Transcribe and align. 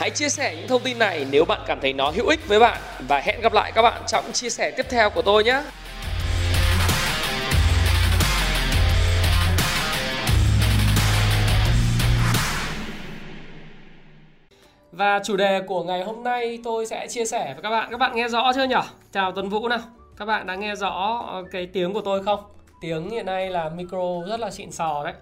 Hãy 0.00 0.10
chia 0.10 0.28
sẻ 0.28 0.56
những 0.56 0.68
thông 0.68 0.82
tin 0.82 0.98
này 0.98 1.26
nếu 1.30 1.44
bạn 1.44 1.60
cảm 1.66 1.80
thấy 1.80 1.92
nó 1.92 2.10
hữu 2.10 2.28
ích 2.28 2.48
với 2.48 2.60
bạn 2.60 2.80
và 3.08 3.20
hẹn 3.20 3.40
gặp 3.40 3.52
lại 3.52 3.72
các 3.74 3.82
bạn 3.82 4.02
trong 4.06 4.24
chia 4.32 4.50
sẻ 4.50 4.70
tiếp 4.76 4.86
theo 4.90 5.10
của 5.10 5.22
tôi 5.22 5.44
nhé. 5.44 5.62
Và 14.92 15.20
chủ 15.24 15.36
đề 15.36 15.60
của 15.66 15.84
ngày 15.84 16.04
hôm 16.04 16.22
nay 16.24 16.58
tôi 16.64 16.86
sẽ 16.86 17.06
chia 17.08 17.24
sẻ 17.24 17.52
với 17.54 17.62
các 17.62 17.70
bạn. 17.70 17.88
Các 17.90 17.96
bạn 17.96 18.16
nghe 18.16 18.28
rõ 18.28 18.52
chưa 18.54 18.64
nhỉ? 18.64 18.74
Chào 19.12 19.32
Tuấn 19.32 19.48
Vũ 19.48 19.68
nào. 19.68 19.80
Các 20.16 20.24
bạn 20.24 20.46
đã 20.46 20.54
nghe 20.54 20.74
rõ 20.74 21.24
cái 21.50 21.66
tiếng 21.66 21.92
của 21.92 22.02
tôi 22.04 22.24
không? 22.24 22.40
Tiếng 22.80 23.10
hiện 23.10 23.26
nay 23.26 23.50
là 23.50 23.68
micro 23.68 24.26
rất 24.28 24.40
là 24.40 24.50
xịn 24.50 24.70
sò 24.70 25.04
đấy. 25.04 25.14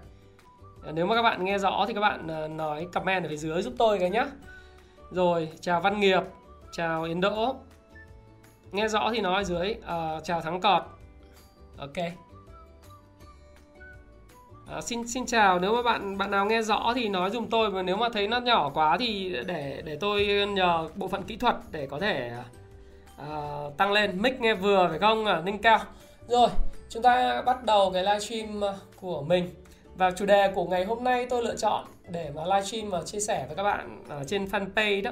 Nếu 0.93 1.05
mà 1.05 1.15
các 1.15 1.21
bạn 1.21 1.45
nghe 1.45 1.57
rõ 1.57 1.85
thì 1.87 1.93
các 1.93 2.01
bạn 2.01 2.27
ờ, 2.27 2.47
nói 2.47 2.87
comment 2.93 3.23
ở 3.23 3.29
phía 3.29 3.37
dưới 3.37 3.61
giúp 3.61 3.73
tôi 3.77 3.99
cái 3.99 4.09
nhá. 4.09 4.25
Rồi, 5.11 5.49
chào 5.61 5.81
Văn 5.81 5.99
Nghiệp, 5.99 6.21
chào 6.71 7.03
Yến 7.03 7.21
Đỗ. 7.21 7.55
Nghe 8.71 8.87
rõ 8.87 9.11
thì 9.13 9.21
nói 9.21 9.35
ở 9.35 9.43
dưới. 9.43 9.75
à, 9.85 10.19
chào 10.23 10.41
Thắng 10.41 10.61
Cọt. 10.61 10.83
Ok. 11.77 11.97
À, 14.67 14.81
xin 14.81 15.07
xin 15.07 15.25
chào 15.25 15.59
nếu 15.59 15.75
mà 15.75 15.81
bạn 15.81 16.17
bạn 16.17 16.31
nào 16.31 16.45
nghe 16.45 16.61
rõ 16.61 16.93
thì 16.95 17.09
nói 17.09 17.29
dùm 17.29 17.47
tôi 17.47 17.71
và 17.71 17.81
nếu 17.81 17.97
mà 17.97 18.09
thấy 18.13 18.27
nó 18.27 18.39
nhỏ 18.39 18.71
quá 18.73 18.97
thì 18.99 19.35
để 19.45 19.81
để 19.85 19.97
tôi 19.99 20.47
nhờ 20.53 20.87
bộ 20.95 21.07
phận 21.07 21.23
kỹ 21.23 21.37
thuật 21.37 21.55
để 21.71 21.87
có 21.87 21.99
thể 21.99 22.31
uh, 23.21 23.77
tăng 23.77 23.91
lên 23.91 24.21
mic 24.21 24.41
nghe 24.41 24.53
vừa 24.53 24.87
phải 24.89 24.99
không 24.99 25.25
à, 25.25 25.41
ninh 25.41 25.61
cao 25.61 25.79
rồi 26.27 26.49
chúng 26.89 27.03
ta 27.03 27.41
bắt 27.41 27.63
đầu 27.63 27.91
cái 27.93 28.03
livestream 28.03 28.61
của 28.95 29.21
mình 29.21 29.49
và 29.99 30.11
chủ 30.11 30.25
đề 30.25 30.51
của 30.55 30.65
ngày 30.65 30.85
hôm 30.85 31.03
nay 31.03 31.25
tôi 31.29 31.43
lựa 31.43 31.55
chọn 31.55 31.85
để 32.09 32.31
mà 32.35 32.45
livestream 32.45 32.89
và 32.89 33.03
chia 33.03 33.19
sẻ 33.19 33.45
với 33.47 33.55
các 33.55 33.63
bạn 33.63 34.03
ở 34.09 34.23
trên 34.23 34.45
fanpage 34.45 35.03
đó 35.03 35.11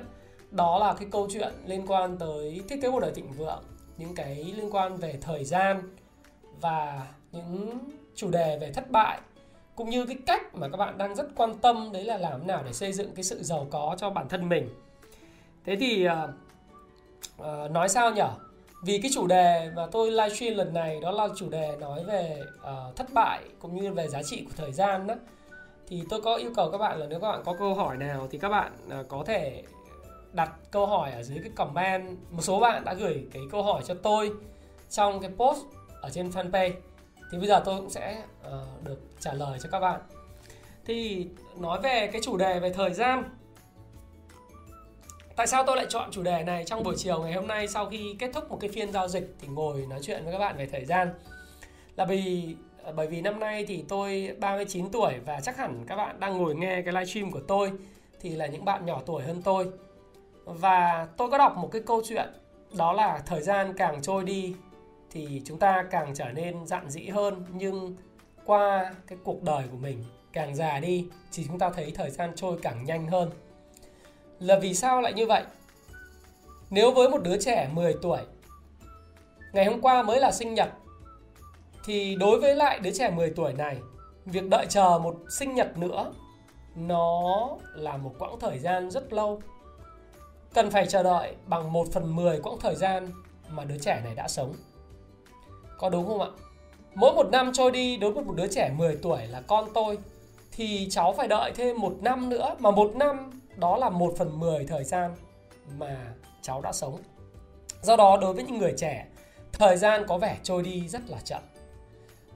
đó 0.52 0.80
là 0.80 0.94
cái 0.94 1.08
câu 1.12 1.28
chuyện 1.34 1.54
liên 1.66 1.88
quan 1.88 2.18
tới 2.18 2.62
thiết 2.70 2.82
kế 2.82 2.92
cuộc 2.92 3.00
đời 3.00 3.12
thịnh 3.16 3.32
vượng 3.32 3.64
những 3.98 4.16
cái 4.16 4.54
liên 4.58 4.70
quan 4.72 4.98
về 4.98 5.18
thời 5.22 5.44
gian 5.44 5.82
và 6.62 7.08
những 7.32 7.80
chủ 8.16 8.30
đề 8.32 8.58
về 8.62 8.72
thất 8.72 8.92
bại 8.92 9.20
cũng 9.76 9.90
như 9.90 10.06
cái 10.06 10.18
cách 10.26 10.56
mà 10.56 10.68
các 10.70 10.78
bạn 10.78 10.98
đang 10.98 11.16
rất 11.16 11.28
quan 11.36 11.58
tâm 11.58 11.90
đấy 11.94 12.04
là 12.04 12.18
làm 12.18 12.40
thế 12.40 12.46
nào 12.46 12.64
để 12.66 12.74
xây 12.74 12.94
dựng 12.94 13.16
cái 13.16 13.24
sự 13.24 13.44
giàu 13.44 13.68
có 13.72 13.96
cho 13.98 14.10
bản 14.10 14.30
thân 14.30 14.50
mình. 14.50 14.70
Thế 15.66 15.76
thì 15.76 16.08
uh, 16.08 16.30
uh, 17.42 17.72
nói 17.72 17.90
sao 17.90 18.12
nhở? 18.12 18.30
Vì 18.88 19.00
cái 19.02 19.12
chủ 19.14 19.28
đề 19.28 19.72
mà 19.76 19.86
tôi 19.92 20.12
livestream 20.12 20.56
lần 20.56 20.74
này 20.74 21.00
đó 21.02 21.12
là 21.12 21.28
chủ 21.36 21.50
đề 21.50 21.78
nói 21.80 22.04
về 22.04 22.42
uh, 22.42 22.96
thất 22.96 23.14
bại 23.14 23.44
cũng 23.60 23.82
như 23.82 23.94
về 23.94 24.08
giá 24.08 24.24
trị 24.24 24.44
của 24.46 24.54
thời 24.58 24.72
gian 24.72 25.08
đó. 25.08 25.16
Thì 25.88 26.04
tôi 26.10 26.22
có 26.22 26.36
yêu 26.36 26.52
cầu 26.56 26.72
các 26.72 26.78
bạn 26.78 27.00
là 27.00 27.06
nếu 27.10 27.20
các 27.20 27.32
bạn 27.32 27.42
có 27.46 27.54
câu 27.60 27.74
hỏi 27.74 27.98
nào 27.98 28.28
thì 28.32 28.38
các 28.38 28.50
bạn 28.50 28.72
uh, 29.00 29.08
có 29.08 29.24
thể 29.26 29.64
đặt 30.34 30.52
câu 30.72 30.86
hỏi 30.86 31.12
ở 31.12 31.24
dưới 31.24 31.40
cái 31.40 31.52
comment. 31.56 32.18
Một 32.32 32.42
số 32.42 32.60
bạn 32.60 32.86
đã 32.86 32.94
gửi 32.94 33.28
cái 33.34 33.44
câu 33.52 33.64
hỏi 33.64 33.82
cho 33.86 33.94
tôi 33.94 34.32
trong 34.90 35.20
cái 35.20 35.32
post 35.38 35.60
ở 36.02 36.10
trên 36.10 36.30
fanpage. 36.30 36.74
Thì 37.32 37.38
bây 37.38 37.48
giờ 37.48 37.62
tôi 37.66 37.78
cũng 37.78 37.90
sẽ 37.90 38.24
uh, 38.48 38.84
được 38.84 39.00
trả 39.20 39.34
lời 39.34 39.60
cho 39.64 39.70
các 39.72 39.80
bạn. 39.80 40.02
Thì 40.86 41.28
nói 41.58 41.80
về 41.82 42.10
cái 42.12 42.22
chủ 42.24 42.38
đề 42.38 42.60
về 42.60 42.74
thời 42.74 42.94
gian 42.94 43.24
tại 45.38 45.48
sao 45.48 45.64
tôi 45.64 45.78
lại 45.78 45.86
chọn 45.90 46.12
chủ 46.12 46.24
đề 46.24 46.44
này 46.44 46.64
trong 46.66 46.84
buổi 46.84 46.96
chiều 46.98 47.24
ngày 47.24 47.34
hôm 47.34 47.48
nay 47.48 47.68
sau 47.68 47.86
khi 47.86 48.16
kết 48.20 48.32
thúc 48.34 48.50
một 48.50 48.58
cái 48.62 48.70
phiên 48.70 48.92
giao 48.92 49.08
dịch 49.08 49.36
thì 49.40 49.48
ngồi 49.48 49.86
nói 49.90 50.00
chuyện 50.02 50.24
với 50.24 50.34
các 50.34 50.40
bạn 50.40 50.58
về 50.58 50.66
thời 50.66 50.86
gian 50.86 51.14
là 51.96 52.06
vì 52.06 52.56
ờ, 52.84 52.92
bởi 52.92 53.08
vì 53.08 53.22
năm 53.22 53.40
nay 53.40 53.66
thì 53.68 53.84
tôi 53.88 54.36
39 54.40 54.92
tuổi 54.92 55.14
và 55.26 55.40
chắc 55.40 55.58
hẳn 55.58 55.84
các 55.88 55.96
bạn 55.96 56.20
đang 56.20 56.38
ngồi 56.38 56.56
nghe 56.56 56.82
cái 56.82 56.94
livestream 56.94 57.32
của 57.32 57.42
tôi 57.48 57.72
thì 58.22 58.30
là 58.30 58.48
những 58.48 58.66
bạn 58.66 58.86
nhỏ 58.86 59.02
tuổi 59.06 59.24
hơn 59.24 59.42
tôi 59.42 59.68
và 60.48 61.08
tôi 61.18 61.30
có 61.30 61.38
đọc 61.38 61.58
một 61.58 61.70
cái 61.72 61.82
câu 61.86 62.02
chuyện, 62.06 62.28
đó 62.78 62.94
là 62.94 63.22
thời 63.26 63.42
gian 63.42 63.74
càng 63.78 64.02
trôi 64.02 64.24
đi 64.24 64.56
thì 65.12 65.42
chúng 65.46 65.60
ta 65.60 65.84
càng 65.92 66.14
trở 66.16 66.26
nên 66.26 66.66
dạn 66.68 66.90
dĩ 66.90 67.08
hơn, 67.08 67.46
nhưng 67.54 67.96
qua 68.46 68.94
cái 69.08 69.18
cuộc 69.24 69.44
đời 69.44 69.64
của 69.72 69.78
mình 69.78 70.04
càng 70.34 70.56
già 70.56 70.80
đi 70.80 71.08
thì 71.32 71.44
chúng 71.48 71.60
ta 71.60 71.70
thấy 71.70 71.92
thời 71.96 72.10
gian 72.10 72.32
trôi 72.36 72.60
càng 72.62 72.86
nhanh 72.86 73.08
hơn. 73.08 73.30
Là 74.40 74.60
vì 74.60 74.74
sao 74.74 75.02
lại 75.02 75.14
như 75.14 75.26
vậy? 75.26 75.44
Nếu 76.70 76.92
với 76.92 77.10
một 77.10 77.24
đứa 77.24 77.38
trẻ 77.38 77.70
10 77.74 77.96
tuổi, 78.02 78.20
ngày 79.54 79.66
hôm 79.66 79.82
qua 79.82 80.04
mới 80.04 80.20
là 80.20 80.32
sinh 80.32 80.54
nhật, 80.54 80.70
thì 81.86 82.16
đối 82.16 82.40
với 82.40 82.56
lại 82.56 82.80
đứa 82.80 82.92
trẻ 82.92 83.10
10 83.10 83.30
tuổi 83.30 83.54
này, 83.54 83.78
việc 84.26 84.50
đợi 84.50 84.66
chờ 84.70 85.00
một 85.04 85.16
sinh 85.30 85.56
nhật 85.56 85.78
nữa, 85.78 86.14
nó 86.76 87.50
là 87.76 87.98
một 87.98 88.16
quãng 88.20 88.40
thời 88.40 88.60
gian 88.60 88.92
rất 88.92 89.14
lâu 89.14 89.42
cần 90.54 90.72
phải 90.72 90.86
chờ 90.88 91.04
đợi 91.04 91.36
bằng 91.46 91.74
1 91.74 91.88
phần 91.94 92.16
10 92.16 92.40
quãng 92.40 92.58
thời 92.60 92.76
gian 92.76 93.12
mà 93.50 93.64
đứa 93.64 93.78
trẻ 93.78 94.02
này 94.04 94.16
đã 94.16 94.28
sống 94.28 94.54
có 95.78 95.90
đúng 95.90 96.08
không 96.08 96.22
ạ? 96.22 96.28
Mỗi 96.96 97.14
một 97.14 97.30
năm 97.32 97.52
trôi 97.54 97.72
đi 97.72 97.98
đối 97.98 98.12
với 98.12 98.24
một 98.24 98.34
đứa 98.36 98.48
trẻ 98.48 98.72
10 98.78 98.96
tuổi 98.96 99.28
là 99.28 99.42
con 99.42 99.70
tôi, 99.74 99.98
thì 100.52 100.88
cháu 100.92 101.14
phải 101.14 101.28
đợi 101.28 101.52
thêm 101.56 101.80
một 101.80 101.96
năm 102.02 102.30
nữa, 102.30 102.56
mà 102.60 102.72
một 102.72 102.96
năm 102.96 103.42
đó 103.58 103.78
là 103.78 103.90
1 103.90 104.14
phần 104.18 104.40
10 104.40 104.66
thời 104.66 104.84
gian 104.84 105.16
mà 105.78 105.98
cháu 106.42 106.62
đã 106.62 106.72
sống. 106.72 106.98
Do 107.82 107.96
đó 107.96 108.18
đối 108.22 108.34
với 108.34 108.44
những 108.44 108.58
người 108.58 108.74
trẻ, 108.78 109.06
thời 109.52 109.78
gian 109.78 110.04
có 110.08 110.18
vẻ 110.18 110.38
trôi 110.44 110.64
đi 110.64 110.88
rất 110.88 111.02
là 111.10 111.18
chậm. 111.24 111.42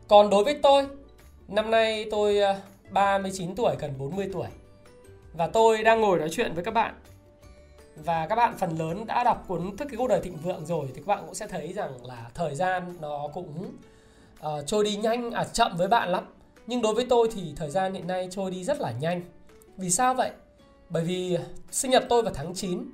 Còn 0.08 0.30
đối 0.30 0.44
với 0.44 0.60
tôi, 0.64 0.88
năm 1.48 1.72
nay 1.72 2.06
tôi 2.12 2.40
ờ, 2.40 2.56
39 2.92 3.56
tuổi 3.56 3.76
gần 3.80 3.94
40 3.98 4.30
tuổi. 4.34 4.48
Và 5.34 5.48
tôi 5.48 5.84
đang 5.84 6.02
ngồi 6.02 6.20
nói 6.20 6.30
chuyện 6.32 6.54
với 6.54 6.64
các 6.64 6.72
bạn. 6.72 6.96
Và 7.96 8.28
các 8.28 8.36
bạn 8.36 8.58
phần 8.58 8.78
lớn 8.80 9.06
đã 9.06 9.24
đọc 9.24 9.46
cuốn 9.48 9.78
thức 9.78 9.88
cái 9.90 9.98
cuộc 9.98 10.08
đời 10.08 10.22
thịnh 10.22 10.38
vượng 10.38 10.66
rồi 10.66 10.88
thì 10.88 10.94
các 10.94 11.08
bạn 11.08 11.24
cũng 11.26 11.36
sẽ 11.36 11.48
thấy 11.48 11.74
rằng 11.74 12.06
là 12.06 12.30
thời 12.34 12.56
gian 12.56 12.96
nó 13.02 13.28
cũng 13.34 13.72
uh, 14.40 14.68
trôi 14.68 14.84
đi 14.84 14.96
nhanh 14.96 15.32
à 15.32 15.44
chậm 15.44 15.78
với 15.78 15.88
bạn 15.88 16.10
lắm. 16.10 16.24
Nhưng 16.68 16.82
đối 16.82 16.94
với 16.94 17.06
tôi 17.10 17.30
thì 17.36 17.54
thời 17.56 17.70
gian 17.70 17.94
hiện 17.94 18.08
nay 18.08 18.28
trôi 18.32 18.52
đi 18.52 18.64
rất 18.64 18.82
là 18.82 18.92
nhanh. 19.00 19.22
Vì 19.78 19.90
sao 19.90 20.14
vậy? 20.14 20.32
Bởi 20.92 21.04
vì 21.04 21.36
à, 21.36 21.44
sinh 21.72 21.92
nhật 21.92 22.04
tôi 22.10 22.22
vào 22.22 22.34
tháng 22.34 22.54
9 22.54 22.86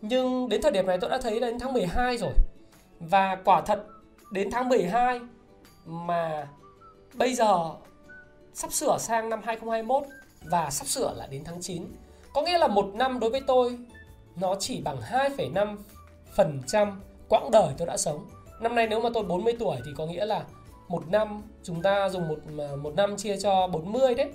nhưng 0.00 0.48
đến 0.48 0.62
thời 0.62 0.72
điểm 0.72 0.86
này 0.86 0.98
tôi 1.00 1.10
đã 1.10 1.18
thấy 1.18 1.40
đến 1.40 1.58
tháng 1.58 1.72
12 1.72 2.18
rồi 2.18 2.32
và 3.00 3.36
quả 3.44 3.60
thật 3.60 3.86
đến 4.30 4.50
tháng 4.50 4.68
12 4.68 5.20
mà 5.86 6.48
bây 7.14 7.34
giờ 7.34 7.70
sắp 8.54 8.72
sửa 8.72 8.96
sang 8.98 9.28
năm 9.28 9.40
2021 9.44 10.02
và 10.42 10.70
sắp 10.70 10.86
sửa 10.86 11.14
là 11.16 11.26
đến 11.26 11.44
tháng 11.44 11.60
9 11.60 11.82
có 12.32 12.42
nghĩa 12.42 12.58
là 12.58 12.66
một 12.66 12.90
năm 12.94 13.20
đối 13.20 13.30
với 13.30 13.40
tôi 13.46 13.78
nó 14.40 14.54
chỉ 14.60 14.80
bằng 14.80 14.96
2,5% 16.36 16.92
quãng 17.28 17.50
đời 17.50 17.74
tôi 17.78 17.86
đã 17.86 17.96
sống. 17.96 18.26
Năm 18.60 18.74
nay 18.74 18.86
nếu 18.86 19.00
mà 19.00 19.10
tôi 19.14 19.22
40 19.22 19.56
tuổi 19.58 19.76
thì 19.86 19.90
có 19.96 20.06
nghĩa 20.06 20.26
là 20.26 20.44
một 20.88 21.08
năm 21.08 21.42
chúng 21.62 21.82
ta 21.82 22.08
dùng 22.08 22.28
một 22.28 22.38
à, 22.58 22.76
một 22.76 22.94
năm 22.96 23.16
chia 23.16 23.36
cho 23.36 23.66
40 23.66 24.14
đấy. 24.14 24.30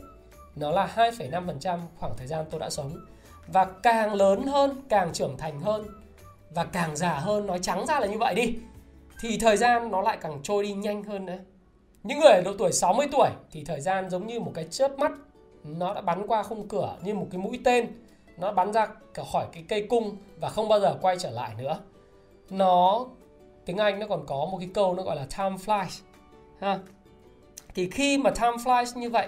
Nó 0.56 0.72
là 0.72 0.94
2,5% 0.96 1.80
khoảng 2.00 2.14
thời 2.18 2.28
gian 2.28 2.46
tôi 2.50 2.60
đã 2.60 2.70
sống. 2.70 3.06
Và 3.48 3.66
càng 3.84 4.14
lớn 4.14 4.44
hơn, 4.44 4.82
càng 4.90 5.14
trưởng 5.14 5.38
thành 5.38 5.62
hơn 5.62 5.86
và 6.50 6.64
càng 6.64 6.96
già 6.96 7.14
hơn, 7.14 7.48
nói 7.48 7.60
trắng 7.60 7.86
ra 7.86 8.00
là 8.00 8.08
như 8.08 8.18
vậy 8.18 8.36
đi. 8.36 8.56
Thì 9.20 9.38
thời 9.38 9.58
gian 9.58 9.92
nó 9.92 10.02
lại 10.02 10.18
càng 10.22 10.40
trôi 10.44 10.64
đi 10.64 10.74
nhanh 10.74 11.04
hơn 11.04 11.26
đấy. 11.26 11.40
Những 12.04 12.20
người 12.20 12.32
ở 12.32 12.42
độ 12.42 12.52
tuổi 12.58 12.72
60 12.72 13.08
tuổi 13.12 13.30
thì 13.52 13.64
thời 13.64 13.82
gian 13.82 14.10
giống 14.10 14.28
như 14.28 14.40
một 14.40 14.52
cái 14.56 14.68
chớp 14.70 15.00
mắt 15.00 15.12
nó 15.64 15.94
đã 15.94 16.02
bắn 16.02 16.28
qua 16.28 16.44
khung 16.44 16.68
cửa 16.68 16.98
như 17.04 17.14
một 17.14 17.28
cái 17.32 17.42
mũi 17.42 17.60
tên 17.64 17.88
nó 18.38 18.52
bắn 18.52 18.74
ra 18.74 18.88
khỏi 19.32 19.46
cái 19.52 19.64
cây 19.68 19.88
cung 19.90 20.18
và 20.40 20.50
không 20.50 20.68
bao 20.68 20.80
giờ 20.80 20.98
quay 21.02 21.18
trở 21.20 21.30
lại 21.30 21.56
nữa 21.58 21.80
nó 22.50 23.06
tiếng 23.66 23.78
Anh 23.78 24.00
nó 24.00 24.08
còn 24.08 24.26
có 24.28 24.48
một 24.52 24.58
cái 24.60 24.70
câu 24.74 24.96
nó 24.96 25.04
gọi 25.04 25.16
là 25.16 25.26
time 25.38 25.58
flies 25.66 26.02
ha 26.60 26.80
thì 27.76 27.90
khi 27.90 28.18
mà 28.18 28.30
time 28.30 28.58
flies 28.58 29.00
như 29.00 29.10
vậy 29.10 29.28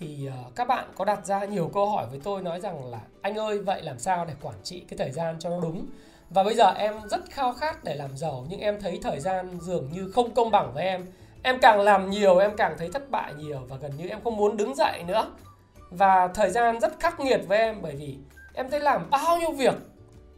thì 0.00 0.26
ờ, 0.26 0.50
các 0.56 0.68
bạn 0.68 0.84
có 0.96 1.04
đặt 1.04 1.26
ra 1.26 1.44
nhiều 1.44 1.70
câu 1.74 1.90
hỏi 1.90 2.06
với 2.10 2.20
tôi 2.24 2.42
nói 2.42 2.60
rằng 2.60 2.90
là, 2.90 2.98
anh 3.22 3.38
ơi, 3.38 3.58
vậy 3.58 3.82
làm 3.82 3.98
sao 3.98 4.24
để 4.24 4.34
quản 4.42 4.54
trị 4.62 4.82
cái 4.88 4.98
thời 4.98 5.10
gian 5.10 5.36
cho 5.38 5.50
nó 5.50 5.60
đúng? 5.60 5.86
Và 6.30 6.42
bây 6.44 6.54
giờ 6.54 6.72
em 6.72 6.94
rất 7.10 7.20
khao 7.30 7.52
khát 7.52 7.84
để 7.84 7.94
làm 7.94 8.16
giàu, 8.16 8.46
nhưng 8.48 8.60
em 8.60 8.80
thấy 8.80 8.98
thời 9.02 9.20
gian 9.20 9.58
dường 9.60 9.92
như 9.92 10.10
không 10.14 10.34
công 10.34 10.50
bằng 10.50 10.72
với 10.74 10.84
em. 10.84 11.06
Em 11.42 11.58
càng 11.62 11.80
làm 11.80 12.10
nhiều, 12.10 12.38
em 12.38 12.56
càng 12.56 12.74
thấy 12.78 12.90
thất 12.92 13.10
bại 13.10 13.34
nhiều 13.34 13.60
và 13.68 13.76
gần 13.76 13.96
như 13.96 14.08
em 14.08 14.18
không 14.24 14.36
muốn 14.36 14.56
đứng 14.56 14.74
dậy 14.74 15.02
nữa. 15.06 15.30
Và 15.90 16.28
thời 16.28 16.50
gian 16.50 16.80
rất 16.80 17.00
khắc 17.00 17.20
nghiệt 17.20 17.40
với 17.48 17.58
em 17.58 17.82
bởi 17.82 17.94
vì 17.96 18.18
em 18.54 18.70
thấy 18.70 18.80
làm 18.80 19.10
bao 19.10 19.38
nhiêu 19.38 19.52
việc 19.52 19.74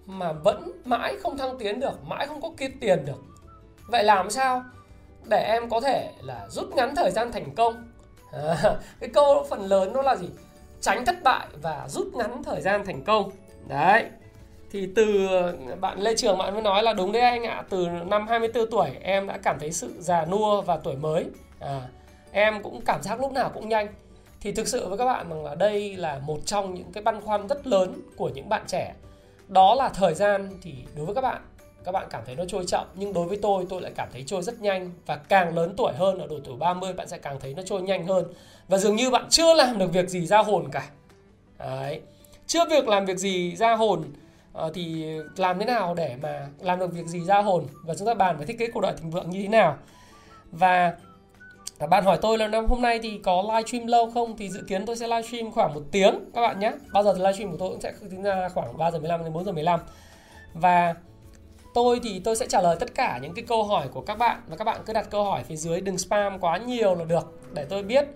mà 0.06 0.32
vẫn 0.32 0.72
mãi 0.84 1.16
không 1.22 1.38
thăng 1.38 1.58
tiến 1.58 1.80
được, 1.80 2.04
mãi 2.04 2.26
không 2.26 2.40
có 2.40 2.50
kiếm 2.56 2.78
tiền 2.80 3.04
được. 3.04 3.22
Vậy 3.86 4.04
làm 4.04 4.30
sao 4.30 4.62
để 5.24 5.44
em 5.44 5.70
có 5.70 5.80
thể 5.80 6.10
là 6.22 6.48
rút 6.48 6.74
ngắn 6.74 6.94
thời 6.96 7.10
gian 7.10 7.32
thành 7.32 7.54
công? 7.54 7.91
À, 8.32 8.76
cái 9.00 9.10
câu 9.14 9.46
phần 9.50 9.60
lớn 9.60 9.92
nó 9.92 10.02
là 10.02 10.16
gì? 10.16 10.28
Tránh 10.80 11.04
thất 11.04 11.22
bại 11.22 11.46
và 11.62 11.88
rút 11.88 12.06
ngắn 12.14 12.42
thời 12.42 12.60
gian 12.60 12.84
thành 12.86 13.04
công. 13.04 13.30
Đấy. 13.68 14.04
Thì 14.70 14.88
từ 14.96 15.28
bạn 15.80 16.00
Lê 16.00 16.16
Trường 16.16 16.38
bạn 16.38 16.52
mới 16.52 16.62
nói 16.62 16.82
là 16.82 16.92
đúng 16.92 17.12
đấy 17.12 17.22
anh 17.22 17.44
ạ 17.44 17.64
từ 17.68 17.88
năm 18.06 18.28
24 18.28 18.70
tuổi 18.70 18.90
em 19.02 19.26
đã 19.26 19.38
cảm 19.42 19.56
thấy 19.60 19.72
sự 19.72 19.94
già 19.98 20.24
nua 20.24 20.60
và 20.60 20.76
tuổi 20.76 20.96
mới. 20.96 21.26
À, 21.60 21.80
em 22.32 22.62
cũng 22.62 22.80
cảm 22.84 23.02
giác 23.02 23.20
lúc 23.20 23.32
nào 23.32 23.50
cũng 23.54 23.68
nhanh. 23.68 23.88
Thì 24.40 24.52
thực 24.52 24.68
sự 24.68 24.88
với 24.88 24.98
các 24.98 25.04
bạn 25.04 25.28
rằng 25.28 25.44
là 25.44 25.54
đây 25.54 25.96
là 25.96 26.18
một 26.18 26.38
trong 26.44 26.74
những 26.74 26.92
cái 26.92 27.02
băn 27.02 27.20
khoăn 27.20 27.48
rất 27.48 27.66
lớn 27.66 27.94
của 28.16 28.28
những 28.28 28.48
bạn 28.48 28.62
trẻ. 28.66 28.94
Đó 29.48 29.74
là 29.74 29.88
thời 29.88 30.14
gian 30.14 30.50
thì 30.62 30.74
đối 30.96 31.06
với 31.06 31.14
các 31.14 31.20
bạn 31.20 31.42
các 31.84 31.92
bạn 31.92 32.06
cảm 32.10 32.22
thấy 32.26 32.36
nó 32.36 32.44
trôi 32.48 32.64
chậm, 32.66 32.86
nhưng 32.94 33.12
đối 33.12 33.26
với 33.26 33.38
tôi 33.42 33.66
tôi 33.68 33.82
lại 33.82 33.92
cảm 33.96 34.08
thấy 34.12 34.24
trôi 34.26 34.42
rất 34.42 34.60
nhanh. 34.60 34.90
Và 35.06 35.16
càng 35.16 35.56
lớn 35.56 35.74
tuổi 35.76 35.92
hơn, 35.92 36.18
ở 36.18 36.26
độ 36.26 36.36
tuổi 36.44 36.56
30 36.56 36.92
bạn 36.92 37.08
sẽ 37.08 37.18
càng 37.18 37.40
thấy 37.40 37.54
nó 37.54 37.62
trôi 37.62 37.82
nhanh 37.82 38.06
hơn. 38.06 38.24
Và 38.68 38.78
dường 38.78 38.96
như 38.96 39.10
bạn 39.10 39.26
chưa 39.30 39.54
làm 39.54 39.78
được 39.78 39.92
việc 39.92 40.08
gì 40.08 40.26
ra 40.26 40.38
hồn 40.38 40.68
cả. 40.72 40.88
Đấy. 41.58 42.00
chưa 42.46 42.68
việc 42.70 42.88
làm 42.88 43.04
việc 43.04 43.18
gì 43.18 43.56
ra 43.56 43.74
hồn 43.74 44.04
ờ, 44.52 44.70
thì 44.74 45.04
làm 45.36 45.58
thế 45.58 45.64
nào 45.64 45.94
để 45.94 46.16
mà 46.22 46.46
làm 46.60 46.78
được 46.78 46.92
việc 46.92 47.06
gì 47.06 47.20
ra 47.20 47.42
hồn? 47.42 47.66
Và 47.84 47.94
chúng 47.94 48.06
ta 48.06 48.14
bàn 48.14 48.36
về 48.36 48.46
thiết 48.46 48.58
kế 48.58 48.66
cuộc 48.70 48.80
đời 48.80 48.92
thịnh 48.96 49.10
vượng 49.10 49.30
như 49.30 49.42
thế 49.42 49.48
nào? 49.48 49.76
Và 50.52 50.92
bạn 51.90 52.04
hỏi 52.04 52.18
tôi 52.22 52.38
là 52.38 52.48
năm 52.48 52.66
hôm 52.66 52.82
nay 52.82 53.00
thì 53.02 53.20
có 53.24 53.42
live 53.42 53.62
stream 53.62 53.86
lâu 53.86 54.10
không? 54.10 54.36
Thì 54.36 54.50
dự 54.50 54.62
kiến 54.68 54.86
tôi 54.86 54.96
sẽ 54.96 55.06
live 55.06 55.22
stream 55.22 55.52
khoảng 55.52 55.74
một 55.74 55.82
tiếng, 55.90 56.14
các 56.34 56.40
bạn 56.40 56.58
nhé. 56.58 56.72
Bao 56.92 57.02
giờ 57.02 57.14
thì 57.14 57.18
live 57.18 57.32
stream 57.32 57.50
của 57.50 57.56
tôi 57.58 57.68
cũng 57.68 57.80
sẽ 57.80 57.92
tính 58.10 58.22
ra 58.22 58.48
khoảng 58.48 58.78
3 58.78 58.90
giờ 58.90 58.98
15 58.98 59.24
đến 59.24 59.32
4 59.32 59.44
giờ 59.44 59.52
15 59.52 59.80
và 60.54 60.94
tôi 61.74 62.00
thì 62.02 62.20
tôi 62.24 62.36
sẽ 62.36 62.46
trả 62.48 62.62
lời 62.62 62.76
tất 62.80 62.94
cả 62.94 63.18
những 63.22 63.34
cái 63.34 63.44
câu 63.48 63.64
hỏi 63.64 63.88
của 63.92 64.00
các 64.00 64.18
bạn 64.18 64.42
và 64.48 64.56
các 64.56 64.64
bạn 64.64 64.80
cứ 64.86 64.92
đặt 64.92 65.10
câu 65.10 65.24
hỏi 65.24 65.42
phía 65.44 65.56
dưới 65.56 65.80
đừng 65.80 65.98
spam 65.98 66.38
quá 66.38 66.58
nhiều 66.58 66.94
là 66.94 67.04
được 67.04 67.38
để 67.52 67.64
tôi 67.64 67.82
biết. 67.82 68.06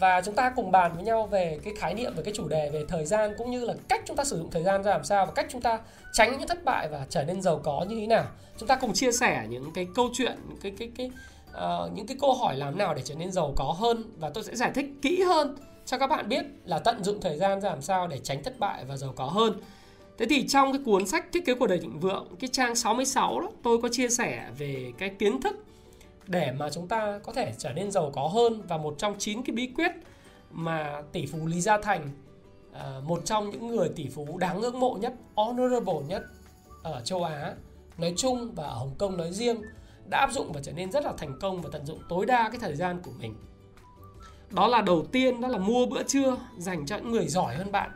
Và 0.00 0.20
chúng 0.20 0.34
ta 0.34 0.52
cùng 0.56 0.72
bàn 0.72 0.92
với 0.94 1.04
nhau 1.04 1.26
về 1.26 1.58
cái 1.64 1.74
khái 1.78 1.94
niệm 1.94 2.14
về 2.16 2.22
cái 2.22 2.34
chủ 2.36 2.48
đề 2.48 2.70
về 2.70 2.84
thời 2.88 3.04
gian 3.04 3.34
cũng 3.38 3.50
như 3.50 3.64
là 3.64 3.74
cách 3.88 4.02
chúng 4.06 4.16
ta 4.16 4.24
sử 4.24 4.38
dụng 4.38 4.50
thời 4.50 4.62
gian 4.62 4.82
ra 4.82 4.90
làm 4.90 5.04
sao 5.04 5.26
và 5.26 5.32
cách 5.32 5.46
chúng 5.50 5.60
ta 5.60 5.78
tránh 6.12 6.38
những 6.38 6.48
thất 6.48 6.64
bại 6.64 6.88
và 6.88 7.06
trở 7.08 7.24
nên 7.24 7.42
giàu 7.42 7.60
có 7.64 7.84
như 7.88 8.00
thế 8.00 8.06
nào. 8.06 8.24
Chúng 8.58 8.68
ta 8.68 8.76
cùng 8.76 8.92
chia 8.92 9.12
sẻ 9.12 9.46
những 9.48 9.70
cái 9.74 9.86
câu 9.94 10.08
chuyện 10.12 10.38
cái 10.62 10.72
cái 10.78 10.90
cái 10.96 11.10
uh, 11.50 11.92
những 11.94 12.06
cái 12.06 12.16
câu 12.20 12.34
hỏi 12.34 12.56
làm 12.56 12.78
nào 12.78 12.94
để 12.94 13.02
trở 13.04 13.14
nên 13.14 13.32
giàu 13.32 13.52
có 13.56 13.64
hơn 13.64 14.04
và 14.18 14.30
tôi 14.30 14.44
sẽ 14.44 14.56
giải 14.56 14.70
thích 14.74 14.86
kỹ 15.02 15.22
hơn 15.22 15.56
cho 15.86 15.98
các 15.98 16.06
bạn 16.06 16.28
biết 16.28 16.44
là 16.64 16.78
tận 16.78 17.04
dụng 17.04 17.20
thời 17.20 17.36
gian 17.36 17.60
ra 17.60 17.68
làm 17.68 17.82
sao 17.82 18.06
để 18.06 18.18
tránh 18.18 18.42
thất 18.42 18.58
bại 18.58 18.84
và 18.84 18.96
giàu 18.96 19.12
có 19.16 19.24
hơn. 19.24 19.60
Thế 20.18 20.26
thì 20.30 20.48
trong 20.48 20.72
cái 20.72 20.82
cuốn 20.84 21.06
sách 21.06 21.26
Thiết 21.32 21.44
kế 21.44 21.54
cuộc 21.54 21.66
đời 21.66 21.78
thịnh 21.78 22.00
vượng, 22.00 22.26
cái 22.40 22.48
trang 22.52 22.74
66 22.74 23.40
đó, 23.40 23.48
tôi 23.62 23.78
có 23.82 23.88
chia 23.88 24.08
sẻ 24.08 24.50
về 24.58 24.92
cái 24.98 25.08
kiến 25.08 25.40
thức 25.40 25.64
để 26.26 26.52
mà 26.52 26.70
chúng 26.70 26.88
ta 26.88 27.20
có 27.22 27.32
thể 27.32 27.52
trở 27.58 27.72
nên 27.72 27.90
giàu 27.90 28.10
có 28.14 28.28
hơn 28.28 28.62
và 28.68 28.76
một 28.76 28.94
trong 28.98 29.14
9 29.18 29.42
cái 29.42 29.56
bí 29.56 29.66
quyết 29.66 29.92
mà 30.50 31.02
tỷ 31.12 31.26
phú 31.26 31.46
Lý 31.46 31.60
Gia 31.60 31.78
Thành 31.80 32.10
à, 32.72 33.00
một 33.04 33.22
trong 33.24 33.50
những 33.50 33.66
người 33.66 33.88
tỷ 33.88 34.08
phú 34.08 34.38
đáng 34.38 34.60
ngưỡng 34.60 34.80
mộ 34.80 34.96
nhất, 35.00 35.14
honorable 35.36 36.06
nhất 36.08 36.22
ở 36.82 37.00
châu 37.04 37.24
Á 37.24 37.54
nói 37.98 38.14
chung 38.16 38.54
và 38.54 38.64
ở 38.64 38.74
Hồng 38.74 38.94
Kông 38.98 39.16
nói 39.16 39.32
riêng 39.32 39.62
đã 40.10 40.18
áp 40.18 40.32
dụng 40.32 40.52
và 40.52 40.60
trở 40.62 40.72
nên 40.72 40.92
rất 40.92 41.04
là 41.04 41.12
thành 41.18 41.38
công 41.40 41.62
và 41.62 41.68
tận 41.72 41.86
dụng 41.86 41.98
tối 42.08 42.26
đa 42.26 42.48
cái 42.48 42.58
thời 42.60 42.76
gian 42.76 43.00
của 43.02 43.12
mình. 43.20 43.34
Đó 44.50 44.66
là 44.66 44.80
đầu 44.80 45.06
tiên 45.12 45.40
đó 45.40 45.48
là 45.48 45.58
mua 45.58 45.86
bữa 45.86 46.02
trưa 46.02 46.36
dành 46.58 46.86
cho 46.86 46.96
những 46.96 47.12
người 47.12 47.28
giỏi 47.28 47.54
hơn 47.54 47.72
bạn 47.72 47.90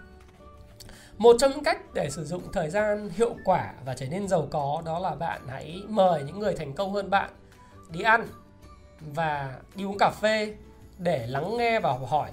một 1.19 1.37
trong 1.38 1.50
những 1.50 1.65
cách 1.65 1.94
để 1.94 2.11
sử 2.11 2.25
dụng 2.25 2.43
thời 2.53 2.70
gian 2.70 3.11
hiệu 3.17 3.35
quả 3.44 3.73
và 3.85 3.94
trở 3.94 4.06
nên 4.09 4.29
giàu 4.29 4.49
có 4.50 4.82
đó 4.85 4.99
là 4.99 5.15
bạn 5.15 5.41
hãy 5.49 5.82
mời 5.88 6.23
những 6.26 6.38
người 6.38 6.55
thành 6.55 6.73
công 6.73 6.93
hơn 6.93 7.11
bạn 7.11 7.31
đi 7.91 8.03
ăn 8.03 8.26
và 9.00 9.59
đi 9.75 9.85
uống 9.85 9.99
cà 9.99 10.11
phê 10.20 10.55
để 10.99 11.26
lắng 11.26 11.56
nghe 11.56 11.81
và 11.81 11.93
học 11.93 12.09
hỏi. 12.09 12.31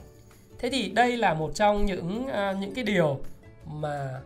Thế 0.59 0.69
thì 0.69 0.89
đây 0.89 1.17
là 1.17 1.33
một 1.33 1.51
trong 1.55 1.85
những 1.85 2.27
à, 2.27 2.51
những 2.51 2.73
cái 2.73 2.83
điều 2.83 3.19
mà 3.65 4.21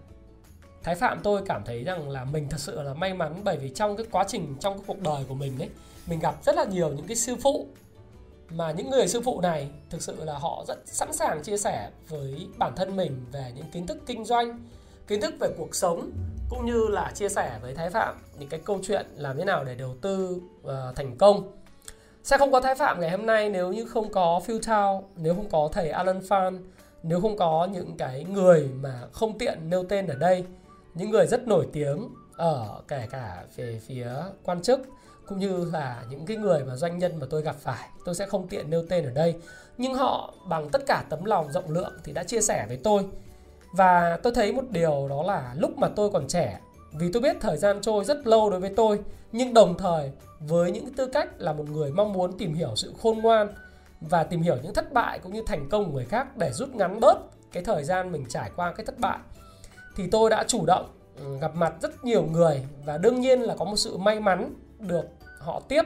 thái 0.83 0.95
phạm 0.95 1.19
tôi 1.23 1.41
cảm 1.45 1.61
thấy 1.65 1.83
rằng 1.83 2.09
là 2.09 2.25
mình 2.25 2.47
thật 2.49 2.59
sự 2.59 2.81
là 2.81 2.93
may 2.93 3.13
mắn 3.13 3.41
bởi 3.43 3.57
vì 3.57 3.69
trong 3.69 3.97
cái 3.97 4.05
quá 4.11 4.23
trình, 4.27 4.55
trong 4.59 4.73
cái 4.73 4.83
cuộc 4.87 5.01
đời 5.01 5.23
của 5.27 5.35
mình 5.35 5.59
ấy, 5.59 5.69
mình 6.07 6.19
gặp 6.19 6.35
rất 6.43 6.55
là 6.55 6.63
nhiều 6.63 6.89
những 6.89 7.07
cái 7.07 7.15
sư 7.15 7.35
phụ 7.41 7.67
mà 8.51 8.71
những 8.71 8.89
người 8.89 9.07
sư 9.07 9.21
phụ 9.21 9.41
này 9.41 9.69
thực 9.89 10.01
sự 10.01 10.23
là 10.23 10.37
họ 10.37 10.63
rất 10.67 10.77
sẵn 10.85 11.13
sàng 11.13 11.43
chia 11.43 11.57
sẻ 11.57 11.89
với 12.09 12.47
bản 12.57 12.75
thân 12.75 12.95
mình 12.95 13.25
về 13.31 13.51
những 13.55 13.65
kiến 13.71 13.87
thức 13.87 13.97
kinh 14.05 14.25
doanh 14.25 14.59
kiến 15.07 15.21
thức 15.21 15.33
về 15.39 15.49
cuộc 15.57 15.75
sống 15.75 16.11
cũng 16.49 16.65
như 16.65 16.87
là 16.89 17.11
chia 17.15 17.29
sẻ 17.29 17.59
với 17.61 17.75
thái 17.75 17.89
phạm 17.89 18.15
những 18.39 18.49
cái 18.49 18.59
câu 18.65 18.79
chuyện 18.83 19.05
làm 19.15 19.37
thế 19.37 19.45
nào 19.45 19.63
để 19.63 19.75
đầu 19.75 19.95
tư 20.01 20.41
uh, 20.61 20.71
thành 20.95 21.17
công. 21.17 21.51
Sẽ 22.23 22.37
không 22.37 22.51
có 22.51 22.61
thái 22.61 22.75
phạm 22.75 23.01
ngày 23.01 23.09
hôm 23.09 23.25
nay 23.25 23.49
nếu 23.49 23.71
như 23.73 23.85
không 23.85 24.11
có 24.11 24.41
Phil 24.45 24.57
Town, 24.57 25.01
nếu 25.15 25.35
không 25.35 25.49
có 25.49 25.69
thầy 25.73 25.89
Alan 25.89 26.21
Phan 26.27 26.63
nếu 27.03 27.21
không 27.21 27.37
có 27.37 27.67
những 27.71 27.97
cái 27.97 28.23
người 28.23 28.69
mà 28.81 29.01
không 29.11 29.37
tiện 29.37 29.69
nêu 29.69 29.83
tên 29.83 30.07
ở 30.07 30.15
đây 30.15 30.45
những 30.93 31.09
người 31.09 31.27
rất 31.27 31.47
nổi 31.47 31.67
tiếng 31.73 32.09
ở 32.37 32.81
kể 32.87 33.07
cả 33.11 33.43
về 33.55 33.81
phía 33.87 34.11
quan 34.43 34.61
chức 34.61 34.79
cũng 35.29 35.39
như 35.39 35.69
là 35.73 36.03
những 36.09 36.25
cái 36.25 36.37
người 36.37 36.63
mà 36.63 36.75
doanh 36.75 36.97
nhân 36.97 37.19
mà 37.19 37.27
tôi 37.29 37.41
gặp 37.41 37.55
phải, 37.59 37.89
tôi 38.05 38.15
sẽ 38.15 38.25
không 38.25 38.47
tiện 38.47 38.69
nêu 38.69 38.85
tên 38.89 39.05
ở 39.05 39.11
đây. 39.11 39.35
Nhưng 39.77 39.93
họ 39.93 40.33
bằng 40.45 40.69
tất 40.69 40.85
cả 40.85 41.03
tấm 41.09 41.25
lòng, 41.25 41.51
rộng 41.51 41.71
lượng 41.71 41.93
thì 42.03 42.13
đã 42.13 42.23
chia 42.23 42.41
sẻ 42.41 42.65
với 42.67 42.77
tôi. 42.77 43.05
Và 43.73 44.19
tôi 44.23 44.33
thấy 44.35 44.53
một 44.53 44.63
điều 44.69 45.07
đó 45.09 45.23
là 45.23 45.53
lúc 45.57 45.77
mà 45.77 45.87
tôi 45.95 46.09
còn 46.11 46.27
trẻ, 46.27 46.59
vì 46.93 47.11
tôi 47.13 47.21
biết 47.21 47.37
thời 47.41 47.57
gian 47.57 47.81
trôi 47.81 48.05
rất 48.05 48.27
lâu 48.27 48.49
đối 48.49 48.59
với 48.59 48.73
tôi, 48.75 48.99
nhưng 49.31 49.53
đồng 49.53 49.77
thời 49.77 50.11
với 50.39 50.71
những 50.71 50.93
tư 50.93 51.05
cách 51.05 51.29
là 51.37 51.53
một 51.53 51.69
người 51.69 51.91
mong 51.91 52.13
muốn 52.13 52.37
tìm 52.37 52.53
hiểu 52.53 52.75
sự 52.75 52.93
khôn 53.01 53.19
ngoan 53.19 53.47
và 54.01 54.23
tìm 54.23 54.41
hiểu 54.41 54.57
những 54.63 54.73
thất 54.73 54.93
bại 54.93 55.19
cũng 55.19 55.33
như 55.33 55.43
thành 55.47 55.69
công 55.69 55.85
của 55.85 55.91
người 55.91 56.05
khác 56.05 56.37
để 56.37 56.51
rút 56.51 56.75
ngắn 56.75 56.99
bớt 56.99 57.17
cái 57.51 57.63
thời 57.63 57.83
gian 57.83 58.11
mình 58.11 58.25
trải 58.29 58.51
qua 58.55 58.73
cái 58.73 58.85
thất 58.85 58.99
bại, 58.99 59.17
thì 59.95 60.07
tôi 60.11 60.29
đã 60.29 60.43
chủ 60.47 60.65
động 60.65 60.89
ừ, 61.17 61.37
gặp 61.41 61.55
mặt 61.55 61.73
rất 61.81 62.05
nhiều 62.05 62.23
người. 62.23 62.65
Và 62.85 62.97
đương 62.97 63.21
nhiên 63.21 63.41
là 63.41 63.55
có 63.59 63.65
một 63.65 63.75
sự 63.75 63.97
may 63.97 64.19
mắn 64.19 64.53
được 64.79 65.05
họ 65.39 65.59
tiếp 65.67 65.83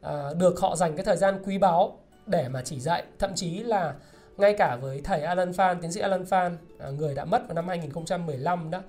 à, 0.00 0.30
được 0.38 0.60
họ 0.60 0.76
dành 0.76 0.96
cái 0.96 1.04
thời 1.04 1.16
gian 1.16 1.42
quý 1.44 1.58
báu 1.58 1.98
để 2.26 2.48
mà 2.48 2.62
chỉ 2.64 2.80
dạy. 2.80 3.04
Thậm 3.18 3.34
chí 3.34 3.62
là 3.62 3.94
ngay 4.36 4.54
cả 4.58 4.76
với 4.80 5.00
thầy 5.04 5.22
Alan 5.22 5.52
Phan 5.52 5.80
tiến 5.80 5.92
sĩ 5.92 6.00
Alan 6.00 6.24
Phan 6.24 6.58
à, 6.78 6.90
người 6.90 7.14
đã 7.14 7.24
mất 7.24 7.42
vào 7.48 7.54
năm 7.54 7.68
2015 7.68 8.70
đó 8.70 8.82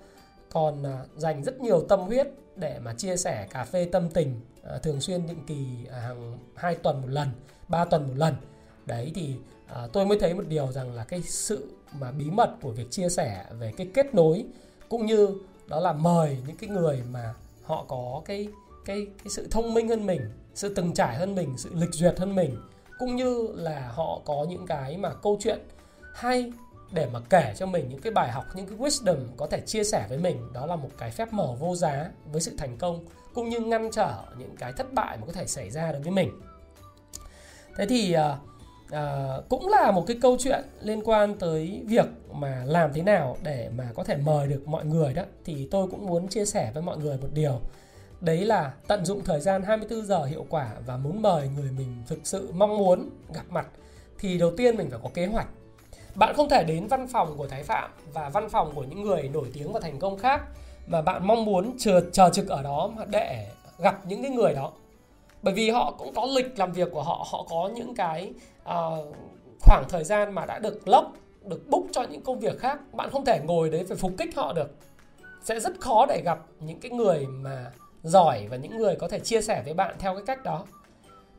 còn 0.52 0.84
à, 0.84 1.06
dành 1.16 1.44
rất 1.44 1.62
nhiều 1.62 1.86
tâm 1.90 2.00
huyết 2.00 2.28
để 2.56 2.80
mà 2.80 2.94
chia 2.94 3.18
sẻ 3.18 3.48
cà 3.50 3.64
phê 3.64 3.90
tâm 3.92 4.10
tình 4.10 4.42
à, 4.64 4.78
thường 4.78 5.02
xuyên 5.02 5.28
định 5.28 5.44
kỳ 5.48 5.66
à, 5.92 6.00
hàng 6.00 6.38
hai 6.56 6.76
tuần 6.76 7.02
một 7.02 7.10
lần 7.10 7.28
ba 7.68 7.86
tuần 7.86 8.08
một 8.08 8.14
lần. 8.16 8.36
Đấy 8.86 9.12
thì 9.16 9.36
à, 9.68 9.88
tôi 9.94 10.06
mới 10.06 10.20
thấy 10.20 10.34
một 10.34 10.48
điều 10.48 10.72
rằng 10.72 10.94
là 10.94 11.04
cái 11.04 11.22
sự 11.22 11.70
mà 12.00 12.12
bí 12.12 12.30
mật 12.30 12.50
của 12.62 12.72
việc 12.72 12.92
chia 12.92 13.10
sẻ 13.10 13.46
về 13.60 13.74
cái 13.78 13.88
kết 13.94 14.16
nối 14.16 14.46
cũng 14.90 15.06
như 15.06 15.30
đó 15.68 15.80
là 15.80 15.94
mời 15.94 16.38
những 16.48 16.58
cái 16.58 16.70
người 16.70 17.04
mà 17.12 17.34
họ 17.64 17.86
có 17.88 18.22
cái 18.26 18.48
cái 18.86 19.08
cái 19.18 19.30
sự 19.30 19.48
thông 19.52 19.74
minh 19.74 19.88
hơn 19.88 20.06
mình 20.06 20.22
sự 20.54 20.74
từng 20.74 20.94
trải 20.94 21.16
hơn 21.16 21.36
mình 21.36 21.54
sự 21.58 21.70
lịch 21.74 21.94
duyệt 21.94 22.20
hơn 22.20 22.36
mình 22.36 22.58
cũng 23.00 23.16
như 23.16 23.48
là 23.56 23.92
họ 23.94 24.22
có 24.26 24.46
những 24.50 24.66
cái 24.68 24.98
mà 24.98 25.14
câu 25.14 25.38
chuyện 25.42 25.60
hay 26.14 26.52
để 26.92 27.08
mà 27.14 27.20
kể 27.30 27.54
cho 27.58 27.66
mình 27.66 27.90
những 27.90 28.02
cái 28.02 28.14
bài 28.14 28.32
học 28.32 28.46
những 28.56 28.68
cái 28.68 28.78
wisdom 28.78 29.18
có 29.38 29.48
thể 29.48 29.62
chia 29.62 29.84
sẻ 29.84 30.06
với 30.10 30.18
mình. 30.18 30.54
Đó 30.54 30.66
là 30.66 30.76
một 30.76 30.90
cái 30.98 31.12
phép 31.12 31.34
mở 31.34 31.56
vô 31.60 31.76
giá 31.76 32.10
với 32.32 32.42
sự 32.42 32.52
thành 32.58 32.78
công 32.78 33.06
cũng 33.34 33.50
như 33.50 33.60
ngăn 33.60 33.92
trở 33.92 34.14
những 34.38 34.56
cái 34.56 34.74
thất 34.74 34.94
bại 34.94 35.18
mà 35.18 35.26
có 35.26 35.34
thể 35.34 35.46
xảy 35.46 35.70
ra 35.70 35.92
đối 35.92 36.02
với 36.02 36.12
mình. 36.12 36.32
Thế 37.78 37.86
thì 37.86 38.16
uh, 38.16 38.38
uh, 38.94 39.50
cũng 39.50 39.68
là 39.68 39.92
một 39.92 40.04
cái 40.08 40.18
câu 40.22 40.38
chuyện 40.40 40.64
liên 40.82 41.02
quan 41.04 41.36
tới 41.40 41.82
việc 41.86 42.06
mà 42.32 42.64
làm 42.66 42.94
thế 42.94 43.02
nào 43.02 43.38
để 43.44 43.70
mà 43.78 43.92
có 43.96 44.04
thể 44.04 44.18
mời 44.18 44.48
được 44.48 44.68
mọi 44.68 44.86
người 44.86 45.14
đó. 45.14 45.24
Thì 45.46 45.68
tôi 45.72 45.88
cũng 45.88 46.06
muốn 46.06 46.28
chia 46.28 46.46
sẻ 46.46 46.72
với 46.74 46.84
mọi 46.84 46.98
người 46.98 47.18
một 47.18 47.30
điều 47.34 47.62
đấy 48.22 48.46
là 48.46 48.74
tận 48.88 49.06
dụng 49.06 49.24
thời 49.24 49.40
gian 49.40 49.64
24 49.64 50.06
giờ 50.06 50.24
hiệu 50.24 50.46
quả 50.50 50.72
và 50.86 50.98
muốn 50.98 51.22
mời 51.22 51.50
người 51.56 51.72
mình 51.78 52.04
thực 52.08 52.20
sự 52.24 52.52
mong 52.54 52.78
muốn 52.78 53.10
gặp 53.34 53.46
mặt 53.50 53.68
thì 54.20 54.38
đầu 54.38 54.52
tiên 54.58 54.78
mình 54.78 54.90
phải 54.90 55.00
có 55.04 55.10
kế 55.14 55.26
hoạch. 55.26 55.48
Bạn 56.16 56.36
không 56.36 56.50
thể 56.50 56.64
đến 56.64 56.88
văn 56.88 57.08
phòng 57.08 57.38
của 57.38 57.48
Thái 57.48 57.64
Phạm 57.64 57.92
và 58.14 58.30
văn 58.30 58.50
phòng 58.50 58.72
của 58.76 58.84
những 58.84 59.04
người 59.04 59.30
nổi 59.34 59.48
tiếng 59.54 59.74
và 59.74 59.80
thành 59.80 60.00
công 60.00 60.18
khác 60.18 60.42
mà 60.88 61.02
bạn 61.02 61.28
mong 61.28 61.46
muốn 61.46 61.76
chờ, 61.78 62.02
chờ 62.12 62.30
trực 62.34 62.48
ở 62.48 62.62
đó 62.62 62.92
để 63.10 63.48
gặp 63.80 64.06
những 64.06 64.22
cái 64.22 64.32
người 64.32 64.54
đó. 64.54 64.72
Bởi 65.42 65.54
vì 65.54 65.70
họ 65.70 65.92
cũng 65.98 66.14
có 66.14 66.26
lịch 66.36 66.60
làm 66.60 66.72
việc 66.72 66.92
của 66.92 67.04
họ 67.04 67.28
họ 67.32 67.46
có 67.50 67.70
những 67.76 67.96
cái 67.96 68.34
uh, 68.64 69.16
khoảng 69.62 69.84
thời 69.90 70.04
gian 70.04 70.34
mà 70.34 70.46
đã 70.46 70.60
được 70.60 70.88
lốc 70.88 71.14
được 71.44 71.70
book 71.70 71.84
cho 71.92 72.04
những 72.04 72.22
công 72.22 72.40
việc 72.40 72.60
khác. 72.60 72.80
Bạn 72.94 73.10
không 73.12 73.26
thể 73.26 73.40
ngồi 73.44 73.70
đấy 73.70 73.86
phải 73.88 73.98
phục 73.98 74.12
kích 74.18 74.36
họ 74.36 74.54
được. 74.54 74.76
Sẽ 75.44 75.60
rất 75.60 75.80
khó 75.80 76.06
để 76.06 76.22
gặp 76.26 76.40
những 76.60 76.80
cái 76.80 76.92
người 76.92 77.26
mà 77.28 77.72
giỏi 78.06 78.48
và 78.50 78.58
những 78.58 78.78
người 78.78 78.96
có 78.96 79.08
thể 79.08 79.20
chia 79.20 79.42
sẻ 79.42 79.62
với 79.66 79.74
bạn 79.74 79.96
theo 80.00 80.14
cái 80.14 80.24
cách 80.26 80.44
đó. 80.44 80.66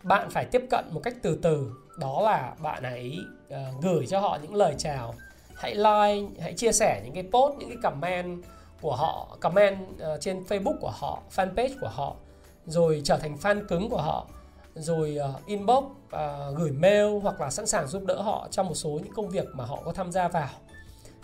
Bạn 0.02 0.30
phải 0.30 0.44
tiếp 0.44 0.62
cận 0.70 0.84
một 0.90 1.00
cách 1.04 1.14
từ 1.22 1.38
từ 1.42 1.70
đó 1.98 2.20
là 2.24 2.54
bạn 2.62 2.82
hãy 2.82 3.18
uh, 3.48 3.82
gửi 3.82 4.06
cho 4.06 4.20
họ 4.20 4.38
những 4.42 4.54
lời 4.54 4.74
chào 4.78 5.14
hãy 5.54 5.74
like 5.74 6.28
hãy 6.40 6.54
chia 6.54 6.72
sẻ 6.72 7.00
những 7.04 7.14
cái 7.14 7.22
post 7.22 7.58
những 7.58 7.68
cái 7.68 7.78
comment 7.82 8.44
của 8.80 8.96
họ 8.96 9.36
comment 9.40 9.78
uh, 9.90 10.20
trên 10.20 10.42
facebook 10.48 10.76
của 10.80 10.92
họ 10.94 11.22
fanpage 11.36 11.80
của 11.80 11.88
họ 11.88 12.14
rồi 12.66 13.00
trở 13.04 13.18
thành 13.18 13.36
fan 13.42 13.66
cứng 13.68 13.90
của 13.90 14.02
họ 14.02 14.26
rồi 14.74 15.18
uh, 15.36 15.46
inbox 15.46 15.84
uh, 15.84 16.56
gửi 16.56 16.70
mail 16.70 17.18
hoặc 17.22 17.40
là 17.40 17.50
sẵn 17.50 17.66
sàng 17.66 17.86
giúp 17.86 18.04
đỡ 18.04 18.22
họ 18.22 18.48
trong 18.50 18.66
một 18.66 18.74
số 18.74 18.90
những 18.90 19.12
công 19.14 19.28
việc 19.28 19.46
mà 19.52 19.64
họ 19.64 19.82
có 19.84 19.92
tham 19.92 20.12
gia 20.12 20.28
vào. 20.28 20.48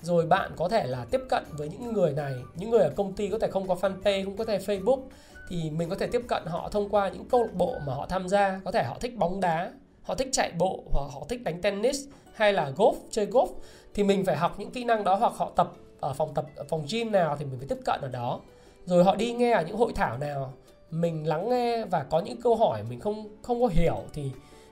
Rồi 0.02 0.26
bạn 0.26 0.52
có 0.56 0.68
thể 0.68 0.86
là 0.86 1.06
tiếp 1.10 1.20
cận 1.28 1.44
với 1.50 1.68
những 1.68 1.92
người 1.92 2.12
này 2.12 2.34
những 2.54 2.70
người 2.70 2.82
ở 2.82 2.92
công 2.96 3.12
ty 3.12 3.28
có 3.28 3.38
thể 3.38 3.48
không 3.50 3.68
có 3.68 3.74
fanpage 3.74 4.24
không 4.24 4.36
có 4.36 4.44
thể 4.44 4.58
facebook 4.58 5.02
thì 5.48 5.70
mình 5.70 5.88
có 5.90 5.96
thể 5.96 6.06
tiếp 6.06 6.22
cận 6.28 6.42
họ 6.46 6.68
thông 6.68 6.88
qua 6.88 7.08
những 7.08 7.28
câu 7.28 7.42
lạc 7.42 7.54
bộ 7.54 7.78
mà 7.86 7.94
họ 7.94 8.06
tham 8.06 8.28
gia. 8.28 8.60
Có 8.64 8.72
thể 8.72 8.84
họ 8.84 8.96
thích 9.00 9.16
bóng 9.16 9.40
đá, 9.40 9.72
họ 10.02 10.14
thích 10.14 10.28
chạy 10.32 10.52
bộ 10.58 10.84
hoặc 10.92 11.10
họ 11.14 11.26
thích 11.28 11.42
đánh 11.42 11.62
tennis 11.62 12.00
hay 12.34 12.52
là 12.52 12.70
golf, 12.76 12.94
chơi 13.10 13.26
golf. 13.26 13.48
Thì 13.94 14.04
mình 14.04 14.24
phải 14.24 14.36
học 14.36 14.58
những 14.58 14.70
kỹ 14.70 14.84
năng 14.84 15.04
đó 15.04 15.14
hoặc 15.14 15.32
họ 15.36 15.52
tập 15.56 15.72
ở 16.00 16.12
phòng 16.12 16.34
tập, 16.34 16.46
ở 16.56 16.64
phòng 16.68 16.84
gym 16.90 17.12
nào 17.12 17.36
thì 17.36 17.44
mình 17.44 17.58
phải 17.58 17.68
tiếp 17.68 17.78
cận 17.84 18.00
ở 18.00 18.08
đó. 18.08 18.40
Rồi 18.84 19.04
họ 19.04 19.14
đi 19.14 19.32
nghe 19.32 19.52
ở 19.52 19.62
những 19.62 19.76
hội 19.76 19.92
thảo 19.94 20.18
nào, 20.18 20.52
mình 20.90 21.26
lắng 21.26 21.48
nghe 21.48 21.84
và 21.84 22.04
có 22.10 22.20
những 22.20 22.40
câu 22.40 22.56
hỏi 22.56 22.82
mình 22.88 23.00
không 23.00 23.28
không 23.42 23.60
có 23.60 23.66
hiểu 23.66 23.98
thì 24.12 24.30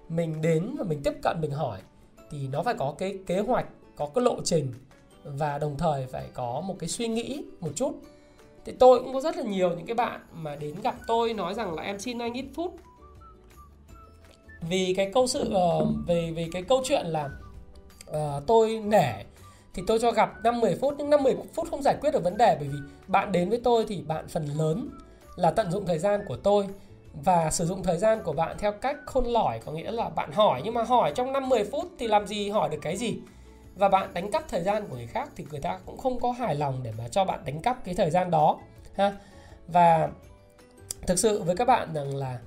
mình 0.09 0.43
đến 0.43 0.75
và 0.79 0.85
mình 0.85 1.01
tiếp 1.05 1.15
cận, 1.23 1.41
mình 1.41 1.51
hỏi. 1.51 1.79
Thì 2.31 2.49
nó 2.49 2.63
phải 2.63 2.75
có 2.79 2.95
cái 2.99 3.19
kế 3.27 3.41
hoạch, 3.41 3.67
có 3.97 4.07
cái 4.15 4.25
lộ 4.25 4.37
trình 4.45 4.73
và 5.25 5.59
đồng 5.59 5.79
thời 5.79 6.07
phải 6.07 6.27
có 6.35 6.61
một 6.61 6.75
cái 6.79 6.89
suy 6.89 7.09
nghĩ 7.09 7.45
một 7.61 7.71
chút 7.75 7.93
thì 8.65 8.73
tôi 8.79 9.01
cũng 9.01 9.15
có 9.15 9.21
rất 9.21 9.37
là 9.37 9.43
nhiều 9.43 9.71
những 9.71 9.87
cái 9.87 9.95
bạn 9.95 10.21
mà 10.33 10.57
đến 10.57 10.75
gặp 10.83 10.95
tôi 11.07 11.35
nói 11.35 11.55
rằng 11.55 11.75
là 11.75 11.83
em 11.83 11.99
xin 11.99 12.19
anh 12.19 12.33
ít 12.33 12.45
phút. 12.55 12.77
Vì 14.69 14.95
cái 14.97 15.11
câu 15.15 15.27
sự 15.27 15.51
ờ, 15.55 15.79
uh, 15.79 15.89
về 16.07 16.33
về 16.37 16.49
cái 16.53 16.63
câu 16.63 16.83
chuyện 16.85 17.07
là 17.07 17.31
uh, 18.11 18.47
tôi 18.47 18.79
nể 18.85 19.13
thì 19.75 19.83
tôi 19.87 19.99
cho 19.99 20.13
gặp 20.13 20.33
5 20.45 20.61
10 20.61 20.75
phút 20.75 20.95
nhưng 20.99 21.11
5 21.11 21.23
10 21.23 21.37
phút 21.55 21.71
không 21.71 21.83
giải 21.83 21.97
quyết 22.01 22.11
được 22.11 22.25
vấn 22.25 22.37
đề 22.37 22.57
bởi 22.61 22.69
vì 22.69 22.79
bạn 23.07 23.33
đến 23.33 23.49
với 23.49 23.61
tôi 23.65 23.85
thì 23.89 24.03
bạn 24.03 24.29
phần 24.29 24.47
lớn 24.59 24.91
là 25.37 25.51
tận 25.51 25.71
dụng 25.71 25.87
thời 25.87 25.99
gian 25.99 26.21
của 26.29 26.37
tôi 26.37 26.67
và 27.25 27.51
sử 27.51 27.67
dụng 27.67 27.83
thời 27.83 27.99
gian 27.99 28.23
của 28.23 28.33
bạn 28.33 28.57
theo 28.59 28.73
cách 28.73 28.97
khôn 29.07 29.25
lỏi 29.25 29.61
có 29.65 29.73
nghĩa 29.73 29.91
là 29.91 30.09
bạn 30.09 30.33
hỏi. 30.33 30.63
Nhưng 30.65 30.75
mà 30.75 30.83
hỏi 30.83 31.13
trong 31.15 31.33
5 31.33 31.49
10 31.49 31.65
phút 31.65 31.85
thì 31.99 32.09
làm 32.09 32.27
gì 32.27 32.51
hỏi 32.51 32.69
được 32.69 32.79
cái 32.83 32.97
gì? 32.97 33.19
Và 33.81 33.89
bạn 33.89 34.15
đánh 34.15 34.31
cắp 34.31 34.49
thời 34.49 34.63
gian 34.63 34.89
của 34.89 34.97
người 34.97 35.07
khác 35.07 35.29
thì 35.37 35.45
người 35.51 35.61
ta 35.61 35.79
cũng 35.87 35.99
không 35.99 36.21
có 36.21 36.33
hài 36.33 36.55
lòng 36.55 36.83
để 36.83 36.93
mà 36.99 37.09
cho 37.09 37.25
bạn 37.25 37.41
đánh 37.45 37.63
cắp 37.63 37.85
cái 37.85 37.95
thời 37.95 38.11
gian 38.11 38.31
đó, 38.31 38.59
ha. 38.95 39.17
Và 39.69 40.11
thực 41.07 41.19
sự 41.19 41.43
với 41.43 41.57
các 41.57 41.65
bạn 41.65 41.95
rằng 41.95 42.17
là 42.17 42.39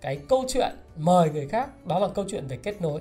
cái 0.00 0.18
câu 0.28 0.44
chuyện 0.48 0.76
mời 0.96 1.30
người 1.30 1.48
khác, 1.48 1.86
đó 1.86 1.98
là 1.98 2.08
câu 2.08 2.24
chuyện 2.28 2.46
về 2.46 2.58
kết 2.62 2.82
nối. 2.82 3.00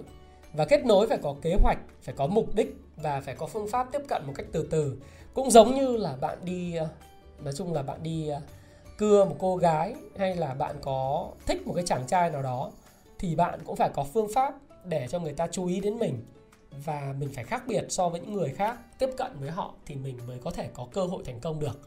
Và 0.54 0.66
kết 0.66 0.86
nối 0.86 1.08
phải 1.08 1.18
có 1.24 1.36
kế 1.42 1.56
hoạch, 1.62 1.78
phải 2.02 2.16
có 2.18 2.28
mục 2.28 2.56
đích 2.56 2.76
và 2.96 3.22
phải 3.22 3.36
có 3.36 3.48
phương 3.48 3.68
pháp 3.68 3.88
tiếp 3.92 4.02
cận 4.08 4.26
một 4.28 4.34
cách 4.36 4.46
từ 4.52 4.68
từ. 4.72 4.98
Cũng 5.34 5.52
giống 5.52 5.76
như 5.76 5.98
là 5.98 6.16
bạn 6.22 6.38
đi 6.44 6.76
ờ, 6.76 6.88
nói 7.44 7.54
chung 7.58 7.74
là 7.74 7.84
bạn 7.84 8.04
đi 8.04 8.28
ờ, 8.28 8.42
cưa 8.98 9.26
một 9.26 9.36
cô 9.40 9.58
gái 9.58 9.96
hay 10.18 10.36
là 10.36 10.54
bạn 10.54 10.76
có 10.82 11.30
thích 11.46 11.68
một 11.68 11.74
cái 11.76 11.86
chàng 11.88 12.08
trai 12.08 12.30
nào 12.30 12.42
đó 12.42 12.72
thì 13.20 13.36
bạn 13.36 13.60
cũng 13.66 13.76
phải 13.76 13.90
có 13.94 14.04
phương 14.04 14.28
pháp 14.36 14.54
để 14.84 15.08
cho 15.08 15.20
người 15.20 15.34
ta 15.34 15.48
chú 15.52 15.68
ý 15.68 15.80
đến 15.80 16.00
mình 16.00 16.26
và 16.86 17.14
mình 17.20 17.30
phải 17.36 17.44
khác 17.44 17.64
biệt 17.68 17.86
so 17.90 18.10
với 18.10 18.20
những 18.20 18.34
người 18.34 18.50
khác 18.50 18.80
tiếp 19.00 19.10
cận 19.18 19.32
với 19.40 19.52
họ 19.52 19.74
thì 19.86 19.96
mình 19.96 20.20
mới 20.28 20.40
có 20.40 20.52
thể 20.52 20.70
có 20.74 20.88
cơ 20.94 21.06
hội 21.06 21.24
thành 21.26 21.40
công 21.40 21.60
được. 21.60 21.80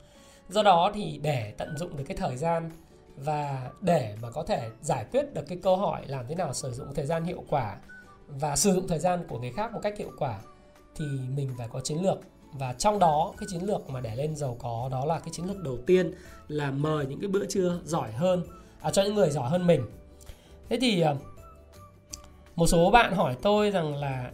Do 0.48 0.62
đó 0.62 0.90
thì 0.94 1.20
để 1.22 1.54
tận 1.58 1.76
dụng 1.78 1.96
được 1.96 2.04
cái 2.08 2.16
thời 2.16 2.36
gian 2.36 2.70
và 3.16 3.70
để 3.80 4.16
mà 4.22 4.30
có 4.30 4.42
thể 4.42 4.70
giải 4.80 5.06
quyết 5.12 5.34
được 5.34 5.42
cái 5.48 5.58
câu 5.62 5.76
hỏi 5.76 6.02
làm 6.06 6.26
thế 6.28 6.34
nào 6.34 6.54
sử 6.54 6.72
dụng 6.72 6.94
thời 6.94 7.06
gian 7.06 7.24
hiệu 7.24 7.44
quả 7.48 7.76
và 8.28 8.56
sử 8.56 8.72
dụng 8.72 8.88
thời 8.88 8.98
gian 8.98 9.24
của 9.28 9.38
người 9.38 9.52
khác 9.52 9.72
một 9.72 9.80
cách 9.82 9.98
hiệu 9.98 10.10
quả 10.18 10.40
thì 10.96 11.04
mình 11.36 11.50
phải 11.58 11.68
có 11.72 11.80
chiến 11.80 11.98
lược. 12.02 12.18
Và 12.52 12.72
trong 12.72 12.98
đó 12.98 13.34
cái 13.38 13.46
chiến 13.50 13.62
lược 13.62 13.90
mà 13.90 14.00
để 14.00 14.16
lên 14.16 14.36
giàu 14.36 14.56
có 14.58 14.88
đó 14.92 15.04
là 15.04 15.18
cái 15.18 15.28
chiến 15.32 15.46
lược 15.46 15.58
đầu 15.58 15.78
tiên 15.86 16.14
là 16.48 16.70
mời 16.70 17.06
những 17.06 17.20
cái 17.20 17.28
bữa 17.28 17.46
trưa 17.46 17.80
giỏi 17.84 18.12
hơn 18.12 18.42
à, 18.80 18.90
cho 18.90 19.02
những 19.02 19.14
người 19.14 19.30
giỏi 19.30 19.50
hơn 19.50 19.66
mình. 19.66 19.82
Thế 20.68 20.78
thì 20.80 21.00
ờ, 21.00 21.16
một 22.56 22.66
số 22.66 22.90
bạn 22.90 23.12
hỏi 23.12 23.36
tôi 23.42 23.70
rằng 23.70 23.96
là 23.96 24.30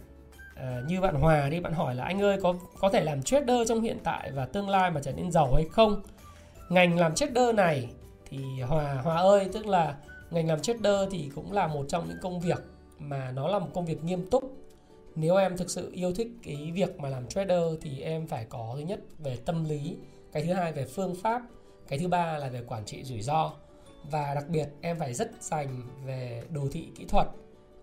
à, 0.59 0.81
như 0.87 1.01
bạn 1.01 1.15
Hòa 1.15 1.49
đi 1.49 1.59
bạn 1.59 1.73
hỏi 1.73 1.95
là 1.95 2.03
anh 2.03 2.21
ơi 2.21 2.37
có 2.41 2.53
có 2.79 2.89
thể 2.89 3.03
làm 3.03 3.23
trader 3.23 3.69
trong 3.69 3.81
hiện 3.81 3.97
tại 4.03 4.31
và 4.31 4.45
tương 4.45 4.69
lai 4.69 4.91
mà 4.91 5.01
trở 5.03 5.11
nên 5.11 5.31
giàu 5.31 5.53
hay 5.53 5.65
không? 5.71 6.01
Ngành 6.69 6.99
làm 6.99 7.15
trader 7.15 7.55
này 7.55 7.89
thì 8.29 8.37
Hòa 8.61 8.93
Hòa 9.03 9.15
ơi 9.15 9.49
tức 9.53 9.67
là 9.67 9.95
ngành 10.31 10.47
làm 10.47 10.61
trader 10.61 11.09
thì 11.11 11.31
cũng 11.35 11.51
là 11.51 11.67
một 11.67 11.85
trong 11.89 12.07
những 12.07 12.17
công 12.21 12.39
việc 12.39 12.63
mà 12.99 13.31
nó 13.31 13.47
là 13.47 13.59
một 13.59 13.69
công 13.73 13.85
việc 13.85 14.03
nghiêm 14.03 14.29
túc. 14.29 14.43
Nếu 15.15 15.35
em 15.35 15.57
thực 15.57 15.69
sự 15.69 15.91
yêu 15.93 16.13
thích 16.13 16.27
cái 16.43 16.71
việc 16.73 16.99
mà 16.99 17.09
làm 17.09 17.27
trader 17.27 17.63
thì 17.81 18.01
em 18.01 18.27
phải 18.27 18.45
có 18.49 18.73
thứ 18.75 18.81
nhất 18.81 18.99
về 19.17 19.37
tâm 19.45 19.63
lý 19.63 19.97
cái 20.31 20.43
thứ 20.43 20.53
hai 20.53 20.71
về 20.71 20.85
phương 20.85 21.15
pháp 21.23 21.41
cái 21.87 21.99
thứ 21.99 22.07
ba 22.07 22.37
là 22.37 22.49
về 22.49 22.61
quản 22.67 22.85
trị 22.85 23.03
rủi 23.03 23.21
ro. 23.21 23.51
Và 24.11 24.33
đặc 24.35 24.45
biệt 24.49 24.67
em 24.81 24.99
phải 24.99 25.13
rất 25.13 25.31
dành 25.39 25.81
về 26.05 26.43
đồ 26.49 26.61
thị 26.71 26.89
kỹ 26.95 27.05
thuật 27.05 27.27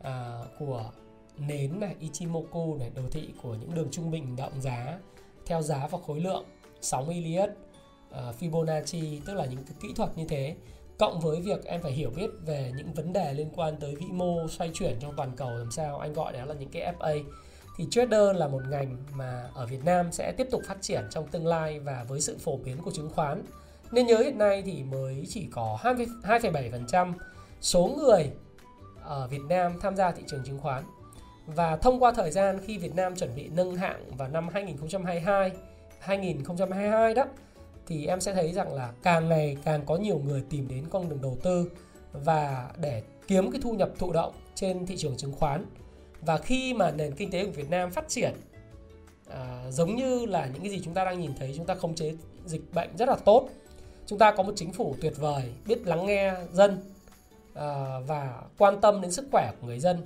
à, 0.02 0.40
của 0.58 0.90
nến 1.38 1.80
này 1.80 1.94
Ichimoku 2.00 2.76
này 2.78 2.90
đồ 2.94 3.02
thị 3.10 3.28
của 3.42 3.54
những 3.54 3.74
đường 3.74 3.88
trung 3.90 4.10
bình 4.10 4.36
động 4.36 4.60
giá 4.60 4.98
theo 5.46 5.62
giá 5.62 5.86
và 5.90 5.98
khối 6.06 6.20
lượng 6.20 6.44
sóng 6.80 7.08
Elliott 7.08 7.50
uh, 8.10 8.34
Fibonacci 8.40 9.20
tức 9.26 9.34
là 9.34 9.44
những 9.44 9.64
cái 9.64 9.74
kỹ 9.80 9.88
thuật 9.96 10.18
như 10.18 10.24
thế. 10.28 10.56
Cộng 10.98 11.20
với 11.20 11.40
việc 11.40 11.64
em 11.64 11.82
phải 11.82 11.92
hiểu 11.92 12.10
biết 12.16 12.30
về 12.46 12.72
những 12.76 12.92
vấn 12.92 13.12
đề 13.12 13.34
liên 13.34 13.50
quan 13.56 13.76
tới 13.80 13.94
vĩ 13.94 14.06
mô 14.06 14.48
xoay 14.48 14.70
chuyển 14.74 14.96
trong 15.00 15.16
toàn 15.16 15.32
cầu 15.36 15.50
làm 15.50 15.70
sao 15.70 15.98
anh 15.98 16.12
gọi 16.12 16.32
đó 16.32 16.44
là 16.44 16.54
những 16.54 16.68
cái 16.68 16.94
FA 16.98 17.22
thì 17.76 17.86
trader 17.90 18.36
là 18.36 18.48
một 18.48 18.62
ngành 18.68 18.96
mà 19.12 19.50
ở 19.54 19.66
Việt 19.66 19.84
Nam 19.84 20.12
sẽ 20.12 20.32
tiếp 20.32 20.46
tục 20.50 20.62
phát 20.66 20.76
triển 20.80 21.04
trong 21.10 21.26
tương 21.26 21.46
lai 21.46 21.78
và 21.78 22.04
với 22.08 22.20
sự 22.20 22.38
phổ 22.38 22.56
biến 22.56 22.82
của 22.82 22.90
chứng 22.90 23.10
khoán. 23.14 23.42
Nên 23.92 24.06
nhớ 24.06 24.18
hiện 24.18 24.38
nay 24.38 24.62
thì 24.66 24.82
mới 24.82 25.24
chỉ 25.28 25.48
có 25.52 25.78
2,7% 25.82 27.12
số 27.60 27.90
người 27.98 28.30
ở 29.02 29.28
Việt 29.28 29.42
Nam 29.48 29.80
tham 29.80 29.96
gia 29.96 30.12
thị 30.12 30.22
trường 30.26 30.44
chứng 30.44 30.58
khoán 30.58 30.84
và 31.46 31.76
thông 31.76 32.02
qua 32.02 32.12
thời 32.12 32.30
gian 32.30 32.58
khi 32.66 32.78
Việt 32.78 32.94
Nam 32.94 33.16
chuẩn 33.16 33.34
bị 33.36 33.48
nâng 33.48 33.76
hạng 33.76 34.10
vào 34.16 34.28
năm 34.28 34.48
2022 34.48 35.52
2022 35.98 37.14
đó 37.14 37.24
thì 37.86 38.06
em 38.06 38.20
sẽ 38.20 38.34
thấy 38.34 38.52
rằng 38.52 38.74
là 38.74 38.92
càng 39.02 39.28
ngày 39.28 39.56
càng 39.64 39.86
có 39.86 39.96
nhiều 39.96 40.18
người 40.18 40.42
tìm 40.50 40.68
đến 40.68 40.84
con 40.90 41.08
đường 41.08 41.22
đầu 41.22 41.36
tư 41.42 41.70
và 42.12 42.70
để 42.80 43.02
kiếm 43.28 43.50
cái 43.50 43.60
thu 43.60 43.72
nhập 43.72 43.90
thụ 43.98 44.12
động 44.12 44.32
trên 44.54 44.86
thị 44.86 44.96
trường 44.96 45.16
chứng 45.16 45.32
khoán. 45.32 45.64
Và 46.20 46.38
khi 46.38 46.74
mà 46.74 46.90
nền 46.90 47.14
kinh 47.14 47.30
tế 47.30 47.44
của 47.44 47.50
Việt 47.50 47.70
Nam 47.70 47.90
phát 47.90 48.08
triển 48.08 48.32
à, 49.30 49.62
giống 49.70 49.96
như 49.96 50.26
là 50.26 50.46
những 50.46 50.62
cái 50.62 50.70
gì 50.70 50.80
chúng 50.84 50.94
ta 50.94 51.04
đang 51.04 51.20
nhìn 51.20 51.34
thấy 51.38 51.52
chúng 51.56 51.66
ta 51.66 51.74
khống 51.74 51.94
chế 51.94 52.14
dịch 52.44 52.74
bệnh 52.74 52.96
rất 52.96 53.08
là 53.08 53.16
tốt 53.24 53.48
chúng 54.06 54.18
ta 54.18 54.34
có 54.36 54.42
một 54.42 54.52
chính 54.56 54.72
phủ 54.72 54.96
tuyệt 55.00 55.12
vời 55.16 55.42
biết 55.66 55.86
lắng 55.86 56.06
nghe 56.06 56.34
dân 56.52 56.78
à, 57.54 57.98
và 58.06 58.42
quan 58.58 58.80
tâm 58.80 59.00
đến 59.00 59.12
sức 59.12 59.26
khỏe 59.32 59.52
của 59.60 59.66
người 59.66 59.78
dân 59.78 60.02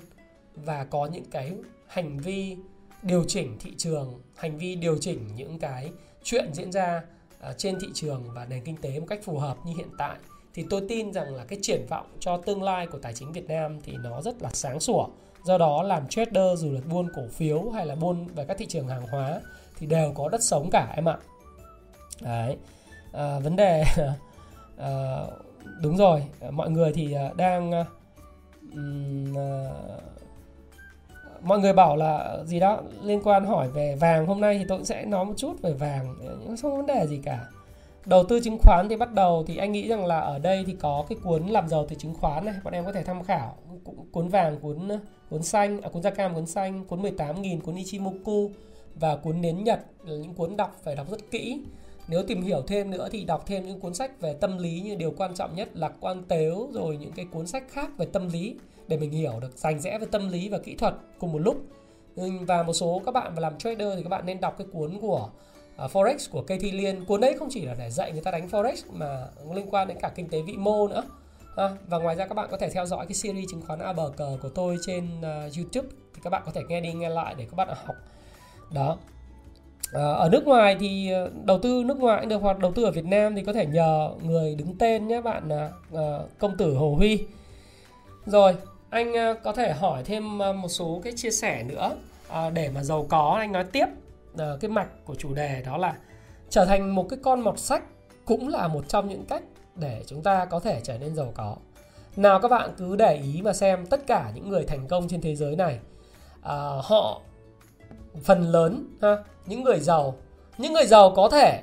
và 0.55 0.85
có 0.85 1.07
những 1.07 1.25
cái 1.31 1.53
hành 1.87 2.19
vi 2.19 2.57
điều 3.03 3.25
chỉnh 3.29 3.57
thị 3.61 3.73
trường 3.77 4.21
hành 4.37 4.59
vi 4.59 4.75
điều 4.75 4.99
chỉnh 4.99 5.29
những 5.35 5.59
cái 5.59 5.91
chuyện 6.23 6.51
diễn 6.53 6.73
ra 6.73 7.03
à, 7.41 7.53
trên 7.53 7.79
thị 7.81 7.89
trường 7.95 8.25
và 8.35 8.47
nền 8.47 8.65
kinh 8.65 8.77
tế 8.77 9.01
một 9.01 9.07
cách 9.09 9.21
phù 9.25 9.39
hợp 9.39 9.57
như 9.65 9.73
hiện 9.77 9.89
tại. 9.99 10.17
Thì 10.55 10.65
tôi 10.71 10.83
tin 10.89 11.13
rằng 11.13 11.35
là 11.35 11.45
cái 11.45 11.59
triển 11.63 11.87
vọng 11.89 12.07
cho 12.21 12.37
tương 12.37 12.63
lai 12.63 12.87
của 12.87 12.99
tài 12.99 13.15
chính 13.15 13.33
Việt 13.33 13.49
Nam 13.49 13.81
thì 13.83 13.93
nó 14.03 14.23
rất 14.23 14.43
là 14.43 14.51
sáng 14.53 14.81
sủa. 14.81 15.07
Do 15.45 15.59
đó 15.59 15.83
làm 15.83 16.09
trader 16.09 16.59
dù 16.61 16.73
là 16.73 16.81
buôn 16.91 17.09
cổ 17.15 17.23
phiếu 17.33 17.71
hay 17.71 17.87
là 17.87 17.95
buôn 17.95 18.27
về 18.27 18.45
các 18.45 18.59
thị 18.59 18.67
trường 18.67 18.89
hàng 18.89 19.07
hóa 19.07 19.41
thì 19.77 19.87
đều 19.87 20.13
có 20.15 20.29
đất 20.29 20.43
sống 20.43 20.69
cả 20.73 20.93
em 20.97 21.09
ạ. 21.09 21.19
Đấy. 22.21 22.57
À, 23.13 23.39
vấn 23.39 23.57
đề 23.57 23.85
à, 24.77 25.21
đúng 25.81 25.97
rồi 25.97 26.25
mọi 26.51 26.71
người 26.71 26.93
thì 26.93 27.13
à, 27.13 27.31
đang 27.37 27.85
um, 28.73 29.35
mọi 31.43 31.59
người 31.59 31.73
bảo 31.73 31.97
là 31.97 32.39
gì 32.45 32.61
đó 32.61 32.81
liên 33.03 33.21
quan 33.25 33.45
hỏi 33.45 33.69
về 33.69 33.97
vàng 34.01 34.27
hôm 34.27 34.41
nay 34.41 34.59
thì 34.59 34.65
tôi 34.69 34.79
cũng 34.79 34.85
sẽ 34.85 35.05
nói 35.05 35.25
một 35.25 35.35
chút 35.37 35.63
về 35.63 35.73
vàng 35.73 36.15
không 36.63 36.77
vấn 36.77 36.87
đề 36.87 37.07
gì 37.07 37.21
cả. 37.25 37.47
Đầu 38.07 38.25
tư 38.25 38.41
chứng 38.41 38.59
khoán 38.59 38.89
thì 38.89 38.97
bắt 38.97 39.13
đầu 39.13 39.45
thì 39.47 39.57
anh 39.57 39.73
nghĩ 39.73 39.89
rằng 39.89 40.07
là 40.07 40.21
ở 40.21 40.39
đây 40.39 40.65
thì 40.67 40.77
có 40.81 41.05
cái 41.09 41.19
cuốn 41.25 41.47
làm 41.47 41.69
giàu 41.69 41.87
từ 41.89 41.97
chứng 41.97 42.15
khoán 42.15 42.45
này 42.45 42.55
bọn 42.65 42.75
em 42.75 42.85
có 42.85 42.93
thể 42.93 43.03
tham 43.03 43.23
khảo. 43.23 43.57
Cuốn 44.13 44.29
vàng 44.29 44.61
cuốn 44.61 44.89
cuốn 45.31 45.43
xanh 45.43 45.81
à, 45.81 45.89
cuốn 45.89 46.03
da 46.03 46.11
cam 46.11 46.35
cuốn 46.35 46.47
xanh 46.47 46.85
cuốn 46.85 47.03
18.000 47.03 47.61
cuốn 47.61 47.75
Ichimoku 47.75 48.51
và 48.95 49.17
cuốn 49.17 49.41
nến 49.41 49.65
Nhật 49.65 49.81
là 50.05 50.17
những 50.17 50.35
cuốn 50.35 50.57
đọc 50.57 50.77
phải 50.83 50.97
đọc 50.97 51.11
rất 51.11 51.31
kỹ 51.31 51.63
nếu 52.11 52.23
tìm 52.23 52.43
hiểu 52.43 52.63
thêm 52.67 52.91
nữa 52.91 53.09
thì 53.13 53.25
đọc 53.25 53.47
thêm 53.47 53.67
những 53.67 53.81
cuốn 53.81 53.95
sách 53.95 54.21
về 54.21 54.35
tâm 54.41 54.59
lý 54.59 54.81
như 54.81 54.95
điều 54.95 55.11
quan 55.17 55.35
trọng 55.35 55.55
nhất 55.55 55.69
lạc 55.75 55.93
quan 56.01 56.23
tếu 56.29 56.69
rồi 56.73 56.97
những 56.97 57.13
cái 57.13 57.27
cuốn 57.33 57.47
sách 57.47 57.65
khác 57.71 57.91
về 57.99 58.07
tâm 58.07 58.29
lý 58.29 58.57
để 58.89 58.97
mình 58.97 59.11
hiểu 59.11 59.33
được 59.41 59.59
rành 59.59 59.81
rẽ 59.81 59.99
về 59.99 60.07
tâm 60.11 60.29
lý 60.29 60.49
và 60.49 60.59
kỹ 60.59 60.75
thuật 60.75 60.95
cùng 61.19 61.33
một 61.33 61.39
lúc. 61.39 61.65
Và 62.41 62.63
một 62.63 62.73
số 62.73 63.03
các 63.07 63.13
bạn 63.13 63.35
mà 63.35 63.41
làm 63.41 63.59
trader 63.59 63.89
thì 63.97 64.03
các 64.03 64.09
bạn 64.09 64.27
nên 64.27 64.41
đọc 64.41 64.55
cái 64.59 64.67
cuốn 64.73 64.99
của 65.01 65.31
uh, 65.85 65.91
forex 65.93 66.17
của 66.31 66.43
Katie 66.43 66.73
Liên 66.73 67.05
cuốn 67.05 67.21
đấy 67.21 67.37
không 67.39 67.49
chỉ 67.51 67.65
là 67.65 67.75
để 67.79 67.91
dạy 67.91 68.13
người 68.13 68.23
ta 68.23 68.31
đánh 68.31 68.49
forex 68.49 68.75
mà 68.93 69.27
liên 69.55 69.67
quan 69.71 69.89
đến 69.89 69.97
cả 70.01 70.13
kinh 70.15 70.29
tế 70.29 70.43
vĩ 70.43 70.57
mô 70.57 70.89
nữa. 70.89 71.03
À, 71.57 71.71
và 71.87 71.99
ngoài 71.99 72.17
ra 72.17 72.27
các 72.27 72.35
bạn 72.35 72.49
có 72.51 72.57
thể 72.57 72.71
theo 72.71 72.87
dõi 72.87 73.07
cái 73.07 73.15
series 73.15 73.51
chứng 73.51 73.63
khoán 73.67 73.79
A 73.79 73.93
bờ 73.93 74.13
cờ 74.17 74.39
của 74.43 74.49
tôi 74.49 74.77
trên 74.87 75.05
uh, 75.19 75.57
YouTube 75.57 75.89
thì 76.15 76.21
các 76.25 76.31
bạn 76.31 76.43
có 76.47 76.53
thể 76.53 76.63
nghe 76.69 76.81
đi 76.81 76.93
nghe 76.93 77.09
lại 77.09 77.35
để 77.39 77.47
các 77.51 77.55
bạn 77.57 77.69
học. 77.69 77.97
Đó. 78.73 78.99
Ờ, 79.93 80.15
ở 80.15 80.29
nước 80.29 80.47
ngoài 80.47 80.77
thì 80.81 81.11
ờ, 81.11 81.31
đầu 81.45 81.59
tư 81.59 81.83
nước 81.87 81.99
ngoài 81.99 82.27
được, 82.27 82.43
hoặc 82.43 82.59
đầu 82.59 82.73
tư 82.73 82.85
ở 82.85 82.91
Việt 82.91 83.05
Nam 83.05 83.35
thì 83.35 83.43
có 83.45 83.53
thể 83.53 83.67
nhờ 83.67 84.11
người 84.23 84.55
đứng 84.55 84.79
tên 84.79 85.09
nhé, 85.09 85.21
bạn 85.21 85.49
ờ, 85.93 86.27
công 86.39 86.57
tử 86.57 86.75
Hồ 86.75 86.95
Huy. 86.95 87.27
Rồi, 88.27 88.57
anh 88.91 89.13
có 89.45 89.53
thể 89.53 89.73
hỏi 89.73 90.03
thêm 90.05 90.39
một 90.39 90.69
số 90.69 91.01
cái 91.05 91.13
chia 91.17 91.31
sẻ 91.31 91.63
nữa 91.63 91.91
để 92.53 92.71
mà 92.75 92.83
giàu 92.83 93.07
có, 93.09 93.37
anh 93.39 93.53
nói 93.53 93.65
tiếp. 93.65 93.87
Cái 94.61 94.71
mạch 94.71 94.89
của 95.05 95.15
chủ 95.15 95.35
đề 95.35 95.63
đó 95.67 95.77
là 95.77 95.97
trở 96.51 96.65
thành 96.65 96.95
một 96.95 97.07
cái 97.11 97.19
con 97.23 97.41
mọt 97.41 97.59
sách 97.59 97.83
cũng 98.25 98.49
là 98.49 98.69
một 98.69 98.89
trong 98.89 99.09
những 99.09 99.25
cách 99.29 99.43
để 99.77 100.03
chúng 100.07 100.23
ta 100.23 100.45
có 100.45 100.61
thể 100.61 100.81
trở 100.83 100.99
nên 100.99 101.15
giàu 101.15 101.33
có. 101.35 101.57
Nào 102.17 102.41
các 102.41 102.49
bạn 102.49 102.71
cứ 102.79 102.97
để 102.97 103.15
ý 103.15 103.43
mà 103.43 103.53
xem 103.53 103.87
tất 103.87 104.07
cả 104.07 104.33
những 104.35 104.49
người 104.49 104.65
thành 104.65 104.89
công 104.89 105.09
trên 105.09 105.21
thế 105.21 105.37
giới 105.37 105.57
này 105.57 105.79
họ 106.83 107.21
phần 108.25 108.43
lớn 108.43 108.97
ha, 109.03 109.17
những 109.47 109.65
người 109.65 109.81
giàu. 109.81 110.17
Những 110.59 110.73
người 110.73 110.87
giàu 110.87 111.13
có 111.17 111.29
thể 111.29 111.63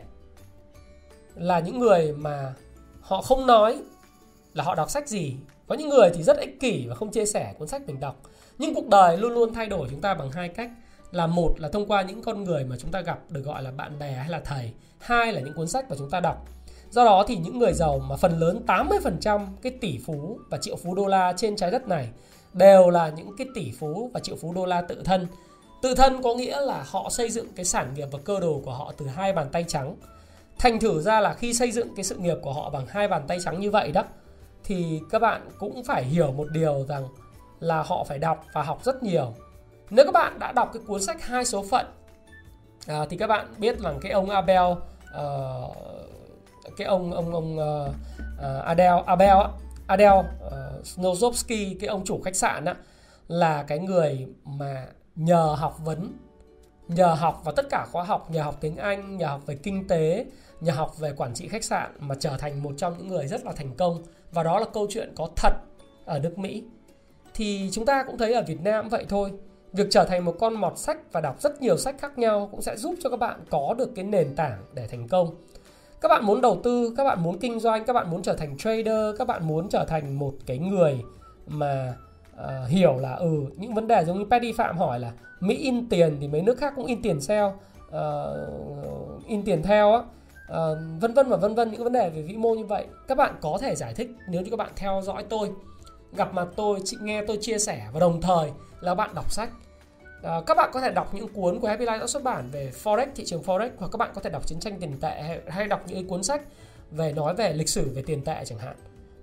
là 1.35 1.59
những 1.59 1.79
người 1.79 2.13
mà 2.13 2.53
họ 3.01 3.21
không 3.21 3.47
nói 3.47 3.79
là 4.53 4.63
họ 4.63 4.75
đọc 4.75 4.89
sách 4.89 5.07
gì. 5.07 5.35
Có 5.67 5.75
những 5.75 5.89
người 5.89 6.09
thì 6.13 6.23
rất 6.23 6.37
ích 6.37 6.59
kỷ 6.59 6.87
và 6.87 6.95
không 6.95 7.11
chia 7.11 7.25
sẻ 7.25 7.53
cuốn 7.59 7.67
sách 7.67 7.81
mình 7.87 7.99
đọc. 7.99 8.21
Nhưng 8.57 8.75
cuộc 8.75 8.87
đời 8.87 9.17
luôn 9.17 9.33
luôn 9.33 9.53
thay 9.53 9.67
đổi 9.67 9.87
chúng 9.91 10.01
ta 10.01 10.13
bằng 10.13 10.31
hai 10.31 10.49
cách. 10.49 10.71
Là 11.11 11.27
một 11.27 11.53
là 11.57 11.69
thông 11.69 11.85
qua 11.85 12.01
những 12.01 12.21
con 12.21 12.43
người 12.43 12.63
mà 12.63 12.75
chúng 12.79 12.91
ta 12.91 13.01
gặp 13.01 13.19
được 13.29 13.41
gọi 13.41 13.63
là 13.63 13.71
bạn 13.71 13.99
bè 13.99 14.11
hay 14.11 14.29
là 14.29 14.39
thầy. 14.39 14.71
Hai 14.99 15.33
là 15.33 15.41
những 15.41 15.53
cuốn 15.53 15.67
sách 15.67 15.89
mà 15.89 15.95
chúng 15.99 16.09
ta 16.09 16.19
đọc. 16.19 16.45
Do 16.89 17.05
đó 17.05 17.25
thì 17.27 17.35
những 17.37 17.59
người 17.59 17.73
giàu 17.73 17.99
mà 17.99 18.15
phần 18.15 18.39
lớn 18.39 18.61
80% 18.67 19.45
cái 19.61 19.71
tỷ 19.81 19.99
phú 20.05 20.39
và 20.49 20.57
triệu 20.57 20.75
phú 20.75 20.95
đô 20.95 21.07
la 21.07 21.33
trên 21.37 21.55
trái 21.55 21.71
đất 21.71 21.87
này 21.87 22.09
đều 22.53 22.89
là 22.89 23.09
những 23.09 23.29
cái 23.37 23.47
tỷ 23.55 23.71
phú 23.79 24.11
và 24.13 24.19
triệu 24.19 24.35
phú 24.35 24.53
đô 24.53 24.65
la 24.65 24.81
tự 24.81 25.01
thân 25.05 25.27
tự 25.81 25.95
thân 25.95 26.21
có 26.23 26.33
nghĩa 26.35 26.61
là 26.61 26.83
họ 26.87 27.09
xây 27.09 27.29
dựng 27.29 27.47
cái 27.55 27.65
sản 27.65 27.93
nghiệp 27.93 28.07
và 28.11 28.19
cơ 28.25 28.39
đồ 28.39 28.61
của 28.65 28.73
họ 28.73 28.93
từ 28.97 29.07
hai 29.07 29.33
bàn 29.33 29.49
tay 29.51 29.65
trắng. 29.67 29.95
Thành 30.59 30.79
thử 30.79 31.01
ra 31.01 31.19
là 31.19 31.33
khi 31.33 31.53
xây 31.53 31.71
dựng 31.71 31.95
cái 31.95 32.03
sự 32.03 32.15
nghiệp 32.15 32.37
của 32.41 32.53
họ 32.53 32.69
bằng 32.69 32.85
hai 32.89 33.07
bàn 33.07 33.23
tay 33.27 33.37
trắng 33.43 33.59
như 33.59 33.71
vậy 33.71 33.91
đó 33.91 34.03
thì 34.63 35.01
các 35.09 35.19
bạn 35.19 35.49
cũng 35.59 35.83
phải 35.83 36.03
hiểu 36.03 36.31
một 36.31 36.47
điều 36.51 36.85
rằng 36.87 37.07
là 37.59 37.83
họ 37.83 38.03
phải 38.03 38.19
đọc 38.19 38.45
và 38.53 38.63
học 38.63 38.83
rất 38.83 39.03
nhiều. 39.03 39.33
Nếu 39.89 40.05
các 40.05 40.11
bạn 40.11 40.39
đã 40.39 40.51
đọc 40.51 40.69
cái 40.73 40.83
cuốn 40.87 41.01
sách 41.01 41.21
hai 41.21 41.45
số 41.45 41.65
phận 41.69 41.85
à, 42.87 43.05
thì 43.09 43.17
các 43.17 43.27
bạn 43.27 43.53
biết 43.57 43.79
rằng 43.79 43.99
cái 44.01 44.11
ông 44.11 44.29
Abel 44.29 44.71
uh, 44.71 45.75
cái 46.77 46.87
ông 46.87 47.13
ông 47.13 47.33
ông 47.33 47.57
uh, 47.57 47.93
Adele 48.65 49.03
Abel 49.05 49.37
Adele 49.87 50.17
uh, 50.17 50.85
Snozowski 50.85 51.75
cái 51.79 51.87
ông 51.87 52.05
chủ 52.05 52.21
khách 52.25 52.35
sạn 52.35 52.65
á 52.65 52.75
là 53.27 53.63
cái 53.63 53.79
người 53.79 54.27
mà 54.45 54.85
nhờ 55.17 55.55
học 55.57 55.79
vấn, 55.85 56.13
nhờ 56.87 57.13
học 57.13 57.41
và 57.43 57.51
tất 57.55 57.65
cả 57.69 57.85
khóa 57.91 58.03
học, 58.03 58.31
nhờ 58.31 58.43
học 58.43 58.57
tiếng 58.61 58.77
Anh, 58.77 59.17
nhờ 59.17 59.27
học 59.27 59.41
về 59.45 59.55
kinh 59.55 59.87
tế, 59.87 60.25
nhờ 60.61 60.71
học 60.71 60.99
về 60.99 61.13
quản 61.17 61.33
trị 61.33 61.47
khách 61.47 61.63
sạn 61.63 61.91
mà 61.99 62.15
trở 62.19 62.37
thành 62.37 62.63
một 62.63 62.73
trong 62.77 62.97
những 62.97 63.07
người 63.07 63.27
rất 63.27 63.45
là 63.45 63.51
thành 63.51 63.75
công. 63.77 64.03
Và 64.31 64.43
đó 64.43 64.59
là 64.59 64.65
câu 64.73 64.87
chuyện 64.89 65.13
có 65.15 65.29
thật 65.35 65.53
ở 66.05 66.19
nước 66.19 66.37
Mỹ. 66.37 66.63
Thì 67.33 67.69
chúng 67.71 67.85
ta 67.85 68.03
cũng 68.03 68.17
thấy 68.17 68.33
ở 68.33 68.43
Việt 68.47 68.61
Nam 68.61 68.89
vậy 68.89 69.05
thôi. 69.09 69.31
Việc 69.73 69.87
trở 69.89 70.03
thành 70.03 70.25
một 70.25 70.35
con 70.39 70.53
mọt 70.53 70.77
sách 70.77 70.97
và 71.11 71.21
đọc 71.21 71.41
rất 71.41 71.61
nhiều 71.61 71.77
sách 71.77 71.95
khác 71.99 72.17
nhau 72.17 72.49
cũng 72.51 72.61
sẽ 72.61 72.77
giúp 72.77 72.95
cho 73.03 73.09
các 73.09 73.19
bạn 73.19 73.39
có 73.49 73.75
được 73.77 73.89
cái 73.95 74.05
nền 74.05 74.35
tảng 74.35 74.63
để 74.73 74.87
thành 74.87 75.07
công. 75.07 75.35
Các 76.01 76.09
bạn 76.09 76.25
muốn 76.25 76.41
đầu 76.41 76.61
tư, 76.63 76.93
các 76.97 77.03
bạn 77.03 77.23
muốn 77.23 77.39
kinh 77.39 77.59
doanh, 77.59 77.85
các 77.85 77.93
bạn 77.93 78.11
muốn 78.11 78.21
trở 78.21 78.33
thành 78.33 78.57
trader, 78.57 79.17
các 79.17 79.27
bạn 79.27 79.47
muốn 79.47 79.69
trở 79.69 79.85
thành 79.85 80.19
một 80.19 80.33
cái 80.45 80.57
người 80.57 81.01
mà 81.47 81.95
uh, 82.41 82.69
hiểu 82.69 82.97
là 82.97 83.15
ừ 83.15 83.45
những 83.55 83.73
vấn 83.73 83.87
đề 83.87 84.05
giống 84.05 84.19
như 84.19 84.25
Paddy 84.31 84.51
Phạm 84.51 84.77
hỏi 84.77 84.99
là 84.99 85.11
Mỹ 85.39 85.55
in 85.55 85.89
tiền 85.89 86.17
thì 86.21 86.27
mấy 86.27 86.41
nước 86.41 86.57
khác 86.57 86.73
cũng 86.75 86.85
in 86.85 87.01
tiền 87.01 87.19
theo 87.27 87.59
uh, 87.87 89.25
in 89.27 89.43
tiền 89.43 89.63
theo 89.63 89.91
á. 89.93 89.99
Uh, 89.99 90.77
vân 90.99 91.13
vân 91.13 91.29
và 91.29 91.37
vân 91.37 91.55
vân 91.55 91.71
những 91.71 91.83
vấn 91.83 91.93
đề 91.93 92.09
về 92.09 92.21
vĩ 92.21 92.35
mô 92.35 92.53
như 92.55 92.65
vậy. 92.65 92.85
Các 93.07 93.17
bạn 93.17 93.35
có 93.41 93.57
thể 93.61 93.75
giải 93.75 93.93
thích 93.93 94.09
nếu 94.29 94.41
như 94.41 94.49
các 94.49 94.57
bạn 94.57 94.71
theo 94.75 95.01
dõi 95.03 95.23
tôi 95.29 95.51
gặp 96.13 96.33
mặt 96.33 96.47
tôi 96.55 96.79
chị 96.85 96.97
nghe 97.01 97.23
tôi 97.25 97.37
chia 97.41 97.59
sẻ 97.59 97.87
và 97.93 97.99
đồng 97.99 98.21
thời 98.21 98.51
là 98.81 98.95
bạn 98.95 99.09
đọc 99.15 99.31
sách. 99.31 99.49
À, 100.23 100.41
các 100.45 100.57
bạn 100.57 100.69
có 100.73 100.81
thể 100.81 100.91
đọc 100.91 101.13
những 101.13 101.27
cuốn 101.27 101.59
của 101.59 101.67
Happy 101.67 101.85
Life 101.85 101.99
đã 101.99 102.07
xuất 102.07 102.23
bản 102.23 102.49
về 102.51 102.71
forex 102.83 103.07
thị 103.15 103.25
trường 103.25 103.41
forex 103.41 103.69
hoặc 103.77 103.91
các 103.91 103.97
bạn 103.97 104.11
có 104.13 104.21
thể 104.21 104.29
đọc 104.29 104.47
chiến 104.47 104.59
tranh 104.59 104.79
tiền 104.79 104.97
tệ 105.01 105.21
hay, 105.21 105.39
hay 105.47 105.67
đọc 105.67 105.81
những 105.87 106.07
cuốn 106.07 106.23
sách 106.23 106.41
về 106.91 107.13
nói 107.13 107.33
về 107.33 107.53
lịch 107.53 107.69
sử 107.69 107.91
về 107.95 108.03
tiền 108.05 108.23
tệ 108.23 108.45
chẳng 108.45 108.59
hạn. 108.59 108.75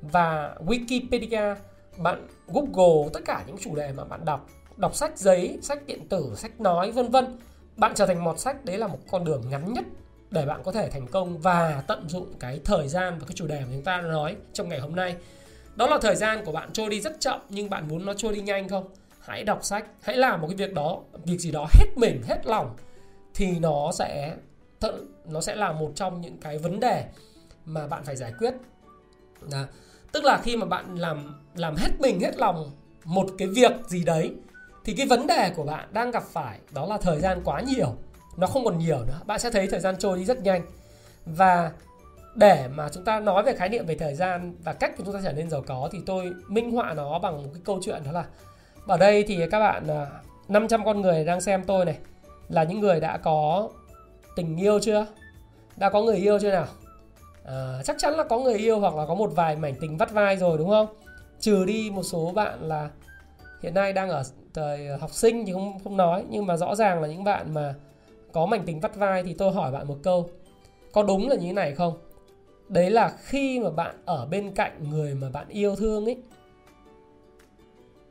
Và 0.03 0.55
Wikipedia 0.67 1.55
bạn 1.99 2.27
Google 2.47 3.11
tất 3.13 3.21
cả 3.25 3.45
những 3.47 3.57
chủ 3.61 3.75
đề 3.75 3.93
mà 3.93 4.05
bạn 4.05 4.25
đọc 4.25 4.49
đọc 4.77 4.95
sách 4.95 5.19
giấy, 5.19 5.59
sách 5.63 5.87
điện 5.87 6.09
tử, 6.09 6.33
sách 6.37 6.61
nói, 6.61 6.91
vân 6.91 7.11
vân, 7.11 7.39
bạn 7.77 7.93
trở 7.95 8.07
thành 8.07 8.25
một 8.25 8.39
sách 8.39 8.65
đấy 8.65 8.79
là 8.79 8.87
một 8.87 8.99
con 9.11 9.25
đường 9.25 9.43
ngắn 9.51 9.73
nhất 9.73 9.85
để 10.31 10.47
bạn 10.47 10.63
có 10.65 10.73
thể 10.73 10.91
thành 10.91 11.07
công 11.07 11.39
và 11.39 11.83
tận 11.87 12.09
dụng 12.09 12.35
cái 12.41 12.61
thời 12.65 12.89
gian 12.89 13.19
và 13.19 13.27
cái 13.27 13.35
chủ 13.35 13.47
đề 13.47 13.61
mà 13.61 13.67
chúng 13.73 13.83
ta 13.83 14.01
nói 14.01 14.37
trong 14.53 14.69
ngày 14.69 14.81
hôm 14.81 14.97
nay 14.97 15.17
đó 15.77 15.87
là 15.87 15.99
thời 16.03 16.17
gian 16.17 16.45
của 16.45 16.53
bạn 16.53 16.73
trôi 16.73 16.91
đi 16.91 17.01
rất 17.01 17.21
chậm, 17.21 17.41
nhưng 17.49 17.71
bạn 17.71 17.89
muốn 17.89 18.07
nó 18.07 18.15
trôi 18.15 18.35
đi 18.35 18.41
nhanh 18.41 18.69
không 18.69 18.89
hãy 19.21 19.45
đọc 19.45 19.65
sách, 19.65 19.87
hãy 20.03 20.17
làm 20.17 20.41
một 20.41 20.47
cái 20.49 20.57
việc 20.57 20.75
đó, 20.75 21.01
việc 21.25 21.39
gì 21.39 21.51
đó 21.51 21.69
hết 21.73 21.87
mình, 21.97 22.23
hết 22.27 22.47
lòng, 22.47 22.77
thì 23.35 23.59
nó 23.59 23.91
sẽ 23.93 24.37
nó 25.29 25.41
sẽ 25.41 25.55
là 25.55 25.73
một 25.73 25.93
trong 25.95 26.21
những 26.21 26.39
cái 26.39 26.59
vấn 26.59 26.81
đề 26.81 27.05
mà 27.65 27.87
bạn 27.87 28.05
phải 28.05 28.17
giải 28.17 28.33
quyết 28.39 28.55
đó 29.51 29.65
tức 30.15 30.25
là 30.25 30.39
khi 30.39 30.57
mà 30.57 30.67
bạn 30.67 30.95
làm 30.95 31.35
làm 31.55 31.77
hết 31.77 31.91
mình, 32.01 32.21
hết 32.21 32.37
lòng 32.37 32.71
một 33.05 33.27
cái 33.39 33.49
việc 33.49 33.73
gì 33.87 34.05
đấy, 34.05 34.33
thì 34.85 34.95
cái 34.95 35.07
vấn 35.07 35.27
đề 35.27 35.53
của 35.57 35.65
bạn 35.65 35.89
đang 35.93 36.11
gặp 36.11 36.23
phải 36.33 36.59
đó 36.75 36.87
là 36.87 36.99
thời 36.99 37.21
gian 37.21 37.41
quá 37.45 37.61
nhiều. 37.61 37.95
Nó 38.37 38.47
không 38.47 38.65
còn 38.65 38.79
nhiều 38.79 38.99
nữa. 39.07 39.21
Bạn 39.27 39.39
sẽ 39.39 39.51
thấy 39.51 39.67
thời 39.67 39.81
gian 39.81 39.95
trôi 39.99 40.19
đi 40.19 40.25
rất 40.25 40.43
nhanh. 40.43 40.63
Và 41.27 41.73
để 42.35 42.69
mà 42.75 42.89
chúng 42.89 43.05
ta 43.05 43.21
nói 43.21 43.43
về 43.43 43.53
khái 43.53 43.69
niệm 43.69 43.87
về 43.87 43.95
thời 43.95 44.15
gian 44.15 44.55
và 44.65 44.73
cách 44.73 44.93
chúng 44.99 45.13
ta 45.13 45.21
trở 45.25 45.33
nên 45.33 45.51
giàu 45.51 45.63
có 45.67 45.89
thì 45.93 45.99
tôi 46.07 46.33
minh 46.49 46.73
họa 46.73 46.95
nó 46.95 47.19
bằng 47.19 47.43
một 47.43 47.51
cái 47.53 47.63
câu 47.65 47.81
chuyện 47.83 48.03
đó 48.05 48.13
là, 48.13 48.25
ở 48.87 48.97
đây 48.97 49.25
thì 49.29 49.39
các 49.51 49.61
bạn 49.61 49.87
à, 49.89 50.07
500 50.49 50.85
con 50.85 51.01
người 51.01 51.25
đang 51.25 51.41
xem 51.41 51.65
tôi 51.67 51.85
này. 51.85 51.99
Là 52.49 52.65
những 52.65 52.81
người 52.81 53.01
đã 53.01 53.17
có 53.17 53.69
tình 54.37 54.57
yêu 54.57 54.79
chưa? 54.83 55.07
Đã 55.77 55.91
có 55.91 56.03
người 56.03 56.17
yêu 56.17 56.39
chưa 56.39 56.51
nào? 56.51 56.67
À, 57.45 57.83
chắc 57.85 57.97
chắn 57.99 58.15
là 58.15 58.25
có 58.25 58.39
người 58.39 58.59
yêu 58.59 58.81
hoặc 58.81 58.95
là 58.95 59.07
có 59.07 59.15
một 59.15 59.31
vài 59.35 59.57
mảnh 59.57 59.75
tình 59.81 59.97
vắt 59.97 60.13
vai 60.13 60.37
rồi 60.37 60.59
đúng 60.59 60.69
không? 60.69 60.87
Trừ 61.41 61.65
đi 61.65 61.91
một 61.95 62.03
số 62.03 62.33
bạn 62.35 62.69
là 62.69 62.91
hiện 63.63 63.75
nay 63.75 63.93
đang 63.93 64.11
ở 64.11 64.23
thời 64.55 64.89
học 65.01 65.11
sinh 65.11 65.47
thì 65.47 65.53
không 65.53 65.79
không 65.85 65.97
nói 65.97 66.25
nhưng 66.31 66.47
mà 66.47 66.57
rõ 66.57 66.75
ràng 66.75 67.03
là 67.03 67.09
những 67.09 67.25
bạn 67.25 67.55
mà 67.55 67.75
có 68.33 68.47
mảnh 68.47 68.63
tình 68.67 68.81
vắt 68.81 68.97
vai 68.97 69.23
thì 69.23 69.35
tôi 69.35 69.53
hỏi 69.53 69.73
bạn 69.73 69.89
một 69.89 69.97
câu 70.03 70.31
có 70.93 71.03
đúng 71.03 71.29
là 71.29 71.37
như 71.37 71.47
thế 71.47 71.53
này 71.53 71.75
không? 71.75 71.99
Đấy 72.69 72.91
là 72.91 73.13
khi 73.19 73.61
mà 73.61 73.71
bạn 73.71 73.97
ở 74.05 74.27
bên 74.27 74.55
cạnh 74.55 74.91
người 74.91 75.15
mà 75.15 75.31
bạn 75.31 75.49
yêu 75.49 75.77
thương 75.77 76.05
ấy 76.05 76.17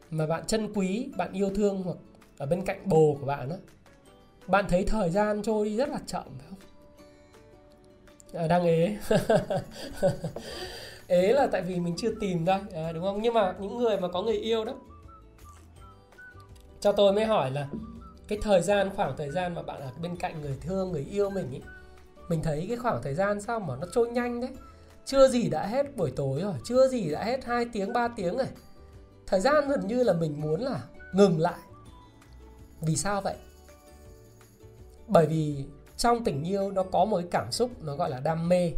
mà 0.10 0.26
bạn 0.26 0.44
chân 0.48 0.74
quý 0.74 1.10
bạn 1.18 1.34
yêu 1.34 1.50
thương 1.56 1.84
hoặc 1.84 1.98
ở 2.38 2.46
bên 2.46 2.62
cạnh 2.62 2.80
bồ 2.86 3.18
của 3.20 3.26
bạn 3.26 3.50
á 3.50 3.58
bạn 4.48 4.66
thấy 4.70 4.84
thời 4.84 5.10
gian 5.10 5.42
trôi 5.42 5.66
đi 5.66 5.78
rất 5.78 5.90
là 5.90 6.00
chậm 6.08 6.24
phải 6.40 6.48
không 6.50 6.53
à, 8.34 8.48
đang 8.48 8.64
ế. 8.64 8.98
Ế 11.08 11.34
là 11.34 11.48
tại 11.52 11.62
vì 11.62 11.80
mình 11.80 11.96
chưa 11.98 12.12
tìm 12.20 12.46
thôi 12.46 12.60
à, 12.74 12.92
đúng 12.92 13.04
không? 13.04 13.22
Nhưng 13.22 13.34
mà 13.34 13.56
những 13.60 13.78
người 13.78 13.98
mà 13.98 14.08
có 14.08 14.22
người 14.22 14.38
yêu 14.38 14.66
đó 14.66 14.74
cho 16.80 16.92
tôi 16.92 17.14
mới 17.14 17.26
hỏi 17.26 17.52
là 17.52 17.68
cái 18.28 18.40
thời 18.42 18.62
gian 18.62 18.90
khoảng 18.96 19.18
thời 19.18 19.32
gian 19.32 19.56
mà 19.56 19.62
bạn 19.62 19.82
ở 19.82 19.92
bên 20.02 20.16
cạnh 20.16 20.42
người 20.42 20.58
thương 20.62 20.92
người 20.92 21.06
yêu 21.12 21.30
mình 21.30 21.52
ấy 21.52 21.62
mình 22.30 22.42
thấy 22.44 22.66
cái 22.68 22.78
khoảng 22.78 23.02
thời 23.04 23.14
gian 23.14 23.42
sao 23.42 23.60
mà 23.60 23.76
nó 23.76 23.88
trôi 23.92 24.10
nhanh 24.10 24.42
đấy. 24.42 24.50
Chưa 25.06 25.28
gì 25.28 25.50
đã 25.50 25.66
hết 25.66 25.98
buổi 25.98 26.12
tối 26.16 26.42
rồi 26.42 26.54
chưa 26.66 26.88
gì 26.88 27.12
đã 27.12 27.24
hết 27.24 27.46
2 27.46 27.66
tiếng 27.74 27.94
3 27.94 28.08
tiếng 28.08 28.38
rồi. 28.38 28.48
Thời 29.28 29.40
gian 29.40 29.68
gần 29.70 29.88
như 29.88 30.04
là 30.04 30.14
mình 30.14 30.42
muốn 30.42 30.62
là 30.62 30.84
ngừng 31.14 31.40
lại. 31.40 31.60
Vì 32.82 32.96
sao 32.96 33.22
vậy? 33.22 33.36
Bởi 35.08 35.26
vì 35.26 35.66
trong 36.04 36.24
tình 36.24 36.44
yêu 36.44 36.72
nó 36.72 36.84
có 36.84 37.06
một 37.06 37.18
cái 37.18 37.28
cảm 37.32 37.52
xúc 37.52 37.72
nó 37.82 37.96
gọi 37.96 38.10
là 38.10 38.20
đam 38.20 38.50
mê. 38.50 38.72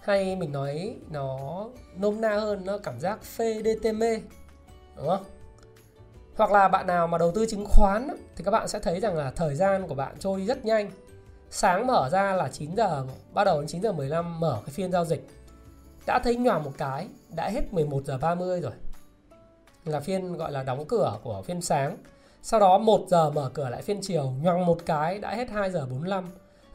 Hay 0.00 0.36
mình 0.36 0.52
nói 0.52 0.96
nó 1.10 1.64
nôm 1.96 2.20
na 2.20 2.38
hơn, 2.38 2.64
nó 2.64 2.78
cảm 2.78 3.00
giác 3.00 3.22
phê 3.22 3.62
đê 3.62 3.76
tê 3.82 3.92
mê, 3.92 4.20
đúng 4.96 5.08
không? 5.08 5.24
Hoặc 6.36 6.52
là 6.52 6.68
bạn 6.68 6.86
nào 6.86 7.06
mà 7.06 7.18
đầu 7.18 7.32
tư 7.34 7.46
chứng 7.46 7.64
khoán 7.64 8.08
thì 8.36 8.44
các 8.44 8.50
bạn 8.50 8.68
sẽ 8.68 8.78
thấy 8.78 9.00
rằng 9.00 9.16
là 9.16 9.30
thời 9.30 9.54
gian 9.54 9.88
của 9.88 9.94
bạn 9.94 10.16
trôi 10.18 10.44
rất 10.46 10.64
nhanh. 10.64 10.90
Sáng 11.50 11.86
mở 11.86 12.08
ra 12.12 12.34
là 12.34 12.48
9 12.48 12.76
giờ, 12.76 13.06
bắt 13.34 13.44
đầu 13.44 13.60
đến 13.60 13.68
9 13.68 13.82
giờ 13.82 13.92
15 13.92 14.40
mở 14.40 14.60
cái 14.66 14.72
phiên 14.72 14.92
giao 14.92 15.04
dịch. 15.04 15.28
Đã 16.06 16.18
thấy 16.24 16.36
nhòa 16.36 16.58
một 16.58 16.72
cái, 16.78 17.08
đã 17.36 17.48
hết 17.48 17.72
11 17.72 18.04
giờ 18.04 18.18
30 18.18 18.60
rồi. 18.60 18.72
Là 19.84 20.00
phiên 20.00 20.32
gọi 20.32 20.52
là 20.52 20.62
đóng 20.62 20.84
cửa 20.88 21.18
của 21.22 21.42
phiên 21.42 21.60
sáng 21.60 21.96
sau 22.42 22.60
đó 22.60 22.78
1 22.78 23.04
giờ 23.08 23.30
mở 23.30 23.50
cửa 23.54 23.68
lại 23.68 23.82
phiên 23.82 24.00
chiều, 24.02 24.32
nhoằng 24.42 24.66
một 24.66 24.78
cái 24.86 25.18
đã 25.18 25.34
hết 25.34 25.50
2 25.50 25.70
giờ 25.70 25.86
45 25.90 26.24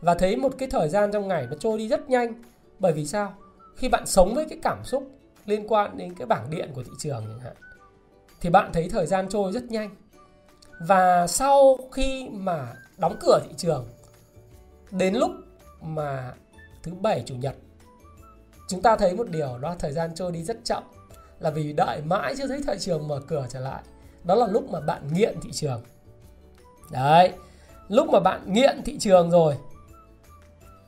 và 0.02 0.16
thấy 0.16 0.36
một 0.36 0.54
cái 0.58 0.70
thời 0.70 0.90
gian 0.90 1.12
trong 1.12 1.28
ngày 1.28 1.48
nó 1.50 1.56
trôi 1.60 1.78
đi 1.78 1.88
rất 1.88 2.10
nhanh. 2.10 2.34
Bởi 2.80 2.94
vì 2.94 3.06
sao? 3.06 3.34
Khi 3.76 3.90
bạn 3.90 4.06
sống 4.06 4.36
với 4.36 4.46
cái 4.50 4.60
cảm 4.64 4.84
xúc 4.84 5.12
liên 5.46 5.68
quan 5.68 5.98
đến 5.98 6.16
cái 6.16 6.28
bảng 6.28 6.50
điện 6.50 6.72
của 6.76 6.84
thị 6.84 6.92
trường 7.00 7.24
chẳng 7.28 7.40
hạn, 7.40 7.54
thì 8.42 8.50
bạn 8.50 8.70
thấy 8.74 8.90
thời 8.90 9.06
gian 9.06 9.30
trôi 9.30 9.52
rất 9.52 9.64
nhanh. 9.64 9.96
Và 10.80 11.28
sau 11.28 11.78
khi 11.92 12.30
mà 12.32 12.74
đóng 12.98 13.18
cửa 13.22 13.40
thị 13.44 13.54
trường, 13.58 13.88
đến 14.92 15.16
lúc 15.16 15.32
mà 15.82 16.34
thứ 16.84 16.94
bảy, 16.94 17.24
chủ 17.26 17.36
nhật, 17.36 17.56
chúng 18.68 18.82
ta 18.82 18.96
thấy 18.96 19.16
một 19.16 19.30
điều 19.30 19.58
đó, 19.58 19.76
thời 19.80 19.92
gian 19.92 20.16
trôi 20.16 20.32
đi 20.32 20.44
rất 20.44 20.58
chậm. 20.64 20.84
Là 21.40 21.50
vì 21.50 21.74
đợi 21.74 22.02
mãi 22.06 22.36
chưa 22.38 22.48
thấy 22.48 22.62
thị 22.68 22.74
trường 22.80 23.08
mở 23.08 23.22
cửa 23.28 23.46
trở 23.50 23.60
lại 23.60 23.82
đó 24.24 24.36
là 24.36 24.48
lúc 24.48 24.72
mà 24.72 24.80
bạn 24.80 25.08
nghiện 25.14 25.40
thị 25.42 25.52
trường. 25.52 25.82
Đấy, 26.92 27.32
lúc 27.90 28.10
mà 28.10 28.20
bạn 28.20 28.54
nghiện 28.54 28.82
thị 28.86 28.98
trường 29.00 29.32
rồi, 29.32 29.56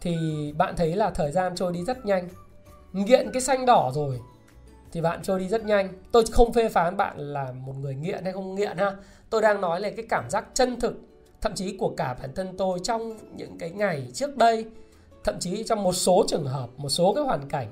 thì 0.02 0.18
bạn 0.58 0.76
thấy 0.78 0.96
là 0.96 1.10
thời 1.10 1.32
gian 1.32 1.56
trôi 1.56 1.74
đi 1.74 1.84
rất 1.84 2.06
nhanh. 2.06 2.30
Nghiện 2.94 3.32
cái 3.32 3.42
xanh 3.42 3.66
đỏ 3.66 3.92
rồi, 3.94 4.20
thì 4.92 5.02
bạn 5.02 5.20
trôi 5.24 5.40
đi 5.40 5.48
rất 5.48 5.66
nhanh. 5.66 5.90
Tôi 6.12 6.24
không 6.32 6.54
phê 6.54 6.70
phán 6.70 6.98
bạn 6.98 7.20
là 7.20 7.52
một 7.52 7.74
người 7.80 7.96
nghiện 7.96 8.24
hay 8.24 8.34
không 8.34 8.56
nghiện 8.56 8.78
ha. 8.78 8.96
Tôi 9.30 9.42
đang 9.42 9.62
nói 9.62 9.82
là 9.82 9.90
cái 9.98 10.06
cảm 10.10 10.30
giác 10.30 10.46
chân 10.54 10.80
thực, 10.80 10.94
thậm 11.42 11.56
chí 11.56 11.78
của 11.78 11.94
cả 11.98 12.16
bản 12.22 12.34
thân 12.36 12.58
tôi 12.58 12.80
trong 12.84 13.18
những 13.36 13.58
cái 13.58 13.70
ngày 13.70 14.08
trước 14.14 14.38
đây, 14.38 14.66
thậm 15.24 15.40
chí 15.40 15.64
trong 15.64 15.84
một 15.84 15.94
số 15.94 16.26
trường 16.28 16.46
hợp, 16.46 16.70
một 16.78 16.90
số 16.90 17.14
cái 17.14 17.24
hoàn 17.24 17.50
cảnh. 17.50 17.68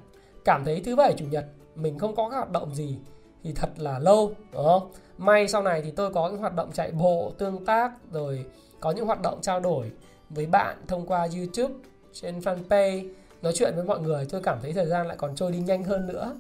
Cảm 0.45 0.65
thấy 0.65 0.82
thứ 0.86 0.95
bảy, 0.95 1.13
chủ 1.17 1.26
nhật, 1.26 1.45
mình 1.76 1.99
không 1.99 2.15
có 2.15 2.30
các 2.30 2.38
hoạt 2.38 2.52
động 2.52 2.76
gì, 2.76 2.97
thì 3.43 3.54
thật 3.54 3.69
là 3.78 3.99
lâu, 3.99 4.32
đúng 4.54 4.65
không? 4.65 4.91
May 5.17 5.47
sau 5.47 5.63
này 5.63 5.82
thì 5.82 5.91
tôi 5.91 6.13
có 6.13 6.30
những 6.30 6.39
hoạt 6.39 6.56
động 6.56 6.71
chạy 6.73 6.91
bộ 6.91 7.32
tương 7.38 7.65
tác 7.65 7.91
rồi 8.12 8.45
có 8.80 8.91
những 8.91 9.06
hoạt 9.06 9.21
động 9.21 9.39
trao 9.41 9.60
đổi 9.60 9.91
với 10.30 10.45
bạn 10.45 10.78
thông 10.88 11.06
qua 11.06 11.28
youtube 11.36 11.73
trên 12.13 12.39
fanpage 12.39 13.13
nói 13.41 13.54
chuyện 13.56 13.76
với 13.76 13.84
mọi 13.84 13.99
người. 13.99 14.26
Tôi 14.30 14.41
cảm 14.41 14.60
thấy 14.62 14.73
thời 14.73 14.86
gian 14.86 15.08
lại 15.08 15.17
còn 15.17 15.36
trôi 15.36 15.52
đi 15.52 15.60
nhanh 15.60 15.84
hơn 15.84 16.08
nữa. 16.08 16.36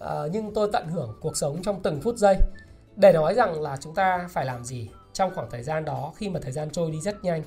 À, 0.00 0.22
nhưng 0.32 0.54
tôi 0.54 0.70
tận 0.72 0.88
hưởng 0.88 1.16
cuộc 1.20 1.36
sống 1.36 1.62
trong 1.62 1.82
từng 1.82 2.00
phút 2.00 2.16
giây. 2.16 2.36
Để 2.96 3.12
nói 3.12 3.34
rằng 3.34 3.60
là 3.60 3.76
chúng 3.76 3.94
ta 3.94 4.28
phải 4.30 4.44
làm 4.44 4.64
gì 4.64 4.88
trong 5.12 5.34
khoảng 5.34 5.50
thời 5.50 5.62
gian 5.62 5.84
đó 5.84 6.12
khi 6.16 6.28
mà 6.28 6.40
thời 6.42 6.52
gian 6.52 6.70
trôi 6.70 6.90
đi 6.90 7.00
rất 7.00 7.24
nhanh 7.24 7.42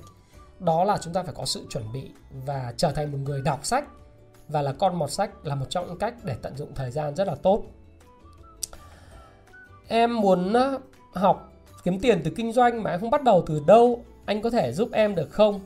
đó 0.60 0.84
là 0.84 0.98
chúng 1.02 1.14
ta 1.14 1.24
phải 1.24 1.34
có 1.38 1.46
sự 1.46 1.66
chuẩn 1.70 1.84
bị 1.94 2.12
và 2.46 2.74
trở 2.78 2.92
thành 2.92 3.12
một 3.12 3.18
người 3.18 3.42
đọc 3.42 3.66
sách. 3.66 3.86
Và 4.48 4.62
là 4.62 4.74
con 4.74 5.00
mọt 5.00 5.12
sách 5.12 5.46
là 5.46 5.56
một 5.56 5.66
trong 5.70 5.88
những 5.88 5.98
cách 5.98 6.14
để 6.24 6.36
tận 6.42 6.58
dụng 6.58 6.76
thời 6.76 6.92
gian 6.92 7.16
rất 7.16 7.28
là 7.28 7.36
tốt 7.36 7.64
em 9.92 10.22
muốn 10.22 10.54
học 11.14 11.54
kiếm 11.84 12.00
tiền 12.00 12.22
từ 12.24 12.32
kinh 12.36 12.52
doanh 12.52 12.84
mà 12.84 12.92
em 12.92 13.00
không 13.00 13.10
bắt 13.10 13.24
đầu 13.24 13.44
từ 13.48 13.62
đâu. 13.68 14.04
Anh 14.26 14.42
có 14.42 14.50
thể 14.50 14.72
giúp 14.72 14.90
em 14.92 15.16
được 15.16 15.32
không? 15.32 15.60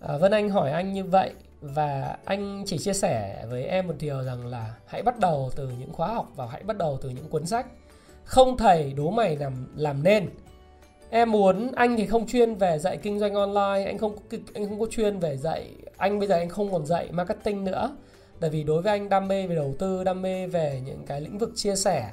À, 0.00 0.16
vân 0.16 0.32
anh 0.32 0.50
hỏi 0.50 0.70
anh 0.70 0.92
như 0.92 1.04
vậy 1.04 1.32
và 1.60 2.16
anh 2.24 2.62
chỉ 2.66 2.78
chia 2.78 2.92
sẻ 2.92 3.44
với 3.50 3.64
em 3.64 3.86
một 3.86 3.94
điều 3.98 4.22
rằng 4.22 4.46
là 4.46 4.74
hãy 4.86 5.02
bắt 5.02 5.18
đầu 5.18 5.50
từ 5.56 5.70
những 5.78 5.92
khóa 5.92 6.08
học 6.08 6.32
và 6.36 6.46
hãy 6.46 6.62
bắt 6.62 6.78
đầu 6.78 6.98
từ 7.02 7.08
những 7.08 7.28
cuốn 7.28 7.46
sách. 7.46 7.66
Không 8.24 8.56
thầy 8.56 8.92
đố 8.92 9.10
mày 9.10 9.36
làm 9.36 9.66
làm 9.76 10.02
nên. 10.02 10.28
Em 11.10 11.30
muốn 11.30 11.72
anh 11.76 11.96
thì 11.96 12.06
không 12.06 12.26
chuyên 12.26 12.54
về 12.54 12.78
dạy 12.78 12.96
kinh 12.96 13.18
doanh 13.18 13.34
online 13.34 13.84
anh 13.84 13.98
không 13.98 14.16
anh 14.54 14.68
không 14.68 14.80
có 14.80 14.86
chuyên 14.90 15.18
về 15.18 15.36
dạy. 15.36 15.74
Anh 15.96 16.18
bây 16.18 16.28
giờ 16.28 16.34
anh 16.34 16.48
không 16.48 16.72
còn 16.72 16.86
dạy 16.86 17.08
marketing 17.12 17.64
nữa. 17.64 17.96
Tại 18.40 18.50
vì 18.50 18.62
đối 18.62 18.82
với 18.82 18.92
anh 18.92 19.08
đam 19.08 19.28
mê 19.28 19.46
về 19.46 19.54
đầu 19.54 19.74
tư 19.78 20.04
đam 20.04 20.22
mê 20.22 20.46
về 20.46 20.82
những 20.84 21.06
cái 21.06 21.20
lĩnh 21.20 21.38
vực 21.38 21.50
chia 21.54 21.76
sẻ 21.76 22.10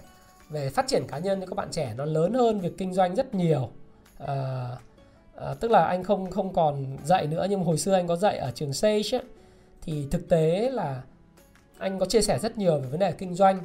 về 0.49 0.69
phát 0.69 0.88
triển 0.88 1.07
cá 1.07 1.17
nhân 1.17 1.39
cho 1.39 1.45
các 1.45 1.55
bạn 1.55 1.67
trẻ 1.71 1.93
nó 1.97 2.05
lớn 2.05 2.33
hơn 2.33 2.60
việc 2.60 2.77
kinh 2.77 2.93
doanh 2.93 3.15
rất 3.15 3.36
nhiều. 3.36 3.69
À, 4.19 4.67
à, 5.36 5.53
tức 5.60 5.71
là 5.71 5.86
anh 5.86 6.03
không 6.03 6.31
không 6.31 6.53
còn 6.53 6.97
dạy 7.05 7.27
nữa 7.27 7.47
nhưng 7.49 7.63
hồi 7.63 7.77
xưa 7.77 7.93
anh 7.93 8.07
có 8.07 8.15
dạy 8.15 8.38
ở 8.38 8.51
trường 8.51 8.73
Sage 8.73 9.10
ấy, 9.12 9.21
thì 9.81 10.07
thực 10.12 10.29
tế 10.29 10.69
là 10.69 11.01
anh 11.77 11.99
có 11.99 12.05
chia 12.05 12.21
sẻ 12.21 12.39
rất 12.39 12.57
nhiều 12.57 12.79
về 12.79 12.88
vấn 12.88 12.99
đề 12.99 13.12
kinh 13.12 13.36
doanh. 13.36 13.60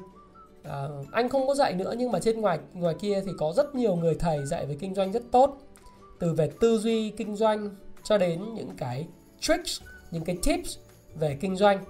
À, 0.62 0.88
anh 1.12 1.28
không 1.28 1.46
có 1.46 1.54
dạy 1.54 1.72
nữa 1.72 1.94
nhưng 1.98 2.12
mà 2.12 2.18
trên 2.20 2.40
ngoài 2.40 2.58
ngoài 2.72 2.94
kia 3.00 3.22
thì 3.26 3.32
có 3.38 3.52
rất 3.56 3.74
nhiều 3.74 3.96
người 3.96 4.14
thầy 4.14 4.46
dạy 4.46 4.66
về 4.66 4.76
kinh 4.80 4.94
doanh 4.94 5.12
rất 5.12 5.22
tốt. 5.30 5.58
Từ 6.20 6.34
về 6.34 6.50
tư 6.60 6.78
duy 6.78 7.10
kinh 7.10 7.36
doanh 7.36 7.70
cho 8.04 8.18
đến 8.18 8.54
những 8.54 8.70
cái 8.76 9.06
tricks 9.40 9.80
những 10.10 10.24
cái 10.24 10.38
tips 10.42 10.78
về 11.14 11.36
kinh 11.40 11.56
doanh. 11.56 11.84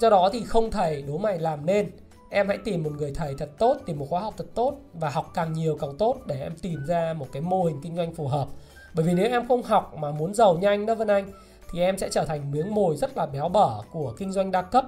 Do 0.00 0.10
đó 0.10 0.30
thì 0.32 0.44
không 0.44 0.70
thầy 0.70 1.02
đố 1.02 1.18
mày 1.18 1.38
làm 1.38 1.66
nên 1.66 1.90
em 2.30 2.48
hãy 2.48 2.58
tìm 2.58 2.82
một 2.82 2.90
người 2.98 3.12
thầy 3.14 3.34
thật 3.38 3.50
tốt 3.58 3.76
tìm 3.86 3.98
một 3.98 4.06
khóa 4.10 4.20
học 4.20 4.34
thật 4.36 4.46
tốt 4.54 4.74
và 4.94 5.10
học 5.10 5.30
càng 5.34 5.52
nhiều 5.52 5.76
càng 5.80 5.96
tốt 5.96 6.16
để 6.26 6.40
em 6.40 6.56
tìm 6.62 6.86
ra 6.86 7.12
một 7.12 7.26
cái 7.32 7.42
mô 7.42 7.64
hình 7.64 7.80
kinh 7.82 7.96
doanh 7.96 8.14
phù 8.14 8.28
hợp. 8.28 8.48
Bởi 8.94 9.06
vì 9.06 9.12
nếu 9.14 9.30
em 9.30 9.48
không 9.48 9.62
học 9.62 9.94
mà 9.98 10.10
muốn 10.10 10.34
giàu 10.34 10.58
nhanh 10.58 10.86
đó 10.86 10.94
Vân 10.94 11.08
Anh 11.08 11.32
thì 11.72 11.80
em 11.80 11.98
sẽ 11.98 12.08
trở 12.08 12.24
thành 12.24 12.50
miếng 12.50 12.74
mồi 12.74 12.96
rất 12.96 13.16
là 13.16 13.26
béo 13.26 13.48
bở 13.48 13.82
của 13.92 14.14
kinh 14.18 14.32
doanh 14.32 14.50
đa 14.50 14.62
cấp. 14.62 14.84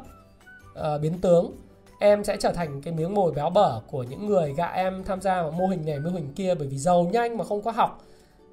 Uh, 0.72 1.00
biến 1.00 1.20
tướng 1.20 1.52
em 2.00 2.24
sẽ 2.24 2.36
trở 2.36 2.52
thành 2.52 2.82
cái 2.82 2.94
miếng 2.94 3.14
mồi 3.14 3.32
béo 3.32 3.50
bở 3.50 3.80
của 3.90 4.02
những 4.02 4.26
người 4.26 4.54
gạ 4.56 4.66
em 4.66 5.04
tham 5.04 5.20
gia 5.20 5.42
vào 5.42 5.50
mô 5.50 5.66
hình 5.66 5.86
này 5.86 5.98
mô 5.98 6.10
hình 6.10 6.32
kia. 6.34 6.54
Bởi 6.54 6.68
vì 6.68 6.78
giàu 6.78 7.08
nhanh 7.12 7.36
mà 7.36 7.44
không 7.44 7.62
có 7.62 7.70
học 7.70 8.04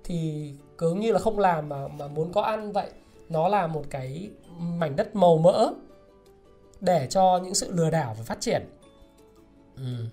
thì 0.03 0.51
cứ 0.77 0.93
như 0.93 1.11
là 1.11 1.19
không 1.19 1.39
làm 1.39 1.69
mà 1.69 1.87
mà 1.87 2.07
muốn 2.07 2.33
có 2.33 2.41
ăn 2.41 2.71
vậy 2.71 2.89
nó 3.29 3.47
là 3.47 3.67
một 3.67 3.83
cái 3.89 4.29
mảnh 4.59 4.95
đất 4.95 5.15
màu 5.15 5.37
mỡ 5.37 5.73
để 6.81 7.07
cho 7.09 7.39
những 7.43 7.55
sự 7.55 7.71
lừa 7.71 7.89
đảo 7.89 8.15
và 8.17 8.23
phát 8.23 8.41
triển 8.41 8.61
ừ. 9.77 10.05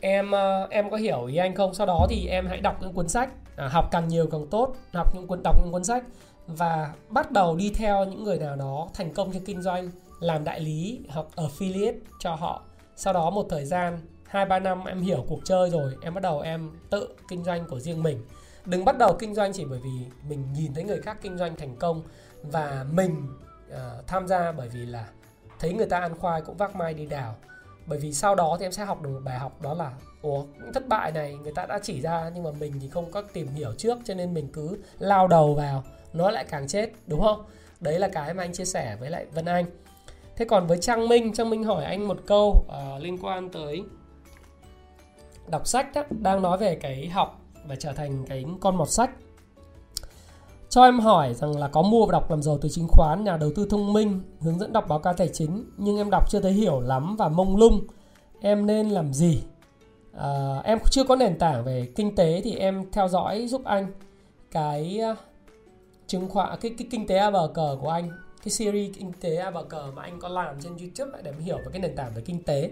em 0.00 0.30
ờ, 0.30 0.66
em 0.70 0.90
có 0.90 0.96
hiểu 0.96 1.24
ý 1.24 1.36
anh 1.36 1.54
không? 1.54 1.74
Sau 1.74 1.86
đó 1.86 2.06
thì 2.10 2.26
em 2.26 2.46
hãy 2.46 2.60
đọc 2.60 2.82
những 2.82 2.92
cuốn 2.92 3.08
sách. 3.08 3.30
À, 3.56 3.68
học 3.68 3.88
càng 3.90 4.08
nhiều 4.08 4.26
càng 4.32 4.46
tốt. 4.50 4.76
Học 4.92 5.14
những 5.14 5.26
cuốn 5.26 5.42
đọc 5.42 5.56
những 5.62 5.72
cuốn 5.72 5.84
sách. 5.84 6.04
Và 6.46 6.94
bắt 7.08 7.30
đầu 7.30 7.56
đi 7.56 7.72
theo 7.74 8.04
những 8.04 8.24
người 8.24 8.38
nào 8.38 8.56
đó 8.56 8.88
thành 8.94 9.14
công 9.14 9.32
trong 9.32 9.44
kinh 9.44 9.62
doanh 9.62 9.90
làm 10.20 10.44
đại 10.44 10.60
lý 10.60 11.00
hoặc 11.08 11.26
affiliate 11.36 11.98
cho 12.20 12.34
họ. 12.34 12.62
Sau 12.96 13.12
đó 13.12 13.30
một 13.30 13.46
thời 13.50 13.64
gian 13.64 14.00
hai 14.26 14.46
ba 14.46 14.58
năm 14.58 14.84
em 14.84 15.00
hiểu 15.00 15.24
cuộc 15.28 15.40
chơi 15.44 15.70
rồi 15.70 15.96
em 16.02 16.14
bắt 16.14 16.22
đầu 16.22 16.40
em 16.40 16.70
tự 16.90 17.08
kinh 17.28 17.44
doanh 17.44 17.64
của 17.66 17.80
riêng 17.80 18.02
mình. 18.02 18.24
Đừng 18.64 18.84
bắt 18.84 18.98
đầu 18.98 19.16
kinh 19.18 19.34
doanh 19.34 19.52
chỉ 19.52 19.64
bởi 19.64 19.80
vì 19.84 20.06
mình 20.28 20.52
nhìn 20.52 20.74
thấy 20.74 20.84
người 20.84 21.00
khác 21.00 21.18
kinh 21.22 21.38
doanh 21.38 21.56
thành 21.56 21.76
công 21.76 22.02
và 22.42 22.86
mình 22.92 23.28
uh, 23.70 24.06
tham 24.06 24.28
gia 24.28 24.52
bởi 24.52 24.68
vì 24.68 24.86
là 24.86 25.08
thấy 25.60 25.72
người 25.72 25.86
ta 25.86 25.98
ăn 25.98 26.18
khoai 26.18 26.42
cũng 26.42 26.56
vác 26.56 26.76
mai 26.76 26.94
đi 26.94 27.06
đào. 27.06 27.34
Bởi 27.86 27.98
vì 27.98 28.12
sau 28.12 28.34
đó 28.34 28.56
thì 28.58 28.66
em 28.66 28.72
sẽ 28.72 28.84
học 28.84 29.02
được 29.02 29.10
một 29.10 29.20
bài 29.24 29.38
học 29.38 29.62
đó 29.62 29.74
là 29.74 29.92
ủa 30.22 30.42
những 30.42 30.72
thất 30.72 30.88
bại 30.88 31.12
này 31.12 31.36
người 31.42 31.52
ta 31.52 31.66
đã 31.66 31.78
chỉ 31.82 32.00
ra 32.00 32.30
nhưng 32.34 32.44
mà 32.44 32.50
mình 32.60 32.72
thì 32.80 32.88
không 32.88 33.10
có 33.10 33.22
tìm 33.22 33.48
hiểu 33.48 33.72
trước 33.78 33.98
cho 34.04 34.14
nên 34.14 34.34
mình 34.34 34.48
cứ 34.52 34.78
lao 34.98 35.28
đầu 35.28 35.54
vào 35.54 35.84
nó 36.12 36.30
lại 36.30 36.44
càng 36.48 36.68
chết 36.68 36.90
đúng 37.06 37.20
không? 37.20 37.44
Đấy 37.80 37.98
là 37.98 38.08
cái 38.08 38.34
mà 38.34 38.42
anh 38.42 38.52
chia 38.52 38.64
sẻ 38.64 38.96
với 39.00 39.10
lại 39.10 39.26
Vân 39.32 39.44
Anh. 39.44 39.64
Thế 40.36 40.44
còn 40.44 40.66
với 40.66 40.78
Trang 40.78 41.08
Minh 41.08 41.32
Trang 41.32 41.50
Minh 41.50 41.64
hỏi 41.64 41.84
anh 41.84 42.08
một 42.08 42.18
câu 42.26 42.48
uh, 42.48 43.02
liên 43.02 43.18
quan 43.22 43.50
tới 43.50 43.82
đọc 45.50 45.66
sách 45.66 45.94
đó, 45.94 46.02
đang 46.10 46.42
nói 46.42 46.58
về 46.58 46.74
cái 46.74 47.08
học 47.08 47.40
và 47.64 47.76
trở 47.76 47.92
thành 47.92 48.24
cái 48.28 48.44
con 48.60 48.76
mọt 48.76 48.90
sách 48.90 49.10
cho 50.68 50.84
em 50.84 51.00
hỏi 51.00 51.34
rằng 51.34 51.58
là 51.58 51.68
có 51.68 51.82
mua 51.82 52.06
và 52.06 52.12
đọc 52.12 52.30
làm 52.30 52.42
giàu 52.42 52.58
từ 52.60 52.68
chứng 52.68 52.88
khoán, 52.88 53.24
nhà 53.24 53.36
đầu 53.36 53.50
tư 53.56 53.66
thông 53.70 53.92
minh, 53.92 54.20
hướng 54.40 54.58
dẫn 54.58 54.72
đọc 54.72 54.88
báo 54.88 54.98
cáo 54.98 55.12
tài 55.12 55.28
chính 55.28 55.64
nhưng 55.76 55.96
em 55.96 56.10
đọc 56.10 56.30
chưa 56.30 56.40
thấy 56.40 56.52
hiểu 56.52 56.80
lắm 56.80 57.16
và 57.16 57.28
mông 57.28 57.56
lung. 57.56 57.80
Em 58.40 58.66
nên 58.66 58.88
làm 58.88 59.12
gì? 59.12 59.42
À, 60.12 60.60
em 60.64 60.78
chưa 60.90 61.04
có 61.04 61.16
nền 61.16 61.38
tảng 61.38 61.64
về 61.64 61.88
kinh 61.96 62.14
tế 62.14 62.40
thì 62.44 62.54
em 62.54 62.84
theo 62.92 63.08
dõi 63.08 63.46
giúp 63.48 63.64
anh 63.64 63.92
cái 64.50 65.00
à, 65.00 65.16
chứng 66.06 66.28
khoán 66.28 66.58
cái, 66.60 66.74
cái 66.78 66.88
kinh 66.90 67.06
tế 67.06 67.16
a 67.16 67.30
bờ 67.30 67.50
cờ 67.54 67.76
của 67.80 67.88
anh 67.88 68.10
cái 68.44 68.50
series 68.50 68.96
kinh 68.98 69.12
tế 69.20 69.36
a 69.36 69.50
bờ 69.50 69.62
cờ 69.62 69.90
mà 69.96 70.02
anh 70.02 70.20
có 70.20 70.28
làm 70.28 70.60
trên 70.60 70.76
YouTube 70.76 71.22
để 71.22 71.30
em 71.30 71.40
hiểu 71.40 71.56
về 71.56 71.66
cái 71.72 71.80
nền 71.80 71.96
tảng 71.96 72.12
về 72.14 72.22
kinh 72.22 72.42
tế. 72.42 72.70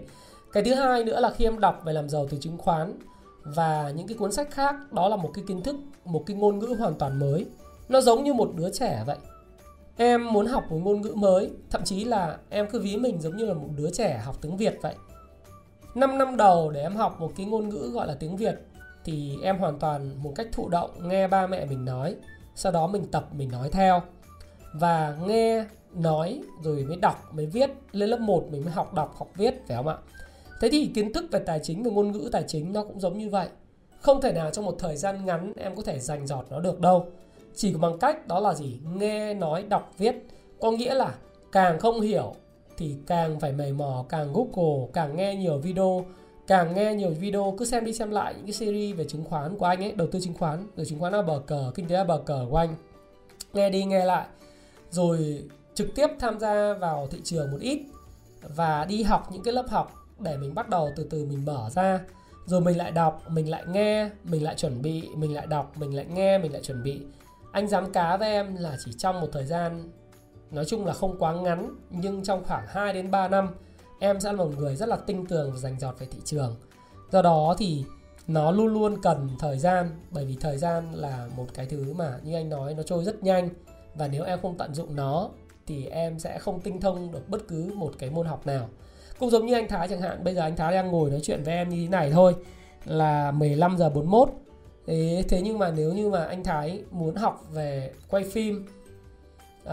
Cái 0.53 0.63
thứ 0.63 0.73
hai 0.73 1.03
nữa 1.03 1.19
là 1.19 1.29
khi 1.29 1.45
em 1.45 1.59
đọc 1.59 1.81
về 1.85 1.93
làm 1.93 2.09
giàu 2.09 2.27
từ 2.29 2.37
chứng 2.37 2.57
khoán 2.57 2.99
và 3.43 3.91
những 3.95 4.07
cái 4.07 4.17
cuốn 4.17 4.31
sách 4.31 4.51
khác 4.51 4.75
đó 4.93 5.09
là 5.09 5.15
một 5.15 5.31
cái 5.33 5.43
kiến 5.47 5.61
thức, 5.61 5.75
một 6.05 6.23
cái 6.25 6.37
ngôn 6.37 6.59
ngữ 6.59 6.75
hoàn 6.79 6.95
toàn 6.95 7.19
mới 7.19 7.45
nó 7.89 8.01
giống 8.01 8.23
như 8.23 8.33
một 8.33 8.51
đứa 8.55 8.69
trẻ 8.69 9.03
vậy. 9.05 9.17
Em 9.97 10.33
muốn 10.33 10.45
học 10.45 10.63
một 10.69 10.77
ngôn 10.77 11.01
ngữ 11.01 11.13
mới, 11.15 11.51
thậm 11.69 11.83
chí 11.83 12.03
là 12.03 12.37
em 12.49 12.67
cứ 12.69 12.79
ví 12.79 12.97
mình 12.97 13.21
giống 13.21 13.37
như 13.37 13.45
là 13.45 13.53
một 13.53 13.69
đứa 13.75 13.89
trẻ 13.89 14.21
học 14.25 14.35
tiếng 14.41 14.57
việt 14.57 14.77
vậy. 14.81 14.95
5 15.95 16.17
năm 16.17 16.37
đầu 16.37 16.69
để 16.69 16.81
em 16.81 16.95
học 16.95 17.19
một 17.19 17.31
cái 17.37 17.45
ngôn 17.45 17.69
ngữ 17.69 17.91
gọi 17.93 18.07
là 18.07 18.15
tiếng 18.19 18.35
việt, 18.35 18.55
thì 19.05 19.37
em 19.43 19.57
hoàn 19.57 19.79
toàn 19.79 20.23
một 20.23 20.33
cách 20.35 20.47
thụ 20.51 20.69
động 20.69 20.89
nghe 21.09 21.27
ba 21.27 21.47
mẹ 21.47 21.65
mình 21.65 21.85
nói, 21.85 22.15
sau 22.55 22.71
đó 22.71 22.87
mình 22.87 23.05
tập, 23.11 23.27
mình 23.33 23.51
nói 23.51 23.69
theo. 23.71 24.01
Và 24.73 25.17
nghe, 25.27 25.65
nói, 25.93 26.41
rồi 26.63 26.83
mới 26.83 26.97
đọc, 26.97 27.33
mới 27.33 27.45
viết, 27.45 27.69
lên 27.91 28.09
lớp 28.09 28.19
1 28.19 28.47
mình 28.51 28.63
mới 28.63 28.73
học 28.73 28.93
đọc, 28.93 29.15
học 29.17 29.29
viết, 29.35 29.53
phải 29.67 29.77
không 29.77 29.87
ạ? 29.87 29.97
Thế 30.61 30.69
thì 30.71 30.91
kiến 30.95 31.13
thức 31.13 31.25
về 31.31 31.39
tài 31.39 31.59
chính 31.63 31.83
và 31.83 31.91
ngôn 31.91 32.11
ngữ 32.11 32.29
tài 32.31 32.43
chính 32.47 32.73
nó 32.73 32.83
cũng 32.83 32.99
giống 32.99 33.17
như 33.17 33.29
vậy. 33.29 33.47
Không 34.01 34.21
thể 34.21 34.33
nào 34.33 34.51
trong 34.51 34.65
một 34.65 34.75
thời 34.79 34.97
gian 34.97 35.25
ngắn 35.25 35.53
em 35.57 35.75
có 35.75 35.81
thể 35.81 35.99
dành 35.99 36.27
giọt 36.27 36.45
nó 36.49 36.59
được 36.59 36.79
đâu 36.79 37.07
chỉ 37.57 37.73
bằng 37.73 37.97
cách 37.99 38.27
đó 38.27 38.39
là 38.39 38.53
gì? 38.53 38.79
Nghe, 38.93 39.33
nói, 39.33 39.63
đọc, 39.63 39.91
viết. 39.97 40.15
Có 40.61 40.71
nghĩa 40.71 40.93
là 40.93 41.15
càng 41.51 41.79
không 41.79 42.01
hiểu 42.01 42.35
thì 42.77 42.95
càng 43.07 43.39
phải 43.39 43.51
mày 43.51 43.71
mò, 43.71 44.05
càng 44.09 44.33
google, 44.33 44.87
càng 44.93 45.15
nghe 45.15 45.35
nhiều 45.35 45.57
video. 45.57 46.05
Càng 46.47 46.75
nghe 46.75 46.93
nhiều 46.93 47.09
video, 47.09 47.55
cứ 47.57 47.65
xem 47.65 47.85
đi 47.85 47.93
xem 47.93 48.11
lại 48.11 48.33
những 48.33 48.45
cái 48.45 48.53
series 48.53 48.97
về 48.97 49.05
chứng 49.05 49.23
khoán 49.23 49.57
của 49.57 49.65
anh 49.65 49.83
ấy, 49.83 49.91
đầu 49.91 50.07
tư 50.11 50.19
chứng 50.19 50.33
khoán, 50.33 50.67
rồi 50.75 50.85
chứng 50.85 50.99
khoán 50.99 51.13
là 51.13 51.21
bờ 51.21 51.41
cờ, 51.47 51.71
kinh 51.75 51.87
tế 51.87 51.95
là 51.95 52.03
bờ 52.03 52.21
cờ 52.25 52.45
của 52.49 52.57
anh. 52.57 52.75
Nghe 53.53 53.69
đi 53.69 53.85
nghe 53.85 54.05
lại, 54.05 54.27
rồi 54.89 55.43
trực 55.73 55.87
tiếp 55.95 56.07
tham 56.19 56.39
gia 56.39 56.73
vào 56.73 57.07
thị 57.11 57.17
trường 57.23 57.51
một 57.51 57.57
ít 57.61 57.81
và 58.55 58.85
đi 58.85 59.03
học 59.03 59.27
những 59.31 59.43
cái 59.43 59.53
lớp 59.53 59.65
học 59.69 59.93
để 60.19 60.37
mình 60.37 60.55
bắt 60.55 60.69
đầu 60.69 60.89
từ 60.95 61.07
từ 61.09 61.25
mình 61.25 61.45
mở 61.45 61.69
ra. 61.75 61.99
Rồi 62.45 62.61
mình 62.61 62.77
lại 62.77 62.91
đọc, 62.91 63.23
mình 63.29 63.49
lại 63.49 63.63
nghe, 63.67 64.09
mình 64.23 64.43
lại 64.43 64.55
chuẩn 64.55 64.81
bị, 64.81 65.07
mình 65.15 65.33
lại 65.33 65.47
đọc, 65.47 65.71
mình 65.77 65.95
lại 65.95 66.05
nghe, 66.13 66.37
mình 66.37 66.53
lại 66.53 66.61
chuẩn 66.61 66.83
bị 66.83 67.01
anh 67.57 67.67
dám 67.67 67.91
cá 67.91 68.17
với 68.17 68.29
em 68.29 68.55
là 68.55 68.77
chỉ 68.85 68.91
trong 68.97 69.21
một 69.21 69.27
thời 69.33 69.45
gian 69.45 69.91
nói 70.51 70.65
chung 70.65 70.85
là 70.85 70.93
không 70.93 71.19
quá 71.19 71.33
ngắn 71.33 71.75
nhưng 71.89 72.23
trong 72.23 72.43
khoảng 72.43 72.65
2 72.67 72.93
đến 72.93 73.11
3 73.11 73.27
năm 73.27 73.55
em 73.99 74.19
sẽ 74.19 74.31
là 74.31 74.37
một 74.37 74.51
người 74.57 74.75
rất 74.75 74.89
là 74.89 74.95
tinh 74.95 75.25
tường 75.25 75.51
và 75.51 75.57
dành 75.57 75.79
dọt 75.79 75.99
về 75.99 76.07
thị 76.11 76.19
trường. 76.25 76.55
Do 77.11 77.21
đó 77.21 77.55
thì 77.57 77.83
nó 78.27 78.51
luôn 78.51 78.73
luôn 78.73 79.01
cần 79.01 79.29
thời 79.39 79.59
gian 79.59 79.89
bởi 80.11 80.25
vì 80.25 80.37
thời 80.41 80.57
gian 80.57 80.93
là 80.93 81.27
một 81.37 81.45
cái 81.53 81.65
thứ 81.65 81.93
mà 81.93 82.19
như 82.23 82.35
anh 82.35 82.49
nói 82.49 82.73
nó 82.73 82.83
trôi 82.83 83.03
rất 83.03 83.23
nhanh 83.23 83.49
và 83.95 84.07
nếu 84.07 84.23
em 84.23 84.39
không 84.41 84.57
tận 84.57 84.73
dụng 84.73 84.95
nó 84.95 85.29
thì 85.67 85.85
em 85.85 86.19
sẽ 86.19 86.39
không 86.39 86.61
tinh 86.61 86.81
thông 86.81 87.11
được 87.11 87.29
bất 87.29 87.47
cứ 87.47 87.71
một 87.75 87.91
cái 87.99 88.09
môn 88.09 88.25
học 88.25 88.47
nào. 88.47 88.69
Cũng 89.19 89.29
giống 89.29 89.45
như 89.45 89.53
anh 89.53 89.67
Thái 89.67 89.87
chẳng 89.87 90.01
hạn, 90.01 90.23
bây 90.23 90.35
giờ 90.35 90.41
anh 90.41 90.55
Thái 90.55 90.73
đang 90.73 90.91
ngồi 90.91 91.09
nói 91.09 91.19
chuyện 91.23 91.43
với 91.43 91.53
em 91.53 91.69
như 91.69 91.77
thế 91.81 91.89
này 91.89 92.11
thôi 92.11 92.35
là 92.85 93.31
15 93.31 93.77
giờ 93.77 93.89
41 93.89 94.29
thế, 94.87 95.23
thế 95.29 95.41
nhưng 95.41 95.59
mà 95.59 95.71
nếu 95.71 95.93
như 95.93 96.09
mà 96.09 96.25
anh 96.25 96.43
Thái 96.43 96.83
muốn 96.91 97.15
học 97.15 97.45
về 97.51 97.91
quay 98.09 98.23
phim 98.23 98.65
uh, 99.63 99.71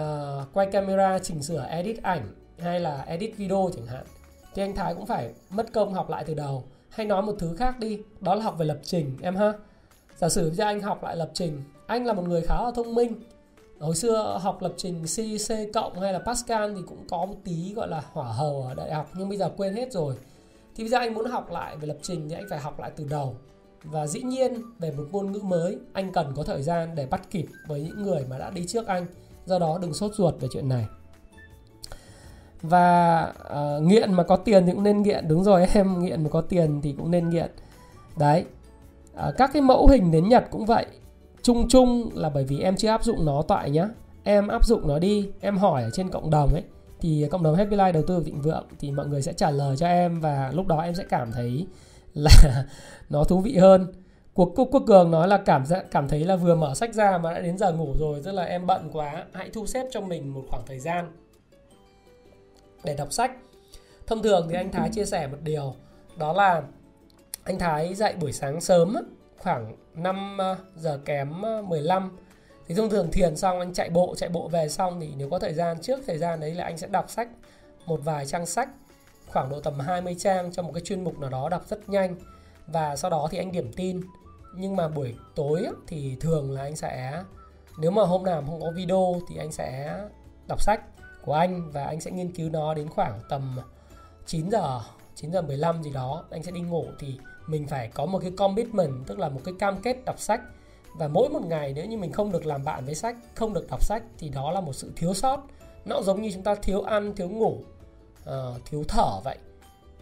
quay 0.52 0.66
camera 0.72 1.18
chỉnh 1.18 1.42
sửa 1.42 1.66
edit 1.70 2.02
ảnh 2.02 2.34
hay 2.58 2.80
là 2.80 3.02
edit 3.02 3.36
video 3.36 3.70
chẳng 3.76 3.86
hạn 3.86 4.04
thì 4.54 4.62
anh 4.62 4.74
Thái 4.74 4.94
cũng 4.94 5.06
phải 5.06 5.30
mất 5.50 5.72
công 5.72 5.94
học 5.94 6.10
lại 6.10 6.24
từ 6.26 6.34
đầu. 6.34 6.64
Hay 6.88 7.06
nói 7.06 7.22
một 7.22 7.34
thứ 7.38 7.56
khác 7.56 7.78
đi 7.78 7.98
đó 8.20 8.34
là 8.34 8.44
học 8.44 8.58
về 8.58 8.66
lập 8.66 8.78
trình 8.82 9.16
em 9.22 9.36
ha? 9.36 9.52
Giả 10.16 10.28
sử 10.28 10.52
cho 10.56 10.64
anh 10.64 10.80
học 10.80 11.04
lại 11.04 11.16
lập 11.16 11.30
trình 11.34 11.62
anh 11.86 12.06
là 12.06 12.12
một 12.12 12.22
người 12.22 12.42
khá 12.42 12.62
là 12.62 12.70
thông 12.74 12.94
minh. 12.94 13.14
Hồi 13.80 13.96
xưa 13.96 14.38
học 14.42 14.62
lập 14.62 14.72
trình 14.76 15.04
C, 15.04 15.16
C 15.48 15.74
cộng 15.74 16.00
hay 16.00 16.12
là 16.12 16.18
Pascal 16.18 16.74
thì 16.76 16.82
cũng 16.86 17.04
có 17.10 17.26
một 17.26 17.36
tí 17.44 17.74
gọi 17.74 17.88
là 17.88 18.02
hỏa 18.12 18.32
hầu 18.32 18.62
ở 18.62 18.74
đại 18.74 18.94
học 18.94 19.10
nhưng 19.14 19.28
bây 19.28 19.38
giờ 19.38 19.50
quên 19.56 19.74
hết 19.74 19.92
rồi. 19.92 20.14
Thì 20.76 20.84
bây 20.84 20.88
giờ 20.88 20.98
anh 20.98 21.14
muốn 21.14 21.26
học 21.26 21.50
lại 21.50 21.76
về 21.76 21.86
lập 21.86 21.96
trình 22.02 22.28
thì 22.28 22.34
anh 22.34 22.44
phải 22.50 22.58
học 22.58 22.80
lại 22.80 22.90
từ 22.96 23.06
đầu 23.10 23.36
và 23.84 24.06
dĩ 24.06 24.22
nhiên 24.22 24.52
về 24.78 24.90
một 24.90 25.04
ngôn 25.12 25.32
ngữ 25.32 25.40
mới 25.42 25.78
anh 25.92 26.12
cần 26.12 26.32
có 26.36 26.42
thời 26.42 26.62
gian 26.62 26.94
để 26.94 27.06
bắt 27.06 27.30
kịp 27.30 27.46
với 27.66 27.80
những 27.80 28.02
người 28.02 28.24
mà 28.30 28.38
đã 28.38 28.50
đi 28.50 28.66
trước 28.66 28.86
anh. 28.86 29.06
Do 29.46 29.58
đó 29.58 29.78
đừng 29.82 29.94
sốt 29.94 30.14
ruột 30.14 30.34
về 30.40 30.48
chuyện 30.52 30.68
này. 30.68 30.86
Và 32.62 33.32
uh, 33.52 33.82
nghiện 33.82 34.12
mà 34.12 34.22
có 34.22 34.36
tiền 34.36 34.66
thì 34.66 34.72
cũng 34.72 34.82
nên 34.82 35.02
nghiện. 35.02 35.28
Đúng 35.28 35.44
rồi 35.44 35.66
em 35.74 36.04
nghiện 36.04 36.22
mà 36.22 36.28
có 36.30 36.40
tiền 36.40 36.80
thì 36.82 36.94
cũng 36.98 37.10
nên 37.10 37.30
nghiện. 37.30 37.50
Đấy. 38.16 38.44
Uh, 39.14 39.34
các 39.36 39.50
cái 39.52 39.62
mẫu 39.62 39.86
hình 39.86 40.10
đến 40.10 40.28
nhật 40.28 40.44
cũng 40.50 40.66
vậy. 40.66 40.86
Chung 41.42 41.68
chung 41.68 42.10
là 42.14 42.30
bởi 42.30 42.44
vì 42.44 42.60
em 42.60 42.76
chưa 42.76 42.88
áp 42.88 43.04
dụng 43.04 43.24
nó 43.24 43.42
tại 43.48 43.70
nhá. 43.70 43.88
Em 44.24 44.48
áp 44.48 44.66
dụng 44.66 44.88
nó 44.88 44.98
đi. 44.98 45.28
Em 45.40 45.56
hỏi 45.56 45.82
ở 45.82 45.90
trên 45.92 46.10
cộng 46.10 46.30
đồng 46.30 46.52
ấy. 46.52 46.62
Thì 47.00 47.28
cộng 47.30 47.42
đồng 47.42 47.56
Happy 47.56 47.76
Life 47.76 47.92
đầu 47.92 48.02
tư 48.06 48.22
thịnh 48.24 48.42
vượng 48.42 48.64
thì 48.80 48.90
mọi 48.90 49.06
người 49.06 49.22
sẽ 49.22 49.32
trả 49.32 49.50
lời 49.50 49.76
cho 49.76 49.86
em 49.86 50.20
và 50.20 50.50
lúc 50.54 50.66
đó 50.66 50.80
em 50.80 50.94
sẽ 50.94 51.04
cảm 51.08 51.32
thấy 51.32 51.66
là 52.14 52.64
nó 53.10 53.24
thú 53.24 53.40
vị 53.40 53.56
hơn. 53.56 53.92
Cuộc 54.34 54.52
quốc 54.56 54.68
quốc 54.72 54.82
cường 54.86 55.10
nói 55.10 55.28
là 55.28 55.42
cảm 55.46 55.66
giác, 55.66 55.84
cảm 55.90 56.08
thấy 56.08 56.24
là 56.24 56.36
vừa 56.36 56.54
mở 56.54 56.74
sách 56.74 56.94
ra 56.94 57.18
mà 57.18 57.32
đã 57.32 57.40
đến 57.40 57.58
giờ 57.58 57.72
ngủ 57.72 57.94
rồi, 57.98 58.20
tức 58.24 58.32
là 58.32 58.42
em 58.42 58.66
bận 58.66 58.90
quá, 58.92 59.24
hãy 59.32 59.50
thu 59.52 59.66
xếp 59.66 59.86
cho 59.90 60.00
mình 60.00 60.34
một 60.34 60.44
khoảng 60.50 60.62
thời 60.66 60.78
gian 60.78 61.12
để 62.84 62.94
đọc 62.96 63.12
sách. 63.12 63.30
Thông 64.06 64.22
thường 64.22 64.46
thì 64.50 64.56
anh 64.56 64.72
Thái 64.72 64.88
chia 64.92 65.04
sẻ 65.04 65.26
một 65.26 65.38
điều, 65.42 65.74
đó 66.16 66.32
là 66.32 66.62
anh 67.44 67.58
Thái 67.58 67.94
dậy 67.94 68.14
buổi 68.20 68.32
sáng 68.32 68.60
sớm 68.60 68.96
khoảng 69.38 69.76
5 69.94 70.38
ờ, 70.38 70.56
giờ 70.76 71.00
kém 71.04 71.42
ờ, 71.42 71.62
15 71.62 72.16
thì 72.66 72.74
thông 72.74 72.90
thường 72.90 73.10
thiền 73.12 73.36
xong, 73.36 73.58
anh 73.58 73.72
chạy 73.74 73.90
bộ 73.90 74.14
chạy 74.16 74.28
bộ 74.28 74.48
về 74.48 74.68
xong 74.68 75.00
thì 75.00 75.08
nếu 75.16 75.30
có 75.30 75.38
thời 75.38 75.54
gian, 75.54 75.80
trước 75.80 76.00
thời 76.06 76.18
gian 76.18 76.40
đấy 76.40 76.54
là 76.54 76.64
anh 76.64 76.78
sẽ 76.78 76.86
đọc 76.86 77.10
sách, 77.10 77.28
một 77.86 78.00
vài 78.04 78.26
trang 78.26 78.46
sách 78.46 78.68
khoảng 79.34 79.50
độ 79.50 79.60
tầm 79.60 79.78
20 79.78 80.16
trang 80.18 80.52
cho 80.52 80.62
một 80.62 80.70
cái 80.74 80.82
chuyên 80.82 81.04
mục 81.04 81.18
nào 81.18 81.30
đó 81.30 81.48
đọc 81.48 81.62
rất 81.68 81.88
nhanh. 81.88 82.16
Và 82.66 82.96
sau 82.96 83.10
đó 83.10 83.28
thì 83.30 83.38
anh 83.38 83.52
điểm 83.52 83.72
tin. 83.76 84.00
Nhưng 84.56 84.76
mà 84.76 84.88
buổi 84.88 85.14
tối 85.34 85.66
thì 85.86 86.16
thường 86.20 86.50
là 86.50 86.62
anh 86.62 86.76
sẽ, 86.76 87.22
nếu 87.78 87.90
mà 87.90 88.02
hôm 88.02 88.24
nào 88.24 88.44
không 88.46 88.60
có 88.60 88.70
video 88.70 89.20
thì 89.28 89.36
anh 89.36 89.52
sẽ 89.52 90.00
đọc 90.48 90.62
sách 90.62 90.80
của 91.24 91.32
anh 91.32 91.70
và 91.70 91.84
anh 91.84 92.00
sẽ 92.00 92.10
nghiên 92.10 92.32
cứu 92.32 92.50
nó 92.50 92.74
đến 92.74 92.88
khoảng 92.88 93.20
tầm 93.28 93.58
9 94.26 94.50
giờ 94.50 94.80
9 95.14 95.32
giờ 95.32 95.42
15 95.42 95.82
gì 95.82 95.90
đó, 95.90 96.24
anh 96.30 96.42
sẽ 96.42 96.50
đi 96.52 96.60
ngủ. 96.60 96.86
Thì 96.98 97.18
mình 97.46 97.66
phải 97.66 97.88
có 97.94 98.06
một 98.06 98.18
cái 98.18 98.30
commitment, 98.30 99.06
tức 99.06 99.18
là 99.18 99.28
một 99.28 99.40
cái 99.44 99.54
cam 99.58 99.82
kết 99.82 100.04
đọc 100.04 100.20
sách. 100.20 100.40
Và 100.98 101.08
mỗi 101.08 101.28
một 101.28 101.46
ngày 101.46 101.72
nếu 101.76 101.86
như 101.86 101.98
mình 101.98 102.12
không 102.12 102.32
được 102.32 102.46
làm 102.46 102.64
bạn 102.64 102.84
với 102.84 102.94
sách, 102.94 103.16
không 103.34 103.52
được 103.52 103.66
đọc 103.70 103.84
sách 103.84 104.02
thì 104.18 104.28
đó 104.28 104.52
là 104.52 104.60
một 104.60 104.72
sự 104.72 104.92
thiếu 104.96 105.14
sót. 105.14 105.46
Nó 105.84 106.02
giống 106.02 106.22
như 106.22 106.30
chúng 106.32 106.42
ta 106.42 106.54
thiếu 106.54 106.82
ăn, 106.82 107.14
thiếu 107.16 107.28
ngủ 107.28 107.58
uh, 108.30 108.64
thiếu 108.66 108.84
thở 108.88 109.20
vậy 109.24 109.38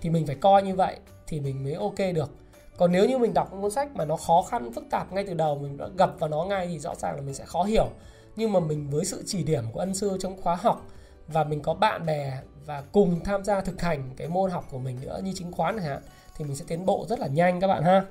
thì 0.00 0.11
mình 0.11 0.26
phải 0.26 0.37
coi 0.37 0.62
như 0.62 0.74
vậy 0.74 0.96
thì 1.26 1.40
mình 1.40 1.64
mới 1.64 1.74
ok 1.74 1.98
được. 2.14 2.30
Còn 2.76 2.92
nếu 2.92 3.08
như 3.08 3.18
mình 3.18 3.35
đọc 3.35 3.48
cuốn 3.61 3.70
sách 3.70 3.88
mà 3.94 4.04
nó 4.04 4.16
khó 4.16 4.42
khăn 4.42 4.72
phức 4.72 4.85
tạp 4.90 5.12
ngay 5.12 5.24
từ 5.26 5.35
đầu 5.35 5.58
mình 5.58 5.76
đã 5.76 5.88
gặp 5.98 6.11
vào 6.18 6.30
nó 6.30 6.44
ngay 6.44 6.66
thì 6.66 6.78
rõ 6.78 6.94
ràng 6.94 7.16
là 7.16 7.22
mình 7.22 7.35
sẽ 7.35 7.44
khó 7.44 7.62
hiểu. 7.62 7.88
Nhưng 8.37 8.52
mà 8.52 8.61
mình 8.61 8.90
với 8.90 9.04
sự 9.04 9.22
chỉ 9.26 9.42
điểm 9.42 9.64
của 9.72 9.80
ân 9.80 9.94
sư 9.94 10.16
trong 10.20 10.42
khóa 10.42 10.54
học 10.54 10.87
và 11.28 11.44
mình 11.44 11.61
có 11.61 11.74
bạn 11.74 12.06
bè 12.06 12.38
và 12.66 12.82
cùng 12.92 13.20
tham 13.24 13.44
gia 13.44 13.61
thực 13.61 13.80
hành 13.80 14.11
cái 14.16 14.28
môn 14.28 14.50
học 14.50 14.64
của 14.70 14.78
mình 14.78 14.98
nữa 15.00 15.20
như 15.24 15.32
chứng 15.32 15.52
khoán 15.52 15.76
chẳng 15.76 15.85
hạn 15.85 16.02
thì 16.37 16.44
mình 16.44 16.56
sẽ 16.56 16.64
tiến 16.68 16.87
bộ 16.87 17.06
rất 17.08 17.20
là 17.20 17.26
nhanh 17.26 17.61
các 17.61 17.66
bạn 17.66 17.82
ha. 17.82 18.04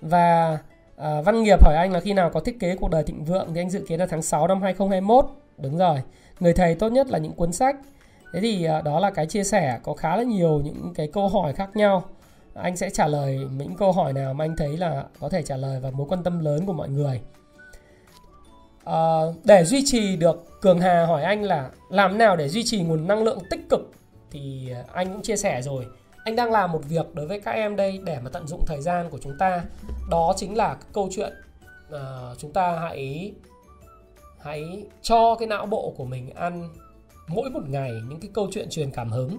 Và 0.00 0.58
à, 0.96 1.20
Văn 1.20 1.42
Nghiệp 1.42 1.64
hỏi 1.64 1.76
anh 1.76 1.92
là 1.92 2.00
khi 2.00 2.12
nào 2.12 2.30
có 2.30 2.40
thiết 2.40 2.60
kế 2.60 2.76
cuộc 2.76 2.90
đời 2.90 3.02
thịnh 3.02 3.24
vượng 3.24 3.54
thì 3.54 3.60
anh 3.60 3.70
dự 3.70 3.84
kiến 3.88 4.00
là 4.00 4.06
tháng 4.06 4.22
6 4.22 4.48
năm 4.48 4.62
2021 4.62 5.26
đúng 5.58 5.78
rồi. 5.78 6.02
Người 6.40 6.52
thầy 6.52 6.74
tốt 6.74 6.88
nhất 6.88 7.06
là 7.10 7.18
những 7.18 7.32
cuốn 7.32 7.52
sách 7.52 7.76
thế 8.34 8.40
thì 8.40 8.64
à, 8.64 8.80
đó 8.80 9.00
là 9.00 9.10
cái 9.10 9.26
chia 9.26 9.44
sẻ 9.44 9.78
có 9.82 9.94
khá 9.94 10.16
là 10.16 10.22
nhiều 10.22 10.60
những 10.64 10.92
cái 10.94 11.08
câu 11.12 11.28
hỏi 11.28 11.52
khác 11.52 11.76
nhau. 11.76 12.04
Anh 12.54 12.76
sẽ 12.76 12.90
trả 12.90 13.06
lời 13.06 13.38
những 13.56 13.76
câu 13.76 13.92
hỏi 13.92 14.12
nào 14.12 14.34
mà 14.34 14.44
anh 14.44 14.56
thấy 14.56 14.76
là 14.76 15.04
có 15.20 15.28
thể 15.28 15.42
trả 15.42 15.56
lời 15.56 15.80
và 15.80 15.90
mối 15.90 16.06
quan 16.10 16.22
tâm 16.22 16.44
lớn 16.44 16.66
của 16.66 16.72
mọi 16.72 16.88
người. 16.88 17.20
À, 18.84 19.20
để 19.44 19.64
duy 19.64 19.82
trì 19.86 20.16
được 20.16 20.60
cường 20.60 20.80
hà 20.80 21.06
hỏi 21.06 21.22
anh 21.22 21.42
là 21.42 21.70
làm 21.90 22.18
nào 22.18 22.36
để 22.36 22.48
duy 22.48 22.64
trì 22.64 22.82
nguồn 22.82 23.06
năng 23.06 23.22
lượng 23.22 23.38
tích 23.50 23.68
cực 23.70 23.92
thì 24.30 24.70
à, 24.72 24.84
anh 24.92 25.12
cũng 25.12 25.22
chia 25.22 25.36
sẻ 25.36 25.62
rồi. 25.62 25.86
Anh 26.24 26.36
đang 26.36 26.52
làm 26.52 26.72
một 26.72 26.80
việc 26.88 27.14
đối 27.14 27.26
với 27.26 27.40
các 27.40 27.52
em 27.52 27.76
đây 27.76 28.00
để 28.04 28.18
mà 28.22 28.30
tận 28.32 28.46
dụng 28.46 28.64
thời 28.66 28.80
gian 28.80 29.10
của 29.10 29.18
chúng 29.22 29.38
ta. 29.38 29.64
Đó 30.10 30.34
chính 30.36 30.56
là 30.56 30.76
câu 30.92 31.08
chuyện 31.16 31.32
à, 31.92 32.34
chúng 32.38 32.52
ta 32.52 32.78
hãy 32.78 33.32
hãy 34.40 34.86
cho 35.02 35.34
cái 35.34 35.48
não 35.48 35.66
bộ 35.66 35.94
của 35.96 36.04
mình 36.04 36.30
ăn 36.34 36.68
mỗi 37.28 37.50
một 37.50 37.68
ngày 37.68 37.92
những 38.08 38.20
cái 38.20 38.30
câu 38.34 38.48
chuyện 38.52 38.68
truyền 38.70 38.90
cảm 38.90 39.10
hứng, 39.10 39.38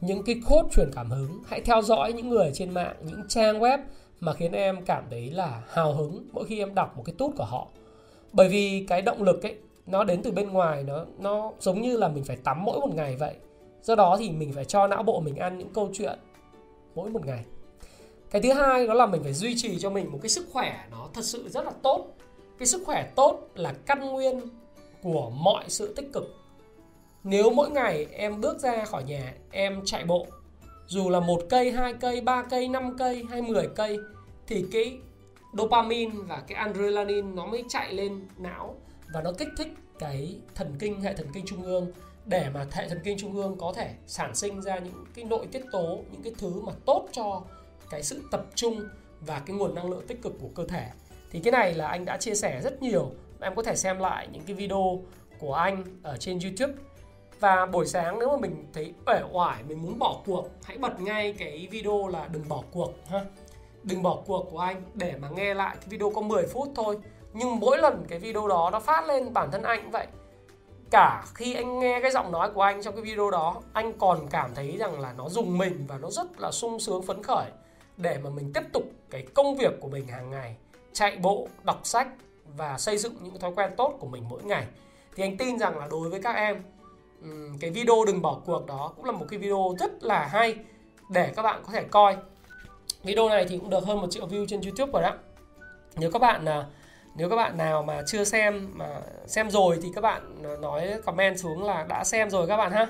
những 0.00 0.22
cái 0.22 0.40
code 0.48 0.68
truyền 0.72 0.90
cảm 0.94 1.10
hứng. 1.10 1.42
Hãy 1.46 1.60
theo 1.60 1.82
dõi 1.82 2.12
những 2.12 2.28
người 2.28 2.50
trên 2.54 2.70
mạng, 2.70 2.96
những 3.02 3.22
trang 3.28 3.60
web 3.60 3.78
mà 4.20 4.32
khiến 4.32 4.52
em 4.52 4.84
cảm 4.84 5.04
thấy 5.10 5.30
là 5.30 5.62
hào 5.68 5.94
hứng 5.94 6.28
mỗi 6.32 6.44
khi 6.44 6.58
em 6.58 6.74
đọc 6.74 6.96
một 6.96 7.02
cái 7.06 7.14
tút 7.18 7.36
của 7.36 7.44
họ. 7.44 7.66
Bởi 8.32 8.48
vì 8.48 8.84
cái 8.88 9.02
động 9.02 9.22
lực 9.22 9.42
ấy, 9.42 9.56
nó 9.86 10.04
đến 10.04 10.22
từ 10.22 10.30
bên 10.30 10.48
ngoài, 10.48 10.84
nó 10.84 11.04
nó 11.18 11.52
giống 11.60 11.82
như 11.82 11.96
là 11.96 12.08
mình 12.08 12.24
phải 12.24 12.36
tắm 12.36 12.64
mỗi 12.64 12.80
một 12.80 12.94
ngày 12.94 13.16
vậy. 13.16 13.34
Do 13.82 13.94
đó 13.94 14.16
thì 14.18 14.30
mình 14.30 14.52
phải 14.52 14.64
cho 14.64 14.86
não 14.86 15.02
bộ 15.02 15.20
mình 15.20 15.36
ăn 15.36 15.58
những 15.58 15.72
câu 15.74 15.90
chuyện 15.92 16.18
mỗi 16.94 17.10
một 17.10 17.26
ngày. 17.26 17.44
Cái 18.30 18.42
thứ 18.42 18.52
hai 18.52 18.86
đó 18.86 18.94
là 18.94 19.06
mình 19.06 19.22
phải 19.22 19.32
duy 19.32 19.54
trì 19.56 19.78
cho 19.78 19.90
mình 19.90 20.12
một 20.12 20.18
cái 20.22 20.28
sức 20.28 20.46
khỏe 20.52 20.86
nó 20.90 21.08
thật 21.14 21.24
sự 21.24 21.48
rất 21.48 21.64
là 21.64 21.72
tốt. 21.82 22.06
Cái 22.58 22.66
sức 22.66 22.82
khỏe 22.86 23.10
tốt 23.16 23.48
là 23.54 23.72
căn 23.86 24.00
nguyên 24.00 24.40
của 25.02 25.30
mọi 25.30 25.64
sự 25.68 25.94
tích 25.94 26.12
cực 26.12 26.37
nếu 27.24 27.50
mỗi 27.50 27.70
ngày 27.70 28.06
em 28.12 28.40
bước 28.40 28.58
ra 28.58 28.84
khỏi 28.84 29.04
nhà, 29.04 29.34
em 29.50 29.80
chạy 29.84 30.04
bộ, 30.04 30.26
dù 30.86 31.10
là 31.10 31.20
một 31.20 31.42
cây, 31.50 31.72
hai 31.72 31.92
cây, 31.92 32.20
ba 32.20 32.42
cây, 32.42 32.68
năm 32.68 32.96
cây 32.98 33.24
hay 33.30 33.42
10 33.42 33.68
cây, 33.76 33.98
thì 34.46 34.64
cái 34.72 34.98
dopamine 35.52 36.12
và 36.26 36.42
cái 36.46 36.58
adrenaline 36.58 37.28
nó 37.34 37.46
mới 37.46 37.64
chạy 37.68 37.92
lên 37.92 38.20
não 38.38 38.76
và 39.12 39.22
nó 39.22 39.32
kích 39.32 39.48
thích 39.56 39.68
cái 39.98 40.36
thần 40.54 40.74
kinh, 40.78 41.00
hệ 41.00 41.14
thần 41.14 41.26
kinh 41.34 41.46
trung 41.46 41.62
ương 41.62 41.92
để 42.26 42.50
mà 42.54 42.66
hệ 42.72 42.88
thần 42.88 43.00
kinh 43.04 43.18
trung 43.18 43.36
ương 43.36 43.56
có 43.58 43.72
thể 43.76 43.94
sản 44.06 44.34
sinh 44.34 44.62
ra 44.62 44.78
những 44.78 45.04
cái 45.14 45.24
nội 45.24 45.46
tiết 45.52 45.62
tố, 45.72 45.98
những 46.12 46.22
cái 46.22 46.32
thứ 46.38 46.60
mà 46.60 46.72
tốt 46.86 47.08
cho 47.12 47.42
cái 47.90 48.02
sự 48.02 48.22
tập 48.30 48.46
trung 48.54 48.88
và 49.20 49.42
cái 49.46 49.56
nguồn 49.56 49.74
năng 49.74 49.90
lượng 49.90 50.06
tích 50.06 50.22
cực 50.22 50.32
của 50.40 50.48
cơ 50.54 50.66
thể. 50.66 50.90
Thì 51.30 51.40
cái 51.40 51.52
này 51.52 51.74
là 51.74 51.88
anh 51.88 52.04
đã 52.04 52.16
chia 52.16 52.34
sẻ 52.34 52.60
rất 52.64 52.82
nhiều. 52.82 53.10
Em 53.40 53.54
có 53.54 53.62
thể 53.62 53.76
xem 53.76 53.98
lại 53.98 54.28
những 54.32 54.42
cái 54.46 54.56
video 54.56 55.02
của 55.38 55.54
anh 55.54 55.84
ở 56.02 56.16
trên 56.16 56.38
YouTube 56.42 56.72
và 57.40 57.66
buổi 57.66 57.86
sáng 57.86 58.18
nếu 58.18 58.28
mà 58.28 58.36
mình 58.36 58.66
thấy 58.72 58.94
uể 59.06 59.20
oải, 59.32 59.62
mình 59.68 59.82
muốn 59.82 59.98
bỏ 59.98 60.20
cuộc, 60.26 60.48
hãy 60.64 60.78
bật 60.78 61.00
ngay 61.00 61.32
cái 61.38 61.68
video 61.70 62.08
là 62.08 62.28
đừng 62.32 62.48
bỏ 62.48 62.62
cuộc 62.72 62.90
ha. 63.10 63.24
Đừng 63.82 64.02
bỏ 64.02 64.18
cuộc 64.26 64.48
của 64.50 64.58
anh 64.58 64.82
để 64.94 65.14
mà 65.18 65.28
nghe 65.28 65.54
lại 65.54 65.76
cái 65.80 65.88
video 65.88 66.10
có 66.10 66.20
10 66.20 66.46
phút 66.46 66.68
thôi. 66.74 66.98
Nhưng 67.32 67.60
mỗi 67.60 67.78
lần 67.78 68.04
cái 68.08 68.18
video 68.18 68.48
đó 68.48 68.70
nó 68.72 68.80
phát 68.80 69.06
lên 69.06 69.32
bản 69.32 69.50
thân 69.50 69.62
anh 69.62 69.82
cũng 69.82 69.90
vậy, 69.90 70.06
cả 70.90 71.24
khi 71.34 71.54
anh 71.54 71.78
nghe 71.78 72.00
cái 72.00 72.10
giọng 72.10 72.32
nói 72.32 72.50
của 72.50 72.62
anh 72.62 72.82
trong 72.82 72.94
cái 72.94 73.04
video 73.04 73.30
đó, 73.30 73.62
anh 73.72 73.92
còn 73.98 74.28
cảm 74.30 74.54
thấy 74.54 74.76
rằng 74.78 75.00
là 75.00 75.12
nó 75.12 75.28
dùng 75.28 75.58
mình 75.58 75.84
và 75.88 75.98
nó 75.98 76.10
rất 76.10 76.40
là 76.40 76.50
sung 76.50 76.80
sướng, 76.80 77.02
phấn 77.02 77.22
khởi 77.22 77.50
để 77.96 78.18
mà 78.24 78.30
mình 78.30 78.52
tiếp 78.54 78.62
tục 78.72 78.82
cái 79.10 79.26
công 79.34 79.56
việc 79.56 79.80
của 79.80 79.88
mình 79.88 80.06
hàng 80.06 80.30
ngày, 80.30 80.56
chạy 80.92 81.16
bộ, 81.16 81.48
đọc 81.62 81.80
sách 81.82 82.08
và 82.56 82.78
xây 82.78 82.98
dựng 82.98 83.14
những 83.20 83.38
thói 83.38 83.52
quen 83.56 83.70
tốt 83.76 83.96
của 84.00 84.06
mình 84.06 84.24
mỗi 84.28 84.42
ngày. 84.42 84.66
Thì 85.16 85.22
anh 85.22 85.36
tin 85.36 85.58
rằng 85.58 85.78
là 85.78 85.88
đối 85.90 86.08
với 86.08 86.22
các 86.22 86.36
em 86.36 86.62
cái 87.60 87.70
video 87.70 88.04
đừng 88.06 88.22
bỏ 88.22 88.40
cuộc 88.46 88.66
đó 88.66 88.92
cũng 88.96 89.04
là 89.04 89.12
một 89.12 89.26
cái 89.30 89.38
video 89.38 89.74
rất 89.78 90.02
là 90.02 90.26
hay 90.26 90.56
để 91.10 91.32
các 91.36 91.42
bạn 91.42 91.62
có 91.66 91.72
thể 91.72 91.84
coi. 91.90 92.16
Video 93.02 93.28
này 93.28 93.46
thì 93.48 93.58
cũng 93.58 93.70
được 93.70 93.84
hơn 93.84 94.00
một 94.00 94.06
triệu 94.10 94.26
view 94.26 94.46
trên 94.48 94.60
YouTube 94.60 94.92
rồi 94.92 95.02
đó. 95.02 95.12
Nếu 95.96 96.10
các 96.10 96.18
bạn 96.18 96.44
à, 96.44 96.66
nếu 97.16 97.30
các 97.30 97.36
bạn 97.36 97.56
nào 97.56 97.82
mà 97.82 98.02
chưa 98.06 98.24
xem 98.24 98.70
mà 98.74 99.00
xem 99.26 99.50
rồi 99.50 99.78
thì 99.82 99.88
các 99.94 100.00
bạn 100.00 100.42
à, 100.44 100.50
nói 100.60 100.94
comment 101.04 101.38
xuống 101.38 101.64
là 101.64 101.84
đã 101.88 102.04
xem 102.04 102.30
rồi 102.30 102.46
các 102.46 102.56
bạn 102.56 102.72
ha. 102.72 102.86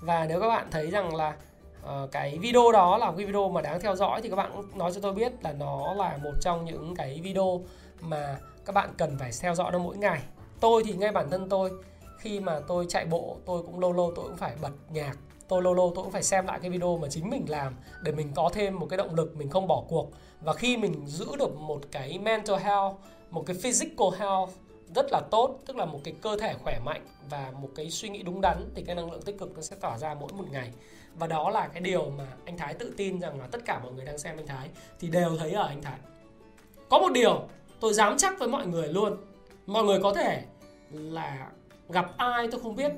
Và 0.00 0.26
nếu 0.28 0.40
các 0.40 0.48
bạn 0.48 0.66
thấy 0.70 0.90
rằng 0.90 1.14
là 1.14 1.34
uh, 1.82 2.12
cái 2.12 2.38
video 2.38 2.72
đó 2.72 2.98
là 2.98 3.12
cái 3.16 3.26
video 3.26 3.48
mà 3.48 3.60
đáng 3.60 3.80
theo 3.80 3.96
dõi 3.96 4.22
thì 4.22 4.28
các 4.28 4.36
bạn 4.36 4.50
cũng 4.56 4.78
nói 4.78 4.92
cho 4.94 5.00
tôi 5.00 5.12
biết 5.12 5.32
là 5.42 5.52
nó 5.52 5.94
là 5.94 6.18
một 6.22 6.32
trong 6.40 6.64
những 6.64 6.94
cái 6.96 7.20
video 7.22 7.60
mà 8.00 8.36
các 8.64 8.72
bạn 8.72 8.90
cần 8.98 9.16
phải 9.18 9.30
theo 9.40 9.54
dõi 9.54 9.72
nó 9.72 9.78
mỗi 9.78 9.96
ngày. 9.96 10.20
Tôi 10.60 10.82
thì 10.86 10.92
ngay 10.92 11.12
bản 11.12 11.30
thân 11.30 11.48
tôi 11.48 11.70
khi 12.20 12.40
mà 12.40 12.60
tôi 12.68 12.86
chạy 12.88 13.04
bộ, 13.04 13.36
tôi 13.46 13.62
cũng 13.62 13.80
lâu 13.80 13.92
lâu 13.92 14.12
tôi 14.16 14.24
cũng 14.28 14.36
phải 14.36 14.56
bật 14.62 14.72
nhạc. 14.92 15.16
Tôi 15.48 15.62
lâu 15.62 15.74
lâu 15.74 15.92
tôi 15.94 16.04
cũng 16.04 16.12
phải 16.12 16.22
xem 16.22 16.46
lại 16.46 16.58
cái 16.62 16.70
video 16.70 16.98
mà 16.98 17.08
chính 17.08 17.30
mình 17.30 17.44
làm 17.48 17.74
để 18.02 18.12
mình 18.12 18.32
có 18.34 18.50
thêm 18.52 18.78
một 18.78 18.86
cái 18.90 18.96
động 18.96 19.14
lực, 19.14 19.36
mình 19.36 19.50
không 19.50 19.66
bỏ 19.66 19.82
cuộc. 19.88 20.10
Và 20.40 20.52
khi 20.52 20.76
mình 20.76 21.06
giữ 21.06 21.26
được 21.38 21.56
một 21.56 21.80
cái 21.90 22.18
mental 22.18 22.56
health, 22.56 22.94
một 23.30 23.46
cái 23.46 23.56
physical 23.56 24.08
health 24.18 24.50
rất 24.94 25.12
là 25.12 25.20
tốt, 25.30 25.58
tức 25.66 25.76
là 25.76 25.84
một 25.84 26.00
cái 26.04 26.14
cơ 26.22 26.36
thể 26.36 26.54
khỏe 26.62 26.80
mạnh 26.84 27.06
và 27.30 27.52
một 27.60 27.68
cái 27.76 27.90
suy 27.90 28.08
nghĩ 28.08 28.22
đúng 28.22 28.40
đắn, 28.40 28.70
thì 28.74 28.82
cái 28.82 28.96
năng 28.96 29.10
lượng 29.10 29.22
tích 29.22 29.38
cực 29.38 29.52
nó 29.56 29.62
sẽ 29.62 29.76
tỏa 29.80 29.98
ra 29.98 30.14
mỗi 30.14 30.32
một 30.32 30.44
ngày. 30.50 30.70
Và 31.14 31.26
đó 31.26 31.50
là 31.50 31.68
cái 31.68 31.80
điều 31.80 32.10
mà 32.10 32.26
anh 32.44 32.58
Thái 32.58 32.74
tự 32.74 32.94
tin 32.96 33.20
rằng 33.20 33.40
là 33.40 33.46
tất 33.46 33.58
cả 33.64 33.80
mọi 33.82 33.92
người 33.92 34.04
đang 34.04 34.18
xem 34.18 34.36
anh 34.36 34.46
Thái 34.46 34.68
thì 35.00 35.08
đều 35.08 35.36
thấy 35.38 35.52
ở 35.52 35.66
anh 35.66 35.82
Thái. 35.82 35.98
Có 36.88 36.98
một 36.98 37.12
điều 37.12 37.42
tôi 37.80 37.94
dám 37.94 38.18
chắc 38.18 38.38
với 38.38 38.48
mọi 38.48 38.66
người 38.66 38.88
luôn. 38.88 39.16
Mọi 39.66 39.84
người 39.84 40.00
có 40.02 40.14
thể 40.14 40.42
là 40.90 41.50
gặp 41.90 42.10
ai 42.16 42.48
tôi 42.50 42.60
không 42.60 42.76
biết, 42.76 42.92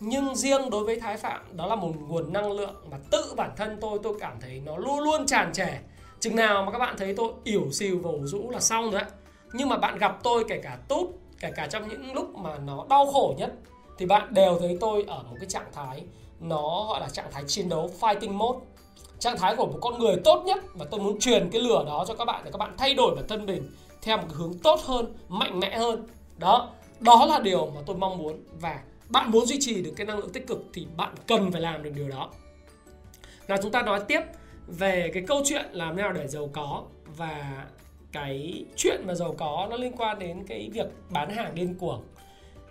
nhưng 0.00 0.34
riêng 0.34 0.70
đối 0.70 0.84
với 0.84 1.00
Thái 1.00 1.16
Phạm, 1.16 1.40
đó 1.56 1.66
là 1.66 1.74
một 1.74 1.92
nguồn 2.08 2.32
năng 2.32 2.52
lượng 2.52 2.74
mà 2.90 2.96
tự 3.10 3.34
bản 3.36 3.50
thân 3.56 3.78
tôi 3.80 3.98
tôi 4.02 4.14
cảm 4.20 4.36
thấy 4.40 4.62
nó 4.64 4.76
luôn 4.76 5.00
luôn 5.00 5.26
tràn 5.26 5.52
trề. 5.52 5.68
Chừng 6.20 6.36
nào 6.36 6.64
mà 6.64 6.72
các 6.72 6.78
bạn 6.78 6.94
thấy 6.98 7.14
tôi 7.16 7.32
ỉu 7.44 7.72
xìu 7.72 7.98
vồ 7.98 8.18
rũ 8.22 8.50
là 8.50 8.60
xong 8.60 8.90
rồi 8.90 9.00
đấy 9.00 9.10
nhưng 9.52 9.68
mà 9.68 9.76
bạn 9.76 9.98
gặp 9.98 10.18
tôi 10.22 10.44
kể 10.48 10.60
cả 10.62 10.78
tốt, 10.88 11.08
kể 11.40 11.50
cả 11.56 11.66
trong 11.66 11.88
những 11.88 12.14
lúc 12.14 12.34
mà 12.36 12.58
nó 12.58 12.86
đau 12.90 13.06
khổ 13.12 13.34
nhất, 13.38 13.52
thì 13.98 14.06
bạn 14.06 14.34
đều 14.34 14.58
thấy 14.58 14.76
tôi 14.80 15.04
ở 15.08 15.22
một 15.30 15.36
cái 15.40 15.48
trạng 15.48 15.72
thái, 15.72 16.04
nó 16.40 16.86
gọi 16.88 17.00
là 17.00 17.08
trạng 17.08 17.32
thái 17.32 17.44
chiến 17.46 17.68
đấu, 17.68 17.90
fighting 18.00 18.32
mode. 18.32 18.58
Trạng 19.18 19.38
thái 19.38 19.56
của 19.56 19.66
một 19.66 19.78
con 19.80 19.98
người 19.98 20.16
tốt 20.24 20.42
nhất 20.46 20.58
và 20.74 20.86
tôi 20.90 21.00
muốn 21.00 21.20
truyền 21.20 21.50
cái 21.50 21.62
lửa 21.62 21.84
đó 21.86 22.04
cho 22.08 22.14
các 22.14 22.24
bạn 22.24 22.42
để 22.44 22.50
các 22.50 22.58
bạn 22.58 22.74
thay 22.78 22.94
đổi 22.94 23.14
bản 23.16 23.24
thân 23.28 23.46
mình 23.46 23.70
theo 24.02 24.16
một 24.16 24.28
hướng 24.30 24.58
tốt 24.58 24.80
hơn, 24.84 25.14
mạnh 25.28 25.60
mẽ 25.60 25.78
hơn. 25.78 26.06
Đó 26.36 26.70
đó 27.00 27.26
là 27.28 27.40
điều 27.40 27.66
mà 27.66 27.80
tôi 27.86 27.96
mong 27.96 28.18
muốn 28.18 28.42
và 28.60 28.80
bạn 29.08 29.30
muốn 29.30 29.46
duy 29.46 29.56
trì 29.60 29.82
được 29.82 29.92
cái 29.96 30.06
năng 30.06 30.18
lượng 30.18 30.32
tích 30.32 30.46
cực 30.46 30.64
thì 30.74 30.86
bạn 30.96 31.14
cần 31.26 31.52
phải 31.52 31.60
làm 31.60 31.82
được 31.82 31.92
điều 31.96 32.08
đó. 32.08 32.30
Nào 33.48 33.58
chúng 33.62 33.72
ta 33.72 33.82
nói 33.82 34.00
tiếp 34.08 34.20
về 34.66 35.10
cái 35.14 35.22
câu 35.26 35.42
chuyện 35.44 35.64
làm 35.72 35.96
nào 35.96 36.12
để 36.12 36.28
giàu 36.28 36.50
có 36.52 36.82
và 37.16 37.66
cái 38.12 38.64
chuyện 38.76 39.00
mà 39.06 39.14
giàu 39.14 39.34
có 39.38 39.66
nó 39.70 39.76
liên 39.76 39.92
quan 39.96 40.18
đến 40.18 40.44
cái 40.48 40.70
việc 40.72 40.86
bán 41.10 41.30
hàng 41.30 41.54
điên 41.54 41.74
cuồng. 41.74 42.02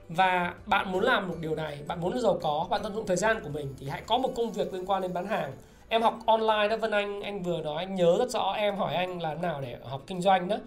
Và 0.10 0.54
bạn 0.66 0.92
muốn 0.92 1.04
làm 1.04 1.28
một 1.28 1.36
điều 1.40 1.56
này, 1.56 1.80
bạn 1.88 2.02
muốn 2.02 2.20
giàu 2.20 2.40
có, 2.42 2.68
bạn 2.70 2.82
tận 2.84 2.96
dụng 2.96 3.08
thời 3.08 3.18
gian 3.18 3.40
của 3.44 3.50
mình 3.50 3.76
thì 3.80 3.88
hãy 3.90 4.02
có 4.06 4.18
một 4.18 4.30
công 4.36 4.52
việc 4.52 4.74
liên 4.74 4.86
quan 4.86 5.02
đến 5.02 5.14
bán 5.14 5.28
hàng. 5.28 5.52
Em 5.90 6.02
học 6.02 6.20
online 6.26 6.68
đó, 6.70 6.78
Vân 6.78 6.92
Anh 6.92 7.22
anh 7.22 7.44
vừa 7.44 7.62
nói, 7.62 7.78
anh 7.78 7.96
nhớ 7.96 8.16
rất 8.20 8.30
rõ, 8.30 8.54
em 8.58 8.76
hỏi 8.76 8.96
anh 8.96 9.22
là 9.22 9.34
nào 9.34 9.62
để 9.62 9.78
học 9.84 10.02
kinh 10.08 10.22
doanh 10.22 10.48
đó 10.48 10.58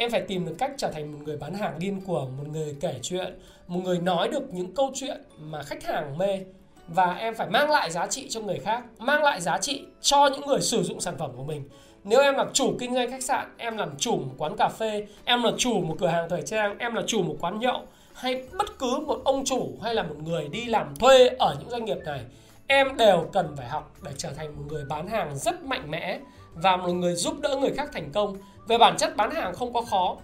em 0.00 0.10
phải 0.10 0.20
tìm 0.20 0.46
được 0.46 0.54
cách 0.58 0.70
trở 0.76 0.90
thành 0.90 1.12
một 1.12 1.18
người 1.24 1.36
bán 1.36 1.54
hàng 1.54 1.78
điên 1.78 2.00
cuồng, 2.00 2.36
một 2.36 2.48
người 2.52 2.76
kể 2.80 2.98
chuyện, 3.02 3.38
một 3.66 3.80
người 3.84 3.98
nói 3.98 4.28
được 4.28 4.54
những 4.54 4.74
câu 4.74 4.90
chuyện 4.94 5.22
mà 5.38 5.62
khách 5.62 5.84
hàng 5.84 6.18
mê. 6.18 6.40
Và 6.88 7.14
em 7.14 7.34
phải 7.34 7.48
mang 7.48 7.70
lại 7.70 7.90
giá 7.90 8.06
trị 8.06 8.26
cho 8.30 8.40
người 8.40 8.58
khác, 8.58 8.84
mang 8.98 9.22
lại 9.22 9.40
giá 9.40 9.58
trị 9.58 9.84
cho 10.00 10.26
những 10.26 10.46
người 10.46 10.60
sử 10.60 10.82
dụng 10.82 11.00
sản 11.00 11.18
phẩm 11.18 11.30
của 11.36 11.44
mình. 11.44 11.68
Nếu 12.04 12.20
em 12.20 12.34
là 12.34 12.46
chủ 12.52 12.76
kinh 12.80 12.94
doanh 12.94 13.10
khách 13.10 13.22
sạn, 13.22 13.54
em 13.56 13.76
làm 13.76 13.96
chủ 13.98 14.16
một 14.16 14.34
quán 14.38 14.56
cà 14.56 14.68
phê, 14.68 15.06
em 15.24 15.42
là 15.42 15.50
chủ 15.56 15.80
một 15.80 15.96
cửa 15.98 16.06
hàng 16.06 16.28
thời 16.28 16.42
trang, 16.42 16.78
em 16.78 16.94
là 16.94 17.02
chủ 17.06 17.22
một 17.22 17.36
quán 17.40 17.58
nhậu, 17.58 17.82
hay 18.12 18.44
bất 18.58 18.78
cứ 18.78 18.98
một 19.06 19.20
ông 19.24 19.44
chủ 19.44 19.78
hay 19.82 19.94
là 19.94 20.02
một 20.02 20.16
người 20.24 20.48
đi 20.48 20.64
làm 20.64 20.96
thuê 20.96 21.28
ở 21.28 21.56
những 21.60 21.70
doanh 21.70 21.84
nghiệp 21.84 21.98
này, 22.04 22.20
em 22.66 22.96
đều 22.96 23.28
cần 23.32 23.56
phải 23.56 23.68
học 23.68 23.92
để 24.02 24.10
trở 24.16 24.30
thành 24.30 24.56
một 24.56 24.62
người 24.68 24.84
bán 24.84 25.08
hàng 25.08 25.38
rất 25.38 25.62
mạnh 25.62 25.90
mẽ 25.90 26.18
và 26.54 26.76
một 26.76 26.92
người 26.92 27.14
giúp 27.14 27.40
đỡ 27.40 27.56
người 27.56 27.72
khác 27.76 27.90
thành 27.92 28.10
công 28.12 28.36
về 28.68 28.78
bản 28.78 28.96
chất 28.96 29.16
bán 29.16 29.30
hàng 29.30 29.54
không 29.54 29.72
có 29.72 29.82
khó. 29.82 30.16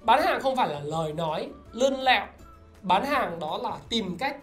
Bán 0.00 0.22
hàng 0.22 0.40
không 0.40 0.56
phải 0.56 0.68
là 0.68 0.80
lời 0.84 1.12
nói, 1.12 1.48
lươn 1.72 1.94
lẹo. 1.94 2.26
Bán 2.82 3.04
hàng 3.04 3.38
đó 3.40 3.58
là 3.62 3.72
tìm 3.88 4.16
cách 4.18 4.36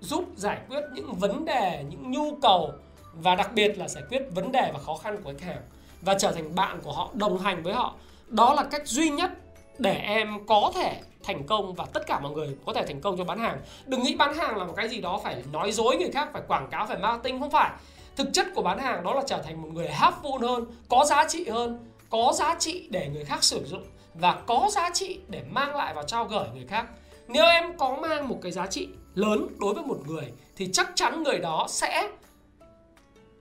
giúp 0.00 0.24
giải 0.36 0.58
quyết 0.68 0.80
những 0.92 1.14
vấn 1.14 1.44
đề, 1.44 1.84
những 1.88 2.10
nhu 2.10 2.36
cầu 2.42 2.72
và 3.12 3.34
đặc 3.34 3.50
biệt 3.54 3.78
là 3.78 3.88
giải 3.88 4.04
quyết 4.10 4.22
vấn 4.34 4.52
đề 4.52 4.70
và 4.72 4.78
khó 4.78 4.96
khăn 4.96 5.16
của 5.22 5.32
khách 5.38 5.46
hàng 5.46 5.62
và 6.02 6.14
trở 6.14 6.32
thành 6.32 6.54
bạn 6.54 6.80
của 6.82 6.92
họ, 6.92 7.10
đồng 7.12 7.38
hành 7.38 7.62
với 7.62 7.74
họ. 7.74 7.94
Đó 8.28 8.54
là 8.54 8.64
cách 8.64 8.86
duy 8.86 9.10
nhất 9.10 9.30
để 9.78 9.94
em 9.94 10.46
có 10.46 10.72
thể 10.74 11.00
thành 11.24 11.46
công 11.46 11.74
và 11.74 11.84
tất 11.92 12.06
cả 12.06 12.20
mọi 12.20 12.32
người 12.32 12.56
có 12.66 12.72
thể 12.72 12.86
thành 12.86 13.00
công 13.00 13.16
trong 13.16 13.26
bán 13.26 13.38
hàng. 13.38 13.58
Đừng 13.86 14.02
nghĩ 14.02 14.16
bán 14.16 14.34
hàng 14.34 14.56
là 14.56 14.64
một 14.64 14.74
cái 14.76 14.88
gì 14.88 15.00
đó 15.00 15.20
phải 15.24 15.42
nói 15.52 15.72
dối 15.72 15.96
người 15.96 16.10
khác, 16.10 16.28
phải 16.32 16.42
quảng 16.48 16.68
cáo, 16.70 16.86
phải 16.86 16.98
marketing, 16.98 17.40
không 17.40 17.50
phải. 17.50 17.70
Thực 18.16 18.28
chất 18.32 18.46
của 18.54 18.62
bán 18.62 18.78
hàng 18.78 19.04
đó 19.04 19.14
là 19.14 19.22
trở 19.26 19.42
thành 19.42 19.62
một 19.62 19.68
người 19.72 19.88
helpful 19.88 20.38
hơn, 20.38 20.66
có 20.88 21.04
giá 21.04 21.28
trị 21.28 21.48
hơn 21.48 21.78
có 22.10 22.32
giá 22.34 22.56
trị 22.58 22.88
để 22.90 23.08
người 23.14 23.24
khác 23.24 23.44
sử 23.44 23.64
dụng 23.64 23.84
và 24.14 24.42
có 24.46 24.68
giá 24.72 24.90
trị 24.94 25.20
để 25.28 25.42
mang 25.50 25.76
lại 25.76 25.94
và 25.94 26.02
trao 26.02 26.24
gửi 26.24 26.46
người 26.54 26.66
khác. 26.66 26.86
Nếu 27.28 27.44
em 27.44 27.78
có 27.78 27.96
mang 28.02 28.28
một 28.28 28.38
cái 28.42 28.52
giá 28.52 28.66
trị 28.66 28.88
lớn 29.14 29.46
đối 29.58 29.74
với 29.74 29.84
một 29.84 29.98
người 30.06 30.32
thì 30.56 30.68
chắc 30.72 30.92
chắn 30.94 31.22
người 31.22 31.38
đó 31.38 31.66
sẽ 31.68 32.08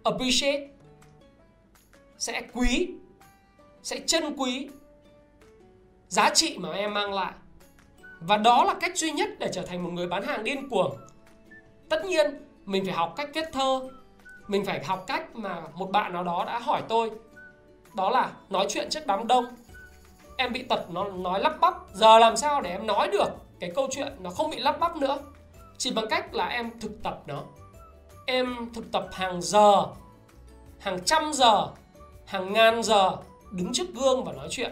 appreciate, 0.04 0.68
sẽ 2.18 2.42
quý, 2.54 2.90
sẽ 3.84 4.00
trân 4.06 4.36
quý 4.38 4.70
giá 6.08 6.30
trị 6.34 6.58
mà 6.58 6.72
em 6.72 6.94
mang 6.94 7.14
lại. 7.14 7.34
Và 8.20 8.38
đó 8.38 8.64
là 8.64 8.74
cách 8.74 8.98
duy 8.98 9.12
nhất 9.12 9.30
để 9.40 9.50
trở 9.54 9.62
thành 9.62 9.84
một 9.84 9.90
người 9.90 10.08
bán 10.08 10.24
hàng 10.24 10.44
điên 10.44 10.70
cuồng. 10.70 10.98
Tất 11.90 12.06
nhiên, 12.06 12.26
mình 12.66 12.86
phải 12.86 12.94
học 12.94 13.14
cách 13.18 13.30
kết 13.34 13.50
thơ, 13.54 13.90
mình 14.48 14.66
phải 14.66 14.84
học 14.84 15.04
cách 15.08 15.36
mà 15.36 15.62
một 15.74 15.92
bạn 15.92 16.14
nào 16.14 16.24
đó 16.24 16.44
đã 16.48 16.60
hỏi 16.60 16.84
tôi 16.90 17.12
đó 17.96 18.10
là 18.10 18.32
nói 18.50 18.66
chuyện 18.70 18.90
trước 18.90 19.08
đám 19.08 19.28
đông. 19.28 19.46
Em 20.38 20.54
bị 20.54 20.64
tật, 20.64 20.92
nó 20.92 21.04
nói 21.04 21.40
lắp 21.40 21.58
bắp. 21.62 21.74
Giờ 21.94 22.20
làm 22.20 22.38
sao 22.38 22.62
để 22.62 22.70
em 22.70 22.88
nói 22.88 23.08
được 23.08 23.30
cái 23.60 23.72
câu 23.76 23.88
chuyện 23.92 24.14
nó 24.20 24.30
không 24.30 24.50
bị 24.50 24.60
lắp 24.60 24.80
bắp 24.80 24.96
nữa? 24.96 25.18
Chỉ 25.78 25.92
bằng 25.92 26.06
cách 26.10 26.34
là 26.34 26.48
em 26.48 26.80
thực 26.80 27.04
tập 27.04 27.22
nó. 27.26 27.44
Em 28.26 28.70
thực 28.74 28.92
tập 28.92 29.08
hàng 29.12 29.42
giờ, 29.42 29.86
hàng 30.80 31.00
trăm 31.06 31.34
giờ, 31.34 31.68
hàng 32.26 32.54
ngàn 32.54 32.84
giờ 32.84 33.18
đứng 33.52 33.74
trước 33.74 33.88
gương 33.94 34.24
và 34.24 34.34
nói 34.34 34.48
chuyện. 34.50 34.72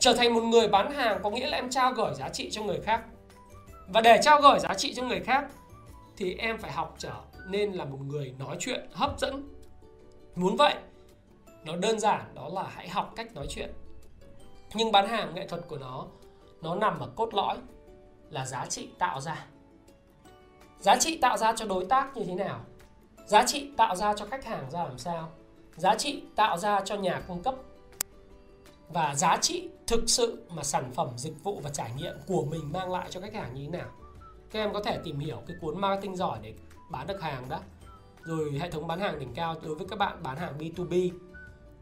Trở 0.00 0.12
thành 0.12 0.34
một 0.34 0.42
người 0.42 0.68
bán 0.68 0.92
hàng 0.92 1.20
có 1.22 1.30
nghĩa 1.30 1.46
là 1.46 1.58
em 1.58 1.70
trao 1.70 1.92
gửi 1.92 2.14
giá 2.14 2.28
trị 2.28 2.50
cho 2.50 2.62
người 2.62 2.80
khác. 2.80 3.02
Và 3.88 4.00
để 4.00 4.20
trao 4.22 4.40
gửi 4.40 4.58
giá 4.58 4.74
trị 4.74 4.94
cho 4.94 5.02
người 5.02 5.20
khác 5.20 5.44
thì 6.16 6.34
em 6.34 6.58
phải 6.58 6.72
học 6.72 6.94
trở 6.98 7.12
nên 7.46 7.72
là 7.72 7.84
một 7.84 7.98
người 8.06 8.34
nói 8.38 8.56
chuyện 8.60 8.88
hấp 8.92 9.18
dẫn. 9.18 9.48
Muốn 10.34 10.56
vậy 10.56 10.74
nó 11.68 11.76
đơn 11.76 12.00
giản, 12.00 12.34
đó 12.34 12.48
là 12.48 12.62
hãy 12.62 12.88
học 12.88 13.12
cách 13.16 13.34
nói 13.34 13.46
chuyện. 13.50 13.72
Nhưng 14.74 14.92
bán 14.92 15.08
hàng 15.08 15.34
nghệ 15.34 15.46
thuật 15.46 15.68
của 15.68 15.78
nó 15.78 16.06
nó 16.62 16.74
nằm 16.74 17.00
ở 17.00 17.08
cốt 17.16 17.34
lõi 17.34 17.58
là 18.30 18.46
giá 18.46 18.66
trị 18.66 18.88
tạo 18.98 19.20
ra. 19.20 19.46
Giá 20.80 20.96
trị 20.96 21.18
tạo 21.22 21.36
ra 21.36 21.52
cho 21.56 21.66
đối 21.66 21.84
tác 21.84 22.16
như 22.16 22.24
thế 22.24 22.34
nào? 22.34 22.60
Giá 23.26 23.44
trị 23.46 23.70
tạo 23.76 23.96
ra 23.96 24.14
cho 24.14 24.26
khách 24.26 24.44
hàng 24.44 24.70
ra 24.70 24.84
làm 24.84 24.98
sao? 24.98 25.30
Giá 25.76 25.94
trị 25.94 26.22
tạo 26.36 26.58
ra 26.58 26.80
cho 26.84 26.96
nhà 26.96 27.20
cung 27.28 27.42
cấp? 27.42 27.54
Và 28.88 29.14
giá 29.14 29.36
trị 29.36 29.68
thực 29.86 30.04
sự 30.06 30.46
mà 30.50 30.62
sản 30.62 30.90
phẩm, 30.94 31.08
dịch 31.16 31.44
vụ 31.44 31.60
và 31.64 31.70
trải 31.70 31.90
nghiệm 31.96 32.14
của 32.26 32.44
mình 32.44 32.72
mang 32.72 32.92
lại 32.92 33.08
cho 33.10 33.20
khách 33.20 33.34
hàng 33.34 33.54
như 33.54 33.62
thế 33.64 33.78
nào? 33.78 33.88
Các 34.50 34.60
em 34.60 34.72
có 34.72 34.82
thể 34.82 34.98
tìm 35.04 35.18
hiểu 35.18 35.42
cái 35.46 35.56
cuốn 35.60 35.80
marketing 35.80 36.16
giỏi 36.16 36.38
để 36.42 36.54
bán 36.90 37.06
được 37.06 37.20
hàng 37.22 37.48
đó. 37.48 37.60
Rồi 38.22 38.58
hệ 38.60 38.70
thống 38.70 38.86
bán 38.86 39.00
hàng 39.00 39.18
đỉnh 39.18 39.34
cao 39.34 39.54
đối 39.62 39.74
với 39.74 39.86
các 39.90 39.98
bạn 39.98 40.22
bán 40.22 40.36
hàng 40.36 40.58
B2B 40.58 41.10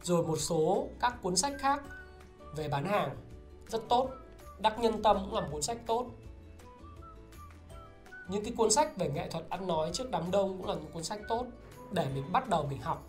rồi 0.02 0.22
một 0.22 0.36
số 0.36 0.88
các 1.00 1.22
cuốn 1.22 1.36
sách 1.36 1.52
khác 1.58 1.82
về 2.56 2.68
bán 2.68 2.84
hàng. 2.84 3.16
Rất 3.68 3.82
tốt. 3.88 4.10
Đắc 4.58 4.78
nhân 4.78 5.02
tâm 5.02 5.16
cũng 5.24 5.34
là 5.34 5.40
một 5.40 5.48
cuốn 5.52 5.62
sách 5.62 5.78
tốt. 5.86 6.06
Những 8.28 8.44
cái 8.44 8.52
cuốn 8.56 8.70
sách 8.70 8.96
về 8.96 9.08
nghệ 9.08 9.28
thuật 9.30 9.44
ăn 9.48 9.66
nói 9.66 9.90
trước 9.92 10.10
đám 10.10 10.30
đông 10.30 10.58
cũng 10.58 10.66
là 10.66 10.74
những 10.74 10.92
cuốn 10.92 11.02
sách 11.02 11.20
tốt 11.28 11.46
để 11.92 12.06
mình 12.14 12.24
bắt 12.32 12.48
đầu 12.48 12.66
mình 12.70 12.80
học. 12.80 13.08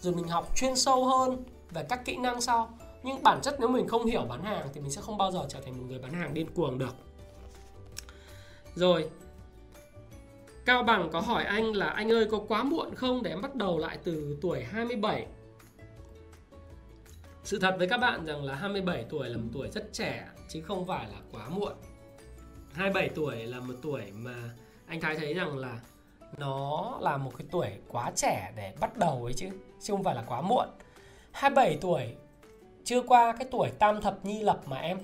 Rồi 0.00 0.14
mình 0.14 0.28
học 0.28 0.56
chuyên 0.56 0.76
sâu 0.76 1.04
hơn 1.04 1.44
về 1.70 1.86
các 1.88 2.04
kỹ 2.04 2.16
năng 2.16 2.40
sau. 2.40 2.78
Nhưng 3.02 3.22
bản 3.22 3.40
chất 3.42 3.56
nếu 3.58 3.68
mình 3.68 3.88
không 3.88 4.06
hiểu 4.06 4.22
bán 4.28 4.42
hàng 4.42 4.68
thì 4.74 4.80
mình 4.80 4.90
sẽ 4.90 5.00
không 5.00 5.18
bao 5.18 5.32
giờ 5.32 5.46
trở 5.48 5.60
thành 5.60 5.78
một 5.78 5.84
người 5.88 5.98
bán 5.98 6.12
hàng 6.12 6.34
điên 6.34 6.46
cuồng 6.54 6.78
được. 6.78 6.94
Rồi, 8.74 9.10
Cao 10.64 10.82
Bằng 10.82 11.08
có 11.12 11.20
hỏi 11.20 11.44
anh 11.44 11.72
là 11.72 11.86
anh 11.86 12.12
ơi 12.12 12.26
có 12.30 12.38
quá 12.48 12.62
muộn 12.62 12.94
không 12.94 13.22
để 13.22 13.30
em 13.30 13.42
bắt 13.42 13.54
đầu 13.54 13.78
lại 13.78 13.98
từ 14.04 14.38
tuổi 14.40 14.64
27 14.64 15.26
sự 17.48 17.58
thật 17.58 17.74
với 17.78 17.88
các 17.88 17.96
bạn 17.98 18.26
rằng 18.26 18.44
là 18.44 18.54
27 18.54 19.04
tuổi 19.10 19.28
là 19.28 19.36
một 19.36 19.48
tuổi 19.52 19.68
rất 19.70 19.92
trẻ, 19.92 20.28
chứ 20.48 20.62
không 20.62 20.86
phải 20.86 21.06
là 21.06 21.18
quá 21.32 21.48
muộn. 21.48 21.72
27 22.72 23.08
tuổi 23.08 23.36
là 23.36 23.60
một 23.60 23.74
tuổi 23.82 24.02
mà 24.12 24.34
anh 24.86 25.00
Thái 25.00 25.16
thấy 25.16 25.34
rằng 25.34 25.58
là 25.58 25.80
nó 26.38 26.98
là 27.00 27.16
một 27.16 27.30
cái 27.38 27.46
tuổi 27.50 27.66
quá 27.88 28.12
trẻ 28.16 28.52
để 28.56 28.74
bắt 28.80 28.96
đầu 28.96 29.24
ấy 29.24 29.32
chứ 29.32 29.48
chứ 29.80 29.94
không 29.94 30.04
phải 30.04 30.14
là 30.14 30.24
quá 30.26 30.40
muộn. 30.40 30.68
27 31.32 31.78
tuổi 31.80 32.14
chưa 32.84 33.02
qua 33.02 33.32
cái 33.38 33.48
tuổi 33.50 33.70
tam 33.78 34.00
thập 34.00 34.24
nhi 34.24 34.42
lập 34.42 34.60
mà 34.66 34.76
em. 34.76 34.98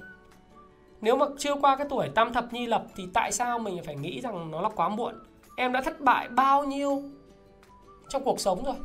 Nếu 1.01 1.17
mà 1.17 1.27
chưa 1.39 1.55
qua 1.55 1.77
cái 1.77 1.87
tuổi 1.91 2.09
tam 2.15 2.33
thập 2.33 2.53
nhi 2.53 2.67
lập 2.67 2.87
thì 2.97 3.05
tại 3.15 3.33
sao 3.33 3.59
mình 3.59 3.83
phải 3.85 3.97
nghĩ 3.97 4.21
rằng 4.21 4.51
nó 4.51 4.61
là 4.61 4.69
quá 4.69 4.89
muộn? 4.89 5.15
Em 5.57 5.73
đã 5.73 5.83
thất 5.83 6.01
bại 6.01 6.29
bao 6.29 6.65
nhiêu 6.65 7.03
trong 8.09 8.25
cuộc 8.25 8.41
sống 8.41 8.65
rồi? 8.65 8.77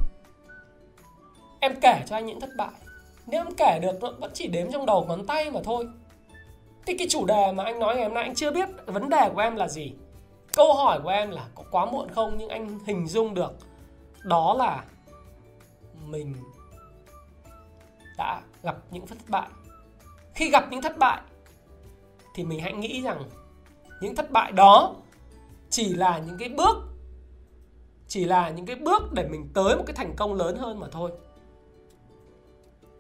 Em 1.60 1.80
kể 1.82 2.04
cho 2.08 2.16
anh 2.16 2.26
những 2.26 2.40
thất 2.40 2.50
bại 2.58 2.89
nếu 3.32 3.42
em 3.42 3.54
kể 3.58 3.80
được, 3.82 4.02
nó 4.02 4.12
vẫn 4.20 4.32
chỉ 4.34 4.48
đếm 4.48 4.72
trong 4.72 4.86
đầu 4.86 5.06
ngón 5.06 5.28
tay 5.28 5.52
mà 5.52 5.60
thôi. 5.64 5.88
Thì 6.86 6.98
cái 6.98 7.08
chủ 7.10 7.26
đề 7.26 7.52
mà 7.52 7.64
anh 7.64 7.80
nói 7.80 7.96
ngày 7.96 8.04
hôm 8.04 8.14
nay 8.14 8.24
anh 8.24 8.36
chưa 8.36 8.52
biết 8.52 8.70
vấn 8.86 9.10
đề 9.10 9.30
của 9.34 9.40
em 9.40 9.56
là 9.56 9.68
gì. 9.68 9.94
Câu 10.56 10.74
hỏi 10.74 11.00
của 11.04 11.10
em 11.10 11.32
là 11.32 11.48
có 11.56 11.64
quá 11.72 11.86
muộn 11.86 12.10
không 12.10 12.38
nhưng 12.38 12.50
anh 12.50 12.80
hình 12.86 13.08
dung 13.08 13.34
được. 13.34 13.52
Đó 14.24 14.54
là 14.54 14.84
mình 16.06 16.36
đã 18.18 18.42
gặp 18.64 18.76
những 18.92 19.08
thất 19.08 19.18
bại. 19.28 19.48
Khi 20.36 20.50
gặp 20.50 20.68
những 20.72 20.82
thất 20.82 20.98
bại 20.98 21.22
thì 22.36 22.44
mình 22.44 22.60
hãy 22.60 22.74
nghĩ 22.74 23.02
rằng 23.02 23.24
những 24.02 24.16
thất 24.16 24.32
bại 24.32 24.52
đó 24.52 24.96
chỉ 25.70 25.94
là 25.94 26.18
những 26.18 26.38
cái 26.38 26.50
bước, 26.50 26.78
chỉ 28.08 28.26
là 28.26 28.50
những 28.50 28.66
cái 28.66 28.76
bước 28.76 29.14
để 29.14 29.28
mình 29.28 29.50
tới 29.54 29.76
một 29.76 29.84
cái 29.88 29.96
thành 29.96 30.14
công 30.16 30.34
lớn 30.34 30.58
hơn 30.58 30.80
mà 30.80 30.88
thôi 30.92 31.12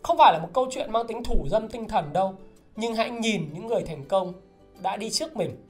không 0.03 0.17
phải 0.17 0.33
là 0.33 0.39
một 0.39 0.49
câu 0.53 0.67
chuyện 0.71 0.91
mang 0.91 1.07
tính 1.07 1.23
thủ 1.23 1.47
dâm 1.49 1.69
tinh 1.69 1.87
thần 1.87 2.13
đâu, 2.13 2.35
nhưng 2.75 2.95
hãy 2.95 3.09
nhìn 3.09 3.49
những 3.53 3.67
người 3.67 3.83
thành 3.83 4.05
công 4.05 4.33
đã 4.81 4.97
đi 4.97 5.09
trước 5.09 5.35
mình. 5.35 5.65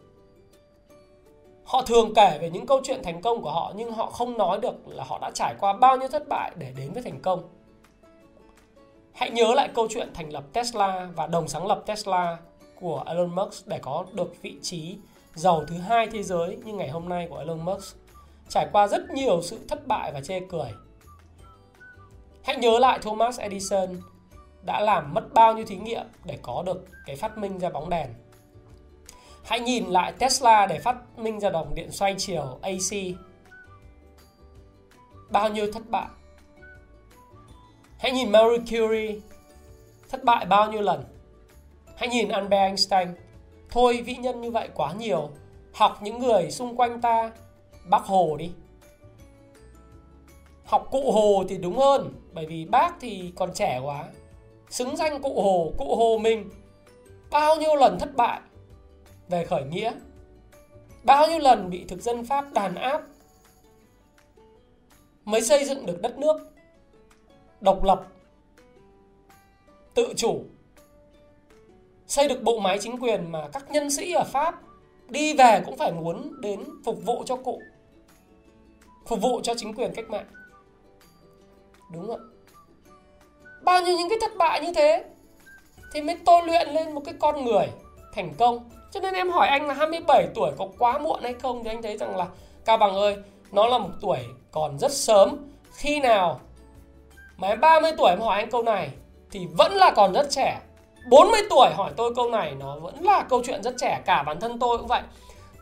Họ 1.63 1.82
thường 1.82 2.13
kể 2.15 2.38
về 2.41 2.49
những 2.49 2.65
câu 2.65 2.82
chuyện 2.84 3.03
thành 3.03 3.21
công 3.21 3.41
của 3.41 3.51
họ, 3.51 3.73
nhưng 3.75 3.91
họ 3.91 4.05
không 4.05 4.38
nói 4.38 4.59
được 4.59 4.88
là 4.88 5.03
họ 5.03 5.19
đã 5.21 5.32
trải 5.34 5.55
qua 5.59 5.73
bao 5.73 5.97
nhiêu 5.97 6.07
thất 6.07 6.27
bại 6.30 6.51
để 6.55 6.73
đến 6.77 6.93
với 6.93 7.03
thành 7.03 7.19
công. 7.21 7.49
Hãy 9.13 9.30
nhớ 9.30 9.53
lại 9.53 9.69
câu 9.75 9.88
chuyện 9.89 10.09
thành 10.13 10.34
lập 10.34 10.43
tesla 10.53 11.09
và 11.15 11.27
đồng 11.27 11.47
sáng 11.47 11.67
lập 11.67 11.84
tesla 11.86 12.38
của 12.80 13.03
elon 13.05 13.36
musk 13.36 13.67
để 13.67 13.80
có 13.82 14.05
được 14.13 14.41
vị 14.41 14.55
trí 14.61 14.97
giàu 15.36 15.65
thứ 15.67 15.75
hai 15.75 16.07
thế 16.07 16.23
giới 16.23 16.57
như 16.65 16.73
ngày 16.73 16.89
hôm 16.89 17.09
nay 17.09 17.27
của 17.30 17.38
elon 17.38 17.65
musk, 17.65 17.97
trải 18.49 18.67
qua 18.71 18.88
rất 18.88 19.09
nhiều 19.09 19.41
sự 19.41 19.59
thất 19.67 19.88
bại 19.88 20.11
và 20.11 20.21
chê 20.21 20.39
cười. 20.39 20.69
Hãy 22.43 22.55
nhớ 22.55 22.80
lại 22.80 22.99
thomas 23.01 23.39
edison 23.39 23.89
đã 24.62 24.80
làm 24.80 25.14
mất 25.14 25.34
bao 25.34 25.53
nhiêu 25.53 25.66
thí 25.66 25.78
nghiệm 25.78 26.05
để 26.26 26.38
có 26.41 26.64
được 26.66 26.86
cái 27.05 27.16
phát 27.16 27.38
minh 27.38 27.60
ra 27.60 27.70
bóng 27.70 27.89
đèn. 27.89 28.07
Hãy 29.43 29.60
nhìn 29.60 29.86
lại 29.86 30.12
Tesla 30.12 30.68
để 30.68 30.80
phát 30.80 31.20
minh 31.20 31.39
ra 31.39 31.51
dòng 31.51 31.76
điện 31.76 31.91
xoay 31.91 32.16
chiều 32.18 32.60
AC. 32.62 33.18
Bao 35.30 35.49
nhiêu 35.49 35.72
thất 35.72 35.89
bại. 35.89 36.07
Hãy 37.97 38.12
nhìn 38.12 38.32
Marie 38.32 38.57
Curie, 38.60 39.20
thất 40.10 40.24
bại 40.24 40.45
bao 40.45 40.72
nhiêu 40.72 40.82
lần. 40.82 41.03
Hãy 41.95 42.10
nhìn 42.10 42.30
Albert 42.30 42.60
Einstein. 42.60 43.07
Thôi, 43.70 44.01
vĩ 44.05 44.16
nhân 44.16 44.41
như 44.41 44.51
vậy 44.51 44.70
quá 44.74 44.93
nhiều. 44.93 45.30
Học 45.74 45.99
những 46.01 46.20
người 46.20 46.51
xung 46.51 46.76
quanh 46.76 47.01
ta. 47.01 47.32
Bác 47.86 48.03
Hồ 48.03 48.38
đi. 48.38 48.51
Học 50.66 50.88
cụ 50.91 51.12
Hồ 51.12 51.43
thì 51.49 51.57
đúng 51.57 51.78
hơn. 51.78 52.14
Bởi 52.34 52.45
vì 52.45 52.66
bác 52.66 52.95
thì 53.01 53.32
còn 53.36 53.53
trẻ 53.53 53.80
quá 53.84 54.05
xứng 54.70 54.97
danh 54.97 55.22
cụ 55.22 55.41
Hồ, 55.41 55.74
cụ 55.78 55.95
Hồ 55.95 56.17
mình 56.17 56.49
bao 57.32 57.55
nhiêu 57.55 57.76
lần 57.76 57.99
thất 57.99 58.15
bại 58.15 58.41
về 59.30 59.45
khởi 59.45 59.63
nghĩa, 59.63 59.93
bao 61.03 61.28
nhiêu 61.28 61.39
lần 61.39 61.70
bị 61.70 61.86
thực 61.88 62.01
dân 62.01 62.26
Pháp 62.26 62.53
đàn 62.53 62.76
áp 62.76 63.01
mới 65.26 65.41
xây 65.41 65.65
dựng 65.65 65.86
được 65.86 66.01
đất 66.01 66.17
nước 66.17 66.38
độc 67.61 67.84
lập, 67.84 68.07
tự 69.93 70.13
chủ, 70.15 70.43
xây 72.07 72.28
được 72.28 72.43
bộ 72.43 72.59
máy 72.59 72.78
chính 72.82 72.99
quyền 72.99 73.32
mà 73.32 73.47
các 73.53 73.72
nhân 73.72 73.89
sĩ 73.89 74.13
ở 74.13 74.24
Pháp 74.24 74.61
đi 75.09 75.34
về 75.34 75.63
cũng 75.65 75.78
phải 75.78 75.91
muốn 75.91 76.41
đến 76.41 76.63
phục 76.86 77.05
vụ 77.05 77.24
cho 77.26 77.36
cụ, 77.36 77.61
phục 79.05 79.22
vụ 79.22 79.41
cho 79.43 79.53
chính 79.57 79.74
quyền 79.74 79.93
cách 79.95 80.09
mạng. 80.09 80.28
Đúng 81.93 82.07
không? 82.07 82.38
Bao 83.62 83.82
nhiêu 83.82 83.97
những 83.97 84.10
cái 84.10 84.18
thất 84.22 84.38
bại 84.38 84.62
như 84.62 84.74
thế 84.74 85.03
thì 85.93 86.01
mới 86.01 86.18
tôi 86.26 86.41
luyện 86.45 86.70
lên 86.70 86.91
một 86.91 87.01
cái 87.05 87.14
con 87.20 87.45
người 87.45 87.68
thành 88.14 88.34
công. 88.38 88.70
Cho 88.91 88.99
nên 88.99 89.14
em 89.14 89.30
hỏi 89.30 89.47
anh 89.47 89.68
là 89.68 89.74
27 89.74 90.28
tuổi 90.36 90.51
có 90.57 90.68
quá 90.80 90.97
muộn 90.97 91.20
hay 91.24 91.34
không 91.34 91.64
thì 91.64 91.70
anh 91.70 91.82
thấy 91.82 91.97
rằng 91.97 92.18
là, 92.18 92.26
Cao 92.66 92.78
Bằng 92.78 92.95
ơi, 92.95 93.18
nó 93.51 93.68
là 93.68 93.78
một 93.78 93.89
tuổi 94.01 94.18
còn 94.51 94.80
rất 94.80 94.91
sớm. 94.91 95.38
Khi 95.74 95.99
nào 95.99 96.39
mà 97.38 97.47
em 97.47 97.60
30 97.60 97.91
tuổi 97.97 98.10
em 98.10 98.22
hỏi 98.22 98.39
anh 98.39 98.51
câu 98.51 98.64
này 98.64 98.89
thì 99.32 99.47
vẫn 99.57 99.74
là 99.74 99.91
còn 99.91 100.14
rất 100.14 100.28
trẻ. 100.30 100.60
40 101.10 101.41
tuổi 101.49 101.70
hỏi 101.76 101.91
tôi 101.97 102.16
câu 102.16 102.30
này 102.30 102.55
nó 102.60 102.80
vẫn 102.80 103.03
là 103.03 103.26
câu 103.30 103.41
chuyện 103.45 103.64
rất 103.64 103.76
trẻ. 103.78 104.01
Cả 104.05 104.24
bản 104.24 104.39
thân 104.39 104.60
tôi 104.60 104.78
cũng 104.78 104.88
vậy. 104.88 105.01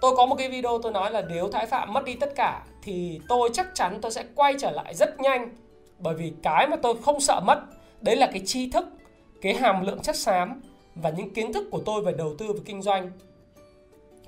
Tôi 0.01 0.15
có 0.15 0.25
một 0.25 0.35
cái 0.35 0.49
video 0.49 0.79
tôi 0.83 0.91
nói 0.91 1.11
là 1.11 1.21
nếu 1.29 1.49
Thái 1.51 1.65
Phạm 1.65 1.93
mất 1.93 2.05
đi 2.05 2.15
tất 2.15 2.35
cả 2.35 2.61
thì 2.83 3.19
tôi 3.27 3.49
chắc 3.53 3.67
chắn 3.73 3.99
tôi 4.01 4.11
sẽ 4.11 4.23
quay 4.35 4.55
trở 4.59 4.71
lại 4.71 4.93
rất 4.93 5.19
nhanh. 5.19 5.49
Bởi 5.99 6.13
vì 6.13 6.33
cái 6.43 6.67
mà 6.67 6.75
tôi 6.75 6.93
không 7.05 7.19
sợ 7.19 7.39
mất 7.45 7.59
đấy 8.01 8.15
là 8.15 8.27
cái 8.27 8.41
tri 8.45 8.69
thức, 8.69 8.85
cái 9.41 9.53
hàm 9.53 9.85
lượng 9.85 9.99
chất 9.99 10.15
xám 10.15 10.61
và 10.95 11.09
những 11.09 11.33
kiến 11.33 11.53
thức 11.53 11.67
của 11.71 11.81
tôi 11.85 12.01
về 12.01 12.13
đầu 12.17 12.35
tư 12.37 12.45
và 12.53 12.59
kinh 12.65 12.81
doanh. 12.81 13.11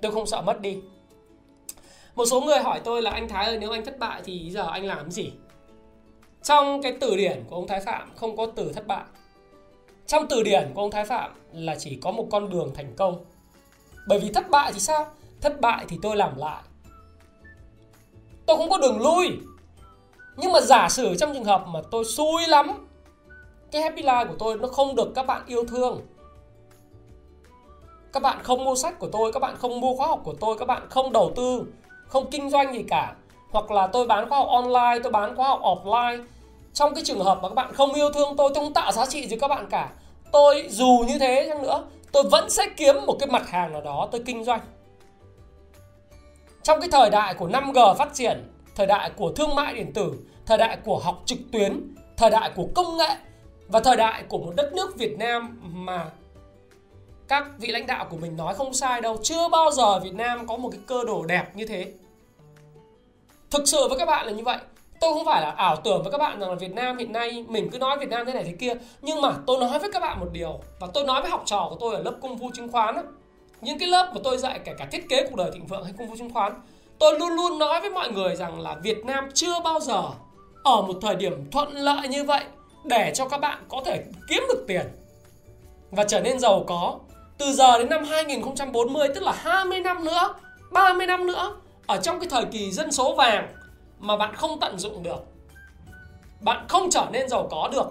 Tôi 0.01 0.11
không 0.11 0.25
sợ 0.25 0.41
mất 0.41 0.61
đi. 0.61 0.77
Một 2.15 2.25
số 2.25 2.41
người 2.41 2.59
hỏi 2.59 2.81
tôi 2.83 3.01
là, 3.01 3.11
anh 3.11 3.27
Thái 3.27 3.45
ơi, 3.45 3.57
nếu 3.59 3.71
anh 3.71 3.85
thất 3.85 3.99
bại 3.99 4.21
thì 4.25 4.51
giờ 4.51 4.69
anh 4.71 4.85
làm 4.85 5.11
gì? 5.11 5.31
Trong 6.43 6.81
cái 6.81 6.97
từ 6.99 7.17
điển 7.17 7.43
của 7.49 7.55
ông 7.55 7.67
Thái 7.67 7.81
Phạm, 7.81 8.11
không 8.15 8.37
có 8.37 8.45
từ 8.55 8.73
thất 8.73 8.87
bại. 8.87 9.03
Trong 10.07 10.27
từ 10.29 10.43
điển 10.43 10.71
của 10.73 10.81
ông 10.81 10.91
Thái 10.91 11.05
Phạm 11.05 11.31
là 11.53 11.75
chỉ 11.75 11.95
có 12.01 12.11
một 12.11 12.27
con 12.31 12.49
đường 12.49 12.71
thành 12.75 12.93
công. 12.95 13.25
Bởi 14.07 14.19
vì 14.19 14.31
thất 14.31 14.49
bại 14.49 14.73
thì 14.73 14.79
sao? 14.79 15.07
Thất 15.41 15.61
bại 15.61 15.85
thì 15.89 15.97
tôi 16.01 16.15
làm 16.15 16.37
lại. 16.37 16.63
Tôi 18.45 18.57
không 18.57 18.69
có 18.69 18.77
đường 18.77 19.01
lui. 19.01 19.37
Nhưng 20.37 20.51
mà 20.51 20.61
giả 20.61 20.89
sử 20.89 21.15
trong 21.15 21.33
trường 21.33 21.43
hợp 21.43 21.67
mà 21.67 21.81
tôi 21.91 22.05
xui 22.05 22.47
lắm 22.47 22.87
cái 23.71 23.81
happy 23.81 24.01
life 24.01 24.27
của 24.27 24.35
tôi 24.39 24.57
nó 24.57 24.67
không 24.67 24.95
được 24.95 25.11
các 25.15 25.25
bạn 25.25 25.41
yêu 25.47 25.63
thương. 25.65 26.01
Các 28.13 28.23
bạn 28.23 28.43
không 28.43 28.63
mua 28.63 28.75
sách 28.75 28.99
của 28.99 29.09
tôi, 29.11 29.31
các 29.33 29.39
bạn 29.39 29.55
không 29.57 29.79
mua 29.79 29.95
khóa 29.95 30.07
học 30.07 30.21
của 30.23 30.33
tôi, 30.39 30.57
các 30.59 30.65
bạn 30.65 30.87
không 30.89 31.11
đầu 31.11 31.31
tư, 31.35 31.63
không 32.07 32.31
kinh 32.31 32.49
doanh 32.49 32.73
gì 32.73 32.83
cả. 32.83 33.15
Hoặc 33.51 33.71
là 33.71 33.87
tôi 33.87 34.07
bán 34.07 34.29
khóa 34.29 34.39
học 34.39 34.47
online, 34.49 34.99
tôi 35.03 35.11
bán 35.11 35.35
khóa 35.35 35.47
học 35.47 35.61
offline. 35.63 36.25
Trong 36.73 36.93
cái 36.95 37.03
trường 37.05 37.19
hợp 37.19 37.39
mà 37.41 37.49
các 37.49 37.55
bạn 37.55 37.73
không 37.73 37.93
yêu 37.93 38.09
thương 38.13 38.35
tôi 38.37 38.51
tôi 38.55 38.63
không 38.63 38.73
tạo 38.73 38.91
giá 38.91 39.05
trị 39.05 39.27
gì 39.27 39.37
các 39.37 39.47
bạn 39.47 39.67
cả. 39.69 39.89
Tôi 40.31 40.67
dù 40.69 41.03
như 41.07 41.19
thế 41.19 41.45
chăng 41.49 41.63
nữa, 41.63 41.83
tôi 42.11 42.23
vẫn 42.23 42.49
sẽ 42.49 42.65
kiếm 42.77 42.95
một 43.05 43.15
cái 43.19 43.29
mặt 43.29 43.49
hàng 43.49 43.71
nào 43.71 43.81
đó 43.81 44.07
tôi 44.11 44.23
kinh 44.25 44.43
doanh. 44.43 44.59
Trong 46.63 46.79
cái 46.79 46.89
thời 46.91 47.09
đại 47.09 47.33
của 47.33 47.47
5G 47.47 47.95
phát 47.95 48.13
triển, 48.13 48.51
thời 48.75 48.87
đại 48.87 49.09
của 49.09 49.31
thương 49.31 49.55
mại 49.55 49.73
điện 49.73 49.93
tử, 49.93 50.13
thời 50.45 50.57
đại 50.57 50.77
của 50.85 50.99
học 50.99 51.21
trực 51.25 51.39
tuyến, 51.51 51.95
thời 52.17 52.29
đại 52.29 52.51
của 52.55 52.67
công 52.75 52.97
nghệ 52.97 53.15
và 53.71 53.79
thời 53.79 53.95
đại 53.95 54.23
của 54.29 54.37
một 54.37 54.53
đất 54.55 54.73
nước 54.73 54.97
Việt 54.97 55.17
Nam 55.17 55.59
mà 55.61 56.05
các 57.27 57.45
vị 57.59 57.67
lãnh 57.67 57.87
đạo 57.87 58.05
của 58.09 58.17
mình 58.17 58.37
nói 58.37 58.53
không 58.53 58.73
sai 58.73 59.01
đâu, 59.01 59.17
chưa 59.23 59.49
bao 59.49 59.71
giờ 59.71 59.99
Việt 59.99 60.13
Nam 60.13 60.47
có 60.47 60.57
một 60.57 60.69
cái 60.71 60.81
cơ 60.87 61.03
đồ 61.03 61.25
đẹp 61.25 61.55
như 61.55 61.65
thế. 61.65 61.91
Thực 63.51 63.67
sự 63.67 63.87
với 63.87 63.97
các 63.97 64.05
bạn 64.05 64.25
là 64.25 64.31
như 64.31 64.43
vậy. 64.43 64.57
Tôi 65.01 65.13
không 65.13 65.25
phải 65.25 65.41
là 65.41 65.51
ảo 65.51 65.75
tưởng 65.75 66.03
với 66.03 66.11
các 66.11 66.17
bạn 66.17 66.39
rằng 66.39 66.49
là 66.49 66.55
Việt 66.55 66.71
Nam 66.71 66.97
hiện 66.97 67.11
nay, 67.11 67.45
mình 67.47 67.69
cứ 67.71 67.77
nói 67.77 67.97
Việt 67.97 68.09
Nam 68.09 68.25
thế 68.25 68.33
này 68.33 68.43
thế 68.43 68.53
kia, 68.59 68.73
nhưng 69.01 69.21
mà 69.21 69.33
tôi 69.47 69.59
nói 69.59 69.79
với 69.79 69.91
các 69.91 70.01
bạn 70.01 70.19
một 70.19 70.27
điều, 70.31 70.59
và 70.79 70.87
tôi 70.93 71.03
nói 71.03 71.21
với 71.21 71.31
học 71.31 71.43
trò 71.45 71.67
của 71.69 71.77
tôi 71.79 71.95
ở 71.95 72.01
lớp 72.03 72.13
công 72.21 72.37
vụ 72.37 72.49
chứng 72.53 72.71
khoán 72.71 72.95
đó. 72.95 73.01
những 73.61 73.79
cái 73.79 73.87
lớp 73.87 74.11
mà 74.13 74.21
tôi 74.23 74.37
dạy, 74.37 74.59
kể 74.65 74.73
cả 74.77 74.87
thiết 74.91 75.09
kế 75.09 75.27
cuộc 75.27 75.35
đời 75.35 75.51
thịnh 75.53 75.67
vượng 75.67 75.83
hay 75.83 75.93
công 75.97 76.07
vụ 76.07 76.15
chứng 76.15 76.33
khoán, 76.33 76.53
tôi 76.99 77.19
luôn 77.19 77.29
luôn 77.29 77.59
nói 77.59 77.81
với 77.81 77.89
mọi 77.89 78.11
người 78.11 78.35
rằng 78.35 78.59
là 78.59 78.75
Việt 78.83 79.05
Nam 79.05 79.29
chưa 79.33 79.59
bao 79.63 79.79
giờ 79.79 80.03
ở 80.63 80.81
một 80.81 80.95
thời 81.01 81.15
điểm 81.15 81.51
thuận 81.51 81.71
lợi 81.71 82.07
như 82.07 82.23
vậy 82.23 82.43
để 82.83 83.11
cho 83.15 83.27
các 83.27 83.37
bạn 83.37 83.63
có 83.69 83.81
thể 83.85 84.03
kiếm 84.29 84.43
được 84.47 84.65
tiền. 84.67 84.85
Và 85.91 86.03
trở 86.03 86.21
nên 86.21 86.39
giàu 86.39 86.63
có, 86.67 86.99
từ 87.37 87.53
giờ 87.53 87.77
đến 87.77 87.89
năm 87.89 88.03
2040 88.03 89.07
tức 89.15 89.23
là 89.23 89.31
20 89.31 89.79
năm 89.79 90.05
nữa 90.05 90.33
30 90.71 91.07
năm 91.07 91.27
nữa, 91.27 91.55
ở 91.87 91.97
trong 91.97 92.19
cái 92.19 92.29
thời 92.29 92.45
kỳ 92.45 92.71
dân 92.71 92.91
số 92.91 93.15
vàng 93.15 93.47
mà 93.99 94.17
bạn 94.17 94.35
không 94.35 94.59
tận 94.59 94.79
dụng 94.79 95.03
được, 95.03 95.25
bạn 96.41 96.65
không 96.69 96.89
trở 96.89 97.07
nên 97.11 97.29
giàu 97.29 97.47
có 97.51 97.69
được, 97.71 97.87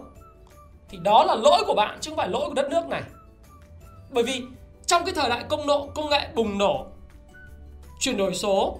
thì 0.88 0.98
đó 1.02 1.24
là 1.24 1.34
lỗi 1.34 1.64
của 1.66 1.74
bạn 1.74 1.98
chứ 2.00 2.10
không 2.10 2.16
phải 2.16 2.28
lỗi 2.28 2.42
của 2.48 2.54
đất 2.54 2.70
nước 2.70 2.86
này. 2.88 3.02
Bởi 4.10 4.24
vì 4.24 4.42
trong 4.86 5.04
cái 5.04 5.14
thời 5.14 5.30
đại 5.30 5.44
công 5.48 5.66
nộ, 5.66 5.86
công 5.94 6.10
nghệ 6.10 6.28
bùng 6.34 6.58
nổ, 6.58 6.86
chuyển 8.00 8.16
đổi 8.16 8.34
số 8.34 8.78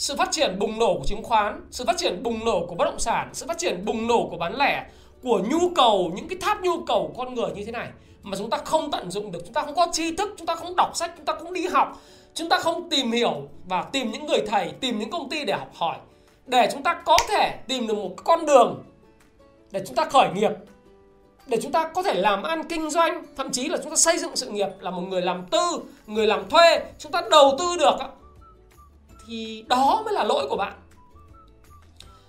sự 0.00 0.16
phát 0.16 0.28
triển 0.32 0.58
bùng 0.58 0.78
nổ 0.78 0.94
của 0.94 1.04
chứng 1.04 1.22
khoán, 1.22 1.66
sự 1.70 1.84
phát 1.86 1.98
triển 1.98 2.22
bùng 2.22 2.44
nổ 2.44 2.66
của 2.66 2.74
bất 2.74 2.84
động 2.84 2.98
sản, 2.98 3.30
sự 3.32 3.46
phát 3.46 3.58
triển 3.58 3.84
bùng 3.84 4.06
nổ 4.06 4.28
của 4.30 4.36
bán 4.36 4.56
lẻ, 4.56 4.86
của 5.22 5.42
nhu 5.50 5.70
cầu, 5.76 6.12
những 6.16 6.28
cái 6.28 6.38
tháp 6.40 6.62
nhu 6.62 6.82
cầu 6.86 7.12
của 7.14 7.24
con 7.24 7.34
người 7.34 7.50
như 7.54 7.64
thế 7.64 7.72
này 7.72 7.88
mà 8.22 8.36
chúng 8.36 8.50
ta 8.50 8.56
không 8.56 8.90
tận 8.90 9.10
dụng 9.10 9.32
được, 9.32 9.38
chúng 9.44 9.54
ta 9.54 9.62
không 9.62 9.74
có 9.74 9.86
tri 9.92 10.16
thức, 10.16 10.34
chúng 10.36 10.46
ta 10.46 10.54
không 10.54 10.76
đọc 10.76 10.96
sách, 10.96 11.12
chúng 11.16 11.26
ta 11.26 11.34
không 11.34 11.52
đi 11.52 11.66
học, 11.66 12.00
chúng 12.34 12.48
ta 12.48 12.58
không 12.58 12.90
tìm 12.90 13.12
hiểu 13.12 13.48
và 13.66 13.82
tìm 13.82 14.10
những 14.12 14.26
người 14.26 14.42
thầy, 14.46 14.72
tìm 14.80 14.98
những 14.98 15.10
công 15.10 15.30
ty 15.30 15.44
để 15.44 15.52
học 15.52 15.70
hỏi 15.74 15.96
để 16.46 16.68
chúng 16.72 16.82
ta 16.82 17.02
có 17.04 17.18
thể 17.28 17.58
tìm 17.68 17.86
được 17.86 17.94
một 17.94 18.14
con 18.24 18.46
đường 18.46 18.84
để 19.70 19.82
chúng 19.86 19.96
ta 19.96 20.04
khởi 20.04 20.28
nghiệp 20.34 20.52
để 21.46 21.58
chúng 21.62 21.72
ta 21.72 21.90
có 21.94 22.02
thể 22.02 22.14
làm 22.14 22.42
ăn 22.42 22.68
kinh 22.68 22.90
doanh 22.90 23.24
thậm 23.36 23.50
chí 23.50 23.68
là 23.68 23.78
chúng 23.82 23.90
ta 23.90 23.96
xây 23.96 24.18
dựng 24.18 24.36
sự 24.36 24.50
nghiệp 24.50 24.68
là 24.80 24.90
một 24.90 25.02
người 25.02 25.22
làm 25.22 25.46
tư 25.50 25.80
người 26.06 26.26
làm 26.26 26.48
thuê 26.48 26.80
chúng 26.98 27.12
ta 27.12 27.22
đầu 27.30 27.56
tư 27.58 27.76
được 27.78 27.96
thì 29.30 29.64
đó 29.68 30.02
mới 30.04 30.14
là 30.14 30.24
lỗi 30.24 30.46
của 30.50 30.56
bạn 30.56 30.72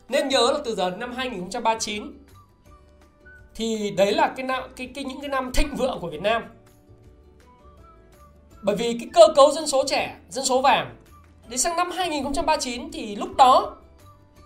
nên 0.10 0.28
nhớ 0.28 0.52
là 0.54 0.60
từ 0.66 0.76
giờ 0.76 0.90
đến 0.90 1.00
năm 1.00 1.14
2039 1.14 2.04
thì 3.56 3.92
đấy 3.92 4.14
là 4.14 4.34
cái 4.38 4.46
năm 4.46 4.64
cái, 4.76 4.92
cái 4.96 5.04
những 5.04 5.22
cái 5.22 5.30
năm 5.30 5.52
thịnh 5.54 5.76
vượng 5.76 5.98
của 6.02 6.10
Việt 6.10 6.22
Nam 6.22 6.44
bởi 8.62 8.76
vì 8.76 8.98
cái 9.00 9.10
cơ 9.14 9.28
cấu 9.36 9.52
dân 9.52 9.68
số 9.68 9.84
trẻ 9.88 10.18
dân 10.30 10.46
số 10.46 10.62
vàng 10.62 10.96
đến 11.48 11.60
sang 11.60 11.78
năm 11.78 11.92
2039 11.92 12.92
thì 12.92 13.16
lúc 13.16 13.36
đó 13.38 13.78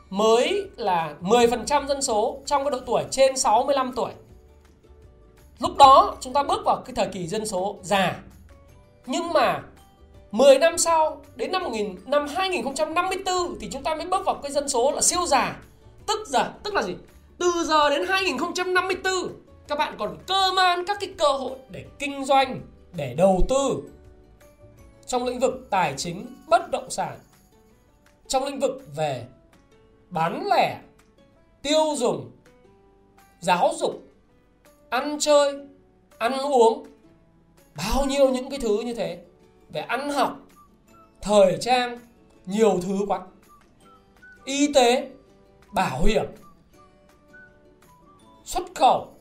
mới 0.10 0.70
là 0.76 1.16
10% 1.22 1.88
dân 1.88 2.02
số 2.02 2.42
trong 2.46 2.64
cái 2.64 2.72
độ 2.72 2.80
tuổi 2.86 3.04
trên 3.12 3.38
65 3.38 3.94
tuổi. 3.96 4.12
Lúc 5.60 5.78
đó 5.78 6.16
chúng 6.22 6.34
ta 6.34 6.44
bước 6.44 6.62
vào 6.66 6.82
cái 6.86 6.96
thời 6.96 7.08
kỳ 7.08 7.28
dân 7.28 7.46
số 7.46 7.76
già. 7.82 8.20
Nhưng 9.06 9.34
mà 9.34 9.64
10 10.36 10.60
năm 10.60 10.78
sau 10.78 11.22
đến 11.36 11.52
năm 11.52 11.64
1000 11.64 11.96
năm 12.06 12.28
2054 12.28 13.58
thì 13.62 13.70
chúng 13.72 13.84
ta 13.84 13.96
mới 13.96 14.06
bước 14.06 14.26
vào 14.26 14.36
cái 14.36 14.52
dân 14.52 14.70
số 14.70 14.92
là 14.92 15.02
siêu 15.02 15.26
già. 15.26 15.58
Tức 16.08 16.28
giờ 16.28 16.52
tức 16.64 16.74
là 16.74 16.84
gì? 16.84 16.96
Từ 17.38 17.52
giờ 17.66 17.90
đến 17.90 18.08
2054 18.08 19.14
các 19.68 19.78
bạn 19.78 19.96
còn 20.00 20.18
cơ 20.28 20.52
man 20.56 20.86
các 20.88 20.98
cái 21.00 21.14
cơ 21.18 21.28
hội 21.28 21.58
để 21.70 21.86
kinh 22.00 22.26
doanh, 22.26 22.62
để 22.94 23.14
đầu 23.18 23.42
tư 23.50 23.82
trong 25.06 25.26
lĩnh 25.26 25.40
vực 25.40 25.68
tài 25.70 25.94
chính, 25.98 26.26
bất 26.48 26.72
động 26.72 26.90
sản, 26.90 27.18
trong 28.28 28.46
lĩnh 28.46 28.60
vực 28.60 28.82
về 28.96 29.26
bán 30.10 30.48
lẻ, 30.50 30.80
tiêu 31.62 31.94
dùng, 31.98 32.32
giáo 33.40 33.74
dục, 33.78 34.04
ăn 34.90 35.18
chơi, 35.20 35.60
ăn 36.18 36.38
uống, 36.38 36.86
bao 37.78 38.06
nhiêu 38.06 38.30
những 38.30 38.50
cái 38.50 38.60
thứ 38.60 38.82
như 38.82 38.94
thế 38.94 39.20
về 39.70 39.82
ăn 39.82 40.10
học, 40.10 40.38
thời 41.22 41.58
trang, 41.62 42.00
nhiều 42.46 42.80
thứ 42.82 43.00
quá. 43.08 43.22
Y 44.46 44.74
tế, 44.74 45.12
bảo 45.74 46.04
hiểm, 46.04 46.26
xuất 48.44 48.64
khẩu, 48.76 49.14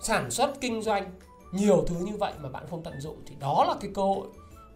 sản 0.00 0.30
xuất 0.30 0.60
kinh 0.60 0.82
doanh, 0.82 1.10
nhiều 1.52 1.84
thứ 1.86 1.96
như 1.98 2.16
vậy 2.16 2.32
mà 2.40 2.48
bạn 2.48 2.64
không 2.70 2.82
tận 2.82 3.00
dụng 3.00 3.22
thì 3.26 3.34
đó 3.40 3.64
là 3.68 3.74
cái 3.80 3.90
cơ 3.94 4.02
hội 4.02 4.26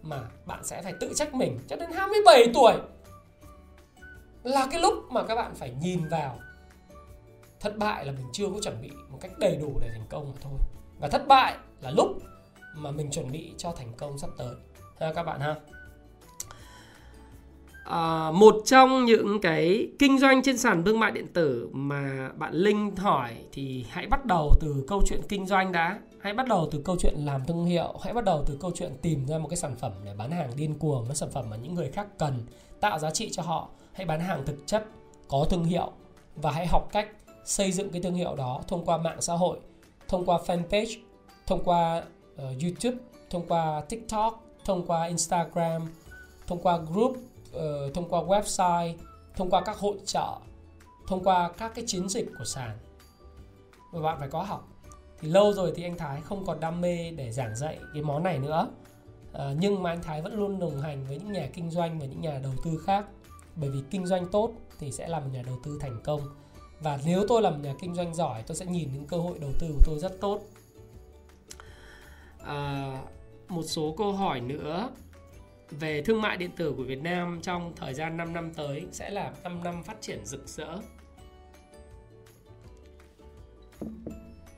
mà 0.01 0.21
bạn 0.45 0.63
sẽ 0.63 0.81
phải 0.81 0.93
tự 0.99 1.13
trách 1.15 1.33
mình 1.33 1.59
cho 1.67 1.75
đến 1.75 1.91
27 1.91 2.47
tuổi 2.53 2.73
là 4.43 4.67
cái 4.71 4.81
lúc 4.81 4.93
mà 5.09 5.23
các 5.23 5.35
bạn 5.35 5.55
phải 5.55 5.71
nhìn 5.81 6.07
vào 6.07 6.39
thất 7.59 7.77
bại 7.77 8.05
là 8.05 8.11
mình 8.11 8.25
chưa 8.33 8.45
có 8.53 8.59
chuẩn 8.63 8.81
bị 8.81 8.91
một 9.09 9.17
cách 9.21 9.31
đầy 9.39 9.55
đủ 9.55 9.77
để 9.81 9.89
thành 9.89 10.05
công 10.09 10.31
mà 10.31 10.37
thôi 10.41 10.59
và 10.99 11.07
thất 11.07 11.27
bại 11.27 11.57
là 11.81 11.91
lúc 11.91 12.07
mà 12.75 12.91
mình 12.91 13.11
chuẩn 13.11 13.31
bị 13.31 13.53
cho 13.57 13.71
thành 13.71 13.93
công 13.97 14.17
sắp 14.17 14.29
tới. 14.37 14.55
Ha 14.99 15.13
các 15.13 15.23
bạn 15.23 15.39
ha. 15.39 15.55
À, 17.85 18.31
một 18.31 18.55
trong 18.65 19.05
những 19.05 19.41
cái 19.41 19.87
kinh 19.99 20.19
doanh 20.19 20.43
trên 20.43 20.57
sàn 20.57 20.83
thương 20.83 20.99
mại 20.99 21.11
điện 21.11 21.27
tử 21.33 21.69
mà 21.71 22.29
bạn 22.35 22.53
Linh 22.53 22.95
hỏi 22.95 23.33
thì 23.51 23.85
hãy 23.89 24.07
bắt 24.07 24.25
đầu 24.25 24.51
từ 24.61 24.85
câu 24.87 25.01
chuyện 25.05 25.21
kinh 25.29 25.45
doanh 25.45 25.71
đã. 25.71 25.99
Hãy 26.21 26.33
bắt 26.33 26.47
đầu 26.47 26.69
từ 26.71 26.81
câu 26.85 26.95
chuyện 26.99 27.13
làm 27.17 27.45
thương 27.45 27.65
hiệu. 27.65 27.95
Hãy 28.01 28.13
bắt 28.13 28.23
đầu 28.23 28.43
từ 28.47 28.57
câu 28.61 28.71
chuyện 28.75 28.91
tìm 29.01 29.25
ra 29.25 29.37
một 29.37 29.47
cái 29.49 29.57
sản 29.57 29.75
phẩm 29.75 29.91
để 30.05 30.13
bán 30.17 30.31
hàng 30.31 30.49
điên 30.55 30.79
cuồng. 30.79 31.05
Với 31.05 31.15
sản 31.15 31.29
phẩm 31.31 31.45
mà 31.49 31.55
những 31.55 31.75
người 31.75 31.91
khác 31.91 32.07
cần 32.17 32.43
tạo 32.79 32.99
giá 32.99 33.11
trị 33.11 33.29
cho 33.31 33.43
họ. 33.43 33.69
Hãy 33.93 34.05
bán 34.05 34.19
hàng 34.19 34.45
thực 34.45 34.67
chất 34.67 34.85
có 35.27 35.47
thương 35.49 35.63
hiệu 35.63 35.91
và 36.35 36.51
hãy 36.51 36.67
học 36.67 36.89
cách 36.91 37.07
xây 37.45 37.71
dựng 37.71 37.89
cái 37.89 38.01
thương 38.01 38.15
hiệu 38.15 38.35
đó 38.35 38.61
thông 38.67 38.85
qua 38.85 38.97
mạng 38.97 39.21
xã 39.21 39.33
hội 39.33 39.59
thông 40.07 40.25
qua 40.25 40.39
fanpage 40.45 40.97
thông 41.47 41.63
qua 41.63 42.03
uh, 42.35 42.61
youtube 42.61 42.97
thông 43.29 43.47
qua 43.47 43.81
tiktok 43.89 44.43
thông 44.65 44.87
qua 44.87 45.05
instagram 45.05 45.81
thông 46.47 46.61
qua 46.61 46.77
group 46.77 47.11
uh, 47.11 47.93
thông 47.93 48.09
qua 48.09 48.21
website 48.21 48.93
thông 49.35 49.49
qua 49.49 49.61
các 49.61 49.77
hội 49.77 49.97
trợ 50.05 50.37
thông 51.07 51.23
qua 51.23 51.51
các 51.57 51.71
cái 51.75 51.85
chiến 51.87 52.09
dịch 52.09 52.31
của 52.37 52.45
sàn. 52.45 52.77
Và 53.91 54.01
bạn 54.01 54.19
phải 54.19 54.29
có 54.29 54.43
học. 54.43 54.67
Thì 55.19 55.29
lâu 55.29 55.53
rồi 55.53 55.73
thì 55.75 55.83
anh 55.83 55.97
Thái 55.97 56.21
không 56.21 56.45
còn 56.45 56.59
đam 56.59 56.81
mê 56.81 57.11
để 57.11 57.31
giảng 57.31 57.55
dạy 57.55 57.79
cái 57.93 58.03
món 58.03 58.23
này 58.23 58.39
nữa. 58.39 58.67
Uh, 59.31 59.39
nhưng 59.59 59.83
mà 59.83 59.89
anh 59.89 60.01
Thái 60.01 60.21
vẫn 60.21 60.33
luôn 60.33 60.59
đồng 60.59 60.81
hành 60.81 61.05
với 61.07 61.17
những 61.17 61.31
nhà 61.31 61.49
kinh 61.53 61.71
doanh 61.71 61.99
và 61.99 62.05
những 62.05 62.21
nhà 62.21 62.39
đầu 62.43 62.53
tư 62.63 62.81
khác. 62.85 63.05
Bởi 63.55 63.69
vì 63.69 63.79
kinh 63.89 64.05
doanh 64.05 64.27
tốt 64.27 64.51
thì 64.79 64.91
sẽ 64.91 65.07
làm 65.07 65.23
một 65.23 65.29
nhà 65.33 65.43
đầu 65.45 65.59
tư 65.63 65.77
thành 65.81 66.01
công. 66.03 66.21
Và 66.79 66.99
nếu 67.05 67.25
tôi 67.27 67.41
làm 67.41 67.61
nhà 67.61 67.75
kinh 67.79 67.95
doanh 67.95 68.15
giỏi 68.15 68.43
tôi 68.47 68.55
sẽ 68.55 68.65
nhìn 68.65 68.89
những 68.93 69.05
cơ 69.05 69.17
hội 69.17 69.39
đầu 69.39 69.51
tư 69.59 69.67
của 69.67 69.83
tôi 69.85 69.99
rất 69.99 70.21
tốt 70.21 70.41
à, 72.43 72.91
một 73.47 73.63
số 73.63 73.95
câu 73.97 74.11
hỏi 74.11 74.41
nữa 74.41 74.89
về 75.69 76.01
thương 76.01 76.21
mại 76.21 76.37
điện 76.37 76.51
tử 76.55 76.73
của 76.77 76.83
Việt 76.83 77.01
Nam 77.01 77.39
trong 77.41 77.73
thời 77.75 77.93
gian 77.93 78.17
5 78.17 78.33
năm 78.33 78.53
tới 78.53 78.85
sẽ 78.91 79.09
là 79.09 79.31
5 79.43 79.63
năm 79.63 79.83
phát 79.83 80.01
triển 80.01 80.25
rực 80.25 80.47
rỡ. 80.47 80.77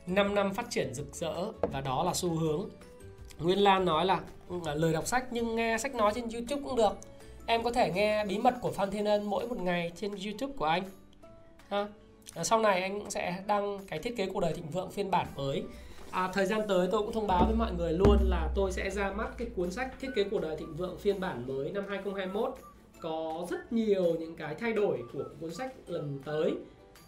5 0.08 0.36
năm 0.36 0.54
phát 0.54 0.70
triển 0.70 0.94
rực 0.94 1.16
rỡ 1.16 1.52
và 1.62 1.82
đó 1.82 2.04
là 2.04 2.14
xu 2.14 2.30
hướng. 2.30 2.70
Nguyên 3.40 3.60
Lan 3.60 3.86
nói 3.86 4.06
là, 4.06 4.22
là 4.66 4.76
lời 4.76 4.94
đọc 4.94 5.08
sách 5.08 5.26
nhưng 5.32 5.56
nghe 5.56 5.78
sách 5.78 5.96
nói 5.96 6.12
trên 6.16 6.30
YouTube 6.30 6.62
cũng 6.62 6.76
được. 6.76 6.98
Em 7.46 7.64
có 7.64 7.72
thể 7.72 7.92
nghe 7.92 8.26
bí 8.26 8.38
mật 8.38 8.54
của 8.62 8.72
Phan 8.72 8.92
Thiên 8.92 9.06
Ân 9.06 9.30
mỗi 9.30 9.48
một 9.48 9.58
ngày 9.58 9.92
trên 9.96 10.12
YouTube 10.12 10.54
của 10.58 10.66
anh. 10.66 10.84
Ha. 11.70 11.88
Ờ, 12.34 12.44
sau 12.44 12.60
này 12.60 12.82
anh 12.82 13.00
cũng 13.00 13.10
sẽ 13.10 13.44
đăng 13.48 13.80
cái 13.88 14.00
thiết 14.00 14.18
kế 14.18 14.26
cuộc 14.26 14.40
đời 14.40 14.54
thịnh 14.54 14.70
vượng 14.70 14.92
phiên 14.92 15.12
bản 15.12 15.28
mới 15.36 15.64
à, 16.16 16.30
thời 16.34 16.46
gian 16.46 16.62
tới 16.68 16.88
tôi 16.92 17.02
cũng 17.02 17.14
thông 17.14 17.28
báo 17.28 17.46
với 17.46 17.56
mọi 17.56 17.74
người 17.74 17.94
luôn 17.94 18.18
là 18.24 18.50
tôi 18.56 18.72
sẽ 18.72 18.90
ra 18.90 19.12
mắt 19.12 19.38
cái 19.38 19.48
cuốn 19.56 19.72
sách 19.72 19.94
thiết 20.00 20.10
kế 20.16 20.24
cuộc 20.24 20.42
đời 20.42 20.58
thịnh 20.58 20.76
vượng 20.76 20.98
phiên 20.98 21.20
bản 21.20 21.48
mới 21.48 21.72
năm 21.72 21.84
2021 21.90 22.56
có 23.02 23.46
rất 23.50 23.74
nhiều 23.74 24.04
những 24.20 24.36
cái 24.36 24.56
thay 24.56 24.74
đổi 24.74 25.04
của 25.14 25.24
cuốn 25.42 25.54
sách 25.54 25.74
lần 25.88 26.20
tới 26.26 26.56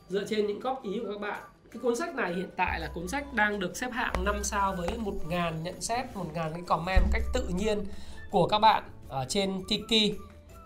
dựa 0.09 0.23
trên 0.29 0.47
những 0.47 0.59
góp 0.59 0.83
ý 0.83 0.99
của 0.99 1.11
các 1.11 1.21
bạn. 1.21 1.41
Cái 1.71 1.81
cuốn 1.81 1.95
sách 1.95 2.15
này 2.15 2.33
hiện 2.33 2.49
tại 2.55 2.79
là 2.79 2.91
cuốn 2.93 3.07
sách 3.07 3.33
đang 3.33 3.59
được 3.59 3.77
xếp 3.77 3.91
hạng 3.91 4.23
5 4.23 4.43
sao 4.43 4.75
với 4.77 4.89
1.000 5.05 5.61
nhận 5.61 5.81
xét 5.81 6.05
1.000 6.13 6.33
cái 6.33 6.61
comment 6.67 7.01
một 7.01 7.09
cách 7.11 7.23
tự 7.33 7.47
nhiên 7.57 7.83
của 8.31 8.47
các 8.47 8.59
bạn 8.59 8.83
ở 9.09 9.25
trên 9.29 9.61
Tiki. 9.69 10.17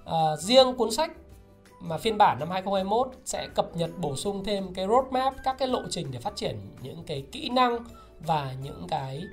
À, 0.05 0.35
riêng 0.39 0.75
cuốn 0.77 0.91
sách 0.91 1.11
mà 1.81 1.97
phiên 1.97 2.17
bản 2.17 2.39
năm 2.39 2.49
2021 2.49 3.07
sẽ 3.25 3.47
cập 3.55 3.77
nhật 3.77 3.89
bổ 3.97 4.15
sung 4.15 4.43
thêm 4.43 4.73
cái 4.73 4.87
roadmap 4.87 5.33
các 5.43 5.55
cái 5.59 5.67
lộ 5.67 5.81
trình 5.89 6.07
để 6.11 6.19
phát 6.19 6.35
triển 6.35 6.55
những 6.81 7.03
cái 7.07 7.25
kỹ 7.31 7.49
năng 7.49 7.79
và 8.25 8.53
những 8.61 8.87
cái 8.89 9.23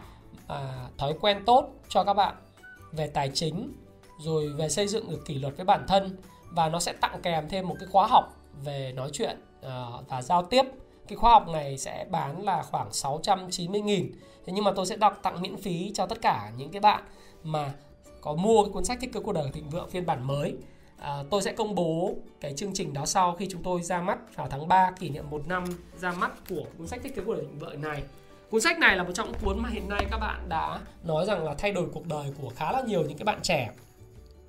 à, 0.47 0.89
thói 0.99 1.15
quen 1.21 1.43
tốt 1.47 1.69
cho 1.89 2.05
các 2.05 2.15
bạn 2.15 2.35
về 2.93 3.07
tài 3.07 3.31
chính 3.35 3.73
rồi 4.19 4.49
về 4.49 4.69
xây 4.69 4.89
dựng 4.89 5.11
được 5.11 5.25
kỷ 5.27 5.35
luật 5.35 5.57
với 5.57 5.65
bản 5.65 5.85
thân. 5.89 6.19
Và 6.51 6.69
nó 6.69 6.81
sẽ 6.81 6.93
tặng 6.93 7.21
kèm 7.23 7.49
thêm 7.49 7.69
một 7.69 7.77
cái 7.81 7.89
khóa 7.93 8.07
học 8.07 8.37
về 8.65 8.93
nói 8.97 9.11
chuyện 9.13 9.41
à, 9.63 9.87
và 10.09 10.23
giao 10.23 10.43
tiếp. 10.43 10.63
Cái 11.09 11.17
khóa 11.17 11.31
học 11.31 11.49
này 11.49 11.79
sẽ 11.79 12.07
bán 12.11 12.45
là 12.45 12.63
khoảng 12.63 12.93
690 12.93 13.81
nghìn. 13.81 14.13
Thế 14.47 14.53
nhưng 14.53 14.65
mà 14.65 14.73
tôi 14.77 14.87
sẽ 14.87 14.97
đọc 14.97 15.19
tặng 15.23 15.43
miễn 15.43 15.57
phí 15.57 15.91
cho 15.95 16.07
tất 16.07 16.19
cả 16.23 16.53
những 16.57 16.71
cái 16.71 16.81
bạn 16.81 17.03
mà 17.43 17.73
có 18.21 18.35
mua 18.35 18.65
cái 18.65 18.73
cuốn 18.73 18.85
sách 18.85 18.99
thiết 19.01 19.13
kế 19.13 19.21
cuộc 19.21 19.33
đời 19.33 19.51
thịnh 19.53 19.69
vượng 19.69 19.91
phiên 19.91 20.07
bản 20.07 20.27
mới. 20.27 20.55
À, 20.99 21.23
tôi 21.31 21.43
sẽ 21.43 21.53
công 21.53 21.75
bố 21.75 22.15
cái 22.41 22.53
chương 22.57 22.75
trình 22.75 22.93
đó 22.93 23.07
sau 23.07 23.37
khi 23.37 23.47
chúng 23.51 23.63
tôi 23.63 23.83
ra 23.83 24.03
mắt 24.03 24.19
vào 24.35 24.49
tháng 24.51 24.69
3 24.69 24.91
kỷ 24.91 25.11
niệm 25.11 25.31
một 25.31 25.47
năm 25.47 25.65
ra 26.01 26.13
mắt 26.13 26.33
của 26.49 26.65
cuốn 26.79 26.87
sách 26.87 27.01
thiết 27.03 27.17
kế 27.17 27.23
cuộc 27.27 27.35
đời 27.35 27.45
thịnh 27.45 27.59
vượng 27.59 27.81
này 27.81 28.03
cuốn 28.51 28.61
sách 28.61 28.79
này 28.79 28.97
là 28.97 29.03
một 29.03 29.11
trong 29.15 29.33
những 29.33 29.41
cuốn 29.45 29.63
mà 29.63 29.69
hiện 29.69 29.89
nay 29.89 30.07
các 30.11 30.19
bạn 30.19 30.49
đã 30.49 30.81
nói 31.05 31.27
rằng 31.27 31.45
là 31.45 31.55
thay 31.55 31.73
đổi 31.73 31.87
cuộc 31.93 32.07
đời 32.07 32.33
của 32.43 32.51
khá 32.57 32.73
là 32.73 32.83
nhiều 32.83 33.03
những 33.03 33.19
cái 33.19 33.25
bạn 33.25 33.39
trẻ. 33.43 33.71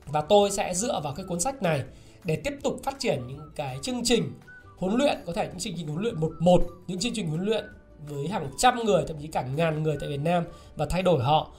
Và 0.06 0.22
tôi 0.22 0.52
sẽ 0.52 0.74
dựa 0.74 1.00
vào 1.04 1.14
cái 1.16 1.26
cuốn 1.26 1.40
sách 1.40 1.64
này 1.64 1.84
để 2.24 2.36
tiếp 2.36 2.54
tục 2.64 2.80
phát 2.84 3.00
triển 3.00 3.28
những 3.28 3.52
cái 3.56 3.78
chương 3.82 4.02
trình 4.04 4.34
huấn 4.78 4.96
luyện, 4.96 5.18
có 5.26 5.34
thể 5.34 5.48
những 5.48 5.60
chương 5.60 5.74
trình 5.78 5.88
huấn 5.88 6.02
luyện 6.02 6.20
một 6.20 6.32
một, 6.40 6.64
những 6.88 7.00
chương 7.00 7.14
trình 7.14 7.28
huấn 7.28 7.46
luyện 7.46 7.66
với 8.08 8.28
hàng 8.28 8.52
trăm 8.58 8.80
người, 8.86 9.04
thậm 9.08 9.18
chí 9.22 9.28
cả 9.28 9.42
ngàn 9.42 9.84
người 9.84 9.98
tại 10.00 10.10
Việt 10.10 10.20
Nam 10.20 10.44
và 10.76 10.86
thay 10.90 11.04
đổi 11.04 11.24
họ. 11.24 11.52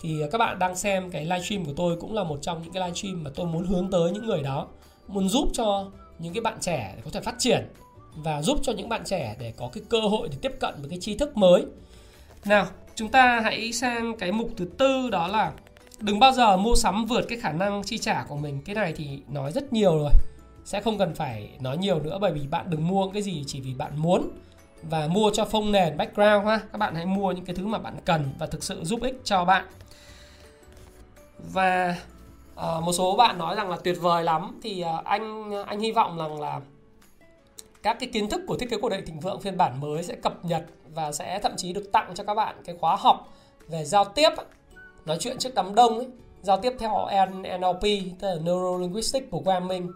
Thì 0.00 0.22
các 0.32 0.38
bạn 0.38 0.58
đang 0.58 0.76
xem 0.76 1.10
cái 1.10 1.24
livestream 1.24 1.64
của 1.64 1.72
tôi 1.76 1.96
cũng 2.00 2.14
là 2.14 2.24
một 2.24 2.38
trong 2.42 2.62
những 2.62 2.72
cái 2.72 2.82
livestream 2.82 3.24
mà 3.24 3.30
tôi 3.34 3.46
muốn 3.46 3.66
hướng 3.66 3.90
tới 3.90 4.10
những 4.10 4.26
người 4.26 4.42
đó, 4.42 4.68
muốn 5.08 5.28
giúp 5.28 5.48
cho 5.52 5.90
những 6.18 6.34
cái 6.34 6.40
bạn 6.40 6.58
trẻ 6.60 6.94
có 7.04 7.10
thể 7.10 7.20
phát 7.20 7.34
triển 7.38 7.68
và 8.16 8.42
giúp 8.42 8.58
cho 8.62 8.72
những 8.72 8.88
bạn 8.88 9.02
trẻ 9.04 9.36
để 9.38 9.52
có 9.56 9.70
cái 9.72 9.84
cơ 9.88 10.00
hội 10.00 10.28
để 10.28 10.36
tiếp 10.42 10.52
cận 10.60 10.74
với 10.80 10.90
cái 10.90 10.98
tri 11.00 11.16
thức 11.16 11.36
mới 11.36 11.64
nào 12.48 12.66
chúng 12.94 13.08
ta 13.08 13.40
hãy 13.44 13.72
sang 13.72 14.16
cái 14.18 14.32
mục 14.32 14.50
thứ 14.56 14.64
tư 14.78 15.10
đó 15.10 15.26
là 15.28 15.52
đừng 16.00 16.18
bao 16.18 16.32
giờ 16.32 16.56
mua 16.56 16.74
sắm 16.74 17.04
vượt 17.04 17.22
cái 17.28 17.38
khả 17.38 17.52
năng 17.52 17.82
chi 17.82 17.98
trả 17.98 18.24
của 18.28 18.36
mình. 18.36 18.62
Cái 18.64 18.74
này 18.74 18.92
thì 18.96 19.22
nói 19.28 19.52
rất 19.52 19.72
nhiều 19.72 19.98
rồi 19.98 20.12
sẽ 20.64 20.80
không 20.80 20.98
cần 20.98 21.14
phải 21.14 21.50
nói 21.60 21.78
nhiều 21.78 22.00
nữa 22.00 22.18
bởi 22.20 22.32
vì 22.32 22.46
bạn 22.46 22.70
đừng 22.70 22.88
mua 22.88 23.10
cái 23.10 23.22
gì 23.22 23.44
chỉ 23.46 23.60
vì 23.60 23.74
bạn 23.74 23.92
muốn 23.96 24.30
và 24.82 25.06
mua 25.06 25.30
cho 25.34 25.44
phông 25.44 25.72
nền 25.72 25.96
background 25.96 26.46
ha. 26.46 26.60
Các 26.72 26.78
bạn 26.78 26.94
hãy 26.94 27.06
mua 27.06 27.32
những 27.32 27.44
cái 27.44 27.56
thứ 27.56 27.66
mà 27.66 27.78
bạn 27.78 27.96
cần 28.04 28.30
và 28.38 28.46
thực 28.46 28.62
sự 28.62 28.84
giúp 28.84 29.02
ích 29.02 29.20
cho 29.24 29.44
bạn. 29.44 29.66
Và 31.38 31.96
uh, 32.54 32.82
một 32.82 32.92
số 32.92 33.16
bạn 33.16 33.38
nói 33.38 33.56
rằng 33.56 33.70
là 33.70 33.76
tuyệt 33.84 33.96
vời 34.00 34.24
lắm. 34.24 34.60
Thì 34.62 34.84
uh, 34.98 35.04
anh 35.04 35.52
anh 35.66 35.80
hy 35.80 35.92
vọng 35.92 36.18
rằng 36.18 36.40
là 36.40 36.60
các 37.82 37.96
cái 38.00 38.08
kiến 38.12 38.30
thức 38.30 38.40
của 38.46 38.56
thiết 38.56 38.70
kế 38.70 38.76
cuộc 38.76 38.88
đời 38.88 39.02
thịnh 39.02 39.20
vượng 39.20 39.40
phiên 39.40 39.56
bản 39.56 39.80
mới 39.80 40.02
sẽ 40.02 40.14
cập 40.14 40.44
nhật 40.44 40.66
và 40.96 41.12
sẽ 41.12 41.38
thậm 41.42 41.52
chí 41.56 41.72
được 41.72 41.92
tặng 41.92 42.12
cho 42.14 42.24
các 42.24 42.34
bạn 42.34 42.62
cái 42.64 42.76
khóa 42.80 42.96
học 42.96 43.28
về 43.68 43.84
giao 43.84 44.04
tiếp 44.04 44.30
nói 45.04 45.16
chuyện 45.20 45.38
trước 45.38 45.54
đám 45.54 45.74
đông 45.74 45.98
ấy, 45.98 46.08
giao 46.42 46.60
tiếp 46.60 46.72
theo 46.78 47.06
NLP 47.58 47.82
tức 48.20 48.28
là 48.28 48.34
Neuro 48.34 48.78
Linguistic 48.78 49.30
Programming. 49.30 49.92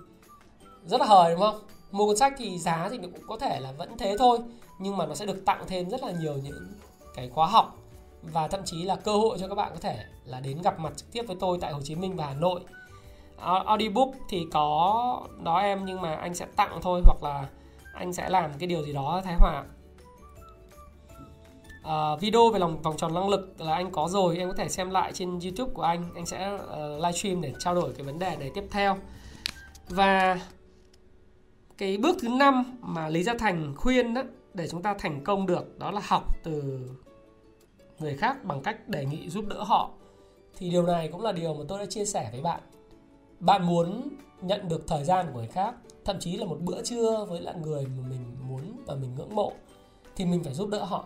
Rất 0.86 1.00
là 1.00 1.06
hời 1.06 1.32
đúng 1.32 1.40
không? 1.40 1.60
Mua 1.90 2.06
cuốn 2.06 2.16
sách 2.16 2.32
thì 2.38 2.58
giá 2.58 2.88
thì 2.90 2.98
cũng 2.98 3.12
có 3.28 3.36
thể 3.38 3.60
là 3.60 3.72
vẫn 3.72 3.98
thế 3.98 4.16
thôi 4.18 4.38
nhưng 4.78 4.96
mà 4.96 5.06
nó 5.06 5.14
sẽ 5.14 5.26
được 5.26 5.44
tặng 5.46 5.64
thêm 5.66 5.90
rất 5.90 6.02
là 6.02 6.12
nhiều 6.12 6.34
những 6.42 6.72
cái 7.14 7.28
khóa 7.28 7.46
học 7.46 7.76
và 8.22 8.48
thậm 8.48 8.60
chí 8.64 8.82
là 8.82 8.96
cơ 8.96 9.12
hội 9.12 9.38
cho 9.40 9.48
các 9.48 9.54
bạn 9.54 9.70
có 9.74 9.80
thể 9.80 10.04
là 10.24 10.40
đến 10.40 10.62
gặp 10.62 10.78
mặt 10.78 10.92
trực 10.96 11.12
tiếp 11.12 11.22
với 11.26 11.36
tôi 11.40 11.58
tại 11.60 11.72
Hồ 11.72 11.80
Chí 11.84 11.94
Minh 11.94 12.16
và 12.16 12.26
Hà 12.26 12.34
Nội. 12.34 12.60
Audiobook 13.66 14.08
thì 14.28 14.46
có 14.52 15.26
đó 15.42 15.58
em 15.58 15.84
nhưng 15.84 16.00
mà 16.00 16.14
anh 16.14 16.34
sẽ 16.34 16.46
tặng 16.56 16.78
thôi 16.82 17.02
hoặc 17.04 17.22
là 17.22 17.48
anh 17.94 18.12
sẽ 18.12 18.28
làm 18.28 18.50
cái 18.58 18.66
điều 18.66 18.82
gì 18.82 18.92
đó 18.92 19.20
thái 19.24 19.34
hòa 19.38 19.64
uh, 21.84 22.20
video 22.20 22.50
về 22.50 22.58
lòng 22.58 22.82
vòng 22.82 22.96
tròn 22.96 23.14
năng 23.14 23.28
lực 23.28 23.60
là 23.60 23.74
anh 23.74 23.92
có 23.92 24.08
rồi 24.10 24.38
em 24.38 24.48
có 24.48 24.54
thể 24.54 24.68
xem 24.68 24.90
lại 24.90 25.12
trên 25.12 25.38
youtube 25.40 25.72
của 25.74 25.82
anh. 25.82 26.04
Anh 26.14 26.26
sẽ 26.26 26.58
ờ, 26.68 26.94
uh, 26.96 27.02
livestream 27.02 27.40
để 27.40 27.52
trao 27.58 27.74
đổi 27.74 27.92
cái 27.92 28.06
vấn 28.06 28.18
đề 28.18 28.36
này 28.36 28.50
tiếp 28.54 28.64
theo. 28.70 28.96
Và 29.88 30.40
cái 31.78 31.96
bước 31.96 32.16
thứ 32.20 32.28
năm 32.28 32.78
mà 32.80 33.08
lý 33.08 33.22
gia 33.22 33.34
thành 33.34 33.74
khuyên 33.76 34.14
đó 34.14 34.22
để 34.54 34.68
chúng 34.68 34.82
ta 34.82 34.94
thành 34.98 35.24
công 35.24 35.46
được 35.46 35.78
đó 35.78 35.90
là 35.90 36.00
học 36.04 36.36
từ 36.44 36.80
người 37.98 38.16
khác 38.16 38.44
bằng 38.44 38.62
cách 38.62 38.88
đề 38.88 39.04
nghị 39.04 39.28
giúp 39.28 39.44
đỡ 39.48 39.62
họ. 39.62 39.90
Thì 40.58 40.70
điều 40.70 40.82
này 40.82 41.08
cũng 41.08 41.22
là 41.22 41.32
điều 41.32 41.54
mà 41.54 41.64
tôi 41.68 41.78
đã 41.78 41.86
chia 41.86 42.04
sẻ 42.04 42.28
với 42.32 42.40
bạn. 42.40 42.60
Bạn 43.40 43.66
muốn 43.66 44.08
nhận 44.42 44.68
được 44.68 44.86
thời 44.86 45.04
gian 45.04 45.26
của 45.26 45.38
người 45.38 45.48
khác 45.48 45.74
thậm 46.04 46.16
chí 46.20 46.36
là 46.36 46.46
một 46.46 46.58
bữa 46.60 46.82
trưa 46.82 47.26
với 47.28 47.40
lại 47.40 47.54
người 47.62 47.86
mà 47.86 48.08
mình 48.08 48.36
muốn 48.48 48.60
và 48.86 48.94
mình 48.94 49.14
ngưỡng 49.14 49.34
mộ 49.34 49.52
thì 50.16 50.24
mình 50.24 50.44
phải 50.44 50.54
giúp 50.54 50.68
đỡ 50.68 50.84
họ 50.84 51.04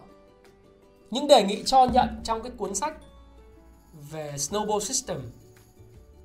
những 1.14 1.28
đề 1.28 1.44
nghị 1.44 1.62
cho 1.66 1.84
nhận 1.84 2.20
trong 2.24 2.42
cái 2.42 2.52
cuốn 2.56 2.74
sách 2.74 2.94
về 4.10 4.32
Snowball 4.36 4.80
System 4.80 5.18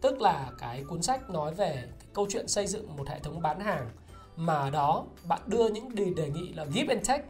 tức 0.02 0.22
là 0.22 0.50
cái 0.60 0.84
cuốn 0.84 1.02
sách 1.02 1.30
nói 1.30 1.54
về 1.54 1.74
cái 2.00 2.08
câu 2.14 2.28
chuyện 2.30 2.48
xây 2.48 2.68
dựng 2.68 2.98
một 2.98 3.08
hệ 3.08 3.20
thống 3.20 3.42
bán 3.42 3.60
hàng 3.60 3.90
mà 4.36 4.70
đó 4.70 5.04
bạn 5.24 5.42
đưa 5.46 5.70
những 5.70 5.96
đề, 5.96 6.06
đề 6.06 6.30
nghị 6.30 6.54
là 6.54 6.66
give 6.66 6.94
and 6.94 7.08
take 7.08 7.24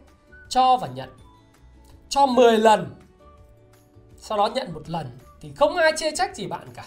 cho 0.48 0.76
và 0.76 0.88
nhận. 0.88 1.08
Cho 2.08 2.26
10 2.26 2.58
lần 2.58 2.94
sau 4.16 4.38
đó 4.38 4.46
nhận 4.54 4.72
một 4.72 4.90
lần 4.90 5.18
thì 5.40 5.52
không 5.56 5.76
ai 5.76 5.92
chê 5.96 6.10
trách 6.16 6.36
gì 6.36 6.46
bạn 6.46 6.68
cả. 6.74 6.84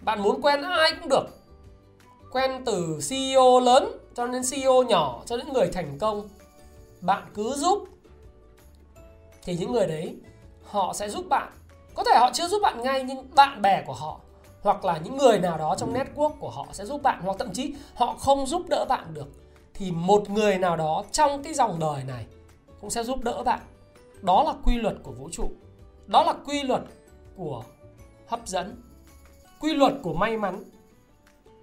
Bạn 0.00 0.22
muốn 0.22 0.42
quen 0.42 0.62
ai 0.62 0.92
cũng 1.00 1.08
được. 1.08 1.24
Quen 2.32 2.62
từ 2.66 2.98
CEO 3.10 3.60
lớn 3.60 3.98
cho 4.14 4.26
đến 4.26 4.42
CEO 4.50 4.82
nhỏ 4.82 5.22
cho 5.26 5.36
đến 5.36 5.52
người 5.52 5.68
thành 5.72 5.98
công 5.98 6.28
bạn 7.00 7.22
cứ 7.34 7.54
giúp 7.56 7.88
thì 9.48 9.56
những 9.56 9.72
người 9.72 9.86
đấy 9.86 10.16
họ 10.62 10.92
sẽ 10.92 11.08
giúp 11.08 11.28
bạn. 11.28 11.52
Có 11.94 12.04
thể 12.04 12.18
họ 12.18 12.30
chưa 12.32 12.48
giúp 12.48 12.58
bạn 12.62 12.82
ngay 12.82 13.02
nhưng 13.02 13.34
bạn 13.34 13.62
bè 13.62 13.82
của 13.86 13.92
họ 13.92 14.20
hoặc 14.62 14.84
là 14.84 14.98
những 14.98 15.16
người 15.16 15.38
nào 15.38 15.58
đó 15.58 15.74
trong 15.78 15.94
network 15.94 16.32
của 16.40 16.50
họ 16.50 16.66
sẽ 16.72 16.84
giúp 16.84 17.02
bạn 17.02 17.20
hoặc 17.22 17.36
thậm 17.38 17.52
chí 17.52 17.74
họ 17.94 18.14
không 18.18 18.46
giúp 18.46 18.62
đỡ 18.68 18.84
bạn 18.88 19.14
được 19.14 19.26
thì 19.74 19.90
một 19.90 20.30
người 20.30 20.58
nào 20.58 20.76
đó 20.76 21.04
trong 21.12 21.42
cái 21.42 21.54
dòng 21.54 21.78
đời 21.78 22.04
này 22.04 22.26
cũng 22.80 22.90
sẽ 22.90 23.04
giúp 23.04 23.24
đỡ 23.24 23.42
bạn. 23.42 23.60
Đó 24.22 24.42
là 24.42 24.52
quy 24.64 24.76
luật 24.76 24.94
của 25.02 25.12
vũ 25.12 25.28
trụ. 25.32 25.50
Đó 26.06 26.22
là 26.22 26.32
quy 26.46 26.62
luật 26.62 26.82
của 27.36 27.62
hấp 28.26 28.46
dẫn. 28.46 28.82
Quy 29.60 29.74
luật 29.74 29.92
của 30.02 30.14
may 30.14 30.36
mắn. 30.36 30.64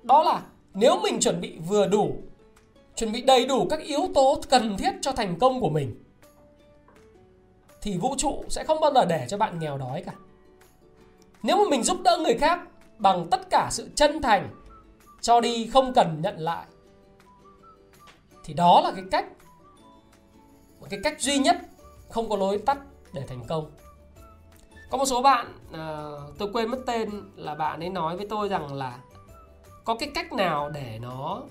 Đó 0.04 0.24
là 0.24 0.42
nếu 0.74 1.00
mình 1.04 1.20
chuẩn 1.20 1.42
bị 1.42 1.58
vừa 1.68 1.88
đủ 1.88 2.16
chuẩn 2.96 3.12
bị 3.12 3.22
đầy 3.22 3.46
đủ 3.46 3.68
các 3.70 3.80
yếu 3.80 4.02
tố 4.16 4.42
cần 4.50 4.78
thiết 4.78 4.92
cho 5.02 5.12
thành 5.12 5.40
công 5.40 5.62
của 5.62 5.70
mình 5.70 6.05
thì 7.86 7.98
vũ 7.98 8.16
trụ 8.18 8.44
sẽ 8.50 8.64
không 8.64 8.80
bao 8.82 8.92
giờ 8.94 9.06
để 9.06 9.26
cho 9.30 9.38
bạn 9.38 9.60
nghèo 9.60 9.78
đói 9.78 10.04
cả. 10.06 10.12
Nếu 11.44 11.58
mà 11.58 11.64
mình 11.70 11.84
giúp 11.84 11.98
đỡ 12.04 12.18
người 12.24 12.38
khác 12.38 12.60
bằng 12.98 13.28
tất 13.32 13.50
cả 13.50 13.68
sự 13.72 13.90
chân 13.96 14.22
thành 14.22 14.50
cho 15.22 15.42
đi 15.42 15.68
không 15.68 15.94
cần 15.94 16.22
nhận 16.22 16.40
lại 16.40 16.66
thì 18.44 18.54
đó 18.54 18.82
là 18.84 18.92
cái 18.92 19.04
cách 19.12 19.26
một 20.80 20.88
cái 20.90 21.00
cách 21.04 21.22
duy 21.22 21.38
nhất 21.38 21.58
không 22.10 22.30
có 22.30 22.36
lối 22.36 22.58
tắt 22.58 22.78
để 23.14 23.24
thành 23.28 23.44
công. 23.48 23.72
Có 24.90 24.98
một 24.98 25.06
số 25.06 25.22
bạn 25.22 25.48
à, 25.72 26.12
tôi 26.38 26.50
quên 26.54 26.72
mất 26.72 26.80
tên 26.86 27.10
là 27.36 27.56
bạn 27.56 27.80
ấy 27.80 27.90
nói 27.90 28.18
với 28.18 28.28
tôi 28.30 28.50
rằng 28.50 28.74
là 28.74 29.00
có 29.84 29.96
cái 29.96 30.12
cách 30.16 30.34
nào 30.34 30.70
để 30.70 31.00
nó 31.02 31.42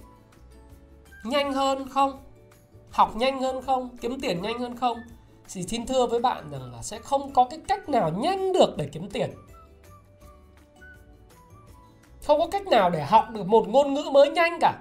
nhanh 1.25 1.53
hơn 1.53 1.89
không? 1.89 2.23
Học 2.91 3.17
nhanh 3.17 3.41
hơn 3.41 3.63
không? 3.63 3.97
Kiếm 3.97 4.21
tiền 4.21 4.43
nhanh 4.43 4.59
hơn 4.59 4.77
không? 4.77 4.99
Thì 5.53 5.63
xin 5.63 5.87
thưa 5.87 6.07
với 6.07 6.21
bạn 6.21 6.51
rằng 6.51 6.73
là 6.73 6.83
sẽ 6.83 6.99
không 6.99 7.33
có 7.33 7.47
cái 7.51 7.61
cách 7.69 7.89
nào 7.89 8.11
nhanh 8.19 8.53
được 8.53 8.75
để 8.77 8.89
kiếm 8.93 9.11
tiền. 9.11 9.31
Không 12.23 12.39
có 12.41 12.47
cách 12.53 12.67
nào 12.67 12.91
để 12.91 13.05
học 13.05 13.25
được 13.33 13.47
một 13.47 13.69
ngôn 13.69 13.95
ngữ 13.95 14.03
mới 14.13 14.31
nhanh 14.31 14.59
cả. 14.61 14.81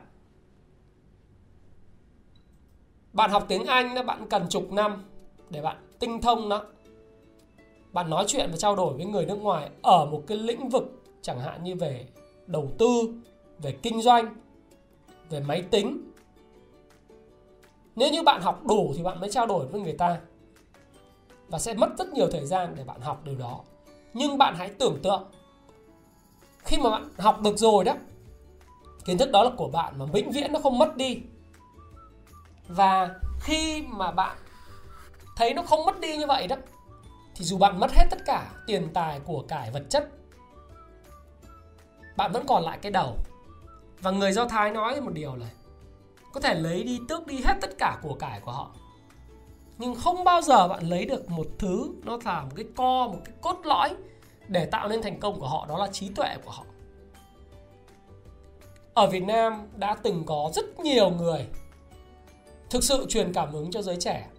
Bạn 3.13 3.31
học 3.31 3.45
tiếng 3.47 3.65
anh 3.65 3.95
đó, 3.95 4.03
bạn 4.03 4.27
cần 4.29 4.49
chục 4.49 4.71
năm 4.71 5.03
để 5.49 5.61
bạn 5.61 5.77
tinh 5.99 6.21
thông 6.21 6.49
nó. 6.49 6.63
Bạn 7.91 8.09
nói 8.09 8.25
chuyện 8.27 8.49
và 8.51 8.57
trao 8.57 8.75
đổi 8.75 8.93
với 8.93 9.05
người 9.05 9.25
nước 9.25 9.35
ngoài 9.35 9.69
ở 9.81 10.05
một 10.05 10.23
cái 10.27 10.37
lĩnh 10.37 10.69
vực 10.69 11.03
chẳng 11.21 11.39
hạn 11.39 11.63
như 11.63 11.75
về 11.75 12.07
đầu 12.47 12.71
tư, 12.77 12.87
về 13.59 13.71
kinh 13.71 14.01
doanh, 14.01 14.35
về 15.29 15.39
máy 15.39 15.61
tính. 15.61 16.11
Nếu 17.95 18.09
như 18.11 18.23
bạn 18.23 18.41
học 18.41 18.65
đủ 18.65 18.93
thì 18.97 19.03
bạn 19.03 19.19
mới 19.19 19.31
trao 19.31 19.45
đổi 19.45 19.65
với 19.67 19.81
người 19.81 19.93
ta 19.93 20.21
và 21.53 21.59
sẽ 21.59 21.73
mất 21.73 21.89
rất 21.97 22.07
nhiều 22.07 22.27
thời 22.31 22.45
gian 22.45 22.75
để 22.75 22.83
bạn 22.83 23.01
học 23.01 23.21
điều 23.23 23.35
đó. 23.35 23.59
Nhưng 24.13 24.37
bạn 24.37 24.55
hãy 24.57 24.69
tưởng 24.69 24.99
tượng, 25.03 25.31
khi 26.59 26.77
mà 26.77 26.89
bạn 26.89 27.09
học 27.17 27.41
được 27.41 27.57
rồi 27.57 27.83
đó, 27.83 27.93
kiến 29.05 29.17
thức 29.17 29.31
đó 29.31 29.43
là 29.43 29.51
của 29.57 29.67
bạn 29.67 29.99
mà 29.99 30.05
vĩnh 30.05 30.31
viễn 30.31 30.53
nó 30.53 30.59
không 30.59 30.79
mất 30.79 30.95
đi. 30.97 31.21
Và 32.67 33.09
khi 33.39 33.83
mà 33.87 34.11
bạn 34.11 34.37
thấy 35.35 35.53
nó 35.53 35.61
không 35.61 35.85
mất 35.85 35.99
đi 35.99 36.17
như 36.17 36.27
vậy 36.27 36.47
đó, 36.47 36.55
thì 37.35 37.45
dù 37.45 37.57
bạn 37.57 37.79
mất 37.79 37.91
hết 37.91 38.05
tất 38.11 38.19
cả 38.25 38.51
tiền 38.67 38.89
tài 38.93 39.19
của 39.19 39.43
cải 39.47 39.71
vật 39.71 39.83
chất, 39.89 40.09
bạn 42.17 42.31
vẫn 42.31 42.43
còn 42.47 42.63
lại 42.63 42.79
cái 42.81 42.91
đầu. 42.91 43.17
Và 44.01 44.11
người 44.11 44.31
do 44.31 44.45
thái 44.45 44.71
nói 44.71 45.01
một 45.01 45.11
điều 45.13 45.35
là, 45.35 45.47
có 46.33 46.39
thể 46.39 46.53
lấy 46.53 46.83
đi 46.83 46.99
tước 47.07 47.27
đi 47.27 47.41
hết 47.45 47.55
tất 47.61 47.77
cả 47.77 47.99
của 48.01 48.13
cải 48.13 48.39
của 48.39 48.51
họ 48.51 48.71
nhưng 49.77 49.95
không 49.95 50.23
bao 50.23 50.41
giờ 50.41 50.67
bạn 50.67 50.89
lấy 50.89 51.05
được 51.05 51.29
một 51.29 51.47
thứ 51.59 51.93
nó 52.03 52.19
là 52.25 52.41
một 52.41 52.51
cái 52.55 52.65
co, 52.75 53.07
một 53.07 53.19
cái 53.25 53.33
cốt 53.41 53.57
lõi 53.63 53.95
để 54.47 54.65
tạo 54.65 54.89
nên 54.89 55.01
thành 55.01 55.19
công 55.19 55.39
của 55.39 55.47
họ, 55.47 55.65
đó 55.69 55.77
là 55.77 55.87
trí 55.91 56.09
tuệ 56.09 56.37
của 56.45 56.51
họ. 56.51 56.63
Ở 58.93 59.07
Việt 59.07 59.23
Nam 59.23 59.67
đã 59.75 59.95
từng 59.95 60.23
có 60.25 60.51
rất 60.53 60.79
nhiều 60.79 61.09
người 61.09 61.47
thực 62.69 62.83
sự 62.83 63.05
truyền 63.09 63.33
cảm 63.33 63.51
hứng 63.51 63.71
cho 63.71 63.81
giới 63.81 63.95
trẻ. 63.95 64.29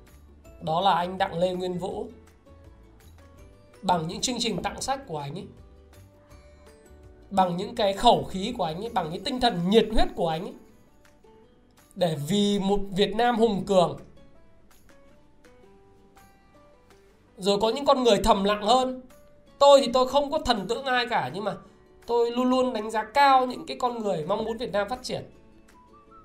Đó 0.61 0.81
là 0.81 0.95
anh 0.95 1.19
Đặng 1.19 1.39
Lê 1.39 1.55
Nguyên 1.55 1.79
Vũ. 1.79 2.07
Bằng 3.83 4.09
những 4.09 4.21
chương 4.21 4.37
trình 4.39 4.63
tặng 4.63 4.81
sách 4.81 5.07
của 5.07 5.19
anh 5.19 5.35
ấy, 5.35 5.47
bằng 7.31 7.57
những 7.57 7.75
cái 7.75 7.93
khẩu 7.93 8.25
khí 8.25 8.55
của 8.59 8.65
anh 8.65 8.85
ấy, 8.85 8.89
bằng 8.89 9.11
những 9.13 9.25
tinh 9.25 9.41
thần 9.41 9.71
nhiệt 9.71 9.87
huyết 9.93 10.09
của 10.15 10.29
anh 10.29 10.43
ấy, 10.43 10.55
để 11.95 12.17
vì 12.29 12.59
một 12.59 12.81
Việt 12.91 13.15
Nam 13.15 13.37
hùng 13.37 13.65
cường 13.67 13.99
rồi 17.37 17.59
có 17.61 17.69
những 17.69 17.85
con 17.85 18.05
người 18.05 18.21
thầm 18.25 18.45
lặng 18.45 18.63
hơn. 18.63 19.01
Tôi 19.59 19.81
thì 19.81 19.91
tôi 19.93 20.09
không 20.09 20.31
có 20.31 20.39
thần 20.39 20.67
tượng 20.69 20.85
ai 20.85 21.07
cả 21.07 21.31
nhưng 21.35 21.45
mà 21.45 21.57
tôi 22.07 22.31
luôn 22.31 22.51
luôn 22.51 22.73
đánh 22.73 22.91
giá 22.91 23.05
cao 23.05 23.47
những 23.47 23.67
cái 23.67 23.77
con 23.81 24.03
người 24.03 24.25
mong 24.27 24.45
muốn 24.45 24.59
Việt 24.59 24.73
Nam 24.73 24.89
phát 24.89 25.03
triển. 25.03 25.23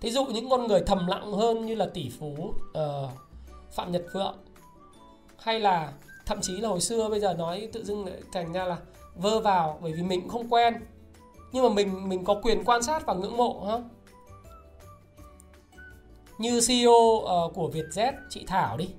Thí 0.02 0.12
dụ 0.12 0.26
những 0.26 0.50
con 0.50 0.68
người 0.68 0.82
thầm 0.86 1.08
lặng 1.08 1.32
hơn 1.34 1.66
như 1.66 1.76
là 1.76 1.86
tỷ 1.94 2.10
phú 2.20 2.54
uh, 2.54 3.10
Phạm 3.72 3.92
Nhật 3.92 4.06
Vượng 4.14 4.36
hay 5.38 5.60
là 5.60 5.94
thậm 6.26 6.42
chí 6.42 6.58
là 6.58 6.70
hồi 6.70 6.82
xưa 6.82 7.10
bây 7.10 7.20
giờ 7.20 7.34
nói 7.34 7.70
tự 7.74 7.84
dưng 7.84 8.06
lại 8.06 8.22
thành 8.32 8.54
ra 8.54 8.66
là 8.66 8.78
vơ 9.16 9.40
vào 9.40 9.80
bởi 9.82 9.94
vì 9.94 10.02
mình 10.04 10.22
cũng 10.22 10.30
không 10.30 10.50
quen. 10.50 10.74
Nhưng 11.52 11.64
mà 11.64 11.70
mình 11.70 12.10
mình 12.10 12.26
có 12.26 12.36
quyền 12.44 12.64
quan 12.66 12.84
sát 12.84 13.06
và 13.06 13.14
ngưỡng 13.14 13.38
mộ 13.38 13.66
ha? 13.68 13.80
Như 16.38 16.60
CEO 16.68 16.92
uh, 16.92 17.26
ờ, 17.26 17.50
của 17.54 17.72
Vietjet 17.74 18.14
chị 18.30 18.46
Thảo 18.48 18.78
đi 18.78 18.90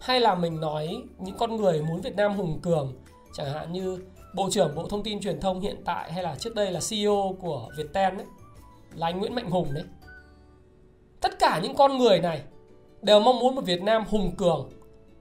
hay 0.00 0.20
là 0.20 0.34
mình 0.34 0.60
nói 0.60 1.02
những 1.18 1.36
con 1.38 1.56
người 1.56 1.82
muốn 1.82 2.00
Việt 2.00 2.16
Nam 2.16 2.34
hùng 2.34 2.58
cường, 2.62 2.92
chẳng 3.32 3.52
hạn 3.52 3.72
như 3.72 3.98
Bộ 4.34 4.48
trưởng 4.50 4.74
Bộ 4.74 4.86
Thông 4.88 5.02
tin 5.02 5.20
Truyền 5.20 5.40
thông 5.40 5.60
hiện 5.60 5.76
tại 5.84 6.12
hay 6.12 6.22
là 6.22 6.34
trước 6.38 6.54
đây 6.54 6.72
là 6.72 6.80
CEO 6.90 7.36
của 7.40 7.68
Viettel 7.76 8.16
đấy 8.16 8.26
là 8.94 9.06
anh 9.06 9.18
Nguyễn 9.18 9.34
Mạnh 9.34 9.50
Hùng 9.50 9.74
đấy. 9.74 9.84
Tất 11.20 11.38
cả 11.38 11.60
những 11.62 11.74
con 11.74 11.98
người 11.98 12.20
này 12.20 12.42
đều 13.02 13.20
mong 13.20 13.38
muốn 13.38 13.54
một 13.54 13.64
Việt 13.64 13.82
Nam 13.82 14.04
hùng 14.10 14.32
cường. 14.36 14.70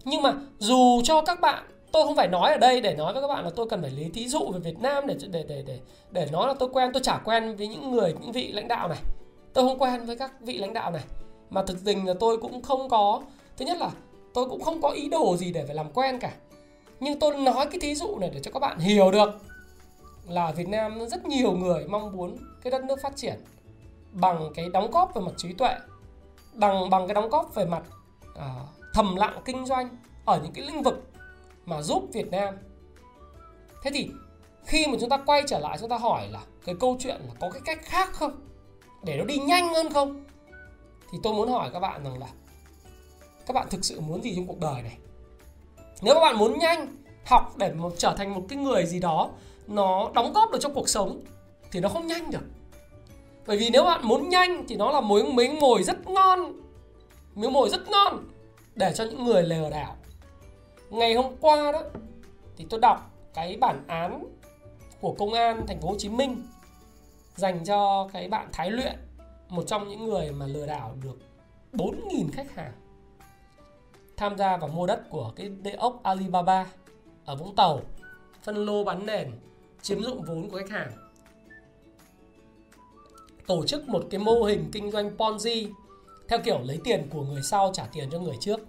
Nhưng 0.06 0.22
mà 0.22 0.34
dù 0.60 1.02
cho 1.04 1.22
các 1.22 1.42
bạn, 1.42 1.64
tôi 1.92 2.04
không 2.04 2.16
phải 2.16 2.28
nói 2.28 2.52
ở 2.52 2.58
đây 2.58 2.82
để 2.82 2.96
nói 2.96 3.14
với 3.14 3.22
các 3.22 3.28
bạn 3.28 3.44
là 3.44 3.50
tôi 3.50 3.70
cần 3.70 3.82
phải 3.82 3.92
lấy 3.92 4.10
thí 4.14 4.28
dụ 4.28 4.52
về 4.52 4.60
Việt 4.60 4.80
Nam 4.80 5.08
để 5.08 5.16
để 5.32 5.46
để 5.48 5.64
để 5.68 5.80
để 6.12 6.28
nói 6.32 6.48
là 6.48 6.54
tôi 6.60 6.70
quen, 6.74 6.90
tôi 6.94 7.04
chả 7.04 7.18
quen 7.18 7.56
với 7.56 7.68
những 7.68 7.92
người, 7.92 8.16
những 8.22 8.32
vị 8.32 8.52
lãnh 8.52 8.68
đạo 8.68 8.88
này. 8.88 9.00
Tôi 9.54 9.68
không 9.68 9.80
quen 9.80 10.06
với 10.06 10.16
các 10.16 10.34
vị 10.42 10.58
lãnh 10.58 10.74
đạo 10.74 10.92
này. 10.92 11.04
Mà 11.50 11.64
thực 11.64 11.78
tình 11.86 12.08
là 12.08 12.14
tôi 12.20 12.38
cũng 12.38 12.62
không 12.62 12.90
có. 12.90 13.22
Thứ 13.58 13.66
nhất 13.66 13.78
là 13.78 13.90
tôi 14.40 14.50
cũng 14.50 14.62
không 14.62 14.82
có 14.82 14.90
ý 14.90 15.10
đồ 15.10 15.38
gì 15.38 15.52
để 15.52 15.66
phải 15.66 15.76
làm 15.76 15.92
quen 15.94 16.20
cả. 16.20 16.32
Nhưng 17.00 17.20
tôi 17.20 17.38
nói 17.38 17.66
cái 17.72 17.80
thí 17.80 17.96
dụ 17.96 18.20
này 18.20 18.30
để 18.34 18.40
cho 18.40 18.52
các 18.52 18.60
bạn 18.60 18.80
hiểu 18.80 19.12
được 19.12 19.30
là 20.28 20.52
Việt 20.52 20.68
Nam 20.68 21.08
rất 21.08 21.26
nhiều 21.26 21.52
người 21.52 21.86
mong 21.88 22.12
muốn 22.12 22.38
cái 22.62 22.72
đất 22.72 22.84
nước 22.84 23.00
phát 23.04 23.16
triển 23.16 23.36
bằng 24.12 24.52
cái 24.56 24.70
đóng 24.70 24.92
góp 24.92 25.16
về 25.16 25.22
mặt 25.22 25.32
trí 25.38 25.54
tuệ 25.54 25.76
bằng 26.54 26.90
bằng 26.90 27.08
cái 27.08 27.16
đóng 27.16 27.30
góp 27.30 27.56
về 27.56 27.66
mặt 27.66 27.84
uh, 28.32 28.42
thầm 28.94 29.16
lặng 29.16 29.42
kinh 29.46 29.66
doanh 29.66 29.90
ở 30.26 30.40
những 30.44 30.52
cái 30.54 30.66
lĩnh 30.66 30.84
vực 30.84 31.12
mà 31.66 31.82
giúp 31.82 32.04
Việt 32.14 32.32
Nam. 32.32 32.56
Thế 33.84 33.92
thì 33.94 34.10
khi 34.66 34.88
mà 34.88 34.98
chúng 35.00 35.10
ta 35.10 35.18
quay 35.18 35.44
trở 35.48 35.60
lại 35.60 35.78
chúng 35.80 35.90
ta 35.90 35.98
hỏi 35.98 36.28
là 36.32 36.40
cái 36.66 36.76
câu 36.80 36.98
chuyện 37.00 37.22
là 37.28 37.34
có 37.40 37.50
cái 37.50 37.62
cách 37.66 37.80
khác 37.84 38.10
không? 38.14 38.42
Để 39.04 39.18
nó 39.18 39.24
đi 39.24 39.38
nhanh 39.38 39.74
hơn 39.74 39.94
không? 39.94 40.24
Thì 41.12 41.18
tôi 41.24 41.34
muốn 41.34 41.50
hỏi 41.50 41.70
các 41.74 41.80
bạn 41.80 42.04
rằng 42.04 42.20
là 42.20 42.28
các 43.50 43.54
bạn 43.54 43.68
thực 43.70 43.86
sự 43.86 44.00
muốn 44.00 44.22
gì 44.24 44.34
trong 44.36 44.48
cuộc 44.48 44.60
đời 44.60 44.82
này. 44.82 44.98
Nếu 46.02 46.14
các 46.14 46.20
bạn 46.20 46.38
muốn 46.38 46.60
nhanh 46.60 46.96
học 47.26 47.58
để 47.58 47.74
một, 47.74 47.94
trở 47.98 48.14
thành 48.18 48.34
một 48.34 48.46
cái 48.50 48.58
người 48.58 48.86
gì 48.86 49.00
đó 49.00 49.30
nó 49.68 50.12
đóng 50.14 50.34
góp 50.34 50.52
được 50.52 50.58
cho 50.62 50.70
cuộc 50.70 50.90
sống 50.90 51.22
thì 51.72 51.80
nó 51.80 51.90
không 51.90 52.08
nhanh 52.08 52.32
được. 52.32 52.44
Bởi 53.48 53.58
vì 53.58 53.70
nếu 53.70 53.84
bạn 53.84 54.08
muốn 54.08 54.30
nhanh 54.30 54.66
thì 54.68 54.76
nó 54.76 54.92
là 54.92 55.02
mối 55.02 55.24
miếng 55.34 55.60
mồi 55.60 55.84
rất 55.84 56.08
ngon 56.08 56.62
miếng 57.36 57.54
mồi 57.54 57.70
rất 57.70 57.90
ngon 57.90 58.30
để 58.76 58.94
cho 58.96 59.04
những 59.04 59.26
người 59.26 59.44
lừa 59.44 59.70
đảo. 59.70 59.96
Ngày 60.90 61.14
hôm 61.14 61.36
qua 61.42 61.72
đó 61.72 61.84
thì 62.58 62.66
tôi 62.70 62.80
đọc 62.80 63.12
cái 63.34 63.58
bản 63.58 63.84
án 63.88 64.24
của 65.02 65.16
công 65.20 65.34
an 65.34 65.68
thành 65.68 65.82
phố 65.82 65.88
Hồ 65.90 65.96
Chí 65.98 66.10
Minh 66.10 66.48
dành 67.36 67.66
cho 67.66 68.10
cái 68.14 68.28
bạn 68.28 68.50
Thái 68.52 68.72
Luyện 68.72 68.96
một 69.50 69.64
trong 69.68 69.90
những 69.90 70.06
người 70.06 70.32
mà 70.32 70.46
lừa 70.46 70.66
đảo 70.66 70.96
được 71.04 71.18
4.000 71.74 72.26
khách 72.34 72.56
hàng 72.56 72.74
tham 74.20 74.38
gia 74.38 74.58
vào 74.58 74.70
mua 74.70 74.86
đất 74.86 75.10
của 75.10 75.32
cái 75.36 75.50
địa 75.50 75.76
ốc 75.78 76.00
Alibaba 76.04 76.66
ở 77.26 77.36
Vũng 77.36 77.56
Tàu, 77.56 77.82
phân 78.44 78.66
lô 78.66 78.84
bán 78.84 79.06
nền, 79.06 79.32
chiếm 79.82 80.04
dụng 80.04 80.22
vốn 80.22 80.50
của 80.50 80.58
khách 80.58 80.70
hàng. 80.70 80.92
Tổ 83.48 83.66
chức 83.66 83.90
một 83.90 84.04
cái 84.10 84.20
mô 84.20 84.44
hình 84.44 84.70
kinh 84.72 84.92
doanh 84.92 85.18
Ponzi 85.18 85.72
theo 86.28 86.40
kiểu 86.40 86.60
lấy 86.64 86.80
tiền 86.84 87.08
của 87.10 87.24
người 87.24 87.42
sau 87.42 87.72
trả 87.74 87.86
tiền 87.94 88.10
cho 88.12 88.20
người 88.20 88.38
trước. 88.40 88.60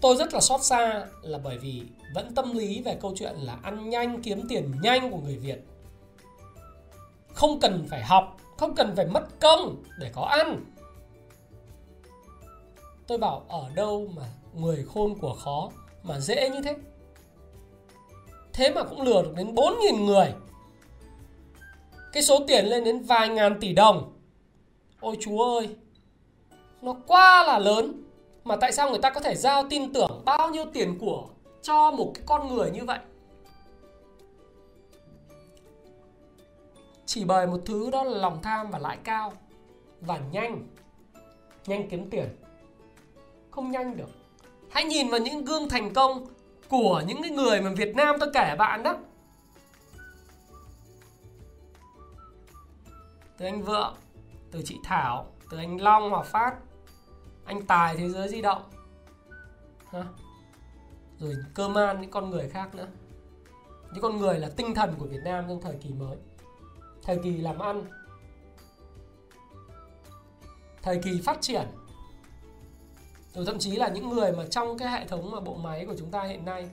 Tôi 0.00 0.16
rất 0.16 0.34
là 0.34 0.40
xót 0.40 0.62
xa 0.62 1.06
là 1.22 1.38
bởi 1.38 1.58
vì 1.58 1.82
vẫn 2.14 2.34
tâm 2.34 2.52
lý 2.52 2.82
về 2.82 2.98
câu 3.00 3.14
chuyện 3.16 3.36
là 3.36 3.58
ăn 3.62 3.90
nhanh, 3.90 4.22
kiếm 4.22 4.48
tiền 4.48 4.72
nhanh 4.82 5.10
của 5.10 5.18
người 5.18 5.36
Việt. 5.36 5.66
Không 7.34 7.60
cần 7.60 7.86
phải 7.90 8.02
học, 8.02 8.36
không 8.56 8.74
cần 8.74 8.96
phải 8.96 9.06
mất 9.06 9.40
công 9.40 9.82
để 9.98 10.10
có 10.14 10.22
ăn 10.22 10.64
tôi 13.06 13.18
bảo, 13.18 13.44
ở 13.48 13.70
đâu 13.74 14.08
mà 14.16 14.22
người 14.54 14.84
khôn 14.94 15.18
của 15.18 15.34
khó 15.34 15.70
mà 16.02 16.20
dễ 16.20 16.50
như 16.50 16.62
thế? 16.62 16.76
Thế 18.52 18.72
mà 18.74 18.82
cũng 18.82 19.02
lừa 19.02 19.22
được 19.22 19.34
đến 19.36 19.54
4.000 19.54 20.04
người. 20.04 20.34
Cái 22.12 22.22
số 22.22 22.44
tiền 22.46 22.66
lên 22.66 22.84
đến 22.84 23.02
vài 23.02 23.28
ngàn 23.28 23.60
tỷ 23.60 23.72
đồng. 23.72 24.12
Ôi 25.00 25.16
chúa 25.20 25.58
ơi, 25.58 25.76
nó 26.82 26.96
quá 27.06 27.44
là 27.44 27.58
lớn. 27.58 28.04
Mà 28.44 28.56
tại 28.56 28.72
sao 28.72 28.90
người 28.90 28.98
ta 28.98 29.10
có 29.10 29.20
thể 29.20 29.34
giao 29.34 29.68
tin 29.70 29.92
tưởng 29.92 30.22
bao 30.24 30.50
nhiêu 30.50 30.64
tiền 30.72 30.98
của 30.98 31.28
cho 31.62 31.90
một 31.90 32.12
cái 32.14 32.24
con 32.26 32.54
người 32.54 32.70
như 32.70 32.84
vậy? 32.84 32.98
Chỉ 37.06 37.24
bởi 37.24 37.46
một 37.46 37.60
thứ 37.66 37.90
đó 37.90 38.04
là 38.04 38.18
lòng 38.18 38.42
tham 38.42 38.70
và 38.70 38.78
lãi 38.78 38.98
cao 39.04 39.32
và 40.00 40.18
nhanh 40.32 40.68
nhanh 41.66 41.88
kiếm 41.88 42.10
tiền 42.10 42.28
không 43.52 43.70
nhanh 43.70 43.96
được. 43.96 44.08
Hãy 44.70 44.84
nhìn 44.84 45.08
vào 45.08 45.20
những 45.20 45.44
gương 45.44 45.68
thành 45.68 45.94
công 45.94 46.26
của 46.68 47.02
những 47.06 47.22
cái 47.22 47.30
người 47.30 47.60
mà 47.60 47.70
Việt 47.76 47.96
Nam 47.96 48.16
tôi 48.20 48.30
kể 48.34 48.54
bạn 48.58 48.82
đó. 48.82 48.96
Từ 53.38 53.46
anh 53.46 53.62
Vượng, 53.62 53.94
từ 54.50 54.62
chị 54.64 54.78
Thảo, 54.84 55.26
từ 55.50 55.58
anh 55.58 55.80
Long 55.80 56.10
Hòa 56.10 56.22
Phát, 56.22 56.54
anh 57.44 57.66
Tài 57.66 57.96
Thế 57.96 58.08
giới 58.08 58.28
di 58.28 58.42
động. 58.42 58.62
Hả? 59.90 60.04
rồi 61.22 61.36
cơ 61.54 61.68
man 61.68 62.00
những 62.00 62.10
con 62.10 62.30
người 62.30 62.48
khác 62.48 62.74
nữa. 62.74 62.86
Những 63.92 64.02
con 64.02 64.16
người 64.16 64.38
là 64.38 64.50
tinh 64.56 64.74
thần 64.74 64.94
của 64.98 65.06
Việt 65.06 65.20
Nam 65.24 65.44
trong 65.48 65.60
thời 65.60 65.76
kỳ 65.82 65.90
mới. 65.90 66.16
Thời 67.02 67.18
kỳ 67.24 67.36
làm 67.36 67.58
ăn. 67.58 67.84
Thời 70.82 71.00
kỳ 71.04 71.20
phát 71.24 71.38
triển 71.40 71.66
rồi 73.34 73.44
thậm 73.46 73.58
chí 73.58 73.70
là 73.70 73.88
những 73.88 74.08
người 74.08 74.32
mà 74.32 74.44
trong 74.50 74.78
cái 74.78 74.90
hệ 74.90 75.04
thống 75.04 75.30
mà 75.30 75.40
bộ 75.40 75.54
máy 75.54 75.86
của 75.86 75.94
chúng 75.98 76.10
ta 76.10 76.22
hiện 76.22 76.44
nay. 76.44 76.68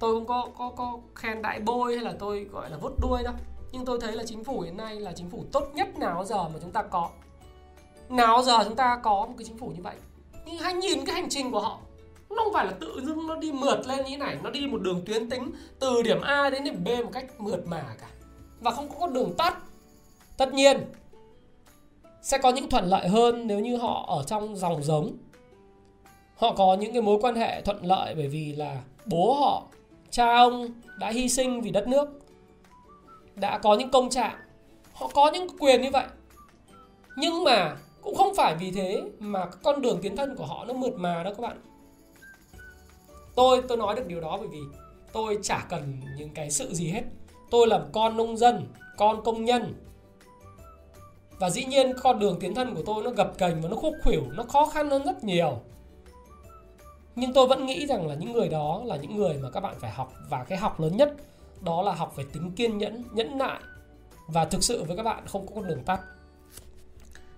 Tôi 0.00 0.14
không 0.14 0.26
có 0.26 0.48
có 0.58 0.70
có 0.76 0.98
khen 1.14 1.42
đại 1.42 1.60
bôi 1.60 1.94
hay 1.94 2.04
là 2.04 2.14
tôi 2.18 2.44
gọi 2.44 2.70
là 2.70 2.76
vút 2.76 2.92
đuôi 3.02 3.22
đâu. 3.22 3.34
Nhưng 3.72 3.84
tôi 3.84 4.00
thấy 4.00 4.12
là 4.12 4.24
chính 4.26 4.44
phủ 4.44 4.60
hiện 4.60 4.76
nay 4.76 5.00
là 5.00 5.12
chính 5.12 5.30
phủ 5.30 5.44
tốt 5.52 5.70
nhất 5.74 5.98
nào 5.98 6.24
giờ 6.24 6.48
mà 6.48 6.58
chúng 6.60 6.72
ta 6.72 6.82
có. 6.82 7.10
Nào 8.08 8.42
giờ 8.42 8.64
chúng 8.64 8.76
ta 8.76 9.00
có 9.02 9.26
một 9.26 9.34
cái 9.38 9.44
chính 9.44 9.58
phủ 9.58 9.68
như 9.68 9.82
vậy. 9.82 9.94
Nhưng 10.46 10.58
hãy 10.58 10.74
nhìn 10.74 11.04
cái 11.04 11.14
hành 11.14 11.28
trình 11.28 11.50
của 11.50 11.60
họ. 11.60 11.78
Nó 12.30 12.36
không 12.44 12.52
phải 12.52 12.66
là 12.66 12.72
tự 12.80 13.00
dưng 13.06 13.26
nó 13.26 13.36
đi 13.36 13.52
mượt 13.52 13.86
lên 13.86 13.96
như 13.98 14.10
thế 14.10 14.16
này. 14.16 14.38
Nó 14.42 14.50
đi 14.50 14.66
một 14.66 14.82
đường 14.82 15.02
tuyến 15.06 15.30
tính 15.30 15.52
từ 15.78 16.02
điểm 16.02 16.20
A 16.20 16.50
đến 16.50 16.64
điểm 16.64 16.84
B 16.84 16.88
một 16.88 17.10
cách 17.12 17.40
mượt 17.40 17.66
mà 17.66 17.96
cả. 18.00 18.08
Và 18.60 18.70
không 18.70 18.88
có 19.00 19.06
đường 19.06 19.34
tắt. 19.38 19.58
Tất 20.36 20.52
nhiên, 20.54 20.80
sẽ 22.22 22.38
có 22.38 22.50
những 22.50 22.70
thuận 22.70 22.84
lợi 22.84 23.08
hơn 23.08 23.46
nếu 23.46 23.60
như 23.60 23.76
họ 23.76 24.04
ở 24.08 24.24
trong 24.26 24.56
dòng 24.56 24.82
giống 24.82 25.12
họ 26.38 26.54
có 26.54 26.76
những 26.80 26.92
cái 26.92 27.02
mối 27.02 27.18
quan 27.20 27.34
hệ 27.34 27.62
thuận 27.62 27.86
lợi 27.86 28.14
bởi 28.14 28.28
vì 28.28 28.52
là 28.52 28.82
bố 29.06 29.34
họ, 29.34 29.62
cha 30.10 30.36
ông 30.36 30.68
đã 30.98 31.10
hy 31.10 31.28
sinh 31.28 31.60
vì 31.60 31.70
đất 31.70 31.88
nước, 31.88 32.08
đã 33.36 33.58
có 33.58 33.74
những 33.74 33.90
công 33.90 34.10
trạng. 34.10 34.36
Họ 34.92 35.10
có 35.14 35.30
những 35.34 35.46
quyền 35.58 35.82
như 35.82 35.90
vậy. 35.92 36.04
Nhưng 37.16 37.44
mà 37.44 37.76
cũng 38.02 38.14
không 38.14 38.34
phải 38.34 38.54
vì 38.54 38.70
thế 38.70 39.02
mà 39.18 39.46
con 39.62 39.82
đường 39.82 39.98
tiến 40.02 40.16
thân 40.16 40.36
của 40.36 40.46
họ 40.46 40.64
nó 40.64 40.74
mượt 40.74 40.94
mà 40.96 41.22
đó 41.22 41.30
các 41.30 41.40
bạn. 41.40 41.60
Tôi 43.34 43.62
tôi 43.68 43.78
nói 43.78 43.94
được 43.94 44.06
điều 44.06 44.20
đó 44.20 44.36
bởi 44.40 44.48
vì 44.48 44.60
tôi 45.12 45.38
chả 45.42 45.66
cần 45.68 46.00
những 46.18 46.30
cái 46.34 46.50
sự 46.50 46.74
gì 46.74 46.88
hết. 46.88 47.02
Tôi 47.50 47.66
là 47.66 47.80
con 47.92 48.16
nông 48.16 48.36
dân, 48.36 48.66
con 48.96 49.24
công 49.24 49.44
nhân. 49.44 49.74
Và 51.38 51.50
dĩ 51.50 51.64
nhiên 51.64 51.92
con 52.02 52.18
đường 52.18 52.36
tiến 52.40 52.54
thân 52.54 52.74
của 52.74 52.82
tôi 52.86 53.02
nó 53.02 53.10
gập 53.10 53.38
ghềnh 53.38 53.60
và 53.62 53.68
nó 53.68 53.76
khúc 53.76 53.94
khuỷu, 54.02 54.22
nó 54.30 54.42
khó 54.42 54.66
khăn 54.66 54.90
hơn 54.90 55.02
rất 55.04 55.24
nhiều 55.24 55.60
nhưng 57.18 57.32
tôi 57.32 57.46
vẫn 57.46 57.66
nghĩ 57.66 57.86
rằng 57.86 58.08
là 58.08 58.14
những 58.14 58.32
người 58.32 58.48
đó 58.48 58.82
là 58.84 58.96
những 58.96 59.16
người 59.16 59.34
mà 59.42 59.50
các 59.50 59.60
bạn 59.60 59.74
phải 59.80 59.90
học. 59.90 60.12
Và 60.28 60.44
cái 60.44 60.58
học 60.58 60.80
lớn 60.80 60.96
nhất 60.96 61.14
đó 61.60 61.82
là 61.82 61.94
học 61.94 62.16
về 62.16 62.24
tính 62.32 62.52
kiên 62.52 62.78
nhẫn 62.78 63.04
nhẫn 63.12 63.38
nại 63.38 63.60
và 64.26 64.44
thực 64.44 64.62
sự 64.62 64.84
với 64.84 64.96
các 64.96 65.02
bạn 65.02 65.26
không 65.26 65.46
có 65.46 65.54
con 65.54 65.68
đường 65.68 65.84
tắt. 65.84 66.00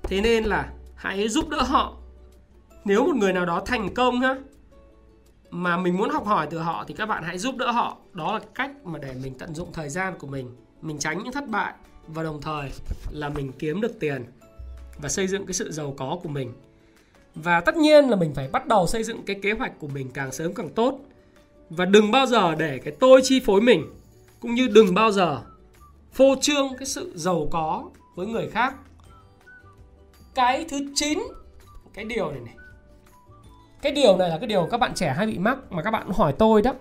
Thế 0.02 0.20
nên 0.20 0.44
là 0.44 0.72
hãy 0.94 1.28
giúp 1.28 1.48
đỡ 1.48 1.62
họ. 1.62 1.96
Nếu 2.84 3.04
một 3.04 3.16
người 3.16 3.32
nào 3.32 3.46
đó 3.46 3.62
thành 3.66 3.94
công 3.94 4.20
ha 4.20 4.36
mà 5.50 5.76
mình 5.76 5.96
muốn 5.96 6.10
học 6.10 6.26
hỏi 6.26 6.46
từ 6.50 6.58
họ 6.58 6.84
thì 6.88 6.94
các 6.94 7.06
bạn 7.06 7.22
hãy 7.24 7.38
giúp 7.38 7.56
đỡ 7.56 7.70
họ. 7.70 7.98
Đó 8.12 8.32
là 8.32 8.40
cách 8.54 8.70
mà 8.84 8.98
để 8.98 9.14
mình 9.22 9.38
tận 9.38 9.54
dụng 9.54 9.68
thời 9.72 9.88
gian 9.88 10.18
của 10.18 10.26
mình. 10.26 10.56
Mình 10.82 10.98
tránh 10.98 11.18
những 11.18 11.32
thất 11.32 11.48
bại 11.48 11.74
và 12.06 12.22
đồng 12.22 12.40
thời 12.40 12.70
là 13.10 13.28
mình 13.28 13.52
kiếm 13.58 13.80
được 13.80 14.00
tiền 14.00 14.24
và 14.98 15.08
xây 15.08 15.26
dựng 15.26 15.46
cái 15.46 15.54
sự 15.54 15.72
giàu 15.72 15.94
có 15.98 16.18
của 16.22 16.28
mình 16.28 16.52
và 17.34 17.60
tất 17.60 17.76
nhiên 17.76 18.08
là 18.08 18.16
mình 18.16 18.34
phải 18.34 18.48
bắt 18.48 18.66
đầu 18.66 18.86
xây 18.86 19.04
dựng 19.04 19.22
cái 19.26 19.36
kế 19.42 19.52
hoạch 19.52 19.78
của 19.78 19.88
mình 19.88 20.10
càng 20.14 20.32
sớm 20.32 20.54
càng 20.54 20.68
tốt. 20.68 20.98
Và 21.70 21.84
đừng 21.84 22.10
bao 22.10 22.26
giờ 22.26 22.54
để 22.54 22.78
cái 22.78 22.94
tôi 23.00 23.20
chi 23.24 23.40
phối 23.40 23.60
mình, 23.60 23.86
cũng 24.40 24.54
như 24.54 24.68
đừng 24.68 24.94
bao 24.94 25.12
giờ 25.12 25.42
phô 26.12 26.34
trương 26.40 26.68
cái 26.78 26.86
sự 26.86 27.12
giàu 27.16 27.48
có 27.50 27.90
với 28.14 28.26
người 28.26 28.48
khác. 28.48 28.74
Cái 30.34 30.64
thứ 30.68 30.78
9 30.94 31.18
cái 31.94 32.04
điều 32.04 32.30
này 32.30 32.40
này. 32.40 32.54
Cái 33.82 33.92
điều 33.92 34.16
này 34.16 34.28
là 34.28 34.38
cái 34.38 34.46
điều 34.46 34.68
các 34.70 34.78
bạn 34.78 34.94
trẻ 34.94 35.14
hay 35.16 35.26
bị 35.26 35.38
mắc 35.38 35.58
mà 35.70 35.82
các 35.82 35.90
bạn 35.90 36.10
hỏi 36.10 36.34
tôi 36.38 36.62
đó. 36.62 36.74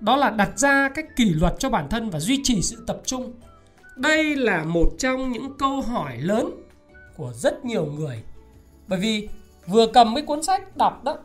Đó 0.00 0.16
là 0.16 0.30
đặt 0.30 0.58
ra 0.58 0.88
cái 0.88 1.04
kỷ 1.16 1.24
luật 1.30 1.54
cho 1.58 1.70
bản 1.70 1.88
thân 1.88 2.10
và 2.10 2.20
duy 2.20 2.40
trì 2.42 2.62
sự 2.62 2.84
tập 2.86 3.00
trung. 3.04 3.32
Đây 3.96 4.36
là 4.36 4.64
một 4.64 4.90
trong 4.98 5.32
những 5.32 5.58
câu 5.58 5.80
hỏi 5.80 6.16
lớn 6.18 6.50
của 7.16 7.32
rất 7.32 7.64
nhiều 7.64 7.86
người. 7.86 8.22
Bởi 8.88 8.98
vì 8.98 9.28
vừa 9.66 9.86
cầm 9.86 10.14
cái 10.14 10.24
cuốn 10.24 10.42
sách 10.42 10.76
đọc 10.76 11.04
đó 11.04 11.18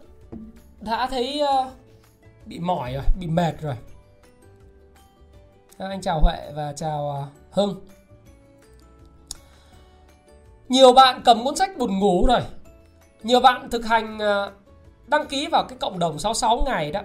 đã 0.79 1.07
thấy 1.07 1.41
uh, 1.43 1.67
bị 2.45 2.59
mỏi 2.59 2.93
rồi 2.93 3.03
bị 3.19 3.27
mệt 3.27 3.61
rồi. 3.61 3.75
Anh 5.77 6.01
chào 6.01 6.19
huệ 6.19 6.51
và 6.55 6.73
chào 6.73 7.23
uh, 7.23 7.53
hưng. 7.53 7.87
Nhiều 10.69 10.93
bạn 10.93 11.21
cầm 11.25 11.43
cuốn 11.43 11.55
sách 11.55 11.77
buồn 11.77 11.99
ngủ 11.99 12.25
rồi. 12.27 12.41
Nhiều 13.23 13.39
bạn 13.39 13.69
thực 13.69 13.85
hành 13.85 14.17
uh, 14.17 14.53
đăng 15.07 15.27
ký 15.27 15.47
vào 15.47 15.65
cái 15.69 15.77
cộng 15.77 15.99
đồng 15.99 16.19
66 16.19 16.63
ngày 16.65 16.91
đó 16.91 17.01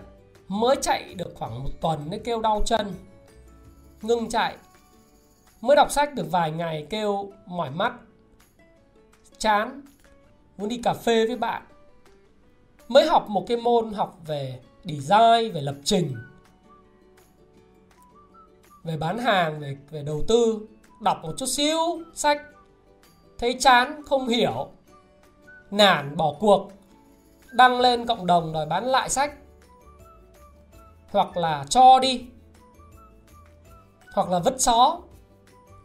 mới 0.48 0.76
chạy 0.82 1.14
được 1.14 1.32
khoảng 1.34 1.64
một 1.64 1.70
tuần 1.80 2.10
mới 2.10 2.18
kêu 2.24 2.40
đau 2.40 2.62
chân 2.66 2.92
ngưng 4.02 4.28
chạy. 4.28 4.56
Mới 5.60 5.76
đọc 5.76 5.90
sách 5.90 6.14
được 6.14 6.26
vài 6.30 6.50
ngày 6.50 6.86
kêu 6.90 7.32
mỏi 7.46 7.70
mắt 7.70 7.92
chán 9.38 9.82
muốn 10.58 10.68
đi 10.68 10.80
cà 10.82 10.94
phê 10.94 11.26
với 11.26 11.36
bạn. 11.36 11.62
Mới 12.88 13.06
học 13.06 13.28
một 13.28 13.44
cái 13.48 13.56
môn 13.56 13.92
học 13.92 14.18
về 14.26 14.60
design, 14.84 15.52
về 15.52 15.60
lập 15.60 15.76
trình, 15.84 16.16
về 18.84 18.96
bán 18.96 19.18
hàng, 19.18 19.60
về 19.60 19.76
về 19.90 20.02
đầu 20.02 20.22
tư. 20.28 20.66
Đọc 21.00 21.18
một 21.22 21.32
chút 21.36 21.46
xíu 21.46 21.78
sách, 22.14 22.42
thấy 23.38 23.56
chán, 23.60 24.02
không 24.06 24.28
hiểu, 24.28 24.68
nản, 25.70 26.16
bỏ 26.16 26.34
cuộc, 26.40 26.72
đăng 27.52 27.80
lên 27.80 28.06
cộng 28.06 28.26
đồng 28.26 28.52
đòi 28.52 28.66
bán 28.66 28.84
lại 28.84 29.08
sách. 29.08 29.34
Hoặc 31.10 31.36
là 31.36 31.64
cho 31.68 31.98
đi, 31.98 32.24
hoặc 34.12 34.28
là 34.28 34.38
vứt 34.38 34.60
xó. 34.60 34.98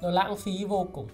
Nó 0.02 0.10
lãng 0.10 0.38
phí 0.38 0.66
vô 0.66 0.88
cùng. 0.94 1.08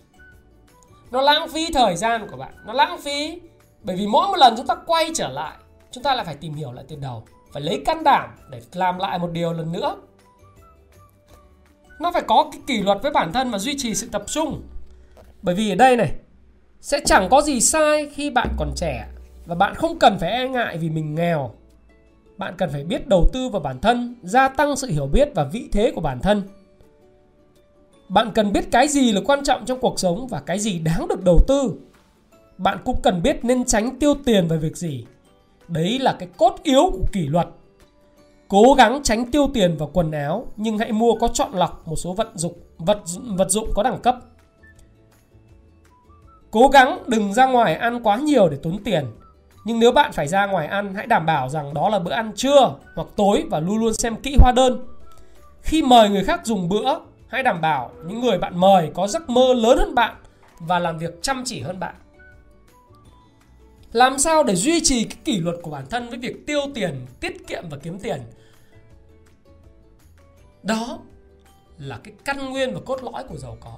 Nó 1.11 1.21
lãng 1.21 1.49
phí 1.49 1.71
thời 1.73 1.95
gian 1.95 2.27
của 2.31 2.37
bạn, 2.37 2.53
nó 2.65 2.73
lãng 2.73 3.01
phí 3.01 3.41
bởi 3.87 3.95
vì 3.95 4.07
mỗi 4.07 4.27
một 4.27 4.37
lần 4.37 4.53
chúng 4.57 4.67
ta 4.67 4.75
quay 4.75 5.11
trở 5.15 5.27
lại, 5.27 5.57
chúng 5.91 6.03
ta 6.03 6.15
lại 6.15 6.25
phải 6.25 6.35
tìm 6.35 6.53
hiểu 6.53 6.71
lại 6.71 6.85
từ 6.87 6.95
đầu, 6.95 7.23
phải 7.53 7.61
lấy 7.61 7.81
can 7.85 8.03
đảm 8.03 8.29
để 8.49 8.61
làm 8.73 8.97
lại 8.97 9.19
một 9.19 9.29
điều 9.31 9.53
lần 9.53 9.71
nữa. 9.71 9.97
Nó 11.99 12.11
phải 12.11 12.21
có 12.27 12.49
cái 12.51 12.61
kỷ 12.67 12.81
luật 12.81 12.97
với 13.01 13.11
bản 13.11 13.33
thân 13.33 13.51
và 13.51 13.57
duy 13.57 13.77
trì 13.77 13.95
sự 13.95 14.07
tập 14.11 14.23
trung. 14.27 14.61
Bởi 15.41 15.55
vì 15.55 15.69
ở 15.69 15.75
đây 15.75 15.97
này, 15.97 16.11
sẽ 16.81 16.99
chẳng 17.05 17.29
có 17.29 17.41
gì 17.41 17.61
sai 17.61 18.09
khi 18.13 18.29
bạn 18.29 18.49
còn 18.57 18.71
trẻ 18.75 19.07
và 19.45 19.55
bạn 19.55 19.75
không 19.75 19.99
cần 19.99 20.17
phải 20.19 20.31
e 20.31 20.47
ngại 20.47 20.77
vì 20.77 20.89
mình 20.89 21.15
nghèo. 21.15 21.51
Bạn 22.37 22.53
cần 22.57 22.69
phải 22.71 22.83
biết 22.83 23.07
đầu 23.07 23.29
tư 23.33 23.49
vào 23.49 23.61
bản 23.61 23.79
thân, 23.79 24.15
gia 24.23 24.47
tăng 24.47 24.75
sự 24.75 24.87
hiểu 24.87 25.07
biết 25.07 25.29
và 25.35 25.43
vị 25.43 25.69
thế 25.71 25.91
của 25.95 26.01
bản 26.01 26.19
thân. 26.19 26.43
Bạn 28.09 28.31
cần 28.35 28.53
biết 28.53 28.71
cái 28.71 28.87
gì 28.87 29.11
là 29.11 29.21
quan 29.25 29.43
trọng 29.43 29.65
trong 29.65 29.79
cuộc 29.79 29.99
sống 29.99 30.27
và 30.27 30.39
cái 30.39 30.59
gì 30.59 30.79
đáng 30.79 31.07
được 31.07 31.23
đầu 31.23 31.37
tư 31.47 31.73
bạn 32.57 32.77
cũng 32.85 33.01
cần 33.03 33.21
biết 33.23 33.45
nên 33.45 33.65
tránh 33.65 33.99
tiêu 33.99 34.13
tiền 34.25 34.47
về 34.47 34.57
việc 34.57 34.77
gì. 34.77 35.05
Đấy 35.67 35.99
là 35.99 36.15
cái 36.19 36.29
cốt 36.37 36.55
yếu 36.63 36.89
của 36.91 37.05
kỷ 37.11 37.27
luật. 37.27 37.47
Cố 38.47 38.73
gắng 38.77 38.99
tránh 39.03 39.31
tiêu 39.31 39.49
tiền 39.53 39.77
vào 39.77 39.89
quần 39.93 40.11
áo, 40.11 40.47
nhưng 40.57 40.77
hãy 40.77 40.91
mua 40.91 41.15
có 41.15 41.27
chọn 41.27 41.51
lọc 41.53 41.87
một 41.87 41.95
số 41.95 42.13
vật 42.13 42.29
dụng, 42.35 42.53
vật 42.77 42.99
vật 43.37 43.49
dụng 43.49 43.69
có 43.75 43.83
đẳng 43.83 43.99
cấp. 43.99 44.17
Cố 46.51 46.67
gắng 46.67 47.03
đừng 47.07 47.33
ra 47.33 47.45
ngoài 47.45 47.75
ăn 47.75 48.03
quá 48.03 48.17
nhiều 48.17 48.49
để 48.49 48.57
tốn 48.63 48.83
tiền. 48.83 49.05
Nhưng 49.65 49.79
nếu 49.79 49.91
bạn 49.91 50.11
phải 50.11 50.27
ra 50.27 50.45
ngoài 50.45 50.67
ăn, 50.67 50.93
hãy 50.93 51.07
đảm 51.07 51.25
bảo 51.25 51.49
rằng 51.49 51.73
đó 51.73 51.89
là 51.89 51.99
bữa 51.99 52.11
ăn 52.11 52.31
trưa 52.35 52.75
hoặc 52.95 53.07
tối 53.15 53.43
và 53.49 53.59
luôn 53.59 53.77
luôn 53.77 53.93
xem 53.93 54.15
kỹ 54.15 54.37
hóa 54.39 54.51
đơn. 54.51 54.87
Khi 55.61 55.81
mời 55.81 56.09
người 56.09 56.23
khác 56.23 56.45
dùng 56.45 56.69
bữa, 56.69 56.99
hãy 57.27 57.43
đảm 57.43 57.61
bảo 57.61 57.91
những 58.07 58.21
người 58.21 58.37
bạn 58.37 58.59
mời 58.59 58.91
có 58.93 59.07
giấc 59.07 59.29
mơ 59.29 59.53
lớn 59.53 59.77
hơn 59.77 59.95
bạn 59.95 60.15
và 60.59 60.79
làm 60.79 60.97
việc 60.97 61.21
chăm 61.21 61.43
chỉ 61.45 61.61
hơn 61.61 61.79
bạn 61.79 61.95
làm 63.93 64.19
sao 64.19 64.43
để 64.43 64.55
duy 64.55 64.79
trì 64.83 65.03
cái 65.03 65.17
kỷ 65.25 65.39
luật 65.39 65.55
của 65.61 65.71
bản 65.71 65.85
thân 65.89 66.09
với 66.09 66.17
việc 66.17 66.45
tiêu 66.47 66.61
tiền, 66.75 67.05
tiết 67.19 67.47
kiệm 67.47 67.63
và 67.69 67.77
kiếm 67.77 67.99
tiền? 67.99 68.21
Đó 70.63 70.99
là 71.77 71.99
cái 72.03 72.13
căn 72.25 72.49
nguyên 72.49 72.73
và 72.73 72.79
cốt 72.85 73.03
lõi 73.03 73.23
của 73.23 73.37
giàu 73.37 73.57
có. 73.59 73.77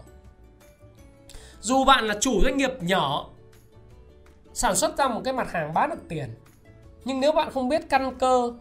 Dù 1.61 1.85
bạn 1.85 2.05
là 2.07 2.15
chủ 2.21 2.41
doanh 2.43 2.57
nghiệp 2.57 2.71
nhỏ, 2.81 3.29
sản 4.53 4.75
xuất 4.75 4.97
ra 4.97 5.07
một 5.07 5.21
cái 5.23 5.33
mặt 5.33 5.51
hàng 5.51 5.73
bán 5.73 5.89
được 5.89 6.01
tiền, 6.09 6.35
nhưng 7.05 7.19
nếu 7.19 7.31
bạn 7.31 7.51
không 7.51 7.69
biết 7.69 7.81
căn 7.89 8.17
cơ 8.19 8.53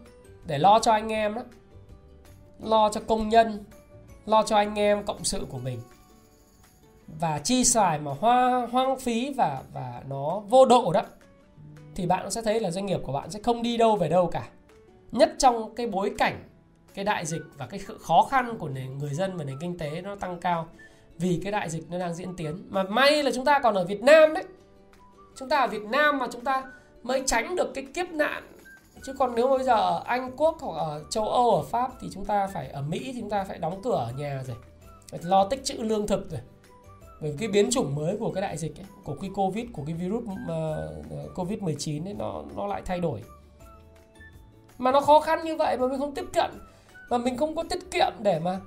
để 0.45 0.57
lo 0.57 0.79
cho 0.79 0.91
anh 0.91 1.09
em 1.09 1.35
đó 1.35 1.41
lo 2.59 2.89
cho 2.89 3.01
công 3.07 3.29
nhân, 3.29 3.63
lo 4.25 4.43
cho 4.43 4.55
anh 4.55 4.75
em 4.75 5.05
cộng 5.05 5.23
sự 5.23 5.45
của 5.49 5.57
mình, 5.57 5.81
và 7.07 7.39
chi 7.39 7.63
xài 7.63 7.99
mà 7.99 8.11
hoa, 8.19 8.67
hoang 8.71 8.99
phí 8.99 9.33
và 9.37 9.63
và 9.73 10.03
nó 10.07 10.39
vô 10.39 10.65
độ 10.65 10.91
đó 10.93 11.01
thì 11.99 12.05
bạn 12.05 12.31
sẽ 12.31 12.41
thấy 12.41 12.59
là 12.59 12.71
doanh 12.71 12.85
nghiệp 12.85 12.99
của 13.03 13.13
bạn 13.13 13.31
sẽ 13.31 13.39
không 13.43 13.63
đi 13.63 13.77
đâu 13.77 13.95
về 13.95 14.09
đâu 14.09 14.27
cả. 14.27 14.49
Nhất 15.11 15.35
trong 15.37 15.75
cái 15.75 15.87
bối 15.87 16.11
cảnh, 16.17 16.43
cái 16.93 17.05
đại 17.05 17.25
dịch 17.25 17.41
và 17.57 17.67
cái 17.67 17.79
khó 17.99 18.27
khăn 18.31 18.57
của 18.57 18.69
nền, 18.69 18.97
người 18.97 19.13
dân 19.13 19.37
và 19.37 19.43
nền 19.43 19.57
kinh 19.61 19.77
tế 19.77 20.01
nó 20.01 20.15
tăng 20.15 20.39
cao 20.39 20.67
vì 21.17 21.39
cái 21.43 21.51
đại 21.51 21.69
dịch 21.69 21.83
nó 21.89 21.99
đang 21.99 22.13
diễn 22.13 22.35
tiến. 22.35 22.65
Mà 22.69 22.83
may 22.83 23.23
là 23.23 23.31
chúng 23.35 23.45
ta 23.45 23.59
còn 23.59 23.75
ở 23.75 23.85
Việt 23.85 24.01
Nam 24.01 24.33
đấy. 24.33 24.43
Chúng 25.35 25.49
ta 25.49 25.59
ở 25.59 25.67
Việt 25.67 25.83
Nam 25.83 26.17
mà 26.17 26.27
chúng 26.31 26.43
ta 26.43 26.63
mới 27.03 27.23
tránh 27.25 27.55
được 27.55 27.71
cái 27.73 27.87
kiếp 27.93 28.09
nạn. 28.09 28.43
Chứ 29.03 29.13
còn 29.13 29.35
nếu 29.35 29.47
bây 29.47 29.63
giờ 29.63 29.73
ở 29.73 30.03
Anh 30.05 30.31
Quốc 30.37 30.57
hoặc 30.61 30.77
ở 30.77 31.03
châu 31.09 31.29
Âu, 31.29 31.51
ở 31.51 31.63
Pháp 31.63 31.91
thì 32.01 32.07
chúng 32.13 32.25
ta 32.25 32.47
phải, 32.47 32.67
ở 32.67 32.81
Mỹ 32.81 32.99
thì 33.13 33.19
chúng 33.19 33.29
ta 33.29 33.43
phải 33.43 33.57
đóng 33.57 33.81
cửa 33.83 33.95
ở 33.95 34.11
nhà 34.17 34.43
rồi. 34.47 34.57
Phải 35.11 35.19
lo 35.23 35.47
tích 35.47 35.63
trữ 35.63 35.77
lương 35.77 36.07
thực 36.07 36.31
rồi 36.31 36.41
bởi 37.21 37.35
cái 37.39 37.47
biến 37.47 37.69
chủng 37.71 37.95
mới 37.95 38.17
của 38.17 38.31
cái 38.31 38.41
đại 38.41 38.57
dịch 38.57 38.79
ấy, 38.79 38.85
của 39.03 39.15
cái 39.21 39.29
covid 39.35 39.65
của 39.73 39.83
cái 39.85 39.95
virus 39.95 40.23
uh, 40.23 41.35
covid 41.35 41.59
19 41.59 42.07
ấy 42.07 42.13
nó 42.13 42.43
nó 42.55 42.67
lại 42.67 42.81
thay 42.85 42.99
đổi. 42.99 43.23
Mà 44.77 44.91
nó 44.91 45.01
khó 45.01 45.19
khăn 45.19 45.43
như 45.43 45.55
vậy 45.55 45.77
mà 45.77 45.87
mình 45.87 45.99
không 45.99 46.15
tiếp 46.15 46.25
cận 46.33 46.51
mà 47.09 47.17
mình 47.17 47.37
không 47.37 47.55
có 47.55 47.63
tiết 47.63 47.91
kiệm 47.91 48.13
để 48.19 48.39
mà 48.39 48.59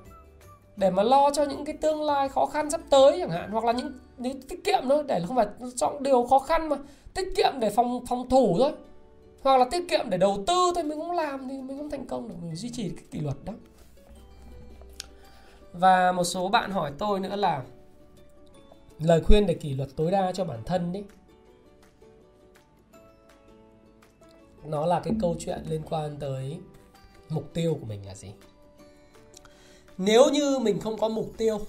để 0.76 0.90
mà 0.90 1.03
lo 1.03 1.30
cho 1.30 1.44
những 1.44 1.64
cái 1.64 1.76
tương 1.80 2.03
lai 2.03 2.28
khó 2.28 2.46
khăn 2.46 2.70
sắp 2.70 2.80
tới 2.90 3.18
chẳng 3.18 3.30
hạn 3.30 3.50
hoặc 3.50 3.64
là 3.64 3.72
những, 3.72 3.92
những 4.18 4.42
tiết 4.42 4.64
kiệm 4.64 4.82
thôi 4.88 5.05
để 5.09 5.20
không 5.26 5.36
phải 5.36 5.46
chọn 5.76 6.03
điều 6.03 6.26
khó 6.26 6.38
khăn 6.38 6.68
mà 6.68 6.76
tiết 7.14 7.28
kiệm 7.36 7.53
để 7.61 7.70
phòng 7.70 8.07
phòng 8.07 8.28
thủ 8.28 8.57
thôi. 8.59 8.72
Hoặc 9.42 9.57
là 9.57 9.64
tiết 9.70 9.88
kiệm 9.88 10.11
để 10.11 10.18
đầu 10.18 10.44
tư 10.46 10.72
thôi 10.74 10.84
mình 10.84 10.98
không 10.98 11.12
làm 11.12 11.48
thì 11.48 11.62
mình 11.62 11.78
không 11.78 11.90
thành 11.90 12.07
công 12.07 12.28
được 12.28 12.34
mình 12.42 12.57
duy 12.57 12.70
trì 12.70 12.88
cái 12.88 13.05
kỷ 13.11 13.20
luật 13.20 13.36
đó. 13.44 13.53
Và 15.72 16.12
một 16.12 16.24
số 16.24 16.48
bạn 16.48 16.70
hỏi 16.70 16.92
tôi 16.98 17.20
nữa 17.20 17.36
là 17.36 17.62
lời 18.99 19.20
khuyên 19.20 19.47
để 19.47 19.55
kỷ 19.55 19.74
luật 19.74 19.88
tối 19.97 20.11
đa 20.11 20.32
cho 20.32 20.45
bản 20.45 20.62
thân 20.66 20.93
đấy 20.93 21.05
nó 24.64 24.86
là 24.86 25.01
cái 25.01 25.14
câu 25.20 25.36
chuyện 25.38 25.62
liên 25.68 25.82
quan 25.90 26.16
tới 26.16 26.61
mục 27.28 27.51
tiêu 27.55 27.76
của 27.80 27.86
mình 27.86 28.07
là 28.07 28.14
gì. 28.14 28.32
Nếu 29.99 30.30
như 30.32 30.59
mình 30.59 30.80
không 30.80 30.99
có 30.99 31.09
mục 31.09 31.30
tiêu, 31.38 31.61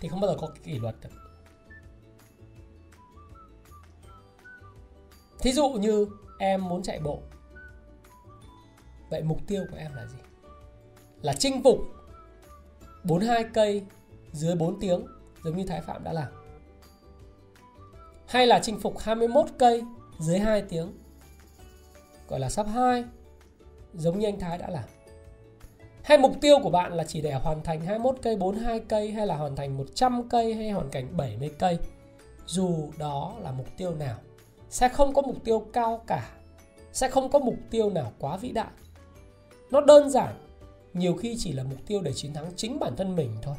thì 0.00 0.08
không 0.08 0.20
bao 0.20 0.30
giờ 0.30 0.36
có 0.40 0.48
kỷ 0.64 0.78
luật 0.78 0.94
được. 1.02 1.10
Thí 5.38 5.52
dụ 5.52 5.70
như 5.70 6.06
em 6.38 6.68
muốn 6.68 6.82
chạy 6.82 7.00
bộ, 7.00 7.22
vậy 9.10 9.22
mục 9.22 9.38
tiêu 9.46 9.64
của 9.70 9.76
em 9.76 9.94
là 9.94 10.06
gì? 10.06 10.18
Là 11.22 11.34
chinh 11.38 11.62
phục 11.62 11.78
42 13.04 13.44
cây 13.54 13.84
dưới 14.32 14.54
4 14.54 14.80
tiếng 14.80 15.06
giống 15.44 15.56
như 15.56 15.64
Thái 15.66 15.80
Phạm 15.80 16.04
đã 16.04 16.12
làm 16.12 16.28
hay 18.26 18.46
là 18.46 18.60
chinh 18.62 18.80
phục 18.80 18.98
21 18.98 19.46
cây 19.58 19.82
dưới 20.18 20.38
2 20.38 20.62
tiếng 20.62 20.92
gọi 22.28 22.40
là 22.40 22.50
sắp 22.50 22.66
2 22.74 23.04
giống 23.94 24.18
như 24.18 24.26
anh 24.26 24.40
Thái 24.40 24.58
đã 24.58 24.70
làm 24.70 24.84
hay 26.08 26.18
mục 26.18 26.32
tiêu 26.40 26.58
của 26.62 26.70
bạn 26.70 26.92
là 26.92 27.04
chỉ 27.04 27.20
để 27.20 27.32
hoàn 27.32 27.62
thành 27.62 27.80
21 27.80 28.16
cây, 28.22 28.36
42 28.36 28.80
cây 28.80 29.10
hay 29.10 29.26
là 29.26 29.36
hoàn 29.36 29.56
thành 29.56 29.76
100 29.76 30.28
cây 30.28 30.54
hay 30.54 30.70
hoàn 30.70 30.90
thành 30.90 31.16
70 31.16 31.50
cây. 31.58 31.78
Dù 32.46 32.90
đó 32.98 33.34
là 33.40 33.52
mục 33.52 33.66
tiêu 33.76 33.94
nào, 33.94 34.16
sẽ 34.70 34.88
không 34.88 35.14
có 35.14 35.22
mục 35.22 35.36
tiêu 35.44 35.66
cao 35.72 36.02
cả, 36.06 36.30
sẽ 36.92 37.08
không 37.08 37.30
có 37.30 37.38
mục 37.38 37.56
tiêu 37.70 37.90
nào 37.90 38.12
quá 38.18 38.36
vĩ 38.36 38.50
đại. 38.50 38.70
Nó 39.70 39.80
đơn 39.80 40.10
giản, 40.10 40.34
nhiều 40.92 41.14
khi 41.14 41.36
chỉ 41.38 41.52
là 41.52 41.62
mục 41.62 41.78
tiêu 41.86 42.00
để 42.02 42.12
chiến 42.12 42.34
thắng 42.34 42.46
chính 42.56 42.78
bản 42.78 42.96
thân 42.96 43.16
mình 43.16 43.36
thôi. 43.42 43.56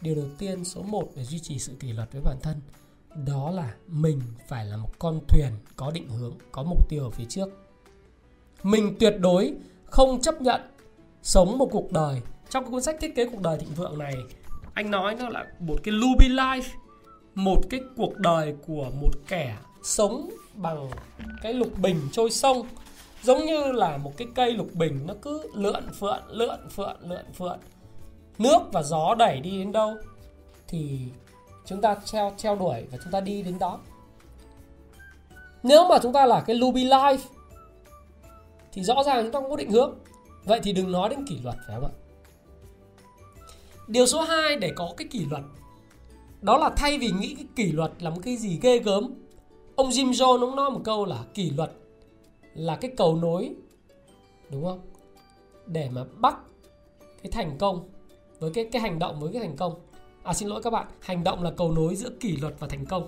Điều 0.00 0.14
đầu 0.14 0.26
tiên 0.38 0.64
số 0.64 0.82
1 0.82 1.08
để 1.16 1.24
duy 1.24 1.38
trì 1.38 1.58
sự 1.58 1.72
kỷ 1.80 1.92
luật 1.92 2.12
với 2.12 2.22
bản 2.22 2.36
thân 2.42 2.60
đó 3.26 3.50
là 3.50 3.74
mình 3.86 4.20
phải 4.48 4.64
là 4.64 4.76
một 4.76 4.90
con 4.98 5.20
thuyền 5.28 5.52
có 5.76 5.90
định 5.90 6.08
hướng, 6.08 6.34
có 6.52 6.62
mục 6.62 6.88
tiêu 6.88 7.04
ở 7.04 7.10
phía 7.10 7.24
trước. 7.28 7.48
Mình 8.62 8.96
tuyệt 9.00 9.14
đối 9.20 9.54
không 9.84 10.20
chấp 10.20 10.42
nhận 10.42 10.60
sống 11.22 11.58
một 11.58 11.68
cuộc 11.72 11.92
đời. 11.92 12.22
Trong 12.50 12.64
cái 12.64 12.70
cuốn 12.70 12.82
sách 12.82 12.96
thiết 13.00 13.14
kế 13.16 13.26
cuộc 13.26 13.40
đời 13.40 13.58
thịnh 13.58 13.74
vượng 13.74 13.98
này 13.98 14.14
anh 14.76 14.90
nói 14.90 15.14
nó 15.14 15.28
là 15.28 15.46
một 15.58 15.76
cái 15.82 15.92
Luby 15.92 16.28
Life 16.28 16.62
một 17.34 17.60
cái 17.70 17.80
cuộc 17.96 18.16
đời 18.16 18.54
của 18.66 18.90
một 19.00 19.10
kẻ 19.28 19.56
sống 19.82 20.30
bằng 20.54 20.90
cái 21.42 21.54
lục 21.54 21.78
bình 21.78 22.00
trôi 22.12 22.30
sông. 22.30 22.66
Giống 23.22 23.46
như 23.46 23.72
là 23.72 23.96
một 23.96 24.12
cái 24.16 24.28
cây 24.34 24.52
lục 24.52 24.74
bình 24.74 25.00
nó 25.06 25.14
cứ 25.22 25.50
lượn 25.54 25.84
phượn 25.98 26.20
lượn 26.28 26.60
phượn 26.70 26.96
lượn 27.00 27.24
phượn 27.34 27.58
nước 28.38 28.58
và 28.72 28.82
gió 28.82 29.14
đẩy 29.14 29.40
đi 29.40 29.50
đến 29.50 29.72
đâu 29.72 29.94
thì 30.68 30.98
chúng 31.64 31.80
ta 31.80 31.96
treo 32.04 32.34
treo 32.36 32.56
đuổi 32.56 32.84
và 32.90 32.98
chúng 33.02 33.12
ta 33.12 33.20
đi 33.20 33.42
đến 33.42 33.58
đó. 33.58 33.80
Nếu 35.62 35.88
mà 35.88 35.98
chúng 36.02 36.12
ta 36.12 36.26
là 36.26 36.40
cái 36.40 36.56
Luby 36.56 36.84
Life, 36.84 37.18
thì 38.72 38.82
rõ 38.82 39.02
ràng 39.02 39.22
chúng 39.22 39.32
ta 39.32 39.40
không 39.40 39.50
có 39.50 39.56
định 39.56 39.70
hướng. 39.70 39.98
Vậy 40.44 40.60
thì 40.62 40.72
đừng 40.72 40.92
nói 40.92 41.08
đến 41.08 41.26
kỷ 41.28 41.38
luật, 41.44 41.56
phải 41.66 41.76
không 41.80 41.84
ạ? 41.84 41.94
Điều 43.86 44.06
số 44.06 44.20
2 44.20 44.56
để 44.56 44.72
có 44.76 44.94
cái 44.96 45.08
kỷ 45.10 45.24
luật, 45.30 45.42
đó 46.40 46.58
là 46.58 46.70
thay 46.76 46.98
vì 46.98 47.10
nghĩ 47.10 47.34
cái 47.34 47.46
kỷ 47.56 47.72
luật 47.72 47.92
là 48.02 48.10
một 48.10 48.20
cái 48.22 48.36
gì 48.36 48.58
ghê 48.62 48.78
gớm, 48.78 49.14
ông 49.76 49.88
Jim 49.88 50.10
Jones 50.10 50.40
ông 50.40 50.56
nói 50.56 50.70
một 50.70 50.80
câu 50.84 51.04
là 51.04 51.24
kỷ 51.34 51.50
luật 51.50 51.70
là 52.54 52.76
cái 52.76 52.90
cầu 52.96 53.16
nối, 53.16 53.54
đúng 54.50 54.64
không? 54.64 54.80
Để 55.66 55.88
mà 55.92 56.04
bắt 56.16 56.36
cái 57.22 57.32
thành 57.32 57.58
công 57.58 57.88
với 58.38 58.50
cái 58.54 58.68
cái 58.72 58.82
hành 58.82 58.98
động 58.98 59.20
với 59.20 59.32
cái 59.32 59.42
thành 59.42 59.56
công. 59.56 59.74
À 60.22 60.34
xin 60.34 60.48
lỗi 60.48 60.62
các 60.62 60.70
bạn, 60.70 60.86
hành 61.00 61.24
động 61.24 61.42
là 61.42 61.50
cầu 61.56 61.72
nối 61.72 61.96
giữa 61.96 62.10
kỷ 62.20 62.36
luật 62.36 62.54
và 62.58 62.68
thành 62.68 62.86
công. 62.86 63.06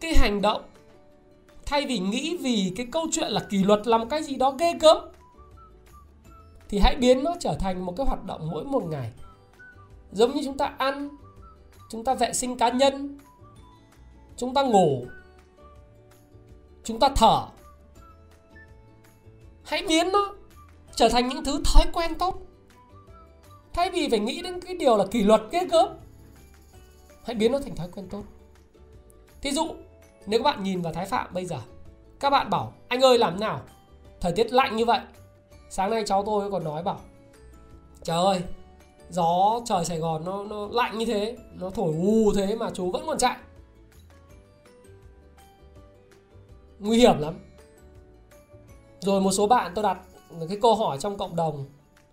Cái 0.00 0.14
hành 0.14 0.42
động, 0.42 0.62
thay 1.66 1.86
vì 1.86 1.98
nghĩ 1.98 2.36
vì 2.36 2.72
cái 2.76 2.86
câu 2.92 3.06
chuyện 3.12 3.32
là 3.32 3.46
kỷ 3.50 3.64
luật 3.64 3.86
làm 3.86 4.08
cái 4.08 4.22
gì 4.22 4.36
đó 4.36 4.50
ghê 4.58 4.72
gớm, 4.80 4.98
thì 6.68 6.78
hãy 6.78 6.96
biến 6.96 7.24
nó 7.24 7.34
trở 7.40 7.56
thành 7.60 7.86
một 7.86 7.94
cái 7.96 8.06
hoạt 8.06 8.24
động 8.24 8.50
mỗi 8.50 8.64
một 8.64 8.84
ngày. 8.84 9.12
Giống 10.12 10.34
như 10.34 10.40
chúng 10.44 10.58
ta 10.58 10.74
ăn, 10.78 11.08
chúng 11.90 12.04
ta 12.04 12.14
vệ 12.14 12.32
sinh 12.32 12.58
cá 12.58 12.68
nhân, 12.68 13.18
chúng 14.36 14.54
ta 14.54 14.62
ngủ, 14.62 15.06
chúng 16.84 17.00
ta 17.00 17.08
thở 17.16 17.46
hãy 19.64 19.84
biến 19.88 20.12
nó 20.12 20.34
trở 20.94 21.08
thành 21.08 21.28
những 21.28 21.44
thứ 21.44 21.60
thói 21.64 21.84
quen 21.92 22.14
tốt. 22.18 22.38
Thay 23.72 23.90
vì 23.90 24.08
phải 24.10 24.18
nghĩ 24.18 24.42
đến 24.42 24.60
cái 24.60 24.74
điều 24.74 24.96
là 24.96 25.04
kỷ 25.06 25.22
luật 25.22 25.40
ghê 25.50 25.64
gớm 25.70 25.88
hãy 27.24 27.34
biến 27.34 27.52
nó 27.52 27.58
thành 27.58 27.76
thói 27.76 27.88
quen 27.94 28.08
tốt. 28.08 28.22
Thí 29.42 29.50
dụ 29.50 29.74
nếu 30.26 30.40
các 30.40 30.44
bạn 30.44 30.62
nhìn 30.62 30.82
vào 30.82 30.92
thái 30.92 31.06
phạm 31.06 31.34
bây 31.34 31.46
giờ 31.46 31.56
các 32.20 32.30
bạn 32.30 32.50
bảo 32.50 32.72
anh 32.88 33.00
ơi 33.00 33.18
làm 33.18 33.40
nào? 33.40 33.60
Thời 34.20 34.32
tiết 34.32 34.52
lạnh 34.52 34.76
như 34.76 34.84
vậy. 34.84 35.00
Sáng 35.70 35.90
nay 35.90 36.02
cháu 36.06 36.22
tôi 36.26 36.50
còn 36.50 36.64
nói 36.64 36.82
bảo 36.82 37.00
trời 38.02 38.16
ơi 38.16 38.42
gió 39.10 39.60
trời 39.66 39.84
sài 39.84 39.98
gòn 39.98 40.24
nó, 40.24 40.44
nó 40.44 40.68
lạnh 40.72 40.98
như 40.98 41.06
thế 41.06 41.36
nó 41.54 41.70
thổi 41.70 41.94
ù 41.94 42.32
thế 42.36 42.56
mà 42.56 42.70
chú 42.74 42.90
vẫn 42.90 43.02
còn 43.06 43.18
chạy. 43.18 43.36
Nguy 46.78 46.98
hiểm 46.98 47.18
lắm 47.18 47.34
rồi 49.04 49.20
một 49.20 49.32
số 49.32 49.46
bạn 49.46 49.72
tôi 49.74 49.82
đặt 49.82 49.98
cái 50.48 50.58
câu 50.62 50.74
hỏi 50.74 50.98
trong 51.00 51.16
cộng 51.18 51.36
đồng 51.36 51.64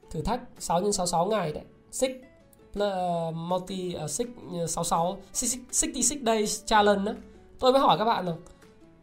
thử 0.09 0.21
thách 0.21 0.39
6 0.59 0.79
x 0.79 0.83
66 0.97 1.25
ngày 1.25 1.53
đấy. 1.53 1.63
Six 1.91 2.11
uh, 2.79 3.35
multi 3.35 3.95
uh, 4.03 4.09
six 4.09 4.27
66 4.67 5.17
66 5.71 6.17
days 6.25 6.65
challenge 6.65 7.03
đó 7.05 7.11
tôi 7.59 7.71
mới 7.71 7.81
hỏi 7.81 7.97
các 7.97 8.05
bạn 8.05 8.25
là 8.25 8.33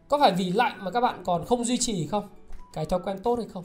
có 0.07 0.17
phải 0.17 0.31
vì 0.37 0.51
lạnh 0.51 0.77
mà 0.79 0.91
các 0.91 1.01
bạn 1.01 1.21
còn 1.25 1.45
không 1.45 1.65
duy 1.65 1.77
trì 1.77 2.07
không? 2.07 2.29
Cái 2.73 2.85
thói 2.85 2.99
quen 3.03 3.19
tốt 3.23 3.35
hay 3.39 3.47
không? 3.53 3.63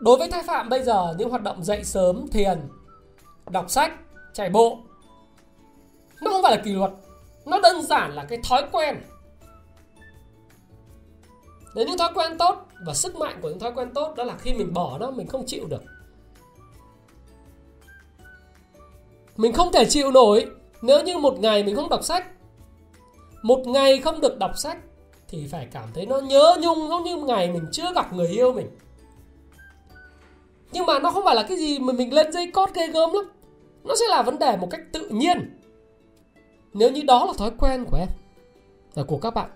Đối 0.00 0.18
với 0.18 0.30
thái 0.30 0.42
phạm 0.42 0.68
bây 0.68 0.82
giờ 0.82 1.14
những 1.18 1.30
hoạt 1.30 1.42
động 1.42 1.64
dậy 1.64 1.84
sớm 1.84 2.28
thiền 2.28 2.60
đọc 3.50 3.70
sách 3.70 3.92
chạy 4.32 4.50
bộ 4.50 4.78
nó 6.20 6.30
không 6.30 6.42
phải 6.42 6.56
là 6.56 6.62
kỷ 6.62 6.72
luật. 6.72 6.90
Nó 7.46 7.60
đơn 7.60 7.82
giản 7.82 8.12
là 8.12 8.24
cái 8.24 8.38
thói 8.48 8.64
quen. 8.72 9.02
Đấy, 11.76 11.84
những 11.84 11.98
thói 11.98 12.10
quen 12.14 12.38
tốt 12.38 12.66
và 12.86 12.94
sức 12.94 13.16
mạnh 13.16 13.38
của 13.42 13.48
những 13.48 13.58
thói 13.58 13.72
quen 13.72 13.90
tốt 13.94 14.14
đó 14.16 14.24
là 14.24 14.36
khi 14.38 14.54
mình 14.54 14.74
bỏ 14.74 14.98
nó, 14.98 15.10
mình 15.10 15.26
không 15.26 15.46
chịu 15.46 15.66
được. 15.66 15.82
Mình 19.36 19.52
không 19.52 19.72
thể 19.72 19.84
chịu 19.84 20.10
nổi 20.10 20.46
nếu 20.82 21.02
như 21.02 21.18
một 21.18 21.40
ngày 21.40 21.64
mình 21.64 21.76
không 21.76 21.88
đọc 21.88 22.04
sách. 22.04 22.26
Một 23.42 23.66
ngày 23.66 23.98
không 23.98 24.20
được 24.20 24.38
đọc 24.38 24.58
sách 24.58 24.78
thì 25.28 25.46
phải 25.46 25.68
cảm 25.72 25.88
thấy 25.94 26.06
nó 26.06 26.18
nhớ 26.18 26.56
nhung, 26.60 26.88
giống 26.88 27.04
như 27.04 27.16
ngày 27.16 27.52
mình 27.52 27.66
chưa 27.72 27.92
gặp 27.94 28.12
người 28.12 28.28
yêu 28.28 28.52
mình. 28.52 28.70
Nhưng 30.72 30.86
mà 30.86 30.98
nó 30.98 31.10
không 31.10 31.24
phải 31.24 31.34
là 31.34 31.42
cái 31.42 31.56
gì 31.56 31.78
mà 31.78 31.92
mình 31.92 32.14
lên 32.14 32.32
dây 32.32 32.50
cót 32.50 32.74
ghê 32.74 32.86
gớm 32.86 33.12
lắm. 33.12 33.24
Nó 33.84 33.94
sẽ 33.96 34.04
là 34.08 34.22
vấn 34.22 34.38
đề 34.38 34.56
một 34.56 34.68
cách 34.70 34.80
tự 34.92 35.08
nhiên. 35.08 35.58
Nếu 36.72 36.90
như 36.90 37.02
đó 37.02 37.26
là 37.26 37.32
thói 37.38 37.50
quen 37.58 37.84
của 37.90 37.96
em 37.96 38.08
và 38.94 39.02
của 39.02 39.18
các 39.18 39.34
bạn 39.34 39.50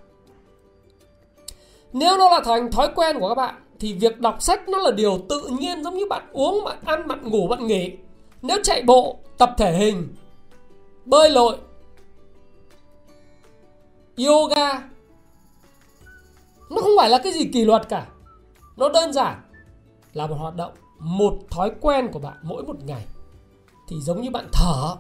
nếu 1.93 2.19
nó 2.19 2.31
là 2.31 2.41
thành 2.45 2.71
thói 2.71 2.89
quen 2.95 3.17
của 3.21 3.29
các 3.29 3.35
bạn 3.35 3.55
thì 3.81 3.93
việc 3.93 4.21
đọc 4.21 4.43
sách 4.43 4.69
nó 4.69 4.79
là 4.79 4.91
điều 4.91 5.19
tự 5.29 5.49
nhiên 5.61 5.85
giống 5.85 5.95
như 5.95 6.07
bạn 6.07 6.29
uống, 6.33 6.65
bạn 6.65 6.79
ăn, 6.85 7.09
bạn 7.09 7.29
ngủ, 7.29 7.49
bạn 7.49 7.67
nghỉ. 7.67 7.93
Nếu 8.43 8.59
chạy 8.63 8.83
bộ, 8.83 9.19
tập 9.39 9.55
thể 9.59 9.73
hình, 9.73 10.15
bơi 11.05 11.31
lội, 11.31 11.57
yoga 14.27 14.91
nó 16.71 16.81
không 16.81 16.93
phải 16.99 17.11
là 17.11 17.19
cái 17.19 17.33
gì 17.33 17.51
kỷ 17.53 17.65
luật 17.65 17.89
cả. 17.89 18.07
Nó 18.77 18.89
đơn 18.89 19.13
giản 19.13 19.41
là 20.13 20.27
một 20.27 20.37
hoạt 20.39 20.57
động, 20.57 20.73
một 20.99 21.39
thói 21.51 21.73
quen 21.81 22.09
của 22.13 22.19
bạn 22.19 22.37
mỗi 22.43 22.63
một 22.63 22.85
ngày. 22.85 23.07
Thì 23.89 24.01
giống 24.01 24.23
như 24.23 24.31
bạn 24.31 24.49
thở, 24.53 24.97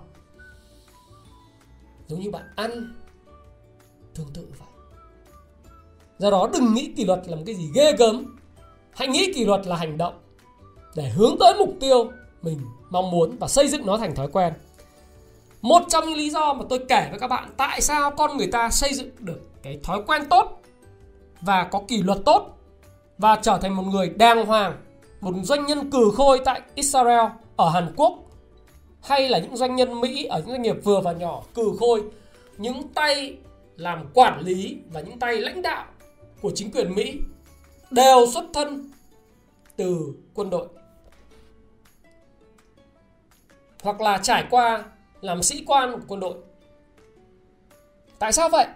giống 2.06 2.20
như 2.20 2.30
bạn 2.30 2.52
ăn, 2.56 2.94
tương 4.14 4.32
tự 4.34 4.46
vậy. 4.58 4.68
Do 6.20 6.30
đó 6.30 6.48
đừng 6.52 6.74
nghĩ 6.74 6.92
kỷ 6.96 7.04
luật 7.04 7.20
là 7.26 7.36
một 7.36 7.42
cái 7.46 7.54
gì 7.54 7.70
ghê 7.74 7.92
gớm. 7.92 8.36
Hãy 8.92 9.08
nghĩ 9.08 9.32
kỷ 9.34 9.44
luật 9.44 9.66
là 9.66 9.76
hành 9.76 9.98
động 9.98 10.14
để 10.96 11.08
hướng 11.08 11.36
tới 11.40 11.54
mục 11.58 11.74
tiêu 11.80 12.10
mình 12.42 12.58
mong 12.90 13.10
muốn 13.10 13.36
và 13.40 13.48
xây 13.48 13.68
dựng 13.68 13.86
nó 13.86 13.98
thành 13.98 14.14
thói 14.14 14.28
quen. 14.32 14.52
Một 15.62 15.82
trong 15.88 16.06
những 16.06 16.16
lý 16.16 16.30
do 16.30 16.52
mà 16.52 16.64
tôi 16.68 16.78
kể 16.88 17.06
với 17.10 17.18
các 17.18 17.28
bạn 17.28 17.50
tại 17.56 17.80
sao 17.80 18.10
con 18.10 18.36
người 18.36 18.46
ta 18.46 18.70
xây 18.70 18.94
dựng 18.94 19.10
được 19.18 19.40
cái 19.62 19.80
thói 19.82 20.02
quen 20.06 20.22
tốt 20.30 20.60
và 21.40 21.64
có 21.64 21.80
kỷ 21.88 22.02
luật 22.02 22.18
tốt 22.24 22.58
và 23.18 23.36
trở 23.42 23.58
thành 23.62 23.76
một 23.76 23.82
người 23.82 24.08
đàng 24.08 24.46
hoàng, 24.46 24.76
một 25.20 25.32
doanh 25.42 25.66
nhân 25.66 25.90
cử 25.90 26.12
khôi 26.16 26.40
tại 26.44 26.60
Israel, 26.74 27.26
ở 27.56 27.70
Hàn 27.70 27.92
Quốc 27.96 28.18
hay 29.02 29.28
là 29.28 29.38
những 29.38 29.56
doanh 29.56 29.76
nhân 29.76 30.00
Mỹ 30.00 30.24
ở 30.24 30.38
những 30.38 30.48
doanh 30.48 30.62
nghiệp 30.62 30.76
vừa 30.84 31.00
và 31.00 31.12
nhỏ 31.12 31.42
cử 31.54 31.72
khôi, 31.80 32.02
những 32.58 32.88
tay 32.94 33.36
làm 33.76 34.06
quản 34.14 34.40
lý 34.40 34.78
và 34.92 35.00
những 35.00 35.18
tay 35.18 35.36
lãnh 35.36 35.62
đạo 35.62 35.84
của 36.42 36.52
chính 36.54 36.70
quyền 36.70 36.94
Mỹ 36.94 37.20
đều 37.90 38.26
xuất 38.26 38.44
thân 38.52 38.90
từ 39.76 40.14
quân 40.34 40.50
đội 40.50 40.68
hoặc 43.82 44.00
là 44.00 44.18
trải 44.18 44.46
qua 44.50 44.84
làm 45.20 45.42
sĩ 45.42 45.64
quan 45.66 45.92
của 45.92 46.00
quân 46.08 46.20
đội. 46.20 46.34
Tại 48.18 48.32
sao 48.32 48.48
vậy? 48.48 48.66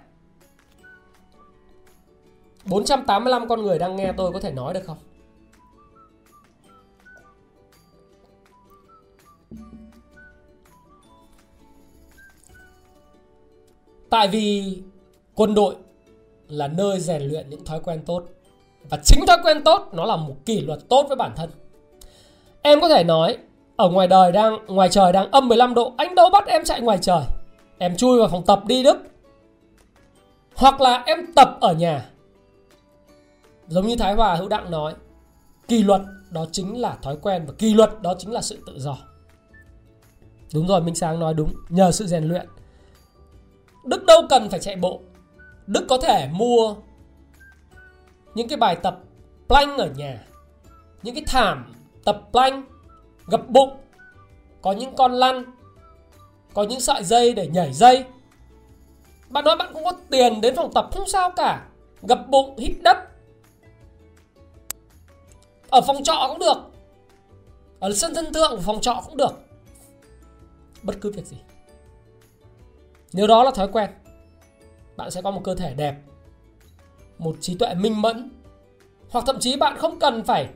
485 2.65 3.49
con 3.49 3.63
người 3.63 3.79
đang 3.79 3.97
nghe 3.97 4.13
tôi 4.17 4.33
có 4.33 4.41
thể 4.41 4.53
nói 4.53 4.75
được 4.75 4.83
không? 4.87 4.99
Tại 14.11 14.29
vì 14.29 14.79
quân 15.35 15.55
đội 15.55 15.77
là 16.55 16.69
nơi 16.69 17.01
rèn 17.01 17.23
luyện 17.23 17.51
những 17.51 17.65
thói 17.65 17.81
quen 17.81 18.03
tốt. 18.07 18.25
Và 18.91 18.99
chính 19.05 19.27
thói 19.27 19.39
quen 19.45 19.65
tốt 19.65 19.89
nó 19.93 20.05
là 20.05 20.17
một 20.17 20.35
kỷ 20.47 20.61
luật 20.61 20.79
tốt 20.89 21.07
với 21.09 21.17
bản 21.17 21.33
thân. 21.37 21.51
Em 22.63 22.81
có 22.81 22.89
thể 22.89 23.05
nói, 23.05 23.37
ở 23.77 23.89
ngoài 23.89 24.09
đời 24.09 24.33
đang, 24.33 24.59
ngoài 24.67 24.89
trời 24.89 25.13
đang 25.13 25.31
âm 25.31 25.49
15 25.49 25.75
độ, 25.75 25.95
anh 25.97 26.15
đâu 26.15 26.31
bắt 26.31 26.47
em 26.47 26.65
chạy 26.65 26.81
ngoài 26.81 26.99
trời. 27.01 27.23
Em 27.79 27.97
chui 27.97 28.19
vào 28.19 28.29
phòng 28.29 28.47
tập 28.47 28.63
đi 28.67 28.83
đức. 28.83 28.97
Hoặc 30.55 30.81
là 30.81 31.03
em 31.07 31.19
tập 31.35 31.59
ở 31.61 31.73
nhà. 31.73 32.11
Giống 33.69 33.87
như 33.87 33.97
thái 33.97 34.15
hòa 34.15 34.35
hữu 34.35 34.49
đặng 34.49 34.71
nói, 34.71 34.95
kỷ 35.69 35.83
luật 35.83 36.01
đó 36.31 36.47
chính 36.53 36.81
là 36.81 36.97
thói 37.03 37.17
quen 37.23 37.45
và 37.47 37.53
kỷ 37.59 37.75
luật 37.75 37.91
đó 38.03 38.15
chính 38.19 38.33
là 38.33 38.43
sự 38.43 38.59
tự 38.67 38.79
do. 38.79 38.97
Đúng 40.55 40.67
rồi, 40.67 40.81
minh 40.81 40.95
sáng 40.95 41.21
nói 41.21 41.35
đúng, 41.35 41.55
nhờ 41.69 41.93
sự 41.93 42.07
rèn 42.07 42.25
luyện. 42.25 42.47
Đức 43.85 44.05
đâu 44.05 44.23
cần 44.31 44.51
phải 44.51 44.61
chạy 44.61 44.77
bộ. 44.77 45.01
Đức 45.67 45.87
có 45.89 45.99
thể 45.99 46.29
mua 46.33 46.77
những 48.35 48.49
cái 48.49 48.59
bài 48.59 48.77
tập 48.77 48.99
plank 49.49 49.79
ở 49.79 49.91
nhà, 49.97 50.25
những 51.03 51.15
cái 51.15 51.25
thảm 51.27 51.75
tập 52.05 52.23
plank 52.33 52.69
gập 53.27 53.49
bụng, 53.49 53.77
có 54.63 54.73
những 54.73 54.97
con 54.97 55.13
lăn, 55.13 55.45
có 56.55 56.63
những 56.63 56.81
sợi 56.81 57.05
dây 57.05 57.33
để 57.33 57.47
nhảy 57.47 57.73
dây. 57.73 58.05
Bạn 59.29 59.45
nói 59.45 59.57
bạn 59.57 59.71
cũng 59.75 59.85
có 59.85 59.93
tiền 60.11 60.41
đến 60.41 60.57
phòng 60.57 60.73
tập 60.75 60.89
không 60.93 61.09
sao 61.09 61.31
cả, 61.37 61.67
gập 62.03 62.29
bụng 62.29 62.59
hít 62.59 62.73
đất. 62.83 62.97
Ở 65.71 65.81
phòng 65.81 66.03
trọ 66.03 66.27
cũng 66.29 66.39
được. 66.39 66.57
Ở 67.81 67.93
sân 67.93 68.15
thân 68.15 68.33
thượng 68.33 68.51
của 68.51 68.63
phòng 68.63 68.81
trọ 68.81 69.03
cũng 69.07 69.17
được. 69.17 69.41
Bất 70.83 70.95
cứ 71.01 71.11
việc 71.11 71.27
gì. 71.27 71.37
Nếu 73.13 73.27
đó 73.27 73.45
là 73.45 73.51
thói 73.51 73.69
quen 73.69 73.91
bạn 74.97 75.11
sẽ 75.11 75.23
có 75.23 75.31
một 75.31 75.41
cơ 75.45 75.55
thể 75.55 75.75
đẹp, 75.75 75.97
một 77.19 77.37
trí 77.41 77.55
tuệ 77.55 77.75
minh 77.75 78.03
mẫn. 78.03 78.31
Hoặc 79.11 79.25
thậm 79.27 79.37
chí 79.41 79.57
bạn 79.57 79.77
không 79.79 79.99
cần 79.99 80.25
phải 80.25 80.49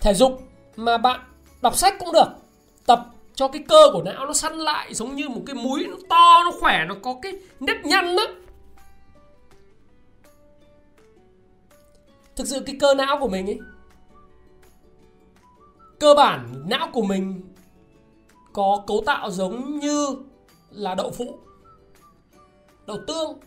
thể 0.00 0.14
dục 0.14 0.42
mà 0.76 0.98
bạn 0.98 1.20
đọc 1.62 1.76
sách 1.76 1.94
cũng 1.98 2.12
được. 2.12 2.28
Tập 2.86 3.06
cho 3.34 3.48
cái 3.48 3.64
cơ 3.68 3.90
của 3.92 4.02
não 4.02 4.26
nó 4.26 4.32
săn 4.32 4.58
lại 4.58 4.94
giống 4.94 5.14
như 5.14 5.28
một 5.28 5.42
cái 5.46 5.56
múi 5.56 5.86
nó 5.90 5.96
to, 6.08 6.44
nó 6.44 6.52
khỏe, 6.60 6.84
nó 6.88 6.94
có 7.02 7.14
cái 7.22 7.32
nếp 7.60 7.84
nhăn 7.84 8.16
đó 8.16 8.22
thực 12.36 12.46
sự 12.46 12.60
cái 12.66 12.76
cơ 12.80 12.94
não 12.94 13.18
của 13.20 13.28
mình 13.28 13.46
ấy, 13.46 13.58
cơ 16.00 16.14
bản 16.14 16.64
não 16.66 16.88
của 16.92 17.02
mình 17.02 17.42
có 18.52 18.84
cấu 18.86 19.02
tạo 19.06 19.30
giống 19.30 19.78
như 19.78 20.16
là 20.70 20.94
đậu 20.94 21.10
phụ, 21.10 21.38
đậu 22.86 22.98
tương 23.06 23.38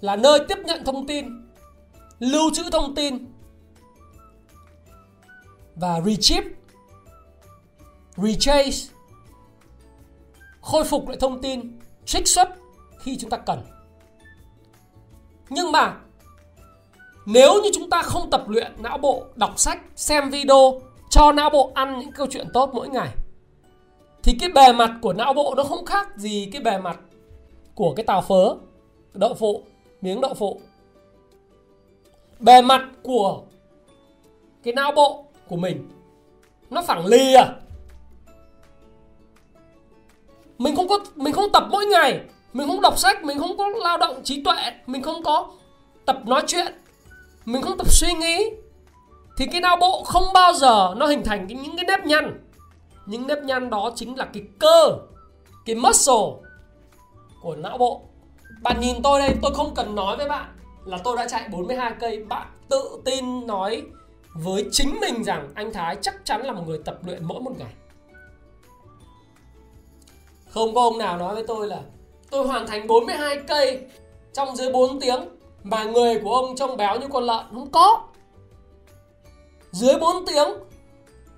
là 0.00 0.16
nơi 0.16 0.40
tiếp 0.48 0.58
nhận 0.64 0.84
thông 0.84 1.06
tin, 1.06 1.26
lưu 2.18 2.50
trữ 2.54 2.62
thông 2.72 2.94
tin 2.94 3.26
và 5.76 6.00
retrieve, 6.00 6.50
retrace, 8.16 8.94
khôi 10.60 10.84
phục 10.84 11.08
lại 11.08 11.16
thông 11.20 11.42
tin, 11.42 11.78
trích 12.04 12.28
xuất 12.28 12.48
khi 12.98 13.18
chúng 13.18 13.30
ta 13.30 13.36
cần. 13.36 13.62
Nhưng 15.48 15.72
mà 15.72 15.96
nếu 17.26 17.62
như 17.62 17.70
chúng 17.74 17.90
ta 17.90 18.02
không 18.02 18.30
tập 18.30 18.48
luyện 18.48 18.72
não 18.78 18.98
bộ, 18.98 19.24
đọc 19.36 19.52
sách, 19.56 19.78
xem 19.96 20.30
video, 20.30 20.80
cho 21.10 21.32
não 21.32 21.50
bộ 21.50 21.72
ăn 21.74 21.98
những 21.98 22.12
câu 22.12 22.26
chuyện 22.30 22.46
tốt 22.52 22.70
mỗi 22.72 22.88
ngày 22.88 23.08
thì 24.22 24.36
cái 24.40 24.48
bề 24.48 24.72
mặt 24.72 24.92
của 25.02 25.12
não 25.12 25.34
bộ 25.34 25.54
nó 25.56 25.64
không 25.64 25.84
khác 25.84 26.16
gì 26.16 26.48
cái 26.52 26.62
bề 26.62 26.78
mặt 26.78 26.98
của 27.74 27.94
cái 27.94 28.06
tàu 28.06 28.22
phớ, 28.22 28.54
đậu 29.14 29.34
phụ 29.34 29.64
miếng 30.00 30.20
đậu 30.20 30.34
phụ. 30.34 30.60
Bề 32.38 32.62
mặt 32.62 32.88
của 33.02 33.42
cái 34.62 34.74
não 34.74 34.92
bộ 34.92 35.24
của 35.48 35.56
mình, 35.56 35.90
nó 36.70 36.82
phẳng 36.82 37.06
lì 37.06 37.34
à. 37.34 37.54
Mình 40.58 40.76
không 40.76 40.88
có, 40.88 40.98
mình 41.14 41.32
không 41.32 41.52
tập 41.52 41.66
mỗi 41.70 41.86
ngày, 41.86 42.20
mình 42.52 42.68
không 42.68 42.80
đọc 42.80 42.98
sách, 42.98 43.24
mình 43.24 43.38
không 43.38 43.56
có 43.56 43.68
lao 43.68 43.98
động 43.98 44.20
trí 44.24 44.42
tuệ, 44.42 44.72
mình 44.86 45.02
không 45.02 45.22
có 45.22 45.50
tập 46.06 46.18
nói 46.26 46.42
chuyện, 46.46 46.74
mình 47.44 47.62
không 47.62 47.78
tập 47.78 47.86
suy 47.90 48.12
nghĩ, 48.12 48.50
thì 49.36 49.46
cái 49.46 49.60
não 49.60 49.76
bộ 49.76 50.02
không 50.04 50.24
bao 50.34 50.52
giờ 50.52 50.94
nó 50.96 51.06
hình 51.06 51.22
thành 51.24 51.46
những 51.46 51.76
cái 51.76 51.84
nếp 51.88 52.06
nhăn. 52.06 52.44
Những 53.06 53.26
nếp 53.26 53.38
nhăn 53.42 53.70
đó 53.70 53.92
chính 53.96 54.18
là 54.18 54.24
cái 54.24 54.42
cơ, 54.58 54.98
cái 55.66 55.76
muscle 55.76 56.46
của 57.42 57.56
não 57.56 57.78
bộ 57.78 58.02
bạn 58.62 58.80
nhìn 58.80 59.02
tôi 59.02 59.20
đây, 59.20 59.34
tôi 59.42 59.54
không 59.54 59.74
cần 59.74 59.94
nói 59.94 60.16
với 60.16 60.28
bạn 60.28 60.56
là 60.84 60.98
tôi 61.04 61.16
đã 61.16 61.28
chạy 61.28 61.48
42 61.48 61.92
cây. 62.00 62.24
Bạn 62.24 62.46
tự 62.68 63.00
tin 63.04 63.46
nói 63.46 63.82
với 64.34 64.66
chính 64.72 65.00
mình 65.00 65.24
rằng 65.24 65.48
anh 65.54 65.72
Thái 65.72 65.96
chắc 66.00 66.14
chắn 66.24 66.40
là 66.42 66.52
một 66.52 66.62
người 66.66 66.80
tập 66.84 66.98
luyện 67.06 67.24
mỗi 67.24 67.40
một 67.40 67.52
ngày. 67.58 67.72
Không 70.50 70.74
có 70.74 70.82
ông 70.82 70.98
nào 70.98 71.18
nói 71.18 71.34
với 71.34 71.44
tôi 71.46 71.66
là 71.66 71.80
tôi 72.30 72.46
hoàn 72.46 72.66
thành 72.66 72.86
42 72.86 73.36
cây 73.48 73.80
trong 74.32 74.56
dưới 74.56 74.72
4 74.72 75.00
tiếng 75.00 75.20
mà 75.62 75.84
người 75.84 76.20
của 76.24 76.34
ông 76.34 76.56
trông 76.56 76.76
béo 76.76 77.00
như 77.00 77.06
con 77.12 77.24
lợn. 77.24 77.44
Không 77.50 77.70
có. 77.70 78.02
Dưới 79.70 79.98
4 80.00 80.26
tiếng, 80.26 80.48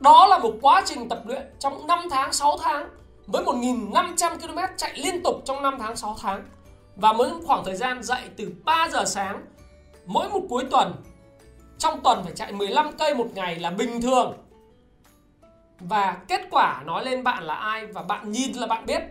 đó 0.01 0.27
là 0.27 0.39
một 0.39 0.53
quá 0.63 0.83
trình 0.87 1.09
tập 1.09 1.23
luyện 1.27 1.43
trong 1.59 1.87
5 1.87 1.99
tháng 2.11 2.33
6 2.33 2.59
tháng 2.63 2.89
với 3.27 3.45
1.500 3.45 4.39
km 4.39 4.59
chạy 4.77 4.93
liên 4.97 5.23
tục 5.23 5.43
trong 5.45 5.63
5 5.63 5.77
tháng 5.81 5.97
6 5.97 6.17
tháng 6.21 6.45
và 6.97 7.13
mỗi 7.13 7.31
khoảng 7.47 7.65
thời 7.65 7.77
gian 7.77 8.03
dậy 8.03 8.23
từ 8.37 8.53
3 8.65 8.89
giờ 8.93 9.05
sáng, 9.05 9.43
mỗi 10.07 10.29
một 10.29 10.41
cuối 10.49 10.65
tuần, 10.71 10.93
trong 11.79 12.01
tuần 12.01 12.25
phải 12.25 12.33
chạy 12.33 12.53
15 12.53 12.93
cây 12.99 13.15
một 13.15 13.27
ngày 13.35 13.59
là 13.59 13.71
bình 13.71 14.03
thường. 14.03 14.33
Và 15.81 16.17
kết 16.29 16.41
quả 16.51 16.83
nói 16.87 17.05
lên 17.05 17.25
bạn 17.25 17.43
là 17.43 17.55
ai 17.55 17.87
và 17.87 18.03
bạn 18.03 18.33
nhìn 18.33 18.53
là 18.53 18.67
bạn 18.67 18.87
biết. 18.87 19.03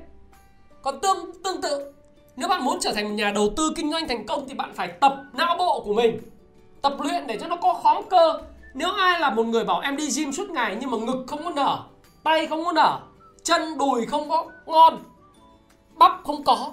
Còn 0.82 1.00
tương 1.00 1.44
tương 1.44 1.62
tự, 1.62 1.94
nếu 2.36 2.50
bạn 2.50 2.64
muốn 2.64 2.78
trở 2.82 2.94
thành 2.94 3.10
một 3.10 3.16
nhà 3.16 3.32
đầu 3.36 3.50
tư 3.58 3.74
kinh 3.76 3.92
doanh 3.92 4.08
thành 4.08 4.26
công 4.26 4.48
thì 4.48 4.54
bạn 4.54 4.74
phải 4.74 4.88
tập 4.88 5.16
não 5.34 5.56
bộ 5.58 5.82
của 5.86 5.94
mình, 5.94 6.20
tập 6.82 6.94
luyện 7.00 7.28
để 7.28 7.38
cho 7.38 7.48
nó 7.48 7.56
có 7.56 7.74
khóm 7.74 8.04
cơ. 8.10 8.42
Nếu 8.74 8.92
ai 8.92 9.20
là 9.20 9.30
một 9.30 9.44
người 9.44 9.64
bảo 9.64 9.80
em 9.80 9.98
đi 9.98 10.10
gym 10.16 10.32
suốt 10.32 10.50
ngày 10.50 10.78
nhưng 10.80 10.92
mà 10.92 10.98
ngực 10.98 11.24
không 11.28 11.44
có 11.44 11.52
nở, 11.56 11.80
tay 12.24 12.48
không 12.48 12.66
có 12.66 12.72
nở, 12.72 13.00
chân 13.44 13.78
đùi 13.78 14.06
không 14.06 14.30
có 14.30 14.46
ngon, 14.66 15.04
bắp 15.96 16.12
không 16.24 16.44
có 16.44 16.72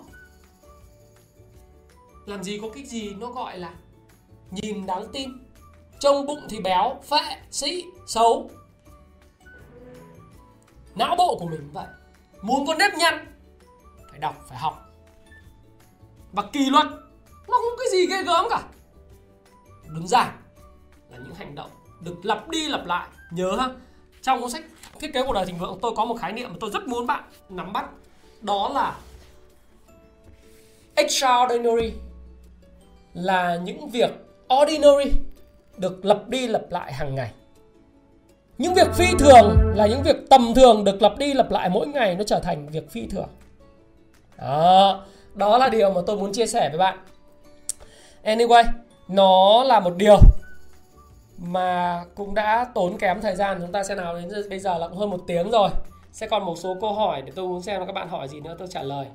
làm 2.29 2.43
gì 2.43 2.59
có 2.63 2.69
cái 2.75 2.85
gì 2.85 3.15
nó 3.15 3.31
gọi 3.31 3.59
là 3.59 3.73
nhìn 4.51 4.87
đáng 4.87 5.13
tin. 5.13 5.31
Trông 6.01 6.27
bụng 6.27 6.47
thì 6.49 6.61
béo, 6.61 7.01
phệ 7.05 7.37
sĩ 7.51 7.85
xấu. 8.07 8.51
Não 10.95 11.17
bộ 11.17 11.37
của 11.39 11.47
mình 11.47 11.71
vậy. 11.73 11.87
Muốn 12.43 12.67
có 12.67 12.75
nếp 12.75 12.95
nhăn, 12.95 13.37
phải 14.11 14.19
đọc, 14.19 14.45
phải 14.49 14.59
học. 14.59 14.85
Và 16.33 16.43
kỳ 16.53 16.71
luật, 16.71 16.87
nó 17.49 17.55
không 17.55 17.79
cái 17.79 17.87
gì 17.93 18.07
ghê 18.07 18.23
gớm 18.23 18.47
cả. 18.51 18.63
Đơn 19.85 20.07
giản 20.07 20.43
là 21.11 21.19
những 21.19 21.35
hành 21.35 21.55
động 21.55 21.71
được 22.01 22.17
lặp 22.23 22.49
đi 22.49 22.69
lặp 22.69 22.87
lại. 22.87 23.09
Nhớ 23.31 23.57
ha, 23.57 23.69
trong 24.23 24.41
cuốn 24.41 24.51
sách 24.51 24.65
thiết 24.99 25.13
kế 25.13 25.23
cuộc 25.27 25.33
đời 25.33 25.47
thịnh 25.47 25.59
vượng 25.59 25.79
tôi 25.83 25.93
có 25.97 26.05
một 26.05 26.17
khái 26.21 26.33
niệm 26.33 26.51
mà 26.51 26.57
tôi 26.61 26.71
rất 26.71 26.89
muốn 26.89 27.07
bạn 27.07 27.25
nắm 27.49 27.73
bắt. 27.73 27.91
Đó 28.41 28.69
là 28.69 28.99
extraordinary 30.95 31.93
là 33.15 33.57
những 33.57 33.89
việc 33.89 34.11
ordinary, 34.63 35.11
được 35.77 36.05
lặp 36.05 36.29
đi 36.29 36.49
lặp 36.49 36.63
lại 36.71 36.93
hàng 36.93 37.15
ngày. 37.15 37.31
Những 38.59 38.75
việc 38.75 38.89
phi 38.95 39.07
thường 39.19 39.57
là 39.75 39.87
những 39.87 40.03
việc 40.03 40.17
tầm 40.31 40.55
thường 40.55 40.85
được 40.85 41.03
lặp 41.03 41.19
đi 41.19 41.35
lặp 41.35 41.51
lại 41.51 41.69
mỗi 41.69 41.87
ngày, 41.87 42.15
nó 42.15 42.25
trở 42.25 42.41
thành 42.41 42.69
việc 42.69 42.91
phi 42.91 43.07
thường. 43.07 43.29
Đó 44.37 45.05
đó 45.35 45.59
là 45.59 45.69
điều 45.69 45.91
mà 45.91 46.01
tôi 46.07 46.17
muốn 46.17 46.33
chia 46.33 46.47
sẻ 46.47 46.69
với 46.69 46.79
bạn. 46.79 46.99
Anyway, 48.25 48.65
nó 49.09 49.65
là 49.65 49.81
một 49.81 49.97
điều 49.97 50.17
mà 51.39 52.05
cũng 52.15 52.35
đã 52.35 52.67
tốn 52.75 52.99
kém 52.99 53.21
thời 53.21 53.37
gian. 53.37 53.59
Chúng 53.61 53.73
ta 53.73 53.85
sẽ 53.85 53.95
nào 53.95 54.15
đến 54.15 54.29
bây 54.51 54.59
giờ 54.59 54.79
là 54.79 54.89
cũng 54.89 54.99
hơn 54.99 55.11
một 55.11 55.21
tiếng 55.27 55.51
rồi. 55.51 55.71
Sẽ 56.13 56.29
còn 56.29 56.45
một 56.45 56.59
số 56.59 56.77
câu 56.81 56.93
hỏi 56.93 57.23
để 57.23 57.33
tôi 57.37 57.49
muốn 57.49 57.63
xem 57.63 57.81
là 57.81 57.87
các 57.87 57.93
bạn 57.93 58.09
hỏi 58.09 58.29
gì 58.29 58.41
nữa, 58.41 58.57
tôi 58.59 58.69
trả 58.71 58.83
lời 58.83 59.07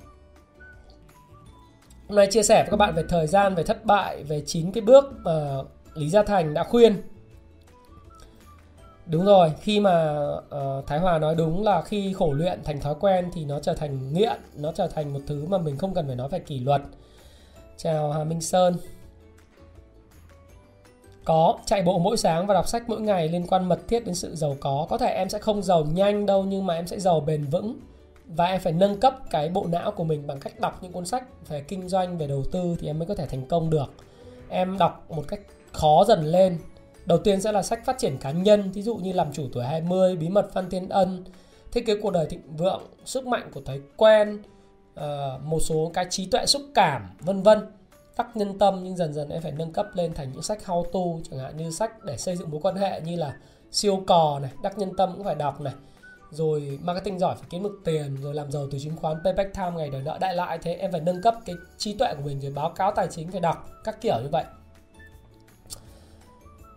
hôm 2.08 2.16
nay 2.16 2.28
chia 2.32 2.44
sẻ 2.44 2.64
với 2.64 2.72
các 2.72 2.78
bạn 2.78 2.96
về 2.96 3.04
thời 3.10 3.28
gian 3.28 3.56
về 3.56 3.64
thất 3.64 3.86
bại 3.86 4.24
về 4.24 4.42
chín 4.46 4.72
cái 4.72 4.82
bước 4.82 5.14
mà 5.24 5.58
Lý 5.94 6.10
Gia 6.10 6.24
Thành 6.24 6.54
đã 6.54 6.64
khuyên. 6.64 7.04
Đúng 9.06 9.26
rồi 9.26 9.54
khi 9.62 9.80
mà 9.80 10.26
uh, 10.38 10.88
Thái 10.88 11.00
Hòa 11.00 11.20
nói 11.20 11.36
đúng 11.36 11.64
là 11.64 11.82
khi 11.82 12.14
khổ 12.14 12.34
luyện 12.34 12.64
thành 12.64 12.80
thói 12.80 12.96
quen 13.00 13.30
thì 13.34 13.46
nó 13.46 13.60
trở 13.60 13.74
thành 13.74 14.14
nghiện 14.14 14.40
nó 14.56 14.72
trở 14.72 14.88
thành 14.88 15.14
một 15.14 15.20
thứ 15.28 15.46
mà 15.46 15.58
mình 15.58 15.78
không 15.78 15.94
cần 15.94 16.08
phải 16.08 16.16
nói 16.16 16.30
phải 16.30 16.40
kỷ 16.40 16.60
luật. 16.60 16.82
Chào 17.78 18.12
Hà 18.12 18.24
Minh 18.24 18.42
Sơn. 18.42 18.78
Có 21.26 21.58
chạy 21.66 21.82
bộ 21.82 22.00
mỗi 22.00 22.18
sáng 22.18 22.48
và 22.48 22.54
đọc 22.54 22.68
sách 22.68 22.90
mỗi 22.90 23.02
ngày 23.02 23.30
liên 23.30 23.48
quan 23.48 23.70
mật 23.70 23.80
thiết 23.88 24.06
đến 24.06 24.16
sự 24.16 24.36
giàu 24.36 24.58
có. 24.60 24.88
Có 24.90 24.98
thể 24.98 25.08
em 25.08 25.30
sẽ 25.30 25.40
không 25.40 25.64
giàu 25.64 25.86
nhanh 25.86 26.26
đâu 26.26 26.44
nhưng 26.44 26.66
mà 26.66 26.74
em 26.74 26.88
sẽ 26.88 27.00
giàu 27.00 27.20
bền 27.20 27.46
vững 27.46 27.80
và 28.28 28.46
em 28.46 28.62
phải 28.62 28.74
nâng 28.74 29.00
cấp 29.00 29.16
cái 29.30 29.50
bộ 29.50 29.66
não 29.70 29.92
của 29.92 30.04
mình 30.04 30.28
bằng 30.28 30.40
cách 30.40 30.60
đọc 30.60 30.80
những 30.82 30.92
cuốn 30.92 31.06
sách 31.06 31.24
về 31.48 31.62
kinh 31.62 31.90
doanh, 31.90 32.18
về 32.18 32.28
đầu 32.28 32.44
tư 32.52 32.76
thì 32.80 32.88
em 32.88 33.00
mới 33.00 33.08
có 33.08 33.16
thể 33.16 33.26
thành 33.26 33.46
công 33.48 33.70
được. 33.70 33.94
Em 34.50 34.78
đọc 34.78 35.06
một 35.10 35.24
cách 35.28 35.40
khó 35.72 36.06
dần 36.08 36.26
lên. 36.26 36.60
Đầu 37.06 37.18
tiên 37.18 37.42
sẽ 37.42 37.52
là 37.52 37.64
sách 37.64 37.86
phát 37.86 37.98
triển 37.98 38.18
cá 38.18 38.32
nhân 38.32 38.72
ví 38.72 38.82
dụ 38.82 38.96
như 38.96 39.14
làm 39.14 39.34
chủ 39.34 39.48
tuổi 39.54 39.64
20 39.64 40.16
bí 40.16 40.30
mật 40.30 40.54
phan 40.54 40.70
thiên 40.70 40.90
ân. 40.90 41.24
Thiết 41.72 41.86
kế 41.86 41.96
cuộc 42.02 42.12
đời 42.12 42.26
thịnh 42.26 42.56
vượng, 42.58 42.82
sức 43.06 43.28
mạnh 43.28 43.50
của 43.54 43.62
thói 43.62 43.82
quen 43.98 44.42
ờ, 44.96 45.40
một 45.44 45.60
số 45.60 45.92
cái 45.94 46.06
trí 46.10 46.26
tuệ 46.26 46.46
xúc 46.46 46.62
cảm, 46.74 47.10
vân 47.20 47.44
vân. 47.44 47.60
Tắc 48.16 48.38
nhân 48.38 48.60
tâm 48.60 48.80
nhưng 48.84 48.98
dần 48.98 49.14
dần 49.14 49.30
em 49.30 49.42
phải 49.42 49.52
nâng 49.52 49.74
cấp 49.74 49.88
lên 49.94 50.14
thành 50.14 50.32
những 50.32 50.42
sách 50.42 50.60
how 50.66 50.84
to, 50.84 51.24
chẳng 51.30 51.40
hạn 51.40 51.58
như 51.58 51.72
sách 51.72 52.04
để 52.04 52.18
xây 52.18 52.36
dựng 52.36 52.52
mối 52.52 52.62
quan 52.64 52.76
hệ 52.76 53.02
như 53.02 53.16
là 53.16 53.36
siêu 53.72 54.04
cò 54.08 54.40
này, 54.40 54.52
đắc 54.64 54.78
nhân 54.78 54.92
tâm 54.98 55.14
cũng 55.16 55.24
phải 55.24 55.36
đọc 55.36 55.62
này 55.62 55.74
rồi 56.34 56.80
marketing 56.82 57.20
giỏi 57.20 57.36
phải 57.36 57.48
kiếm 57.50 57.64
được 57.64 57.82
tiền 57.86 58.18
rồi 58.22 58.34
làm 58.34 58.52
giàu 58.52 58.68
từ 58.72 58.80
chứng 58.80 58.96
khoán 58.96 59.18
payback 59.24 59.54
time 59.54 59.72
ngày 59.76 59.90
đời 59.90 60.02
nợ 60.02 60.18
đại 60.22 60.36
lại 60.36 60.60
thế 60.62 60.74
em 60.74 60.92
phải 60.92 61.02
nâng 61.02 61.22
cấp 61.22 61.36
cái 61.46 61.56
trí 61.78 61.94
tuệ 61.94 62.14
của 62.16 62.22
mình 62.26 62.42
rồi 62.42 62.52
báo 62.52 62.70
cáo 62.70 62.92
tài 62.92 63.08
chính 63.12 63.32
phải 63.32 63.42
đọc 63.42 63.70
các 63.84 64.02
kiểu 64.02 64.16
như 64.24 64.30
vậy. 64.32 64.44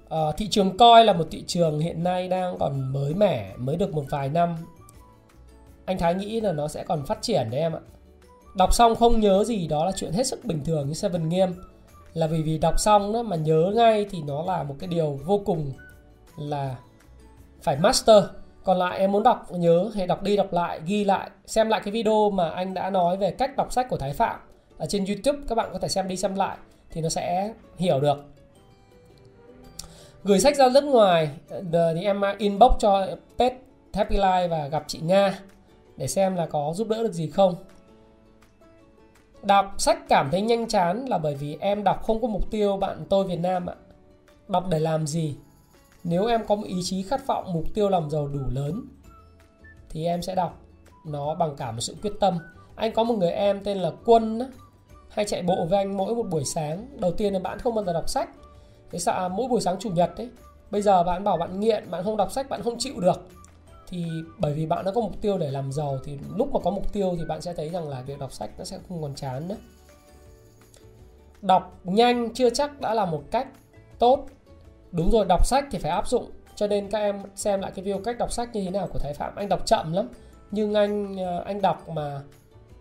À, 0.08 0.32
thị 0.36 0.48
trường 0.50 0.76
coi 0.76 1.04
là 1.04 1.12
một 1.12 1.26
thị 1.30 1.44
trường 1.46 1.80
hiện 1.80 2.04
nay 2.04 2.28
đang 2.28 2.58
còn 2.58 2.92
mới 2.92 3.14
mẻ 3.14 3.54
mới 3.56 3.76
được 3.76 3.94
một 3.94 4.04
vài 4.10 4.28
năm. 4.28 4.56
Anh 5.84 5.98
thái 5.98 6.14
nghĩ 6.14 6.40
là 6.40 6.52
nó 6.52 6.68
sẽ 6.68 6.84
còn 6.84 7.06
phát 7.06 7.18
triển 7.22 7.50
đấy 7.50 7.60
em 7.60 7.72
ạ. 7.72 7.80
Đọc 8.56 8.74
xong 8.74 8.96
không 8.96 9.20
nhớ 9.20 9.44
gì 9.44 9.66
đó 9.66 9.84
là 9.84 9.92
chuyện 9.96 10.12
hết 10.12 10.26
sức 10.26 10.44
bình 10.44 10.64
thường 10.64 10.88
như 10.88 10.94
Seven 10.94 11.28
Game 11.28 11.52
là 12.14 12.26
vì 12.26 12.42
vì 12.42 12.58
đọc 12.58 12.80
xong 12.80 13.12
đó 13.12 13.22
mà 13.22 13.36
nhớ 13.36 13.72
ngay 13.74 14.06
thì 14.10 14.22
nó 14.22 14.42
là 14.42 14.62
một 14.62 14.76
cái 14.78 14.88
điều 14.88 15.20
vô 15.24 15.42
cùng 15.44 15.72
là 16.38 16.76
phải 17.62 17.76
master 17.76 18.24
còn 18.66 18.78
lại 18.78 18.98
em 18.98 19.12
muốn 19.12 19.22
đọc, 19.22 19.52
nhớ, 19.52 19.90
hãy 19.94 20.06
đọc 20.06 20.22
đi 20.22 20.36
đọc 20.36 20.52
lại, 20.52 20.80
ghi 20.86 21.04
lại, 21.04 21.30
xem 21.46 21.68
lại 21.68 21.80
cái 21.84 21.92
video 21.92 22.30
mà 22.30 22.50
anh 22.50 22.74
đã 22.74 22.90
nói 22.90 23.16
về 23.16 23.30
cách 23.30 23.56
đọc 23.56 23.72
sách 23.72 23.88
của 23.88 23.96
Thái 23.96 24.12
Phạm 24.12 24.40
ở 24.78 24.86
trên 24.86 25.04
YouTube, 25.04 25.38
các 25.48 25.54
bạn 25.54 25.70
có 25.72 25.78
thể 25.78 25.88
xem 25.88 26.08
đi 26.08 26.16
xem 26.16 26.34
lại, 26.34 26.56
thì 26.90 27.00
nó 27.00 27.08
sẽ 27.08 27.52
hiểu 27.76 28.00
được 28.00 28.24
gửi 30.24 30.40
sách 30.40 30.56
ra 30.56 30.68
nước 30.74 30.84
ngoài 30.84 31.30
thì 31.94 32.04
em 32.04 32.24
à, 32.24 32.34
inbox 32.38 32.72
cho 32.78 33.06
pet 33.38 33.52
Happy 33.94 34.16
Life 34.16 34.48
và 34.48 34.68
gặp 34.68 34.84
chị 34.86 34.98
Nga 35.02 35.38
để 35.96 36.06
xem 36.06 36.36
là 36.36 36.46
có 36.46 36.72
giúp 36.74 36.88
đỡ 36.88 37.02
được 37.02 37.12
gì 37.12 37.30
không 37.30 37.54
Đọc 39.42 39.74
sách 39.78 39.98
cảm 40.08 40.28
thấy 40.30 40.40
nhanh 40.40 40.68
chán 40.68 41.06
là 41.06 41.18
bởi 41.18 41.34
vì 41.34 41.56
em 41.60 41.84
đọc 41.84 42.02
không 42.02 42.20
có 42.22 42.28
mục 42.28 42.50
tiêu 42.50 42.76
bạn 42.76 43.04
tôi 43.08 43.24
Việt 43.24 43.38
Nam 43.40 43.66
ạ. 43.66 43.74
Đọc 44.48 44.64
để 44.70 44.78
làm 44.78 45.06
gì? 45.06 45.36
Nếu 46.08 46.26
em 46.26 46.46
có 46.46 46.54
một 46.54 46.66
ý 46.66 46.80
chí 46.82 47.02
khát 47.02 47.26
vọng 47.26 47.52
mục 47.52 47.64
tiêu 47.74 47.88
làm 47.88 48.10
giàu 48.10 48.28
đủ 48.28 48.40
lớn 48.50 48.88
thì 49.90 50.04
em 50.04 50.22
sẽ 50.22 50.34
đọc 50.34 50.60
nó 51.06 51.34
bằng 51.34 51.56
cả 51.56 51.72
một 51.72 51.80
sự 51.80 51.96
quyết 52.02 52.12
tâm. 52.20 52.38
Anh 52.74 52.92
có 52.92 53.04
một 53.04 53.14
người 53.18 53.30
em 53.30 53.64
tên 53.64 53.78
là 53.78 53.90
Quân 54.04 54.40
hay 55.10 55.24
chạy 55.24 55.42
bộ 55.42 55.66
với 55.70 55.78
anh 55.78 55.96
mỗi 55.96 56.14
một 56.14 56.26
buổi 56.30 56.44
sáng. 56.44 56.88
Đầu 57.00 57.12
tiên 57.12 57.32
là 57.32 57.38
bạn 57.38 57.58
không 57.58 57.74
bao 57.74 57.84
giờ 57.84 57.92
đọc 57.92 58.08
sách. 58.08 58.30
Thế 58.90 58.98
sao 58.98 59.28
mỗi 59.28 59.48
buổi 59.48 59.60
sáng 59.60 59.76
chủ 59.78 59.90
nhật 59.90 60.16
ấy. 60.16 60.30
Bây 60.70 60.82
giờ 60.82 61.02
bạn 61.02 61.24
bảo 61.24 61.36
bạn 61.36 61.60
nghiện, 61.60 61.90
bạn 61.90 62.04
không 62.04 62.16
đọc 62.16 62.32
sách, 62.32 62.48
bạn 62.48 62.62
không 62.62 62.78
chịu 62.78 63.00
được 63.00 63.28
thì 63.88 64.06
bởi 64.38 64.52
vì 64.52 64.66
bạn 64.66 64.84
đã 64.84 64.92
có 64.92 65.00
mục 65.00 65.20
tiêu 65.20 65.38
để 65.38 65.50
làm 65.50 65.72
giàu 65.72 65.98
thì 66.04 66.18
lúc 66.36 66.52
mà 66.52 66.60
có 66.60 66.70
mục 66.70 66.92
tiêu 66.92 67.14
thì 67.18 67.24
bạn 67.24 67.40
sẽ 67.40 67.52
thấy 67.52 67.68
rằng 67.68 67.88
là 67.88 68.02
việc 68.02 68.18
đọc 68.18 68.32
sách 68.32 68.50
nó 68.58 68.64
sẽ 68.64 68.78
không 68.88 69.02
còn 69.02 69.14
chán 69.14 69.48
nữa 69.48 69.56
đọc 71.42 71.80
nhanh 71.84 72.34
chưa 72.34 72.50
chắc 72.50 72.80
đã 72.80 72.94
là 72.94 73.04
một 73.04 73.22
cách 73.30 73.48
tốt 73.98 74.26
đúng 74.96 75.10
rồi 75.10 75.24
đọc 75.28 75.46
sách 75.46 75.64
thì 75.70 75.78
phải 75.78 75.90
áp 75.90 76.08
dụng. 76.08 76.30
Cho 76.54 76.66
nên 76.66 76.90
các 76.90 76.98
em 76.98 77.22
xem 77.34 77.60
lại 77.60 77.72
cái 77.74 77.84
video 77.84 77.98
cách 77.98 78.18
đọc 78.18 78.32
sách 78.32 78.54
như 78.54 78.64
thế 78.64 78.70
nào 78.70 78.88
của 78.92 78.98
thái 78.98 79.14
phạm. 79.14 79.36
Anh 79.36 79.48
đọc 79.48 79.66
chậm 79.66 79.92
lắm 79.92 80.08
nhưng 80.50 80.74
anh 80.74 81.16
ờ, 81.16 81.42
anh 81.46 81.62
đọc 81.62 81.88
mà 81.88 82.22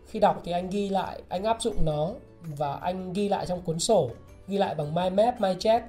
khi 0.07 0.19
đọc 0.19 0.41
thì 0.45 0.51
anh 0.51 0.69
ghi 0.69 0.89
lại 0.89 1.21
anh 1.29 1.43
áp 1.43 1.61
dụng 1.61 1.75
nó 1.85 2.11
và 2.41 2.73
anh 2.75 3.13
ghi 3.13 3.29
lại 3.29 3.45
trong 3.45 3.61
cuốn 3.61 3.79
sổ 3.79 4.09
ghi 4.47 4.57
lại 4.57 4.75
bằng 4.75 4.95
mind 4.95 5.13
map 5.13 5.41
mind 5.41 5.59
chat 5.59 5.83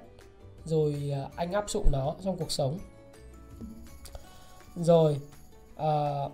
rồi 0.64 1.12
ờ, 1.14 1.28
anh 1.36 1.52
áp 1.52 1.70
dụng 1.70 1.86
nó 1.92 2.14
trong 2.24 2.36
cuộc 2.38 2.50
sống. 2.50 2.78
Rồi 4.76 5.20
uh, 5.76 6.32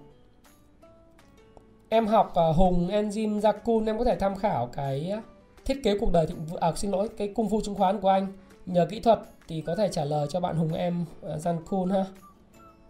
em 1.88 2.06
học 2.06 2.34
uh, 2.50 2.56
hùng 2.56 2.88
enzyme 2.88 3.40
Jakun 3.40 3.86
em 3.86 3.98
có 3.98 4.04
thể 4.04 4.16
tham 4.16 4.36
khảo 4.36 4.66
cái 4.66 5.12
thiết 5.64 5.80
kế 5.84 5.98
cuộc 5.98 6.12
đời 6.12 6.26
thịnh 6.26 6.46
à, 6.60 6.72
xin 6.76 6.90
lỗi 6.90 7.08
cái 7.16 7.32
cung 7.34 7.50
phu 7.50 7.60
chứng 7.60 7.74
khoán 7.74 8.00
của 8.00 8.08
anh 8.08 8.26
nhờ 8.66 8.86
kỹ 8.90 9.00
thuật 9.00 9.18
thì 9.52 9.60
có 9.60 9.74
thể 9.74 9.88
trả 9.88 10.04
lời 10.04 10.26
cho 10.30 10.40
bạn 10.40 10.56
hùng 10.56 10.72
em 10.72 11.04
ờ, 11.22 11.34
uh, 11.34 11.40
Jankun 11.40 11.92
ha. 11.92 12.04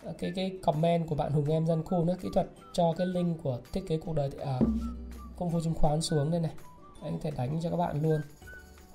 Ờ, 0.04 0.12
cái 0.18 0.32
cái 0.36 0.58
comment 0.62 1.08
của 1.08 1.14
bạn 1.14 1.32
hùng 1.32 1.46
em 1.48 1.64
Jankun 1.64 2.06
đó 2.06 2.14
kỹ 2.20 2.28
thuật 2.34 2.46
cho 2.72 2.92
cái 2.98 3.06
link 3.06 3.42
của 3.42 3.58
thiết 3.72 3.80
kế 3.88 3.96
cuộc 3.96 4.12
đời 4.12 4.30
à, 4.44 4.60
công 5.38 5.50
phu 5.50 5.60
chứng 5.60 5.74
khoán 5.74 6.00
xuống 6.00 6.30
đây 6.30 6.40
này. 6.40 6.52
Anh 7.02 7.12
có 7.12 7.18
thể 7.22 7.30
đánh 7.30 7.60
cho 7.62 7.70
các 7.70 7.76
bạn 7.76 8.02
luôn. 8.02 8.20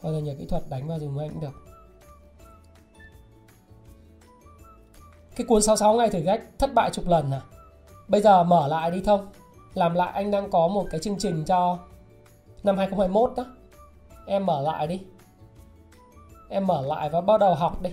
Hoặc 0.02 0.12
là 0.12 0.20
nhờ 0.20 0.36
kỹ 0.40 0.46
thuật 0.46 0.70
đánh 0.70 0.88
vào 0.88 1.00
dùng 1.00 1.18
anh 1.18 1.30
cũng 1.30 1.42
được. 1.42 1.54
Cái 5.36 5.48
cuốn 5.48 5.62
66 5.62 5.94
ngày 5.94 6.10
thử 6.10 6.24
thách 6.24 6.42
thất 6.60 6.74
bại 6.74 6.90
chục 6.94 7.08
lần 7.08 7.32
à? 7.32 7.42
Bây 8.08 8.22
giờ 8.22 8.44
mở 8.44 8.68
lại 8.68 8.92
đi 8.92 9.02
thông. 9.02 9.28
Làm 9.74 9.94
lại 9.94 10.12
anh 10.14 10.32
đang 10.32 10.50
có 10.52 10.68
một 10.68 10.86
cái 10.92 11.00
chương 11.00 11.20
trình 11.20 11.46
cho 11.46 11.78
năm 12.64 12.78
2021 12.78 13.34
đó 13.38 13.46
em 14.26 14.46
mở 14.46 14.62
lại 14.62 14.88
đi 14.88 15.02
em 16.50 16.68
mở 16.68 16.82
lại 16.82 17.10
và 17.10 17.22
bắt 17.22 17.40
đầu 17.40 17.56
học 17.56 17.82
đi. 17.82 17.90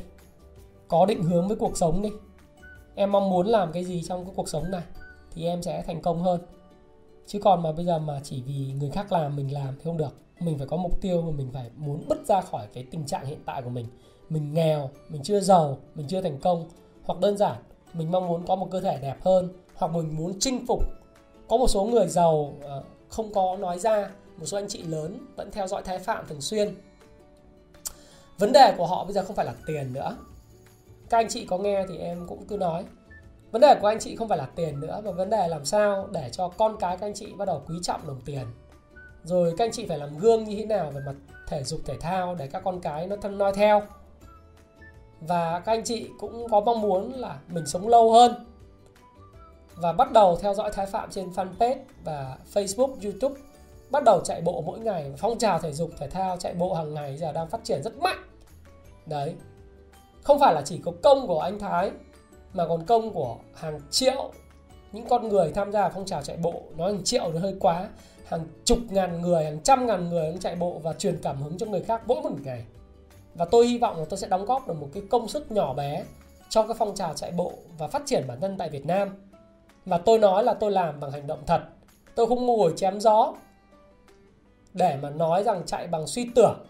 Có 0.88 1.06
định 1.06 1.22
hướng 1.22 1.48
với 1.48 1.56
cuộc 1.56 1.76
sống 1.76 2.02
đi. 2.02 2.10
Em 2.94 3.12
mong 3.12 3.30
muốn 3.30 3.46
làm 3.46 3.72
cái 3.72 3.84
gì 3.84 4.02
trong 4.02 4.24
cái 4.24 4.34
cuộc 4.36 4.48
sống 4.48 4.70
này 4.70 4.82
thì 5.30 5.46
em 5.46 5.62
sẽ 5.62 5.82
thành 5.86 6.02
công 6.02 6.22
hơn. 6.22 6.40
Chứ 7.26 7.40
còn 7.44 7.62
mà 7.62 7.72
bây 7.72 7.84
giờ 7.86 7.98
mà 7.98 8.20
chỉ 8.22 8.42
vì 8.42 8.72
người 8.78 8.90
khác 8.90 9.12
làm, 9.12 9.36
mình 9.36 9.52
làm 9.52 9.74
thì 9.76 9.84
không 9.84 9.96
được. 9.96 10.14
Mình 10.40 10.58
phải 10.58 10.66
có 10.66 10.76
mục 10.76 11.00
tiêu 11.00 11.22
và 11.22 11.30
mình 11.30 11.50
phải 11.52 11.70
muốn 11.76 12.04
bứt 12.08 12.26
ra 12.26 12.40
khỏi 12.40 12.66
cái 12.72 12.84
tình 12.90 13.06
trạng 13.06 13.26
hiện 13.26 13.38
tại 13.46 13.62
của 13.62 13.70
mình. 13.70 13.86
Mình 14.28 14.54
nghèo, 14.54 14.90
mình 15.08 15.22
chưa 15.22 15.40
giàu, 15.40 15.78
mình 15.94 16.06
chưa 16.08 16.20
thành 16.20 16.38
công. 16.38 16.68
Hoặc 17.04 17.20
đơn 17.20 17.36
giản, 17.36 17.56
mình 17.92 18.10
mong 18.10 18.28
muốn 18.28 18.46
có 18.46 18.56
một 18.56 18.68
cơ 18.70 18.80
thể 18.80 18.98
đẹp 19.02 19.16
hơn. 19.20 19.48
Hoặc 19.74 19.92
mình 19.92 20.16
muốn 20.16 20.32
chinh 20.40 20.66
phục. 20.66 20.82
Có 21.48 21.56
một 21.56 21.68
số 21.68 21.84
người 21.84 22.06
giàu 22.08 22.54
ờ, 22.62 22.82
không 23.08 23.32
có 23.34 23.56
nói 23.56 23.78
ra. 23.78 24.10
Một 24.36 24.46
số 24.46 24.58
anh 24.58 24.68
chị 24.68 24.82
lớn 24.82 25.18
vẫn 25.36 25.50
theo 25.50 25.66
dõi 25.66 25.82
thái 25.82 25.98
phạm 25.98 26.26
thường 26.28 26.40
xuyên 26.40 26.74
vấn 28.38 28.52
đề 28.52 28.74
của 28.76 28.86
họ 28.86 29.04
bây 29.04 29.12
giờ 29.12 29.24
không 29.24 29.36
phải 29.36 29.46
là 29.46 29.54
tiền 29.66 29.92
nữa. 29.92 30.16
Các 31.10 31.18
anh 31.18 31.28
chị 31.28 31.46
có 31.46 31.58
nghe 31.58 31.86
thì 31.88 31.98
em 31.98 32.26
cũng 32.28 32.46
cứ 32.46 32.56
nói. 32.56 32.84
Vấn 33.50 33.60
đề 33.60 33.74
của 33.80 33.86
anh 33.86 33.98
chị 33.98 34.16
không 34.16 34.28
phải 34.28 34.38
là 34.38 34.48
tiền 34.56 34.80
nữa 34.80 35.00
mà 35.04 35.10
vấn 35.10 35.30
đề 35.30 35.48
làm 35.48 35.64
sao 35.64 36.08
để 36.12 36.28
cho 36.32 36.48
con 36.48 36.76
cái 36.80 36.96
các 36.96 37.06
anh 37.06 37.14
chị 37.14 37.32
bắt 37.36 37.44
đầu 37.44 37.62
quý 37.68 37.74
trọng 37.82 38.06
đồng 38.06 38.20
tiền. 38.24 38.46
Rồi 39.24 39.54
các 39.58 39.64
anh 39.64 39.72
chị 39.72 39.86
phải 39.86 39.98
làm 39.98 40.18
gương 40.18 40.44
như 40.44 40.56
thế 40.56 40.66
nào 40.66 40.90
về 40.90 41.00
mặt 41.06 41.14
thể 41.48 41.62
dục 41.62 41.80
thể 41.86 41.94
thao 42.00 42.34
để 42.34 42.46
các 42.46 42.62
con 42.64 42.80
cái 42.80 43.06
nó 43.06 43.16
thân 43.16 43.38
noi 43.38 43.52
theo. 43.52 43.82
Và 45.20 45.60
các 45.60 45.72
anh 45.72 45.84
chị 45.84 46.08
cũng 46.20 46.48
có 46.50 46.60
mong 46.60 46.80
muốn 46.80 47.12
là 47.12 47.38
mình 47.48 47.66
sống 47.66 47.88
lâu 47.88 48.12
hơn. 48.12 48.46
Và 49.76 49.92
bắt 49.92 50.12
đầu 50.12 50.36
theo 50.36 50.54
dõi 50.54 50.70
Thái 50.72 50.86
Phạm 50.86 51.10
trên 51.10 51.30
fanpage 51.30 51.78
và 52.04 52.36
Facebook, 52.54 52.94
YouTube 53.04 53.40
bắt 53.90 54.04
đầu 54.04 54.20
chạy 54.24 54.40
bộ 54.40 54.62
mỗi 54.66 54.78
ngày, 54.78 55.12
phong 55.18 55.38
trào 55.38 55.58
thể 55.58 55.72
dục, 55.72 55.90
thể 55.98 56.10
thao, 56.10 56.36
chạy 56.36 56.54
bộ 56.54 56.74
hàng 56.74 56.94
ngày 56.94 57.16
giờ 57.16 57.32
đang 57.32 57.48
phát 57.48 57.64
triển 57.64 57.82
rất 57.82 57.96
mạnh. 57.96 58.18
Đấy, 59.06 59.34
không 60.22 60.38
phải 60.38 60.54
là 60.54 60.62
chỉ 60.64 60.80
có 60.84 60.92
công 61.02 61.26
của 61.26 61.40
anh 61.40 61.58
Thái, 61.58 61.90
mà 62.52 62.66
còn 62.68 62.86
công 62.86 63.12
của 63.12 63.36
hàng 63.54 63.80
triệu, 63.90 64.30
những 64.92 65.06
con 65.08 65.28
người 65.28 65.52
tham 65.52 65.72
gia 65.72 65.88
phong 65.88 66.04
trào 66.04 66.22
chạy 66.22 66.36
bộ. 66.36 66.62
Nói 66.76 66.92
hàng 66.92 67.04
triệu 67.04 67.32
nó 67.32 67.40
hơi 67.40 67.56
quá, 67.60 67.88
hàng 68.26 68.46
chục 68.64 68.78
ngàn 68.90 69.20
người, 69.22 69.44
hàng 69.44 69.60
trăm 69.62 69.86
ngàn 69.86 70.08
người 70.08 70.24
đang 70.24 70.38
chạy 70.38 70.56
bộ 70.56 70.80
và 70.82 70.92
truyền 70.92 71.18
cảm 71.22 71.42
hứng 71.42 71.58
cho 71.58 71.66
người 71.66 71.82
khác 71.82 72.02
mỗi 72.06 72.22
một 72.22 72.30
ngày. 72.44 72.64
Và 73.34 73.44
tôi 73.44 73.66
hy 73.66 73.78
vọng 73.78 73.98
là 73.98 74.04
tôi 74.04 74.18
sẽ 74.18 74.28
đóng 74.28 74.44
góp 74.44 74.68
được 74.68 74.74
một 74.74 74.88
cái 74.94 75.02
công 75.10 75.28
sức 75.28 75.52
nhỏ 75.52 75.74
bé 75.74 76.04
cho 76.48 76.62
cái 76.62 76.76
phong 76.78 76.94
trào 76.94 77.14
chạy 77.14 77.30
bộ 77.30 77.52
và 77.78 77.88
phát 77.88 78.02
triển 78.06 78.24
bản 78.28 78.40
thân 78.40 78.58
tại 78.58 78.68
Việt 78.70 78.86
Nam. 78.86 79.08
Và 79.86 79.98
tôi 79.98 80.18
nói 80.18 80.44
là 80.44 80.54
tôi 80.54 80.72
làm 80.72 81.00
bằng 81.00 81.10
hành 81.10 81.26
động 81.26 81.42
thật. 81.46 81.60
Tôi 82.14 82.26
không 82.26 82.46
ngồi 82.46 82.72
chém 82.76 83.00
gió 83.00 83.34
để 84.74 84.98
mà 85.02 85.10
nói 85.10 85.42
rằng 85.42 85.62
chạy 85.66 85.86
bằng 85.86 86.06
suy 86.06 86.30
tưởng 86.34 86.66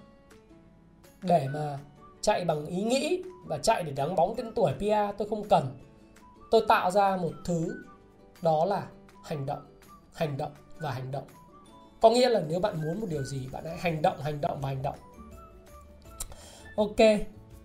để 1.22 1.48
mà 1.52 1.78
chạy 2.20 2.44
bằng 2.44 2.66
ý 2.66 2.82
nghĩ 2.82 3.22
và 3.46 3.58
chạy 3.58 3.82
để 3.82 3.92
đắng 3.92 4.16
bóng 4.16 4.34
tên 4.36 4.52
tuổi 4.54 4.72
PR 4.78 5.18
tôi 5.18 5.28
không 5.28 5.48
cần. 5.48 5.78
Tôi 6.50 6.64
tạo 6.68 6.90
ra 6.90 7.16
một 7.16 7.32
thứ 7.44 7.84
đó 8.42 8.64
là 8.64 8.86
hành 9.24 9.46
động 9.46 9.62
hành 10.14 10.36
động 10.36 10.52
và 10.78 10.90
hành 10.90 11.10
động. 11.10 11.24
Có 12.00 12.10
nghĩa 12.10 12.28
là 12.28 12.42
nếu 12.48 12.60
bạn 12.60 12.82
muốn 12.82 13.00
một 13.00 13.06
điều 13.10 13.24
gì 13.24 13.48
bạn 13.52 13.64
hãy 13.64 13.76
hành 13.78 14.02
động 14.02 14.20
hành 14.20 14.40
động 14.40 14.58
và 14.60 14.68
hành 14.68 14.82
động. 14.82 14.96
Ok 16.76 16.96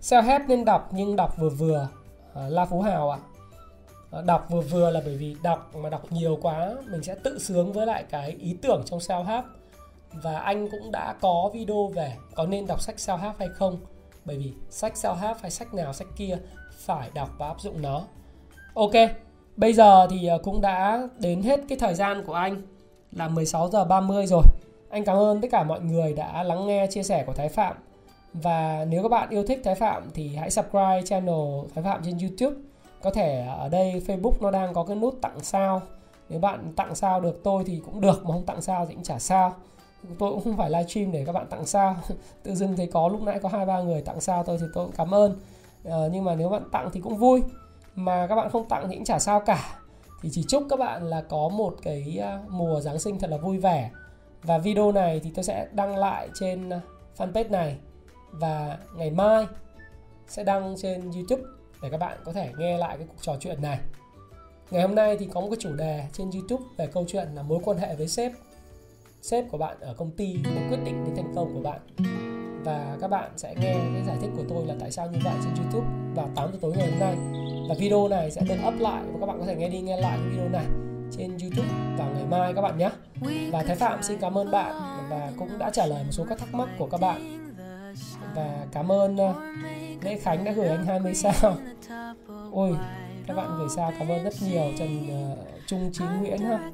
self 0.02 0.24
help 0.24 0.42
nên 0.48 0.66
đọc 0.66 0.90
nhưng 0.92 1.16
đọc 1.16 1.38
vừa 1.38 1.50
vừa. 1.50 1.88
À, 2.34 2.50
la 2.50 2.66
phú 2.66 2.82
hào 2.82 3.10
ạ. 3.10 3.20
À. 4.12 4.22
đọc 4.22 4.48
vừa 4.50 4.62
vừa 4.62 4.90
là 4.90 5.02
bởi 5.06 5.16
vì 5.16 5.36
đọc 5.44 5.76
mà 5.76 5.90
đọc 5.90 6.12
nhiều 6.12 6.38
quá 6.42 6.76
mình 6.92 7.04
sẽ 7.04 7.16
tự 7.16 7.40
sướng 7.40 7.74
với 7.74 7.86
lại 7.86 8.06
cái 8.10 8.32
ý 8.32 8.58
tưởng 8.62 8.82
trong 8.86 9.00
self 9.00 9.24
help 9.24 9.44
và 10.14 10.40
anh 10.40 10.70
cũng 10.70 10.92
đã 10.92 11.16
có 11.22 11.50
video 11.54 11.88
về 11.88 12.14
có 12.36 12.46
nên 12.46 12.68
đọc 12.68 12.82
sách 12.82 12.96
self 12.96 13.18
help 13.18 13.36
hay 13.40 13.50
không. 13.50 13.78
Bởi 14.26 14.38
vì 14.38 14.54
sách 14.70 14.94
self 14.96 15.16
help 15.16 15.38
hay 15.42 15.52
sách 15.52 15.74
nào, 15.74 15.94
sách 15.94 16.08
kia 16.16 16.38
phải 16.72 17.10
đọc 17.14 17.30
và 17.38 17.48
áp 17.48 17.62
dụng 17.62 17.82
nó. 17.82 18.02
Ok, 18.74 18.92
bây 19.58 19.74
giờ 19.74 20.08
thì 20.10 20.28
ờ, 20.28 20.38
cũng 20.44 20.62
đã 20.62 21.08
đến 21.20 21.42
hết 21.42 21.60
cái 21.70 21.78
thời 21.78 21.94
gian 21.94 22.24
của 22.26 22.34
anh. 22.34 22.62
Là 23.12 23.28
16 23.28 23.70
giờ 23.70 23.86
30 23.86 24.28
rồi. 24.28 24.44
Anh 24.90 25.06
cảm 25.06 25.18
ơn 25.18 25.42
tất 25.42 25.48
cả 25.52 25.64
mọi 25.64 25.82
người 25.82 26.14
đã 26.14 26.44
lắng 26.44 26.68
nghe, 26.68 26.88
chia 26.88 27.04
sẻ 27.04 27.24
của 27.28 27.34
Thái 27.34 27.50
Phạm. 27.50 27.76
Và 28.34 28.86
nếu 28.90 29.04
các 29.04 29.10
bạn 29.10 29.30
yêu 29.30 29.44
thích 29.48 29.62
Thái 29.64 29.76
Phạm 29.76 30.10
thì 30.14 30.36
hãy 30.36 30.52
subscribe 30.52 31.02
channel 31.06 31.66
Thái 31.76 31.84
Phạm 31.84 32.02
trên 32.06 32.18
YouTube. 32.18 32.62
Có 33.02 33.12
thể 33.12 33.46
ở 33.58 33.70
đây 33.70 34.02
Facebook 34.08 34.34
nó 34.42 34.52
đang 34.52 34.74
có 34.74 34.84
cái 34.84 34.96
nút 34.96 35.16
tặng 35.22 35.40
sao. 35.42 35.82
Nếu 36.30 36.40
bạn 36.40 36.74
tặng 36.76 36.96
sao 36.96 37.22
được 37.22 37.44
tôi 37.44 37.64
thì 37.64 37.82
cũng 37.86 38.02
được, 38.02 38.26
mà 38.26 38.34
không 38.34 38.46
tặng 38.46 38.62
sao 38.62 38.86
thì 38.86 38.94
cũng 38.94 39.04
chả 39.04 39.20
sao 39.20 39.56
tôi 40.20 40.32
cũng 40.32 40.44
không 40.44 40.58
phải 40.58 40.70
livestream 40.70 41.12
để 41.12 41.24
các 41.26 41.32
bạn 41.32 41.48
tặng 41.50 41.66
sao. 41.66 41.98
Tự 42.44 42.56
dưng 42.56 42.76
thấy 42.76 42.88
có 42.88 43.08
lúc 43.08 43.22
nãy 43.22 43.40
có 43.40 43.50
hai 43.50 43.66
ba 43.66 43.82
người 43.82 44.02
tặng 44.02 44.22
sao 44.22 44.44
tôi 44.44 44.58
thì 44.58 44.66
tôi 44.74 44.86
cũng 44.86 44.96
cảm 44.96 45.14
ơn. 45.14 45.40
À, 45.86 45.98
nhưng 46.12 46.24
mà 46.24 46.36
nếu 46.36 46.50
bạn 46.50 46.64
tặng 46.72 46.90
thì 46.94 47.00
cũng 47.02 47.18
vui. 47.18 47.44
Mà 47.96 48.28
các 48.28 48.36
bạn 48.36 48.50
không 48.50 48.70
tặng 48.70 48.90
thì 48.90 48.96
cũng 48.96 49.06
chả 49.06 49.20
sao 49.20 49.40
cả. 49.40 49.80
Thì 50.22 50.30
chỉ 50.32 50.44
chúc 50.48 50.64
các 50.70 50.80
bạn 50.80 51.04
là 51.04 51.22
có 51.22 51.50
một 51.50 51.76
cái 51.82 52.18
ờ, 52.22 52.40
mùa 52.50 52.80
giáng 52.82 53.00
sinh 53.00 53.20
thật 53.20 53.30
là 53.30 53.38
vui 53.38 53.58
vẻ. 53.58 53.92
Và 54.44 54.58
video 54.58 54.92
này 54.92 55.20
thì 55.24 55.32
tôi 55.36 55.44
sẽ 55.44 55.68
đăng 55.72 55.98
lại 55.98 56.30
trên 56.40 56.70
ờ, 56.70 56.80
fanpage 57.18 57.52
này. 57.52 57.78
Và 58.32 58.78
ngày 58.96 59.12
mai 59.12 59.46
sẽ 60.28 60.44
đăng 60.44 60.76
trên 60.78 61.12
youtube 61.12 61.44
để 61.82 61.90
các 61.90 61.98
bạn 61.98 62.18
có 62.26 62.34
thể 62.34 62.52
nghe 62.58 62.78
lại 62.78 62.98
cái 62.98 63.08
cuộc 63.08 63.22
trò 63.22 63.36
chuyện 63.40 63.62
này. 63.62 63.80
Ngày 64.72 64.82
hôm 64.82 64.96
nay 64.96 65.18
thì 65.18 65.26
có 65.34 65.42
một 65.42 65.48
cái 65.50 65.58
chủ 65.60 65.76
đề 65.76 66.06
trên 66.14 66.32
youtube 66.32 66.64
về 66.78 66.88
câu 66.88 67.06
chuyện 67.08 67.28
là 67.36 67.44
mối 67.44 67.60
quan 67.64 67.78
hệ 67.78 67.96
với 67.96 68.08
sếp 68.08 68.32
sếp 69.22 69.46
của 69.52 69.58
bạn 69.58 69.78
ở 69.80 69.94
công 69.94 70.12
ty 70.12 70.38
mới 70.44 70.70
quyết 70.70 70.80
định 70.86 71.06
đến 71.06 71.16
thành 71.16 71.34
công 71.36 71.54
của 71.54 71.62
bạn. 71.62 71.80
Và 72.64 72.98
các 73.02 73.08
bạn 73.08 73.32
sẽ 73.36 73.56
nghe 73.56 73.74
cái 73.74 74.04
giải 74.08 74.18
thích 74.22 74.30
của 74.38 74.44
tôi 74.50 74.66
là 74.66 74.76
tại 74.80 74.92
sao 74.92 75.08
như 75.12 75.20
vậy 75.24 75.34
trên 75.44 75.54
YouTube 75.56 75.88
vào 76.16 76.30
8 76.36 76.52
giờ 76.52 76.58
tối 76.62 76.74
ngày 76.78 76.92
hôm 76.92 77.00
nay. 77.00 77.16
Và 77.70 77.76
video 77.80 78.08
này 78.08 78.32
sẽ 78.32 78.42
được 78.42 78.58
up 78.68 78.80
lại 78.80 79.04
và 79.06 79.20
các 79.20 79.26
bạn 79.26 79.40
có 79.40 79.46
thể 79.46 79.56
nghe 79.56 79.70
đi 79.70 79.82
nghe 79.82 79.98
lại 79.98 80.20
video 80.30 80.50
này 80.50 80.66
trên 81.18 81.38
YouTube 81.42 81.70
vào 81.98 82.10
ngày 82.14 82.26
mai 82.30 82.54
các 82.54 82.62
bạn 82.62 82.78
nhé. 82.78 82.90
Và 83.52 83.64
Thái 83.64 83.76
Phạm, 83.76 84.04
xin 84.04 84.18
cảm 84.22 84.38
ơn 84.38 84.52
bạn 84.52 84.76
và 85.10 85.32
cũng 85.38 85.58
đã 85.58 85.70
trả 85.70 85.86
lời 85.86 86.04
một 86.04 86.12
số 86.12 86.26
các 86.30 86.40
thắc 86.40 86.54
mắc 86.54 86.70
của 86.78 86.88
các 86.88 87.02
bạn 87.02 87.39
và 88.36 88.66
cảm 88.72 88.92
ơn 88.92 89.18
ờ, 89.18 89.34
Lê 90.02 90.18
Khánh 90.18 90.44
đã 90.44 90.52
gửi 90.52 90.68
anh 90.68 90.86
20 90.86 91.16
sao. 91.16 91.58
Ôi, 92.52 92.76
các 93.28 93.34
bạn 93.34 93.56
gửi 93.58 93.68
sao 93.76 93.94
cảm 94.00 94.08
ơn 94.08 94.24
rất 94.24 94.34
nhiều, 94.42 94.64
Trần 94.78 95.08
ờ, 95.10 95.44
Trung 95.68 95.90
Chí 95.94 96.04
Nguyễn 96.20 96.38
ha. 96.38 96.72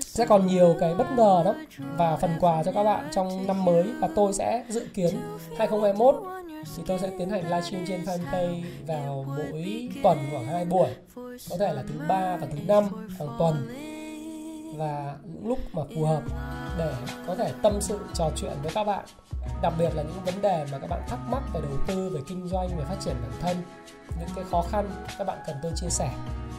Sẽ 0.00 0.26
còn 0.26 0.46
nhiều 0.46 0.76
cái 0.80 0.94
bất 0.94 1.06
ngờ 1.16 1.42
đó 1.44 1.54
và 1.96 2.16
phần 2.16 2.30
quà 2.40 2.62
cho 2.62 2.72
các 2.72 2.84
bạn 2.84 3.08
trong 3.12 3.46
năm 3.46 3.64
mới 3.64 3.84
và 4.00 4.08
tôi 4.14 4.32
sẽ 4.32 4.64
dự 4.68 4.86
kiến 4.94 5.20
2021 5.58 6.14
thì 6.76 6.82
tôi 6.86 6.98
sẽ 6.98 7.10
tiến 7.18 7.30
hành 7.30 7.44
livestream 7.44 7.86
trên 7.86 8.00
fanpage 8.00 8.62
vào 8.86 9.24
mỗi 9.28 9.88
tuần 10.02 10.18
khoảng 10.30 10.46
hai 10.46 10.64
buổi. 10.64 10.88
Có 11.50 11.56
thể 11.58 11.72
là 11.72 11.82
thứ 11.88 11.94
ba 12.08 12.36
và 12.36 12.46
thứ 12.46 12.58
năm 12.66 12.84
hàng 13.18 13.28
tuần 13.38 13.68
và 14.76 15.16
những 15.24 15.48
lúc 15.48 15.58
mà 15.72 15.82
phù 15.94 16.04
hợp 16.04 16.22
để 16.78 16.94
có 17.26 17.34
thể 17.34 17.52
tâm 17.62 17.80
sự 17.80 18.00
trò 18.14 18.30
chuyện 18.36 18.52
với 18.62 18.72
các 18.74 18.84
bạn. 18.84 19.04
Đặc 19.62 19.72
biệt 19.78 19.90
là 19.94 20.02
những 20.02 20.24
vấn 20.24 20.42
đề 20.42 20.66
mà 20.72 20.78
các 20.78 20.86
bạn 20.86 21.02
thắc 21.08 21.18
mắc 21.30 21.42
về 21.54 21.60
đầu 21.60 21.78
tư 21.86 22.08
về 22.08 22.20
kinh 22.28 22.48
doanh 22.48 22.68
về 22.68 22.84
phát 22.84 22.96
triển 23.00 23.14
bản 23.22 23.40
thân 23.40 23.56
những 24.18 24.28
cái 24.34 24.44
khó 24.50 24.62
khăn 24.70 24.90
các 25.18 25.26
bạn 25.26 25.38
cần 25.46 25.56
tôi 25.62 25.72
chia 25.76 25.90
sẻ 25.90 26.10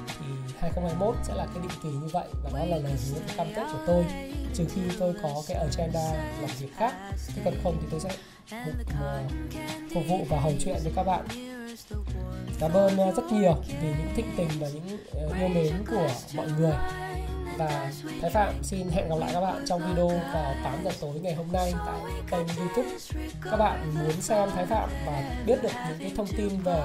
thì 0.07 0.25
2021 0.59 1.15
sẽ 1.23 1.35
là 1.35 1.45
cái 1.45 1.63
định 1.63 1.77
kỳ 1.83 1.89
như 1.89 2.07
vậy 2.13 2.27
và 2.43 2.49
đó 2.59 2.65
là 2.65 2.77
lời 2.77 2.91
hứa 2.91 3.19
cái 3.27 3.37
cam 3.37 3.47
kết 3.55 3.63
của 3.73 3.83
tôi. 3.87 4.05
Trừ 4.53 4.65
khi 4.75 4.81
tôi 4.99 5.15
có 5.23 5.29
cái 5.47 5.57
agenda 5.57 6.13
làm 6.41 6.49
việc 6.59 6.75
khác 6.75 6.93
chứ 7.35 7.41
còn 7.45 7.53
không 7.63 7.77
thì 7.81 7.87
tôi 7.91 7.99
sẽ 7.99 8.09
phục, 8.49 8.73
phục 9.93 10.03
vụ 10.09 10.25
và 10.29 10.39
hầu 10.39 10.53
chuyện 10.59 10.77
với 10.83 10.93
các 10.95 11.03
bạn 11.03 11.25
cảm 12.59 12.73
ơn 12.73 13.09
uh, 13.09 13.15
rất 13.15 13.31
nhiều 13.31 13.55
vì 13.81 13.87
những 13.87 14.13
thịnh 14.15 14.33
tình 14.37 14.49
và 14.59 14.67
những 14.73 14.97
uh, 15.25 15.37
yêu 15.39 15.47
mến 15.47 15.73
của 15.91 16.07
mọi 16.35 16.47
người. 16.59 16.73
Và 17.57 17.91
Thái 18.21 18.31
Phạm 18.31 18.53
xin 18.63 18.89
hẹn 18.89 19.09
gặp 19.09 19.15
lại 19.19 19.29
các 19.33 19.41
bạn 19.41 19.63
trong 19.65 19.81
video 19.87 20.07
vào 20.07 20.55
8 20.63 20.83
giờ 20.83 20.91
tối 21.01 21.19
ngày 21.21 21.33
hôm 21.33 21.47
nay 21.51 21.73
tại 21.85 21.99
kênh 22.31 22.57
YouTube. 22.57 22.89
Các 23.51 23.57
bạn 23.57 23.93
muốn 23.95 24.21
xem 24.21 24.49
Thái 24.55 24.65
Phạm 24.65 24.89
và 25.05 25.43
biết 25.45 25.63
được 25.63 25.71
những 25.89 25.99
cái 25.99 26.11
thông 26.17 26.27
tin 26.37 26.49
về 26.63 26.83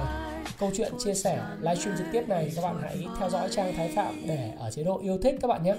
câu 0.59 0.71
chuyện 0.77 0.93
chia 0.99 1.13
sẻ 1.13 1.41
livestream 1.61 1.97
trực 1.97 2.07
tiếp 2.11 2.23
này, 2.27 2.51
các 2.55 2.61
bạn 2.61 2.79
hãy 2.81 3.07
theo 3.19 3.29
dõi 3.29 3.49
trang 3.51 3.73
Thái 3.77 3.91
Phạm 3.95 4.27
để 4.27 4.51
ở 4.59 4.71
chế 4.71 4.83
độ 4.83 4.99
yêu 5.03 5.17
thích 5.23 5.35
các 5.41 5.47
bạn 5.47 5.63
nhé. 5.63 5.75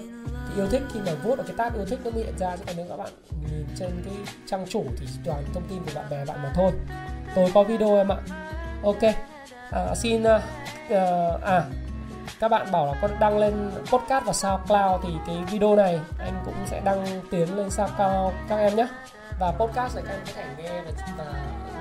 Thì 0.49 0.61
yêu 0.61 0.67
thích 0.71 0.81
khi 0.93 0.99
mà 1.05 1.11
vuốt 1.23 1.37
ở 1.37 1.43
cái 1.43 1.55
tab 1.57 1.75
yêu 1.75 1.85
thích 1.85 1.99
nó 2.03 2.11
hiện 2.11 2.37
ra, 2.39 2.57
cho 2.57 2.73
nếu 2.77 2.85
các 2.89 2.97
bạn 2.97 3.09
nhìn 3.51 3.65
trên 3.79 3.89
cái 4.05 4.13
trang 4.45 4.65
chủ 4.69 4.85
thì 4.99 5.07
toàn 5.25 5.43
thông 5.53 5.67
tin 5.69 5.79
của 5.85 5.91
bạn 5.95 6.09
bè 6.09 6.25
bạn 6.25 6.43
mà 6.43 6.51
thôi. 6.55 6.71
Tôi 7.35 7.51
có 7.53 7.63
video 7.63 7.95
em 7.95 8.11
ạ 8.11 8.17
ok. 8.83 9.15
À, 9.71 9.95
xin 9.95 10.23
à, 10.23 10.41
à, 10.89 11.03
à 11.43 11.63
các 12.39 12.47
bạn 12.47 12.71
bảo 12.71 12.85
là 12.85 12.93
con 13.01 13.11
đăng 13.19 13.37
lên 13.37 13.71
podcast 13.91 14.25
và 14.25 14.33
SoundCloud 14.33 15.01
thì 15.03 15.09
cái 15.27 15.37
video 15.51 15.75
này 15.75 15.99
anh 16.19 16.41
cũng 16.45 16.53
sẽ 16.65 16.81
đăng 16.85 17.21
tiến 17.31 17.57
lên 17.57 17.69
SoundCloud 17.69 18.33
các 18.49 18.57
em 18.57 18.75
nhé. 18.75 18.87
Và 19.39 19.51
podcast 19.51 19.95
này 19.95 20.03
các 20.07 20.13
em 20.13 20.21
có 20.25 20.31
thể 20.35 20.43
nghe 20.57 20.81
và, 20.81 20.91
và 21.17 21.33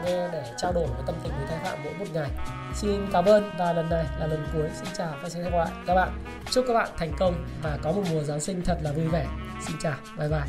nghe 0.05 0.29
để 0.33 0.53
trao 0.57 0.73
đổi 0.73 0.87
với 0.87 1.03
tâm 1.07 1.15
tình 1.23 1.33
với 1.39 1.47
thái 1.49 1.59
phạm 1.65 1.79
mỗi 1.85 1.95
một 1.95 2.07
ngày. 2.13 2.31
Xin 2.75 3.07
cảm 3.13 3.25
ơn 3.25 3.51
và 3.59 3.73
lần 3.73 3.91
này 3.91 4.05
là 4.19 4.27
lần 4.27 4.47
cuối. 4.53 4.69
Xin 4.75 4.89
chào 4.99 5.15
và 5.23 5.29
xin 5.29 5.43
gặp 5.43 5.53
lại 5.53 5.69
các 5.87 5.95
bạn. 5.95 6.09
Chúc 6.51 6.65
các 6.69 6.75
bạn 6.75 6.89
thành 6.99 7.13
công 7.19 7.35
và 7.63 7.79
có 7.83 7.93
một 7.93 8.03
mùa 8.13 8.23
giáng 8.23 8.41
sinh 8.41 8.63
thật 8.65 8.79
là 8.83 8.93
vui 8.93 9.09
vẻ. 9.09 9.27
Xin 9.67 9.77
chào. 9.83 9.95
Bye 10.19 10.29
bye. 10.29 10.49